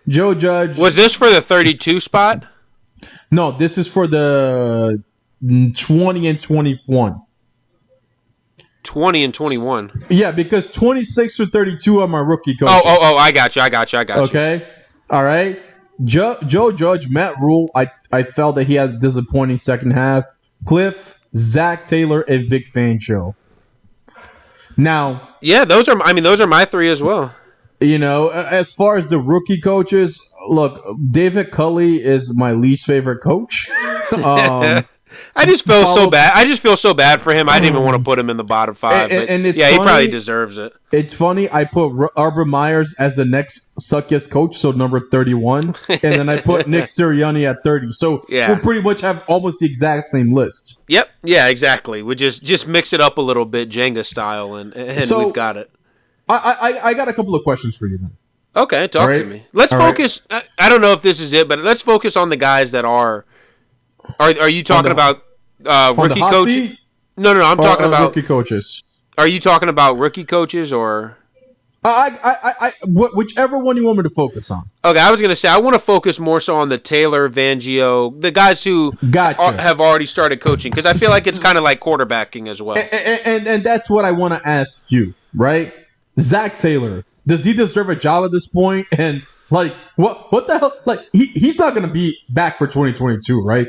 Joe 0.07 0.33
Judge. 0.33 0.77
Was 0.77 0.95
this 0.95 1.13
for 1.13 1.29
the 1.29 1.41
32 1.41 1.99
spot? 1.99 2.45
no, 3.31 3.51
this 3.51 3.77
is 3.77 3.87
for 3.87 4.07
the 4.07 5.01
20 5.41 6.27
and 6.27 6.39
21. 6.39 7.21
20 8.83 9.23
and 9.23 9.33
21. 9.33 9.91
Yeah, 10.09 10.31
because 10.31 10.71
26 10.71 11.39
or 11.39 11.45
32 11.47 11.99
are 12.01 12.07
my 12.07 12.19
rookie 12.19 12.55
coaches. 12.55 12.75
Oh, 12.75 12.81
oh, 12.85 12.97
oh! 13.01 13.17
I 13.17 13.31
got 13.31 13.55
you. 13.55 13.61
I 13.61 13.69
got 13.69 13.91
you. 13.91 13.99
I 13.99 14.03
got 14.03 14.17
you. 14.17 14.23
Okay. 14.23 14.67
All 15.09 15.23
right. 15.23 15.59
Joe, 16.03 16.37
Joe 16.45 16.71
Judge, 16.71 17.09
Matt 17.09 17.39
Rhule. 17.39 17.69
I, 17.73 17.89
I 18.11 18.23
felt 18.23 18.55
that 18.55 18.65
he 18.65 18.75
had 18.75 18.89
a 18.89 18.97
disappointing 18.99 19.57
second 19.57 19.91
half. 19.91 20.25
Cliff, 20.65 21.19
Zach 21.35 21.85
Taylor, 21.87 22.21
and 22.21 22.47
Vic 22.49 22.65
Fangio. 22.65 23.33
Now, 24.77 25.29
Yeah, 25.41 25.65
those 25.65 25.87
are. 25.87 25.99
I 26.03 26.13
mean, 26.13 26.23
those 26.23 26.41
are 26.41 26.47
my 26.47 26.65
three 26.65 26.89
as 26.89 27.01
well. 27.01 27.33
you 27.79 27.97
know, 27.97 28.29
as 28.29 28.73
far 28.73 28.97
as 28.97 29.09
the 29.09 29.19
rookie 29.19 29.59
coaches, 29.61 30.21
look, 30.47 30.81
David 31.11 31.51
Culley 31.51 32.03
is 32.03 32.35
my 32.35 32.51
least 32.53 32.85
favorite 32.85 33.19
coach. 33.21 33.69
Um, 34.23 34.85
I 35.37 35.45
just 35.45 35.65
feel 35.65 35.85
so 35.85 36.09
bad. 36.09 36.31
I 36.33 36.45
just 36.45 36.61
feel 36.61 36.77
so 36.77 36.93
bad 36.93 37.19
for 37.21 37.33
him. 37.33 37.49
I 37.49 37.59
didn't 37.59 37.73
even 37.75 37.83
want 37.83 37.95
to 37.95 37.99
mm. 37.99 38.05
put 38.05 38.17
him 38.17 38.29
in 38.29 38.37
the 38.37 38.43
bottom 38.43 38.73
five. 38.73 39.11
And- 39.11 39.29
and 39.29 39.45
it's 39.45 39.59
yeah, 39.59 39.69
he 39.71 39.77
probably 39.77 40.07
deserves 40.07 40.57
it. 40.57 40.71
It's 40.91 41.13
funny. 41.13 41.51
I 41.51 41.65
put 41.65 41.91
R- 41.91 42.11
Urban 42.17 42.49
Meyers 42.49 42.95
as 42.97 43.17
the 43.17 43.25
next 43.25 43.75
suckiest 43.77 44.29
coach, 44.29 44.55
so 44.55 44.71
number 44.71 44.99
thirty-one, 44.99 45.75
and 45.89 45.99
then 46.01 46.29
I 46.29 46.39
put 46.39 46.67
Nick 46.69 46.85
Sirianni 46.97 47.43
at 47.49 47.63
thirty. 47.63 47.91
So 47.91 48.25
Yeah. 48.29 48.47
we'll 48.47 48.59
pretty 48.59 48.81
much 48.81 49.01
have 49.01 49.23
almost 49.27 49.59
the 49.59 49.65
exact 49.65 50.11
same 50.11 50.33
list. 50.33 50.81
Yep. 50.87 51.09
Yeah. 51.23 51.47
Exactly. 51.47 52.01
We 52.01 52.15
just 52.15 52.43
just 52.43 52.67
mix 52.67 52.93
it 52.93 53.01
up 53.01 53.17
a 53.17 53.21
little 53.21 53.45
bit, 53.45 53.69
Jenga 53.69 54.05
style, 54.05 54.55
and 54.55 54.73
and 54.73 55.03
So- 55.03 55.25
we've 55.25 55.33
got 55.33 55.57
it. 55.57 55.69
I, 56.29 56.57
I 56.59 56.89
I 56.89 56.93
got 56.93 57.07
a 57.09 57.13
couple 57.13 57.35
of 57.35 57.43
questions 57.43 57.77
for 57.77 57.87
you 57.87 57.97
then. 57.97 58.11
Okay, 58.55 58.87
talk 58.87 59.09
All 59.09 59.15
to 59.15 59.25
me. 59.25 59.45
Let's 59.51 59.73
All 59.73 59.79
right. 59.79 59.89
focus. 59.89 60.21
I, 60.31 60.43
I 60.57 60.69
don't 60.69 60.79
know 60.81 60.93
if 60.93 61.01
this 61.01 61.19
is 61.19 61.33
it, 61.33 61.49
but 61.49 61.59
let's 61.59 61.81
focus 61.81 62.15
on 62.15 62.29
the 62.29 62.37
guys 62.37 62.71
that 62.71 62.85
are. 62.85 63.25
Are 64.19 64.33
are 64.39 64.49
you 64.49 64.63
talking 64.63 64.91
about 64.91 65.24
uh, 65.65 65.93
rookie 65.97 66.15
the 66.15 66.19
hot 66.19 66.31
coaches? 66.31 66.53
seat, 66.53 66.79
No, 67.17 67.33
no, 67.33 67.39
no. 67.39 67.45
I'm 67.45 67.59
or, 67.59 67.63
talking 67.63 67.85
uh, 67.85 67.89
about. 67.89 68.15
rookie 68.15 68.27
coaches. 68.27 68.83
Are 69.17 69.27
you 69.27 69.39
talking 69.39 69.69
about 69.69 69.97
rookie 69.97 70.25
coaches 70.25 70.73
or? 70.73 71.17
I, 71.83 72.17
I, 72.23 72.31
I, 72.31 72.53
I, 72.67 72.69
wh- 72.87 73.15
whichever 73.15 73.59
one 73.59 73.77
you 73.77 73.85
want 73.85 73.99
me 73.99 74.03
to 74.03 74.09
focus 74.09 74.49
on. 74.49 74.63
Okay, 74.83 74.99
I 74.99 75.11
was 75.11 75.21
gonna 75.21 75.35
say 75.35 75.49
I 75.49 75.59
want 75.59 75.75
to 75.75 75.79
focus 75.79 76.19
more 76.19 76.39
so 76.41 76.55
on 76.57 76.69
the 76.69 76.79
Taylor, 76.79 77.29
Fangio, 77.29 78.19
the 78.19 78.31
guys 78.31 78.63
who 78.63 78.93
Gotcha. 79.11 79.39
are, 79.39 79.53
have 79.53 79.79
already 79.79 80.07
started 80.07 80.41
coaching 80.41 80.71
because 80.71 80.87
I 80.87 80.93
feel 80.93 81.11
like 81.11 81.27
it's 81.27 81.37
kind 81.37 81.59
of 81.59 81.63
like 81.63 81.79
quarterbacking 81.79 82.47
as 82.47 82.59
well. 82.59 82.77
and, 82.77 83.21
and, 83.25 83.47
and, 83.47 83.63
that's 83.63 83.87
what 83.87 84.03
I 84.03 84.11
want 84.11 84.33
to 84.33 84.47
ask 84.47 84.91
you, 84.91 85.13
right? 85.35 85.73
Zach 86.19 86.55
Taylor, 86.55 87.05
does 87.27 87.43
he 87.43 87.53
deserve 87.53 87.89
a 87.89 87.95
job 87.95 88.25
at 88.25 88.31
this 88.31 88.47
point? 88.47 88.87
And 88.91 89.21
like, 89.51 89.75
what 89.95 90.31
what 90.31 90.47
the 90.47 90.57
hell? 90.57 90.75
Like, 90.85 91.01
he, 91.13 91.27
he's 91.27 91.59
not 91.59 91.75
to 91.75 91.87
be 91.87 92.17
back 92.29 92.57
for 92.57 92.65
2022, 92.65 93.43
right? 93.43 93.67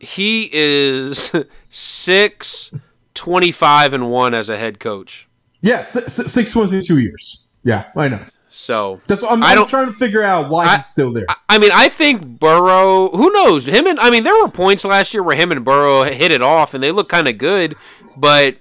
He 0.00 0.50
is 0.52 1.32
six, 1.70 2.72
25 3.14 3.92
and 3.94 4.10
one 4.10 4.34
as 4.34 4.48
a 4.48 4.56
head 4.56 4.80
coach. 4.80 5.28
Yeah, 5.60 5.82
six, 5.82 6.14
six 6.14 6.54
in 6.54 6.80
two 6.82 6.98
years. 6.98 7.44
Yeah, 7.62 7.84
I 7.96 8.08
know. 8.08 8.24
So 8.50 9.00
That's 9.08 9.24
I'm, 9.24 9.42
I 9.42 9.54
I'm 9.54 9.66
trying 9.66 9.86
to 9.86 9.92
figure 9.92 10.22
out 10.22 10.48
why 10.48 10.66
I- 10.66 10.76
he's 10.76 10.86
still 10.86 11.12
there. 11.12 11.24
I- 11.28 11.34
I 11.48 11.58
mean, 11.58 11.70
I 11.72 11.88
think 11.88 12.24
Burrow. 12.38 13.08
Who 13.10 13.32
knows 13.32 13.66
him 13.66 13.86
and 13.86 13.98
I 13.98 14.10
mean, 14.10 14.22
there 14.24 14.40
were 14.40 14.48
points 14.48 14.84
last 14.84 15.12
year 15.12 15.22
where 15.22 15.36
him 15.36 15.50
and 15.50 15.64
Burrow 15.64 16.04
hit 16.04 16.30
it 16.30 16.42
off, 16.42 16.72
and 16.74 16.82
they 16.82 16.92
look 16.92 17.08
kind 17.08 17.26
of 17.26 17.38
good. 17.38 17.74
But 18.16 18.58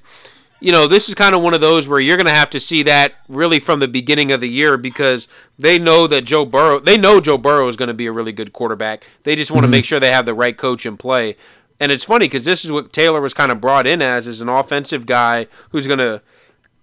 you 0.63 0.71
know, 0.71 0.87
this 0.87 1.09
is 1.09 1.15
kind 1.15 1.35
of 1.35 1.41
one 1.41 1.53
of 1.53 1.59
those 1.59 1.89
where 1.89 1.99
you're 1.99 2.15
going 2.15 2.25
to 2.25 2.31
have 2.31 2.49
to 2.51 2.59
see 2.59 2.83
that 2.83 3.15
really 3.27 3.59
from 3.59 3.81
the 3.81 3.87
beginning 3.87 4.31
of 4.31 4.39
the 4.39 4.47
year 4.47 4.77
because 4.77 5.27
they 5.59 5.77
know 5.77 6.07
that 6.07 6.21
Joe 6.21 6.45
Burrow. 6.45 6.79
They 6.79 6.97
know 6.97 7.19
Joe 7.19 7.37
Burrow 7.37 7.67
is 7.67 7.75
going 7.75 7.89
to 7.89 7.93
be 7.93 8.05
a 8.05 8.13
really 8.13 8.31
good 8.31 8.53
quarterback. 8.53 9.05
They 9.23 9.35
just 9.35 9.51
want 9.51 9.65
to 9.65 9.67
make 9.67 9.83
sure 9.83 9.99
they 9.99 10.11
have 10.11 10.25
the 10.25 10.33
right 10.33 10.57
coach 10.57 10.85
in 10.85 10.95
play. 10.95 11.35
And 11.81 11.91
it's 11.91 12.05
funny 12.05 12.27
because 12.27 12.45
this 12.45 12.63
is 12.63 12.71
what 12.71 12.93
Taylor 12.93 13.19
was 13.19 13.33
kind 13.33 13.51
of 13.51 13.59
brought 13.59 13.85
in 13.85 14.01
as, 14.01 14.25
is 14.25 14.39
an 14.39 14.47
offensive 14.47 15.05
guy 15.05 15.47
who's 15.71 15.85
going 15.85 15.99
to, 15.99 16.21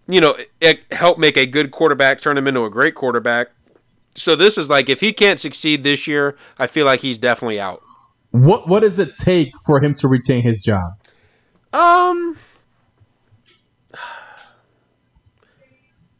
you 0.06 0.20
know, 0.20 0.36
help 0.92 1.18
make 1.18 1.38
a 1.38 1.46
good 1.46 1.70
quarterback 1.70 2.20
turn 2.20 2.36
him 2.36 2.46
into 2.46 2.66
a 2.66 2.70
great 2.70 2.94
quarterback. 2.94 3.48
So 4.14 4.36
this 4.36 4.58
is 4.58 4.68
like 4.68 4.90
if 4.90 5.00
he 5.00 5.14
can't 5.14 5.40
succeed 5.40 5.84
this 5.84 6.06
year, 6.06 6.36
I 6.58 6.66
feel 6.66 6.84
like 6.84 7.00
he's 7.00 7.16
definitely 7.16 7.58
out. 7.58 7.80
what 8.32 8.68
what 8.68 8.80
does 8.80 8.98
it 8.98 9.16
take 9.16 9.52
for 9.64 9.80
him 9.80 9.94
to 9.94 10.08
retain 10.08 10.42
his 10.42 10.62
job? 10.62 10.92
Um, 11.72 12.36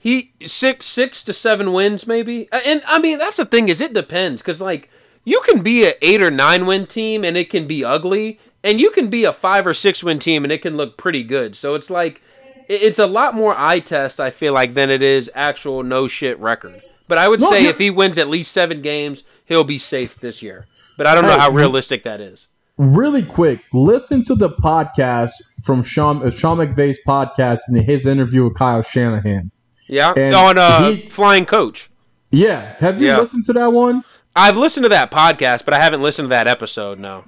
he 0.03 0.33
six 0.47 0.87
six 0.87 1.23
to 1.25 1.33
seven 1.35 1.73
wins 1.73 2.07
maybe, 2.07 2.49
and 2.51 2.83
I 2.87 2.99
mean 2.99 3.19
that's 3.19 3.37
the 3.37 3.45
thing 3.45 3.69
is 3.69 3.81
it 3.83 3.93
depends 3.93 4.41
because 4.41 4.61
like 4.61 4.89
you 5.25 5.43
can 5.47 5.63
be 5.63 5.85
a 5.85 5.93
eight 6.01 6.23
or 6.23 6.31
nine 6.31 6.65
win 6.65 6.87
team 6.87 7.23
and 7.23 7.37
it 7.37 7.51
can 7.51 7.67
be 7.67 7.85
ugly, 7.85 8.41
and 8.65 8.81
you 8.81 8.91
can 8.91 9.11
be 9.11 9.25
a 9.25 9.33
five 9.33 9.67
or 9.67 9.75
six 9.75 10.03
win 10.03 10.19
team 10.19 10.43
and 10.43 10.51
it 10.51 10.63
can 10.63 10.77
look 10.77 10.97
pretty 10.97 11.23
good. 11.23 11.55
So 11.55 11.75
it's 11.75 11.91
like 11.91 12.23
it's 12.67 12.99
a 12.99 13.07
lot 13.07 13.35
more 13.35 13.55
eye 13.59 13.81
test 13.81 14.19
I 14.19 14.31
feel 14.31 14.55
like 14.55 14.73
than 14.73 14.89
it 14.89 15.03
is 15.03 15.31
actual 15.35 15.83
no 15.83 16.09
shit 16.09 16.39
record. 16.39 16.83
But 17.07 17.19
I 17.19 17.29
would 17.29 17.41
No, 17.41 17.51
say 17.51 17.67
if 17.67 17.79
he 17.79 17.91
wins 17.91 18.17
at 18.17 18.29
least 18.29 18.53
seven 18.53 18.81
games, 18.81 19.25
he'll 19.45 19.65
be 19.65 19.79
safe 19.79 20.19
this 20.21 20.41
year. 20.41 20.67
But 20.97 21.07
I 21.07 21.15
don't 21.15 21.25
know 21.25 21.39
how 21.39 21.51
realistic 21.51 22.05
that 22.05 22.21
is. 22.21 22.47
Really 22.79 23.23
quick, 23.23 23.61
listen 23.75 24.23
to 24.25 24.35
the 24.35 24.49
podcast 24.49 25.33
from 25.63 25.83
Sean 25.83 26.27
uh, 26.27 26.31
Sean 26.31 26.57
McVay's 26.57 26.99
podcast 27.07 27.61
and 27.69 27.83
his 27.85 28.07
interview 28.07 28.45
with 28.45 28.55
Kyle 28.55 28.81
Shanahan. 28.83 29.51
Yeah, 29.91 30.13
And 30.17 30.35
on 30.35 30.57
uh, 30.57 30.91
he- 30.93 31.07
Flying 31.07 31.45
Coach. 31.45 31.91
Yeah, 32.31 32.75
have 32.79 33.01
you 33.01 33.09
Yeah. 33.09 33.19
listened 33.19 33.45
to 33.47 33.53
that 33.55 33.73
one? 33.73 34.05
I've 34.37 34.57
listened 34.57 34.85
to 34.85 34.89
that 34.91 35.11
podcast, 35.11 35.65
but 35.65 35.75
I 35.75 35.81
haven't 35.81 36.01
listened 36.03 36.27
to 36.27 36.31
that 36.31 36.47
episode. 36.47 37.01
No. 37.01 37.25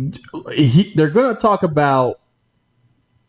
he, 0.55 0.93
they're 0.95 1.11
going 1.11 1.35
to 1.35 1.41
talk 1.41 1.65
about 1.65 2.21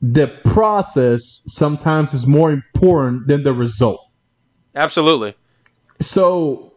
the 0.01 0.27
process 0.27 1.41
sometimes 1.47 2.13
is 2.13 2.27
more 2.27 2.51
important 2.51 3.27
than 3.27 3.41
the 3.41 3.53
result. 3.53 4.05
Absolutely. 4.75 5.33
So 5.99 6.73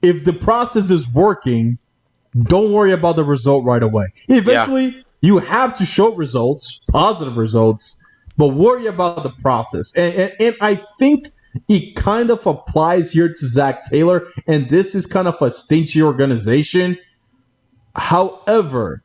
if 0.00 0.24
the 0.24 0.32
process 0.32 0.90
is 0.90 1.06
working, 1.08 1.76
don't 2.44 2.72
worry 2.72 2.92
about 2.92 3.16
the 3.16 3.24
result 3.24 3.64
right 3.66 3.82
away. 3.82 4.06
Eventually, 4.28 5.04
you 5.20 5.38
have 5.38 5.74
to 5.74 5.84
show 5.84 6.14
results, 6.14 6.80
positive 6.90 7.36
results, 7.36 8.02
but 8.38 8.48
worry 8.48 8.86
about 8.86 9.22
the 9.24 9.30
process. 9.42 9.94
And, 9.96 10.14
and, 10.14 10.32
and 10.40 10.56
I 10.62 10.76
think 10.98 11.28
it 11.68 11.94
kind 11.96 12.30
of 12.30 12.46
applies 12.46 13.10
here 13.12 13.28
to 13.28 13.46
Zach 13.46 13.82
Taylor, 13.88 14.26
and 14.46 14.68
this 14.68 14.94
is 14.94 15.06
kind 15.06 15.28
of 15.28 15.40
a 15.42 15.50
stingy 15.50 16.02
organization. 16.02 16.98
However, 17.94 19.02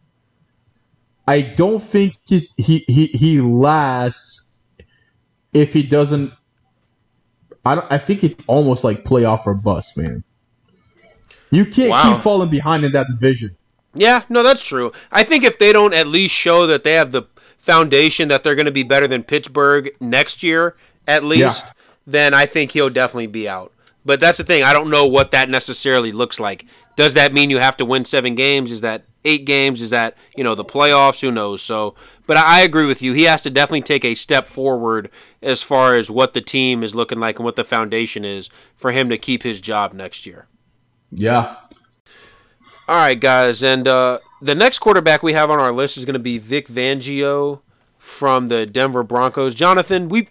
I 1.28 1.42
don't 1.42 1.80
think 1.82 2.16
he's, 2.26 2.56
he 2.56 2.86
he 2.88 3.08
he 3.08 3.42
lasts 3.42 4.44
if 5.54 5.74
he 5.74 5.84
doesn't. 5.84 6.32
I 7.66 7.76
don't. 7.76 7.92
I 7.92 7.98
think 7.98 8.24
it's 8.24 8.44
almost 8.48 8.84
like 8.84 9.04
playoff 9.04 9.46
or 9.46 9.54
bust, 9.54 9.98
man. 9.98 10.24
You 11.52 11.66
can't 11.66 11.90
Wow. 11.90 12.14
keep 12.14 12.24
falling 12.24 12.50
behind 12.50 12.86
in 12.86 12.92
that 12.94 13.08
division. 13.10 13.56
Yeah, 13.94 14.24
no, 14.30 14.44
that's 14.44 14.62
true. 14.62 14.92
I 15.12 15.24
think 15.24 15.44
if 15.44 15.60
they 15.60 15.74
don't 15.74 15.94
at 15.94 16.08
least 16.08 16.34
show 16.36 16.68
that 16.68 16.84
they 16.84 16.94
have 16.94 17.12
the 17.12 17.24
foundation 17.58 18.28
that 18.30 18.44
they're 18.44 18.56
going 18.56 18.66
to 18.68 18.72
be 18.72 18.84
better 18.84 19.08
than 19.08 19.24
Pittsburgh 19.24 19.90
next 20.00 20.44
year, 20.44 20.76
at 21.08 21.24
least, 21.24 21.66
Yeah. 21.66 21.72
Then 22.08 22.34
I 22.34 22.46
think 22.46 22.72
he'll 22.72 22.90
definitely 22.90 23.28
be 23.28 23.48
out. 23.48 23.74
But 24.06 24.22
that's 24.22 24.38
the 24.38 24.46
thing. 24.46 24.64
I 24.64 24.72
don't 24.72 24.90
know 24.90 25.06
what 25.06 25.32
that 25.32 25.50
necessarily 25.50 26.14
looks 26.14 26.40
like. 26.40 26.66
Does 26.96 27.14
that 27.16 27.34
mean 27.34 27.50
you 27.50 27.60
have 27.60 27.76
to 27.78 27.86
win 27.86 28.06
seven 28.06 28.34
games? 28.34 28.72
Is 28.72 28.82
that 28.82 29.04
eight 29.26 29.46
games? 29.46 29.82
Is 29.82 29.90
that, 29.90 30.16
you 30.36 30.44
know, 30.44 30.56
the 30.56 30.64
playoffs? 30.64 31.20
Who 31.20 31.30
knows? 31.30 31.62
So, 31.62 31.96
but 32.26 32.38
I 32.38 32.62
agree 32.62 32.86
with 32.86 33.02
you. 33.02 33.12
He 33.12 33.24
has 33.24 33.42
to 33.42 33.50
definitely 33.50 33.82
take 33.82 34.06
a 34.06 34.16
step 34.16 34.48
forward 34.48 35.12
as 35.42 35.62
far 35.62 35.96
as 35.96 36.10
what 36.10 36.34
the 36.34 36.42
team 36.42 36.82
is 36.82 36.96
looking 36.96 37.20
like 37.20 37.38
and 37.38 37.46
what 37.46 37.58
the 37.58 37.66
foundation 37.66 38.24
is 38.24 38.50
for 38.78 38.94
him 38.94 39.10
to 39.10 39.18
keep 39.18 39.44
his 39.44 39.60
job 39.60 39.94
next 39.94 40.26
year. 40.26 40.48
Yeah. 41.12 41.58
All 42.88 42.96
right, 42.96 43.20
guys, 43.20 43.62
and 43.62 43.86
uh, 43.86 44.20
the 44.42 44.56
next 44.56 44.80
quarterback 44.80 45.22
we 45.22 45.34
have 45.34 45.52
on 45.52 45.60
our 45.60 45.74
list 45.74 45.98
is 45.98 46.06
going 46.06 46.14
to 46.14 46.20
be 46.20 46.38
Vic 46.38 46.70
Fangio 46.70 47.60
from 47.98 48.48
the 48.48 48.66
Denver 48.66 49.04
Broncos. 49.04 49.54
Jonathan, 49.54 50.08
we 50.08 50.30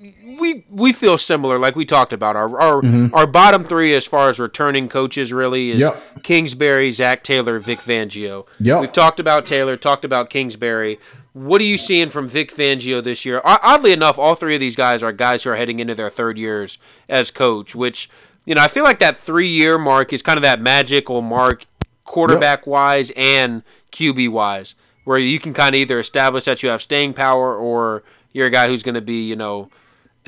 we 0.00 0.64
we 0.70 0.92
feel 0.92 1.18
similar, 1.18 1.58
like 1.58 1.74
we 1.74 1.84
talked 1.84 2.12
about. 2.12 2.36
Our 2.36 2.60
our, 2.60 2.82
mm-hmm. 2.82 3.14
our 3.14 3.26
bottom 3.26 3.64
three 3.64 3.94
as 3.94 4.06
far 4.06 4.28
as 4.28 4.38
returning 4.38 4.88
coaches 4.88 5.32
really 5.32 5.70
is 5.70 5.80
Yep. 5.80 6.22
Kingsbury, 6.22 6.90
Zach 6.92 7.24
Taylor, 7.24 7.58
Vic 7.58 7.80
Fangio. 7.80 8.46
Yep. 8.60 8.80
We've 8.80 8.92
talked 8.92 9.18
about 9.18 9.44
Taylor, 9.46 9.76
talked 9.76 10.04
about 10.04 10.30
Kingsbury. 10.30 10.98
What 11.32 11.60
are 11.60 11.64
you 11.64 11.78
seeing 11.78 12.10
from 12.10 12.28
Vic 12.28 12.54
Fangio 12.54 13.02
this 13.02 13.24
year? 13.24 13.40
Oddly 13.44 13.92
enough, 13.92 14.18
all 14.18 14.34
three 14.34 14.54
of 14.54 14.60
these 14.60 14.76
guys 14.76 15.02
are 15.02 15.12
guys 15.12 15.42
who 15.42 15.50
are 15.50 15.56
heading 15.56 15.78
into 15.78 15.94
their 15.94 16.10
third 16.10 16.38
years 16.38 16.78
as 17.08 17.30
coach, 17.30 17.74
which 17.74 18.08
you 18.44 18.54
know 18.54 18.62
I 18.62 18.68
feel 18.68 18.84
like 18.84 19.00
that 19.00 19.16
three 19.16 19.48
year 19.48 19.78
mark 19.78 20.12
is 20.12 20.22
kind 20.22 20.36
of 20.36 20.42
that 20.42 20.60
magical 20.60 21.22
mark, 21.22 21.66
quarterback 22.04 22.66
wise 22.66 23.10
and 23.16 23.62
QB 23.90 24.30
wise, 24.30 24.76
where 25.04 25.18
you 25.18 25.40
can 25.40 25.54
kind 25.54 25.74
of 25.74 25.80
either 25.80 25.98
establish 25.98 26.44
that 26.44 26.62
you 26.62 26.68
have 26.68 26.82
staying 26.82 27.14
power 27.14 27.56
or 27.56 28.04
you're 28.32 28.46
a 28.46 28.50
guy 28.50 28.68
who's 28.68 28.84
going 28.84 28.94
to 28.94 29.00
be 29.00 29.26
you 29.26 29.34
know 29.34 29.70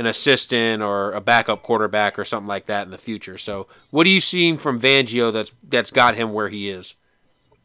an 0.00 0.06
assistant 0.06 0.82
or 0.82 1.12
a 1.12 1.20
backup 1.20 1.62
quarterback 1.62 2.18
or 2.18 2.24
something 2.24 2.48
like 2.48 2.64
that 2.66 2.84
in 2.84 2.90
the 2.90 2.98
future. 2.98 3.36
So, 3.36 3.66
what 3.90 4.06
are 4.06 4.10
you 4.10 4.20
seeing 4.20 4.56
from 4.56 4.80
Fangio 4.80 5.30
that's 5.30 5.52
that's 5.68 5.90
got 5.90 6.16
him 6.16 6.32
where 6.32 6.48
he 6.48 6.70
is? 6.70 6.94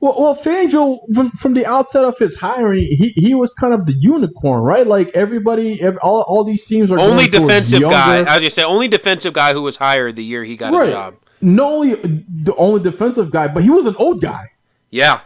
Well, 0.01 0.15
well, 0.19 0.35
Fangio 0.35 0.99
from, 1.15 1.31
from 1.31 1.53
the 1.53 1.65
outset 1.65 2.03
of 2.03 2.17
his 2.19 2.35
hiring, 2.35 2.83
he, 2.83 3.13
he 3.15 3.33
was 3.33 3.55
kind 3.55 3.73
of 3.73 3.85
the 3.85 3.93
unicorn, 3.93 4.61
right? 4.61 4.85
Like 4.85 5.09
everybody, 5.15 5.81
ev 5.81 5.97
all, 6.01 6.21
all 6.23 6.43
these 6.43 6.65
teams 6.67 6.91
are 6.91 6.99
only 6.99 7.27
defensive 7.27 7.81
guy. 7.81 8.17
I 8.19 8.35
was 8.35 8.43
just 8.43 8.57
say 8.57 8.63
only 8.63 8.89
defensive 8.89 9.33
guy 9.33 9.53
who 9.53 9.61
was 9.61 9.77
hired 9.77 10.17
the 10.17 10.23
year 10.23 10.43
he 10.43 10.57
got 10.57 10.73
a 10.73 10.91
job. 10.91 11.15
Not 11.41 11.71
only 11.71 11.95
the 11.95 12.53
only 12.57 12.81
defensive 12.83 13.31
guy, 13.31 13.47
but 13.47 13.63
he 13.63 13.69
was 13.69 13.85
an 13.85 13.95
old 13.97 14.21
guy. 14.21 14.51
Yeah, 14.91 15.21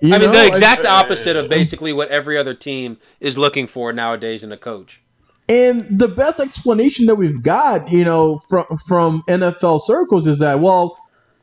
You 0.00 0.14
I 0.14 0.18
mean 0.18 0.30
the 0.30 0.46
exact 0.46 0.80
And- 0.80 0.88
opposite 0.88 1.34
of 1.36 1.48
basically 1.48 1.92
what 1.92 2.08
every 2.08 2.38
other 2.38 2.54
team 2.54 2.98
is 3.20 3.36
looking 3.36 3.66
for 3.66 3.92
nowadays 3.92 4.44
in 4.44 4.52
a 4.52 4.56
coach. 4.56 5.00
And 5.48 5.86
the 5.98 6.08
best 6.08 6.40
explanation 6.40 7.06
that 7.06 7.16
we've 7.16 7.42
got, 7.42 7.90
you 7.90 8.04
know, 8.04 8.38
from 8.38 8.64
from 8.86 9.22
NFL 9.28 9.80
circles 9.80 10.26
is 10.26 10.38
that 10.38 10.60
well, 10.60 10.96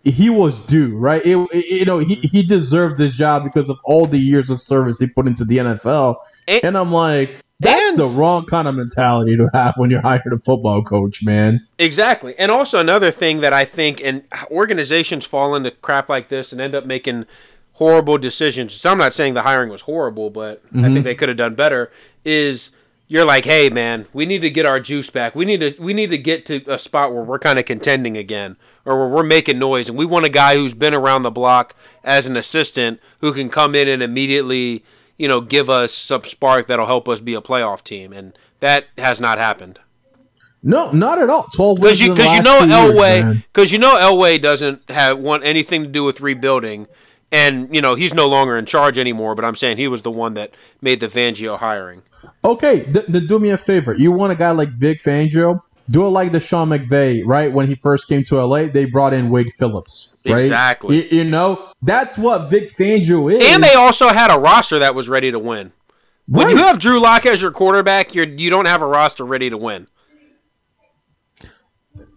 he 0.03 0.29
was 0.29 0.61
due, 0.61 0.97
right? 0.97 1.21
It, 1.25 1.37
it- 1.53 1.79
you 1.79 1.85
know, 1.85 1.99
he, 1.99 2.15
he 2.15 2.43
deserved 2.43 2.97
this 2.97 3.15
job 3.15 3.43
because 3.43 3.69
of 3.69 3.77
all 3.83 4.05
the 4.05 4.17
years 4.17 4.49
of 4.49 4.61
service 4.61 4.99
he 4.99 5.07
put 5.07 5.27
into 5.27 5.43
the 5.45 5.57
NFL. 5.57 6.17
And- 6.47 6.63
And, 6.63 6.77
I'm 6.77 6.91
like, 6.91 7.43
that's 7.59 7.97
the 7.97 8.05
wrong 8.05 8.45
kind 8.45 8.67
of 8.67 8.75
mentality 8.75 9.35
to 9.35 9.49
have 9.53 9.73
when 9.75 9.89
you're 9.89 10.01
hired 10.01 10.31
a 10.31 10.37
football 10.37 10.81
coach, 10.81 11.23
man. 11.23 11.67
Exactly. 11.77 12.33
And 12.37 12.51
also 12.51 12.79
another 12.79 13.11
thing 13.11 13.41
that 13.41 13.51
I 13.51 13.65
think 13.65 14.01
and 14.01 14.23
organizations 14.49 15.25
fall 15.25 15.53
into 15.55 15.71
crap 15.71 16.07
like 16.07 16.29
this 16.29 16.53
and 16.53 16.61
end 16.61 16.73
up 16.73 16.85
making 16.85 17.25
horrible 17.73 18.17
decisions. 18.17 18.73
So 18.73 18.89
I'm 18.89 18.97
not 18.97 19.13
saying 19.13 19.33
the 19.33 19.41
hiring 19.41 19.69
was 19.69 19.81
horrible, 19.81 20.29
but 20.29 20.61
I 20.71 20.75
think 20.75 20.85
mm-hmm. 20.85 21.03
they 21.03 21.15
could 21.15 21.27
have 21.27 21.37
done 21.37 21.55
better 21.55 21.91
is 22.23 22.71
you're 23.09 23.25
like, 23.25 23.43
"Hey 23.43 23.69
man, 23.69 24.05
we 24.13 24.25
need 24.25 24.41
to 24.43 24.49
get 24.49 24.65
our 24.65 24.79
juice 24.79 25.09
back. 25.09 25.35
We 25.35 25.43
need 25.43 25.59
to 25.59 25.75
we 25.81 25.93
need 25.93 26.11
to 26.11 26.17
get 26.17 26.45
to 26.45 26.61
a 26.71 26.79
spot 26.79 27.11
where 27.11 27.23
we're 27.23 27.39
kind 27.39 27.59
of 27.59 27.65
contending 27.65 28.15
again 28.15 28.55
or 28.85 28.97
where 28.97 29.09
we're 29.09 29.23
making 29.23 29.59
noise 29.59 29.89
and 29.89 29.97
we 29.97 30.05
want 30.05 30.25
a 30.25 30.29
guy 30.29 30.55
who's 30.55 30.73
been 30.73 30.93
around 30.93 31.23
the 31.23 31.31
block 31.31 31.75
as 32.03 32.27
an 32.27 32.37
assistant 32.37 33.01
who 33.19 33.33
can 33.33 33.49
come 33.49 33.75
in 33.75 33.87
and 33.89 34.01
immediately, 34.01 34.85
you 35.17 35.27
know, 35.27 35.41
give 35.41 35.69
us 35.69 35.93
some 35.93 36.23
spark 36.23 36.67
that'll 36.67 36.85
help 36.85 37.09
us 37.09 37.19
be 37.19 37.33
a 37.33 37.41
playoff 37.41 37.83
team." 37.83 38.13
And 38.13 38.37
that 38.61 38.85
has 38.97 39.19
not 39.19 39.37
happened. 39.37 39.79
No, 40.61 40.91
not 40.91 41.19
at 41.19 41.29
all. 41.29 41.43
Twelve 41.53 41.77
Because 41.77 42.01
you, 42.01 42.13
cause 42.13 42.35
you 42.35 42.43
know 42.43 42.59
Elway, 42.59 43.43
because 43.53 43.71
you 43.71 43.79
know 43.79 43.95
Elway 43.95 44.41
doesn't 44.41 44.89
have 44.89 45.17
want 45.17 45.45
anything 45.45 45.83
to 45.83 45.89
do 45.89 46.03
with 46.03 46.19
rebuilding, 46.19 46.87
and 47.31 47.73
you 47.73 47.81
know 47.81 47.95
he's 47.95 48.13
no 48.13 48.27
longer 48.27 48.57
in 48.57 48.65
charge 48.65 48.97
anymore. 48.97 49.35
But 49.35 49.45
I'm 49.45 49.55
saying 49.55 49.77
he 49.77 49.87
was 49.87 50.01
the 50.01 50.11
one 50.11 50.33
that 50.35 50.53
made 50.81 50.99
the 50.99 51.07
Fangio 51.07 51.57
hiring. 51.57 52.01
Okay, 52.43 52.83
th- 52.91 53.05
then 53.07 53.25
do 53.25 53.39
me 53.39 53.49
a 53.51 53.57
favor. 53.57 53.93
You 53.93 54.11
want 54.11 54.31
a 54.31 54.35
guy 54.35 54.51
like 54.51 54.69
Vic 54.69 54.99
Fangio? 54.99 55.61
Do 55.89 56.05
it 56.05 56.09
like 56.09 56.31
the 56.31 56.39
Sean 56.39 56.69
McVay, 56.69 57.23
right? 57.25 57.51
When 57.51 57.65
he 57.67 57.73
first 57.73 58.07
came 58.07 58.23
to 58.25 58.43
LA, 58.45 58.67
they 58.67 58.85
brought 58.85 59.11
in 59.13 59.29
Wade 59.29 59.49
Phillips, 59.57 60.17
right? 60.25 60.37
Exactly. 60.39 60.97
You, 61.09 61.17
you 61.19 61.23
know, 61.23 61.71
that's 61.81 62.15
what 62.17 62.49
Vic 62.49 62.71
Fangio 62.75 63.33
is. 63.33 63.43
And 63.47 63.63
they 63.63 63.73
also 63.73 64.09
had 64.09 64.29
a 64.29 64.37
roster 64.39 64.77
that 64.79 64.93
was 64.93 65.09
ready 65.09 65.31
to 65.31 65.39
win. 65.39 65.71
When 66.27 66.45
Right. 66.45 66.55
you 66.55 66.61
have 66.61 66.77
Drew 66.77 66.99
Lock 66.99 67.25
as 67.25 67.41
your 67.41 67.49
quarterback, 67.51 68.13
you're 68.13 68.27
you 68.27 68.51
don't 68.51 68.67
have 68.67 68.83
a 68.83 68.85
roster 68.85 69.25
ready 69.25 69.49
to 69.49 69.57
win. 69.57 69.87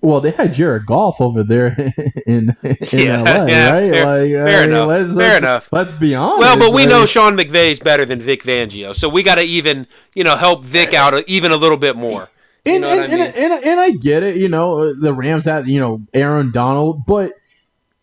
Well, 0.03 0.21
they 0.21 0.33
had 0.33 0.53
Jared 0.53 0.85
Goff 0.85 1.21
over 1.21 1.45
there 1.45 1.69
in 2.27 2.57
in 2.63 2.77
Yeah, 2.93 3.23
LA, 3.23 3.45
yeah, 3.47 3.71
right? 3.71 3.93
fair- 3.93 4.05
like, 4.07 4.47
fair 4.49 4.65
enough, 4.65 4.89
Let's, 4.89 5.09
fair 5.11 5.17
let's, 5.17 5.39
enough. 5.39 5.69
Let's 5.73 5.93
be 5.93 6.15
honest. 6.17 6.41
Well, 6.41 6.59
but 6.59 6.75
we 6.75 6.83
like- 6.83 6.89
know 6.91 7.07
Sean 7.07 7.37
McVay's 7.37 7.79
better 7.79 8.05
than 8.05 8.21
Vic 8.21 8.43
Fangio, 8.43 8.95
so 8.95 9.09
we 9.09 9.23
got 9.23 9.37
to 9.37 9.43
even 9.43 9.87
you 10.15 10.25
know 10.25 10.37
help 10.37 10.65
Vic 10.65 10.93
out 10.93 11.27
even 11.29 11.53
a 11.53 11.57
little 11.57 11.77
bit 11.77 11.97
more. 11.97 12.29
You 12.65 12.75
and, 12.75 12.83
know 12.83 12.91
I 12.91 13.05
and, 13.05 13.13
mean? 13.13 13.21
and, 13.23 13.35
and, 13.53 13.65
and 13.65 13.81
I 13.81 13.91
get 13.91 14.23
it. 14.25 14.37
You 14.37 14.49
know, 14.49 14.79
uh, 14.79 14.93
the 15.01 15.13
Rams 15.15 15.45
had 15.47 15.67
you 15.69 15.79
know 15.81 16.03
Aaron 16.13 16.51
Donald, 16.51 17.07
but 17.07 17.33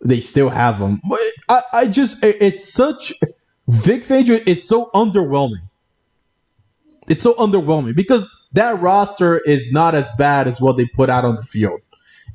they 0.01 0.21
still 0.21 0.49
have 0.49 0.77
him. 0.80 1.01
But 1.07 1.19
I, 1.49 1.61
I 1.73 1.85
just 1.88 2.23
it- 2.23 2.38
it's 2.41 2.71
such 2.73 3.11
Vic 3.67 4.03
Fangio 4.05 4.41
is 4.47 4.65
so 4.65 4.89
underwhelming. 4.95 5.61
It's 7.09 7.23
so 7.23 7.34
underwhelming 7.34 7.95
because 7.95 8.30
that 8.53 8.80
roster 8.80 9.39
is 9.39 9.71
not 9.73 9.95
as 9.95 10.11
bad 10.17 10.47
as 10.47 10.61
what 10.61 10.77
they 10.77 10.85
put 10.85 11.09
out 11.09 11.26
on 11.26 11.35
the 11.35 11.43
field. 11.43 11.81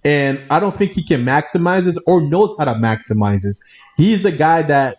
And 0.05 0.41
I 0.51 0.61
don't 0.61 0.75
think 0.75 0.93
he 0.93 1.03
can 1.03 1.25
maximize 1.25 1.85
this 1.85 1.99
or 2.07 2.21
knows 2.21 2.55
how 2.59 2.67
to 2.67 2.75
maximize 2.75 3.43
this. 3.45 3.59
He's 3.97 4.23
the 4.23 4.33
guy 4.33 4.63
that 4.63 4.99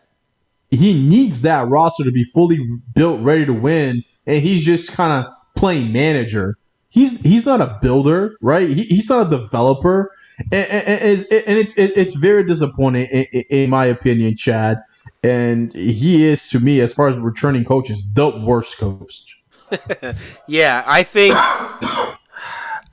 he 0.72 0.94
needs 0.94 1.44
that 1.44 1.68
roster 1.68 2.04
to 2.04 2.12
be 2.12 2.24
fully 2.24 2.60
built, 2.96 3.22
ready 3.22 3.46
to 3.46 3.54
win, 3.54 4.04
and 4.26 4.42
he's 4.44 4.66
just 4.66 4.92
kind 4.92 5.26
of 5.26 5.32
playing 5.56 5.94
manager. 5.94 6.58
He's 6.90 7.22
he's 7.22 7.46
not 7.46 7.62
a 7.62 7.78
builder, 7.82 8.36
right? 8.42 8.68
He, 8.68 8.84
he's 8.84 9.10
not 9.10 9.28
a 9.28 9.30
developer, 9.30 10.12
and, 10.52 10.66
and, 10.72 11.26
and 11.32 11.58
it's- 11.60 11.76
it's 11.78 12.16
very 12.16 12.44
disappointing 12.46 13.06
in, 13.12 13.26
in- 13.32 13.44
in 13.50 13.70
my 13.70 13.86
opinion, 13.86 14.36
Chad. 14.38 14.80
And 15.24 15.74
he 15.74 16.24
is 16.26 16.48
to 16.50 16.60
me, 16.60 16.80
as 16.82 16.94
far 16.94 17.08
as 17.10 17.18
returning 17.20 17.64
coaches, 17.66 18.06
the 18.14 18.30
worst 18.46 18.78
coach. 18.80 19.38
Yeah, 20.48 20.84
I 20.88 21.04
think 21.04 21.36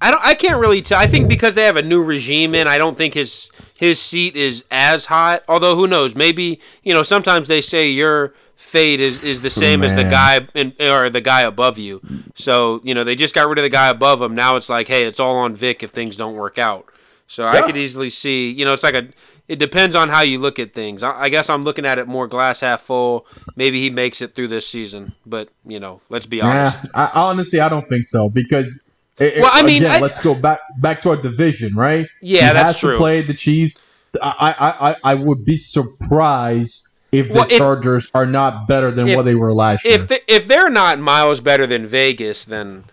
I 0.02 0.10
don't. 0.10 0.24
I 0.24 0.34
can't 0.34 0.60
really 0.60 0.82
tell. 0.82 0.98
I 0.98 1.06
think 1.06 1.28
because 1.28 1.54
they 1.54 1.62
have 1.62 1.76
a 1.76 1.82
new 1.82 2.02
regime 2.02 2.56
in, 2.56 2.66
I 2.66 2.76
don't 2.76 2.96
think 2.96 3.14
his 3.14 3.52
his 3.78 4.00
seat 4.00 4.34
is 4.34 4.64
as 4.68 5.06
hot. 5.06 5.44
Although 5.48 5.76
who 5.76 5.86
knows? 5.86 6.16
Maybe 6.16 6.60
you 6.82 6.92
know. 6.92 7.04
Sometimes 7.04 7.46
they 7.46 7.60
say 7.60 7.88
your 7.88 8.34
fate 8.56 9.00
is, 9.00 9.22
is 9.22 9.42
the 9.42 9.50
same 9.50 9.84
as 9.84 9.94
the 9.94 10.02
guy 10.02 10.46
in, 10.54 10.74
or 10.80 11.08
the 11.08 11.20
guy 11.20 11.42
above 11.42 11.78
you. 11.78 12.00
So 12.34 12.80
you 12.82 12.94
know 12.94 13.04
they 13.04 13.14
just 13.14 13.32
got 13.32 13.48
rid 13.48 13.58
of 13.58 13.62
the 13.62 13.68
guy 13.68 13.88
above 13.88 14.20
him. 14.20 14.34
Now 14.34 14.56
it's 14.56 14.68
like, 14.68 14.88
hey, 14.88 15.06
it's 15.06 15.20
all 15.20 15.36
on 15.36 15.54
Vic 15.54 15.84
if 15.84 15.90
things 15.90 16.16
don't 16.16 16.34
work 16.34 16.58
out. 16.58 16.86
So 17.28 17.46
I 17.46 17.62
could 17.62 17.76
easily 17.76 18.10
see. 18.10 18.50
You 18.50 18.64
know, 18.64 18.72
it's 18.72 18.82
like 18.82 18.94
a. 18.94 19.08
It 19.46 19.60
depends 19.60 19.94
on 19.94 20.08
how 20.08 20.22
you 20.22 20.38
look 20.40 20.58
at 20.58 20.72
things. 20.74 21.04
I, 21.04 21.22
I 21.22 21.28
guess 21.28 21.48
I'm 21.48 21.62
looking 21.62 21.86
at 21.86 21.98
it 21.98 22.08
more 22.08 22.26
glass 22.26 22.58
half 22.60 22.80
full. 22.80 23.26
Maybe 23.54 23.80
he 23.80 23.90
makes 23.90 24.20
it 24.20 24.34
through 24.34 24.48
this 24.48 24.66
season, 24.66 25.14
but 25.26 25.48
you 25.64 25.78
know, 25.78 26.00
let's 26.08 26.26
be 26.26 26.40
honest. 26.40 26.76
Yeah, 26.82 26.90
I, 26.94 27.10
honestly, 27.14 27.60
I 27.60 27.68
don't 27.68 27.88
think 27.88 28.04
so 28.04 28.28
because. 28.28 28.84
It- 29.22 29.40
Well, 29.42 29.50
I 29.52 29.62
mean, 29.62 29.82
again, 29.82 29.92
I- 29.96 30.00
let's 30.00 30.18
go 30.18 30.34
back 30.34 30.60
back 30.78 31.00
to 31.02 31.10
our 31.10 31.16
division, 31.16 31.74
right? 31.74 32.06
Yeah, 32.20 32.48
He 32.48 32.54
that's 32.54 32.70
has 32.72 32.78
true. 32.80 32.92
To 32.92 32.96
play 32.98 33.22
the 33.22 33.34
Chiefs. 33.34 33.82
I, 34.22 34.54
I, 34.58 34.90
I, 34.90 34.96
I 35.04 35.14
would 35.14 35.44
be 35.44 35.56
surprised 35.56 36.88
if 37.12 37.28
the 37.28 37.34
Well, 37.40 37.44
if- 37.50 37.58
Chargers 37.58 38.08
are 38.14 38.26
not 38.26 38.66
better 38.68 38.90
than 38.90 39.08
if- 39.08 39.16
what 39.16 39.24
they 39.24 39.34
were 39.34 39.52
last 39.52 39.84
year. 39.84 39.94
if 39.94 40.08
they, 40.08 40.20
if 40.28 40.48
they're 40.48 40.70
not 40.70 40.98
miles 40.98 41.40
better 41.40 41.66
than 41.66 41.86
Vegas, 41.86 42.44
then 42.44 42.84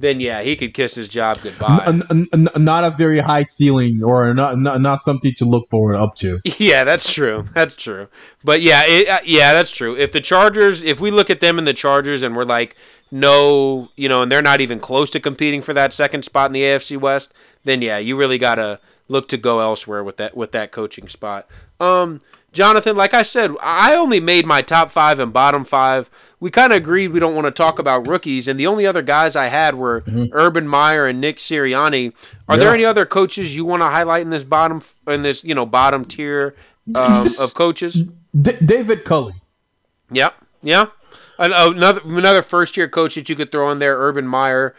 then 0.00 0.18
yeah, 0.20 0.42
he 0.42 0.56
could 0.56 0.74
kiss 0.74 0.94
his 0.96 1.08
job 1.08 1.38
goodbye. 1.42 1.82
N- 1.86 2.02
n- 2.10 2.26
n- 2.32 2.48
not 2.56 2.82
a 2.84 2.90
very 2.90 3.18
high 3.20 3.44
ceiling 3.44 4.02
or 4.02 4.32
not, 4.34 4.58
not 4.58 4.80
not 4.80 5.00
something 5.00 5.32
to 5.38 5.44
look 5.44 5.66
forward 5.68 5.94
up 5.96 6.14
to. 6.16 6.40
yeah, 6.58 6.82
that's 6.84 7.12
true. 7.12 7.44
That's 7.54 7.74
true. 7.76 8.08
But 8.44 8.60
yeah, 8.60 8.82
it, 8.86 9.08
uh, 9.08 9.18
yeah, 9.24 9.52
that's 9.54 9.70
true. 9.70 9.96
If 9.96 10.10
the 10.12 10.20
Chargers, 10.20 10.82
if 10.82 10.98
we 11.00 11.10
look 11.12 11.30
at 11.30 11.38
them 11.40 11.58
and 11.58 11.66
the 11.66 11.74
Chargers, 11.74 12.22
and 12.22 12.34
we're 12.36 12.44
like, 12.44 12.76
no, 13.10 13.88
you 13.96 14.08
know, 14.08 14.22
and 14.22 14.30
they're 14.30 14.42
not 14.42 14.60
even 14.60 14.80
close 14.80 15.10
to 15.10 15.20
competing 15.20 15.62
for 15.62 15.72
that 15.74 15.92
second 15.92 16.24
spot 16.24 16.50
in 16.50 16.52
the 16.52 16.62
AFC 16.62 16.98
West, 16.98 17.32
then 17.64 17.82
yeah, 17.82 17.98
you 17.98 18.16
really 18.16 18.38
gotta 18.38 18.80
look 19.08 19.28
to 19.28 19.36
go 19.36 19.60
elsewhere 19.60 20.04
with 20.04 20.16
that 20.18 20.36
with 20.36 20.52
that 20.52 20.72
coaching 20.72 21.08
spot. 21.08 21.46
Um, 21.80 22.20
Jonathan, 22.52 22.96
like 22.96 23.14
I 23.14 23.22
said, 23.22 23.52
I 23.60 23.94
only 23.94 24.20
made 24.20 24.46
my 24.46 24.62
top 24.62 24.90
five 24.90 25.18
and 25.18 25.32
bottom 25.32 25.64
five. 25.64 26.10
We 26.40 26.50
kind 26.50 26.72
of 26.72 26.76
agreed 26.76 27.08
we 27.08 27.20
don't 27.20 27.34
want 27.34 27.46
to 27.46 27.50
talk 27.50 27.78
about 27.78 28.06
rookies, 28.06 28.48
and 28.48 28.58
the 28.58 28.66
only 28.66 28.86
other 28.86 29.02
guys 29.02 29.36
I 29.36 29.46
had 29.46 29.74
were 29.74 30.04
Urban 30.32 30.66
Meyer 30.68 31.06
and 31.06 31.20
Nick 31.20 31.38
Sirianni. 31.38 32.12
Are 32.48 32.56
there 32.56 32.72
any 32.72 32.84
other 32.84 33.04
coaches 33.04 33.54
you 33.54 33.64
want 33.64 33.82
to 33.82 33.86
highlight 33.88 34.22
in 34.22 34.30
this 34.30 34.44
bottom 34.44 34.82
in 35.06 35.22
this 35.22 35.44
you 35.44 35.54
know 35.54 35.66
bottom 35.66 36.04
tier 36.04 36.54
um, 36.94 37.26
of 37.40 37.54
coaches? 37.54 38.04
D- 38.40 38.52
David 38.64 39.04
Culley. 39.04 39.34
Yep. 40.10 40.34
Yeah. 40.62 40.82
An- 40.82 40.90
Oh, 41.40 41.70
another 41.72 42.00
another 42.04 42.42
first 42.42 42.76
year 42.76 42.88
coach 42.88 43.14
that 43.14 43.28
you 43.28 43.36
could 43.36 43.52
throw 43.52 43.70
in 43.70 43.78
there, 43.78 43.96
Urban 43.96 44.26
Meyer, 44.26 44.74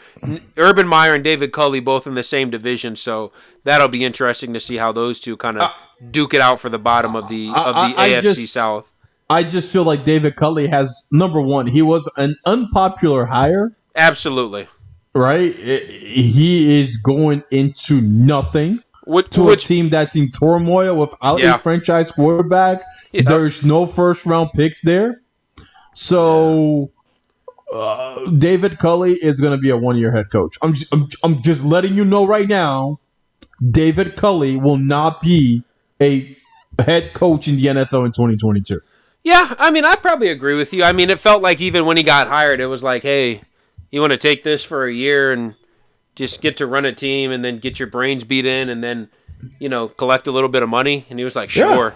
Urban 0.57 0.87
Meyer 0.87 1.13
and 1.15 1.23
David 1.23 1.53
Culley 1.53 1.79
both 1.79 2.05
in 2.05 2.15
the 2.15 2.23
same 2.23 2.49
division, 2.49 2.95
so 2.97 3.31
that'll 3.63 3.87
be 3.87 4.03
interesting 4.03 4.53
to 4.53 4.59
see 4.59 4.75
how 4.77 4.91
those 4.91 5.19
two 5.21 5.37
kind 5.37 5.57
of 5.57 5.63
uh, 5.63 5.71
duke 6.11 6.33
it 6.33 6.41
out 6.41 6.59
for 6.59 6.67
the 6.69 6.79
bottom 6.79 7.15
of 7.15 7.27
the 7.29 7.47
of 7.49 7.75
the 7.75 7.81
I- 7.81 7.93
I 7.97 8.09
AFC 8.09 8.21
just- 8.21 8.53
South. 8.53 8.85
I 9.31 9.43
just 9.43 9.71
feel 9.71 9.83
like 9.83 10.03
David 10.05 10.35
Culley 10.35 10.65
has 10.67 11.07
number 11.11 11.39
one. 11.39 11.67
He 11.67 11.83
was 11.83 12.11
an 12.17 12.35
unpopular 12.47 13.25
hire, 13.27 13.71
Absolutely. 13.95 14.67
right? 15.13 15.55
He 15.55 16.79
is 16.81 16.97
going 16.97 17.43
into 17.51 18.01
nothing. 18.01 18.79
Which, 19.05 19.29
to 19.31 19.43
which 19.43 19.65
a 19.65 19.67
team 19.67 19.89
that's 19.89 20.15
in 20.15 20.29
turmoil 20.29 20.95
without 20.97 21.39
Yeah. 21.41 21.55
a 21.55 21.57
franchise 21.59 22.11
quarterback. 22.11 22.83
Yeah. 23.11 23.21
There's 23.23 23.63
no 23.63 23.85
first 23.85 24.25
round 24.25 24.49
picks 24.55 24.81
there. 24.81 25.21
So 25.93 26.91
uh, 27.73 28.29
David 28.31 28.79
Culley 28.79 29.13
is 29.13 29.39
going 29.39 29.51
to 29.51 29.57
be 29.57 29.69
a 29.69 29.77
one 29.77 29.97
year 29.97 30.11
head 30.11 30.29
coach. 30.31 30.57
I'm 30.61 30.73
just, 30.73 30.93
I'm, 30.93 31.07
I'm 31.23 31.41
just 31.41 31.63
letting 31.63 31.95
you 31.95 32.05
know 32.05 32.25
right 32.25 32.47
now. 32.47 32.99
David 33.71 34.15
Culley 34.15 34.55
will 34.55 34.77
not 34.77 35.21
be 35.21 35.63
a 36.01 36.33
head 36.79 37.13
coach 37.13 37.47
in 37.47 37.57
the 37.57 37.65
NFL 37.65 38.05
in 38.05 38.11
2022. 38.11 38.79
Yeah, 39.23 39.53
I 39.59 39.69
mean, 39.69 39.83
I 39.83 39.95
probably 39.95 40.29
agree 40.29 40.55
with 40.55 40.71
you. 40.71 40.83
I 40.83 40.93
mean, 40.93 41.09
it 41.09 41.19
felt 41.19 41.41
like 41.41 41.59
even 41.59 41.85
when 41.85 41.97
he 41.97 42.03
got 42.03 42.29
hired, 42.29 42.61
it 42.61 42.67
was 42.67 42.83
like, 42.83 43.03
hey, 43.03 43.41
you 43.91 43.99
want 43.99 44.11
to 44.11 44.17
take 44.17 44.43
this 44.43 44.63
for 44.63 44.85
a 44.85 44.93
year 44.93 45.33
and 45.33 45.55
just 46.15 46.41
get 46.41 46.57
to 46.57 46.67
run 46.67 46.85
a 46.85 46.93
team 46.93 47.31
and 47.31 47.43
then 47.43 47.59
get 47.59 47.79
your 47.79 47.89
brains 47.89 48.23
beat 48.23 48.45
in 48.45 48.69
and 48.69 48.81
then, 48.81 49.09
you 49.59 49.67
know, 49.67 49.89
collect 49.89 50.27
a 50.27 50.31
little 50.31 50.49
bit 50.49 50.63
of 50.63 50.69
money. 50.69 51.05
And 51.09 51.19
he 51.19 51.25
was 51.25 51.35
like, 51.35 51.53
Yeah. 51.53 51.73
sure. 51.73 51.93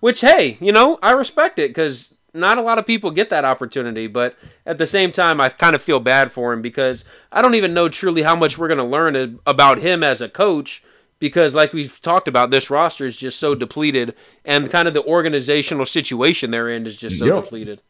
Which, 0.00 0.22
hey, 0.22 0.56
you 0.60 0.72
know, 0.72 0.98
I 1.02 1.10
respect 1.12 1.58
it 1.58 1.68
because 1.68 2.14
not 2.34 2.58
a 2.58 2.62
lot 2.62 2.78
of 2.78 2.86
people 2.86 3.10
get 3.10 3.30
that 3.30 3.44
opportunity. 3.44 4.06
But 4.06 4.36
at 4.66 4.78
the 4.78 4.86
same 4.86 5.12
time, 5.12 5.40
I 5.40 5.48
kind 5.48 5.74
of 5.74 5.82
feel 5.82 6.00
bad 6.00 6.30
for 6.32 6.52
him 6.52 6.62
because 6.62 7.04
I 7.32 7.42
don't 7.42 7.54
even 7.54 7.74
know 7.74 7.88
truly 7.88 8.22
how 8.22 8.36
much 8.36 8.58
we're 8.58 8.68
going 8.68 8.78
to 8.78 8.84
learn 8.84 9.38
about 9.46 9.78
him 9.78 10.02
as 10.02 10.20
a 10.20 10.28
coach 10.28 10.82
because 11.18 11.54
like 11.54 11.72
we've 11.72 12.00
talked 12.00 12.28
about 12.28 12.50
this 12.50 12.70
roster 12.70 13.06
is 13.06 13.16
just 13.16 13.38
so 13.40 13.54
depleted 13.54 14.14
and 14.44 14.70
kind 14.70 14.86
of 14.86 14.94
the 14.94 15.02
organizational 15.04 15.84
situation 15.86 16.50
they're 16.50 16.70
in 16.70 16.86
is 16.86 16.96
just 16.96 17.18
so 17.18 17.24
Yep. 17.26 17.44
depleted 17.44 17.82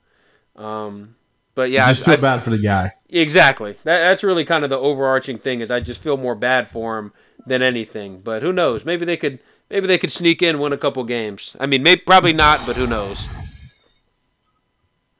um 0.57 1.15
but 1.55 1.71
yeah 1.71 1.87
Just 1.89 2.09
I, 2.09 2.13
feel 2.13 2.23
bad 2.23 2.43
for 2.43 2.49
the 2.49 2.57
guy. 2.59 2.95
exactly 3.11 3.73
that, 3.85 3.99
that's 4.01 4.23
really 4.25 4.47
kind 4.47 4.65
of 4.65 4.71
the 4.71 4.79
overarching 4.79 5.39
thing 5.39 5.61
is 5.61 5.71
i 5.71 5.79
just 5.79 6.01
feel 6.01 6.17
more 6.17 6.35
bad 6.35 6.71
for 6.71 6.97
him 6.99 7.13
than 7.47 7.61
anything 7.61 8.21
but 8.21 8.43
who 8.43 8.51
knows 8.51 8.87
maybe 8.87 9.05
they 9.05 9.19
could 9.19 9.39
maybe 9.71 9.87
they 9.87 9.99
could 9.99 10.11
sneak 10.13 10.41
in, 10.41 10.59
win 10.59 10.73
a 10.73 10.79
couple 10.79 11.05
games. 11.05 11.55
I 11.61 11.67
mean, 11.67 11.83
maybe 11.83 12.01
probably 12.01 12.33
not, 12.33 12.65
but 12.67 12.77
who 12.77 12.87
knows? 12.87 13.19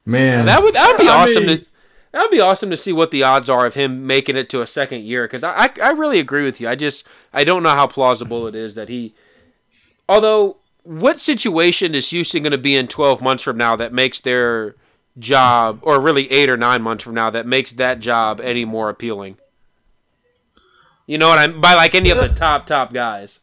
Man, 0.09 0.47
That 0.47 0.63
would 0.63 0.75
that 0.75 0.89
would 0.89 1.03
be 1.05 1.09
I 1.09 1.23
awesome 1.23 1.47
mean- 1.47 1.59
to 1.61 1.67
that 2.13 2.23
would 2.23 2.31
be 2.31 2.41
awesome 2.41 2.71
to 2.71 2.77
see 2.79 2.93
what 2.95 3.11
the 3.11 3.23
odds 3.23 3.51
are 3.51 3.67
of 3.67 3.75
him 3.75 4.07
making 4.07 4.35
it 4.37 4.49
to 4.49 4.63
a 4.63 4.67
second 4.67 5.05
year. 5.05 5.25
Because 5.27 5.45
I, 5.45 5.53
I 5.67 5.71
I 5.83 5.89
really 5.91 6.19
agree 6.19 6.43
with 6.45 6.61
you. 6.61 6.69
I 6.69 6.75
just 6.75 7.05
I 7.35 7.45
don't 7.45 7.63
know 7.63 7.69
how 7.75 7.87
plausible 7.87 8.47
it 8.47 8.55
is 8.55 8.75
that 8.77 8.89
he. 8.89 9.15
Although, 10.09 10.57
what 10.85 11.21
situation 11.21 11.95
is 11.95 12.09
Houston 12.09 12.43
going 12.43 12.53
to 12.53 12.59
be 12.59 12.75
in 12.75 12.89
twelve 12.89 13.21
months 13.21 13.43
from 13.43 13.59
now 13.59 13.77
that 13.77 13.93
makes 13.93 14.21
their 14.21 14.75
job, 15.19 15.81
or 15.83 16.01
really 16.01 16.31
eight 16.33 16.49
or 16.49 16.57
nine 16.57 16.81
months 16.81 17.05
from 17.05 17.13
now, 17.13 17.29
that 17.29 17.47
makes 17.47 17.73
that 17.73 18.01
job 18.01 18.41
any 18.41 18.65
more 18.65 18.89
appealing? 18.89 19.37
You 21.07 21.19
know 21.19 21.29
what 21.29 21.39
I'm 21.39 21.61
by 21.61 21.75
like 21.75 21.95
any 21.95 22.09
of 22.09 22.17
the 22.19 22.29
top 22.29 22.65
top 22.67 22.95
guys. 22.95 23.41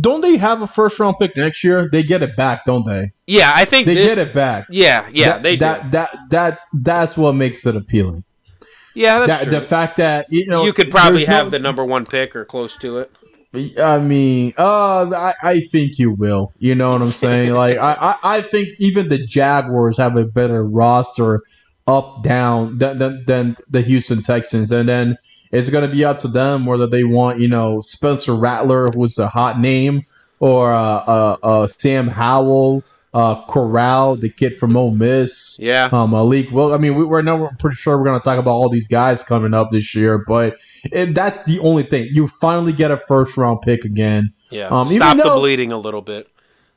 Don't 0.00 0.20
they 0.20 0.36
have 0.36 0.62
a 0.62 0.66
first 0.66 0.98
round 0.98 1.16
pick 1.18 1.36
next 1.36 1.62
year? 1.62 1.88
They 1.90 2.02
get 2.02 2.22
it 2.22 2.36
back, 2.36 2.64
don't 2.64 2.84
they? 2.84 3.12
Yeah, 3.26 3.52
I 3.54 3.64
think 3.64 3.86
They 3.86 3.94
this, 3.94 4.06
get 4.08 4.18
it 4.18 4.34
back. 4.34 4.66
Yeah, 4.68 5.08
yeah, 5.12 5.28
that, 5.30 5.42
they 5.42 5.56
that 5.56 5.82
do. 5.84 5.90
that 5.90 6.18
that's 6.30 6.66
that's 6.82 7.16
what 7.16 7.32
makes 7.32 7.64
it 7.66 7.76
appealing. 7.76 8.24
Yeah, 8.94 9.20
that's 9.20 9.28
That, 9.28 9.42
true. 9.44 9.52
the 9.52 9.60
fact 9.60 9.96
that 9.98 10.26
you 10.30 10.46
know 10.46 10.64
you 10.64 10.72
could 10.72 10.90
probably 10.90 11.18
there's 11.18 11.28
no- 11.28 11.34
have 11.36 11.50
the 11.50 11.58
number 11.58 11.84
one 11.84 12.04
pick 12.06 12.34
or 12.34 12.44
close 12.44 12.76
to 12.78 12.98
it. 12.98 13.10
I 13.80 14.00
mean, 14.00 14.52
uh, 14.58 15.10
I, 15.14 15.34
I 15.40 15.60
think 15.60 16.00
you 16.00 16.10
will. 16.10 16.52
You 16.58 16.74
know 16.74 16.90
what 16.90 17.02
I'm 17.02 17.12
saying? 17.12 17.52
like, 17.54 17.78
I, 17.78 17.92
I, 18.22 18.38
I 18.38 18.42
think 18.42 18.70
even 18.80 19.08
the 19.08 19.24
Jaguars 19.24 19.98
have 19.98 20.16
a 20.16 20.24
better 20.24 20.64
roster 20.64 21.40
up 21.86 22.24
down 22.24 22.78
than, 22.78 22.98
than, 22.98 23.24
than 23.28 23.56
the 23.70 23.80
Houston 23.82 24.22
Texans, 24.22 24.72
and 24.72 24.88
then 24.88 25.18
it's 25.54 25.70
gonna 25.70 25.88
be 25.88 26.04
up 26.04 26.18
to 26.20 26.28
them 26.28 26.66
whether 26.66 26.86
they 26.86 27.04
want 27.04 27.40
you 27.40 27.48
know 27.48 27.80
Spencer 27.80 28.34
Rattler, 28.34 28.88
who's 28.88 29.18
a 29.18 29.28
hot 29.28 29.58
name, 29.58 30.04
or 30.40 30.72
uh, 30.72 30.78
uh, 30.78 31.36
uh 31.42 31.66
Sam 31.66 32.08
Howell, 32.08 32.82
uh, 33.14 33.40
Corral, 33.46 34.16
the 34.16 34.28
kid 34.28 34.58
from 34.58 34.76
Ole 34.76 34.90
Miss. 34.90 35.56
Yeah. 35.60 35.88
Um, 35.92 36.10
Malik. 36.10 36.48
Well, 36.50 36.74
I 36.74 36.78
mean, 36.78 36.94
we, 36.94 37.04
we're 37.04 37.22
now 37.22 37.36
we're 37.36 37.54
pretty 37.60 37.76
sure 37.76 37.96
we're 37.96 38.04
going 38.04 38.20
to 38.20 38.24
talk 38.24 38.38
about 38.38 38.50
all 38.50 38.68
these 38.68 38.88
guys 38.88 39.22
coming 39.22 39.54
up 39.54 39.70
this 39.70 39.94
year, 39.94 40.24
but 40.26 40.56
it, 40.84 41.14
that's 41.14 41.44
the 41.44 41.60
only 41.60 41.84
thing. 41.84 42.08
You 42.10 42.26
finally 42.26 42.72
get 42.72 42.90
a 42.90 42.96
first 42.96 43.36
round 43.36 43.62
pick 43.62 43.84
again. 43.84 44.32
Yeah. 44.50 44.66
Um, 44.66 44.88
even 44.88 45.02
Stop 45.02 45.16
the 45.18 45.30
bleeding 45.30 45.70
a 45.70 45.78
little 45.78 46.02
bit. 46.02 46.28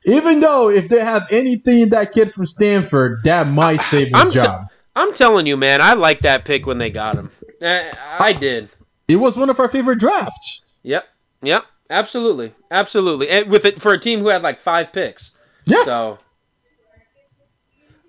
Even 0.06 0.40
though 0.40 0.70
if 0.70 0.88
they 0.88 1.04
have 1.04 1.28
anything 1.32 1.90
that 1.90 2.12
kid 2.12 2.32
from 2.32 2.46
Stanford, 2.46 3.24
that 3.24 3.48
might 3.48 3.82
save 3.82 4.08
his 4.08 4.16
I'm 4.16 4.32
job. 4.32 4.68
I'm 4.96 5.14
telling 5.14 5.48
you, 5.48 5.58
man, 5.58 5.82
I 5.82 5.94
like 5.94 6.22
that 6.22 6.46
pick 6.46 6.66
when 6.66 6.78
they 6.78 6.90
got 6.90 7.16
him. 7.16 7.32
I, 7.62 7.92
I 8.20 8.34
did. 8.34 8.70
it 9.08 9.16
was 9.18 9.38
one 9.38 9.50
of 9.50 9.60
our 9.60 9.68
favorite 9.70 10.00
drafts. 10.00 10.74
Yep. 10.84 11.06
Yep. 11.42 11.66
Absolutely. 11.90 12.54
Absolutely. 12.70 13.30
And 13.30 13.50
with 13.50 13.66
it 13.66 13.82
for 13.82 13.94
a 13.94 14.00
team 14.00 14.20
who 14.20 14.28
had 14.28 14.42
like 14.44 14.60
five 14.60 14.92
picks. 14.92 15.32
Yeah. 15.66 15.84
So 15.86 16.20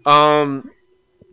um 0.06 0.70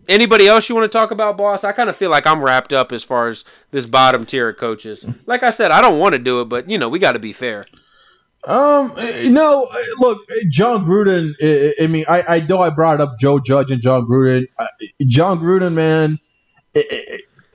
anybody 0.08 0.48
else 0.48 0.70
you 0.70 0.76
want 0.76 0.92
to 0.92 0.96
talk 0.96 1.12
about, 1.12 1.38
boss? 1.38 1.64
I 1.64 1.72
kind 1.72 1.90
of 1.90 1.96
feel 1.96 2.10
like 2.10 2.28
I'm 2.28 2.44
wrapped 2.44 2.74
up 2.74 2.92
as 2.92 3.04
far 3.04 3.28
as 3.28 3.44
this 3.72 3.86
bottom 3.86 4.26
tier 4.26 4.50
of 4.50 4.58
coaches. 4.58 5.06
Like 5.26 5.44
I 5.44 5.52
said, 5.52 5.72
I 5.72 5.82
don't 5.82 6.00
want 6.00 6.14
to 6.14 6.20
do 6.20 6.42
it, 6.42 6.46
but 6.46 6.70
you 6.70 6.78
know, 6.78 6.90
we 6.90 7.00
got 7.00 7.14
to 7.14 7.20
be 7.20 7.34
fair. 7.34 7.66
Um, 8.44 8.94
eh, 8.98 9.28
no, 9.30 9.66
eh, 9.66 9.86
look, 10.00 10.20
eh, 10.32 10.44
Jon 10.50 10.86
Gruden. 10.86 11.34
I, 11.42 11.84
I 11.84 11.88
mean, 11.88 12.06
I, 12.08 12.36
I 12.36 12.40
know 12.42 12.60
I 12.62 12.70
brought 12.70 13.02
up 13.02 13.18
Joe 13.20 13.40
Judge 13.40 13.72
and 13.72 13.82
Jon 13.82 14.06
Gruden. 14.06 14.46
Jon 15.08 15.40
Gruden, 15.40 15.74
man. 15.74 16.20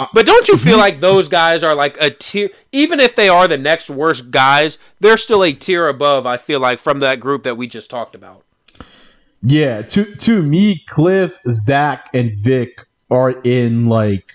Eh, 0.00 0.06
But 0.14 0.26
don't 0.26 0.48
you 0.48 0.56
feel 0.56 0.78
like 0.78 1.00
those 1.00 1.28
guys 1.28 1.62
are 1.62 1.74
like 1.74 1.96
a 2.00 2.10
tier 2.10 2.50
even 2.72 3.00
if 3.00 3.14
they 3.16 3.28
are 3.28 3.46
the 3.48 3.58
next 3.58 3.90
worst 3.90 4.30
guys, 4.30 4.78
they're 5.00 5.18
still 5.18 5.42
a 5.44 5.52
tier 5.52 5.88
above, 5.88 6.26
I 6.26 6.36
feel 6.36 6.60
like, 6.60 6.78
from 6.80 7.00
that 7.00 7.20
group 7.20 7.42
that 7.44 7.56
we 7.56 7.66
just 7.66 7.90
talked 7.90 8.14
about. 8.14 8.44
Yeah, 9.42 9.82
to 9.82 10.04
to 10.16 10.42
me, 10.42 10.84
Cliff, 10.86 11.38
Zach, 11.48 12.08
and 12.12 12.30
Vic 12.34 12.86
are 13.10 13.30
in 13.42 13.86
like 13.88 14.34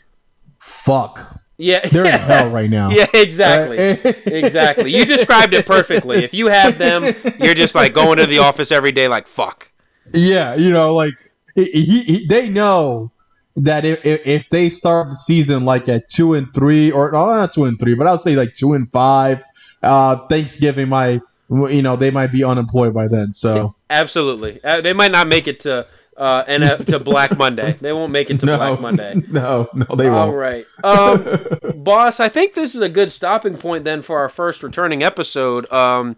fuck. 0.60 1.42
Yeah. 1.58 1.88
They're 1.88 2.06
in 2.06 2.12
hell 2.20 2.50
right 2.50 2.70
now. 2.70 2.90
Yeah, 2.90 3.08
exactly. 3.14 3.78
Exactly. 4.26 4.92
You 4.96 5.06
described 5.06 5.54
it 5.54 5.66
perfectly. 5.66 6.24
If 6.24 6.34
you 6.34 6.48
have 6.48 6.78
them, 6.78 7.16
you're 7.40 7.54
just 7.54 7.76
like 7.76 7.94
going 7.94 8.18
to 8.18 8.26
the 8.26 8.40
office 8.40 8.72
every 8.72 8.92
day 8.92 9.08
like 9.08 9.28
fuck. 9.28 9.70
Yeah, 10.14 10.56
you 10.56 10.70
know, 10.72 10.94
like 10.94 11.14
he, 11.56 12.04
he- 12.04 12.26
they 12.28 12.50
know 12.50 13.12
that 13.56 13.86
if, 13.86 14.00
if 14.04 14.50
they 14.50 14.70
start 14.70 15.10
the 15.10 15.16
season 15.16 15.66
like 15.66 15.88
at 15.90 16.10
two 16.10 16.34
and 16.34 16.54
three, 16.54 16.92
or 16.92 17.12
no, 17.12 17.26
not 17.26 17.54
two 17.54 17.66
and 17.66 17.80
three, 17.80 17.96
but 17.96 18.08
I'll 18.08 18.18
say 18.18 18.36
like 18.36 18.54
two 18.54 18.74
and 18.74 18.92
five, 18.92 19.44
uh, 19.82 20.18
Thanksgiving 20.28 20.90
might 20.90 21.22
you 21.50 21.82
know 21.82 21.96
they 21.96 22.12
might 22.12 22.32
be 22.32 22.44
unemployed 22.44 22.94
by 22.94 23.08
then. 23.08 23.32
So 23.32 23.76
Absolutely. 23.90 24.64
Uh, 24.64 24.82
they 24.82 24.94
might 24.94 25.12
not 25.12 25.28
make 25.28 25.48
it 25.48 25.60
to 25.62 25.88
uh 26.18 26.44
and 26.48 26.64
uh, 26.64 26.78
to 26.78 27.00
Black 27.00 27.38
Monday. 27.38 27.78
They 27.82 27.92
won't 27.94 28.12
make 28.12 28.30
it 28.30 28.40
to 28.40 28.46
no, 28.48 28.58
Black 28.58 28.80
Monday. 28.82 29.16
no, 29.30 29.68
no, 29.74 29.96
they 29.96 30.08
All 30.08 30.28
won't. 30.32 30.36
right. 30.38 30.66
Um 30.84 31.40
boss, 31.84 32.20
I 32.20 32.30
think 32.30 32.54
this 32.54 32.74
is 32.76 32.82
a 32.82 32.90
good 32.90 33.12
stopping 33.12 33.58
point 33.58 33.84
then 33.84 34.02
for 34.02 34.20
our 34.20 34.30
first 34.30 34.64
returning 34.64 35.04
episode. 35.04 35.72
Um 35.72 36.16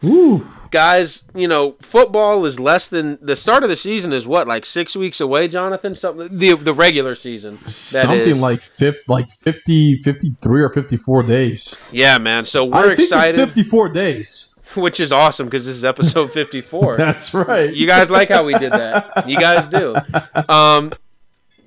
guys, 0.69 1.23
you 1.33 1.47
know, 1.47 1.75
football 1.81 2.45
is 2.45 2.59
less 2.59 2.87
than 2.87 3.17
the 3.21 3.35
start 3.35 3.63
of 3.63 3.69
the 3.69 3.75
season 3.75 4.11
is 4.13 4.27
what, 4.27 4.47
like 4.47 4.65
six 4.65 4.95
weeks 4.95 5.19
away, 5.21 5.47
Jonathan? 5.47 5.95
Something 5.95 6.37
the 6.37 6.53
the 6.55 6.73
regular 6.73 7.15
season. 7.15 7.57
That 7.63 7.69
Something 7.69 8.19
is. 8.29 8.41
like 8.41 8.61
fif- 8.61 9.07
like 9.07 9.27
50, 9.43 9.95
53 9.97 10.61
or 10.61 10.69
fifty 10.69 10.97
four 10.97 11.23
days. 11.23 11.75
Yeah, 11.91 12.17
man. 12.17 12.45
So 12.45 12.65
we're 12.65 12.91
excited, 12.91 13.35
fifty 13.35 13.63
four 13.63 13.89
days. 13.89 14.56
which 14.81 14.99
is 14.99 15.11
awesome 15.11 15.47
because 15.47 15.65
this 15.65 15.75
is 15.75 15.83
episode 15.85 16.31
fifty 16.31 16.61
four. 16.61 16.95
That's 16.97 17.33
right. 17.33 17.73
You 17.73 17.87
guys 17.87 18.09
like 18.09 18.29
how 18.29 18.43
we 18.43 18.57
did 18.57 18.71
that. 18.71 19.27
You 19.27 19.37
guys 19.37 19.67
do. 19.67 19.95
Um, 20.49 20.93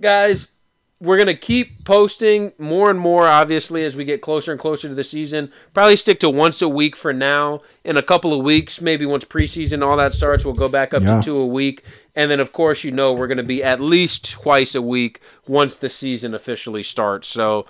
guys, 0.00 0.52
we're 1.00 1.16
going 1.16 1.26
to 1.26 1.34
keep 1.36 1.84
posting 1.84 2.52
more 2.58 2.90
and 2.90 2.98
more, 2.98 3.26
obviously, 3.26 3.84
as 3.84 3.96
we 3.96 4.04
get 4.04 4.20
closer 4.20 4.52
and 4.52 4.60
closer 4.60 4.88
to 4.88 4.94
the 4.94 5.04
season. 5.04 5.50
Probably 5.74 5.96
stick 5.96 6.20
to 6.20 6.30
once 6.30 6.60
a 6.62 6.68
week 6.68 6.94
for 6.96 7.12
now. 7.12 7.62
In 7.84 7.96
a 7.96 8.02
couple 8.02 8.32
of 8.34 8.44
weeks, 8.44 8.80
maybe 8.80 9.06
once 9.06 9.24
preseason, 9.24 9.82
all 9.84 9.96
that 9.96 10.12
starts, 10.14 10.44
we'll 10.44 10.54
go 10.54 10.68
back 10.68 10.92
up 10.94 11.02
Yeah. 11.02 11.16
to 11.16 11.22
two 11.22 11.36
a 11.38 11.46
week. 11.46 11.84
And 12.14 12.30
then, 12.30 12.38
of 12.40 12.52
course, 12.52 12.84
you 12.84 12.90
know, 12.90 13.12
we're 13.12 13.28
going 13.28 13.38
to 13.38 13.42
be 13.42 13.62
at 13.64 13.80
least 13.80 14.30
twice 14.32 14.74
a 14.74 14.82
week 14.82 15.20
once 15.46 15.76
the 15.76 15.88
season 15.88 16.34
officially 16.34 16.82
starts. 16.82 17.28
So, 17.28 17.66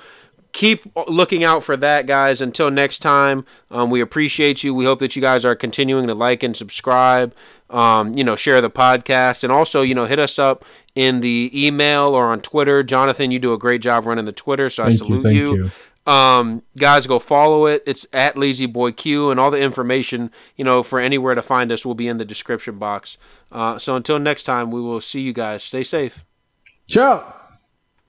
keep 0.52 0.82
looking 1.09 1.44
out 1.44 1.62
for 1.64 1.77
that, 1.77 2.06
guys. 2.06 2.40
Until 2.40 2.70
next 2.70 2.98
time, 2.98 3.44
um, 3.70 3.90
we 3.90 4.01
appreciate 4.01 4.62
you. 4.64 4.74
We 4.74 4.85
hope 4.85 4.98
that 5.01 5.16
you 5.16 5.22
guys 5.22 5.44
are 5.44 5.55
continuing 5.55 6.06
to 6.06 6.14
like 6.14 6.43
and 6.43 6.56
subscribe. 6.56 7.35
Um, 7.68 8.14
you 8.16 8.24
know, 8.24 8.35
share 8.35 8.60
the 8.60 8.70
podcast, 8.70 9.44
and 9.44 9.52
also, 9.52 9.82
you 9.82 9.94
know, 9.94 10.05
hit 10.05 10.18
us 10.18 10.40
up 10.40 10.64
in 10.97 11.20
the 11.20 11.52
email 11.55 12.16
or 12.16 12.27
on 12.27 12.40
Twitter. 12.40 12.82
Jonathan, 12.82 13.31
you 13.31 13.39
do 13.39 13.52
a 13.52 13.59
great 13.59 13.81
job 13.81 14.06
running 14.06 14.24
the 14.24 14.32
Twitter, 14.32 14.68
so 14.68 14.82
I 14.82 14.86
Thank 14.86 15.01
you, 15.01 15.06
salute 15.06 15.22
thank 15.22 15.35
you. 15.36 15.55
you. 15.56 15.70
Um, 16.12 16.62
guys, 16.77 17.06
go 17.06 17.20
follow 17.20 17.66
it. 17.66 17.85
It's 17.86 18.06
at 18.12 18.36
Lazy 18.36 18.66
Boy 18.66 18.90
Q, 18.90 19.31
and 19.31 19.39
all 19.39 19.52
the 19.52 19.60
information, 19.60 20.32
you 20.56 20.64
know, 20.64 20.82
for 20.82 20.98
anywhere 20.98 21.36
to 21.36 21.43
find 21.43 21.70
us 21.70 21.86
will 21.86 21.94
be 21.94 22.09
in 22.09 22.18
the 22.18 22.24
description 22.24 22.78
box. 22.78 23.16
Uh, 23.52 23.78
so 23.78 23.94
until 23.94 24.18
next 24.18 24.43
time, 24.43 24.72
we 24.72 24.81
will 24.81 25.01
see 25.01 25.20
you 25.20 25.32
guys. 25.32 25.62
Stay 25.62 25.85
safe. 25.85 26.24
Ciao. 26.89 27.39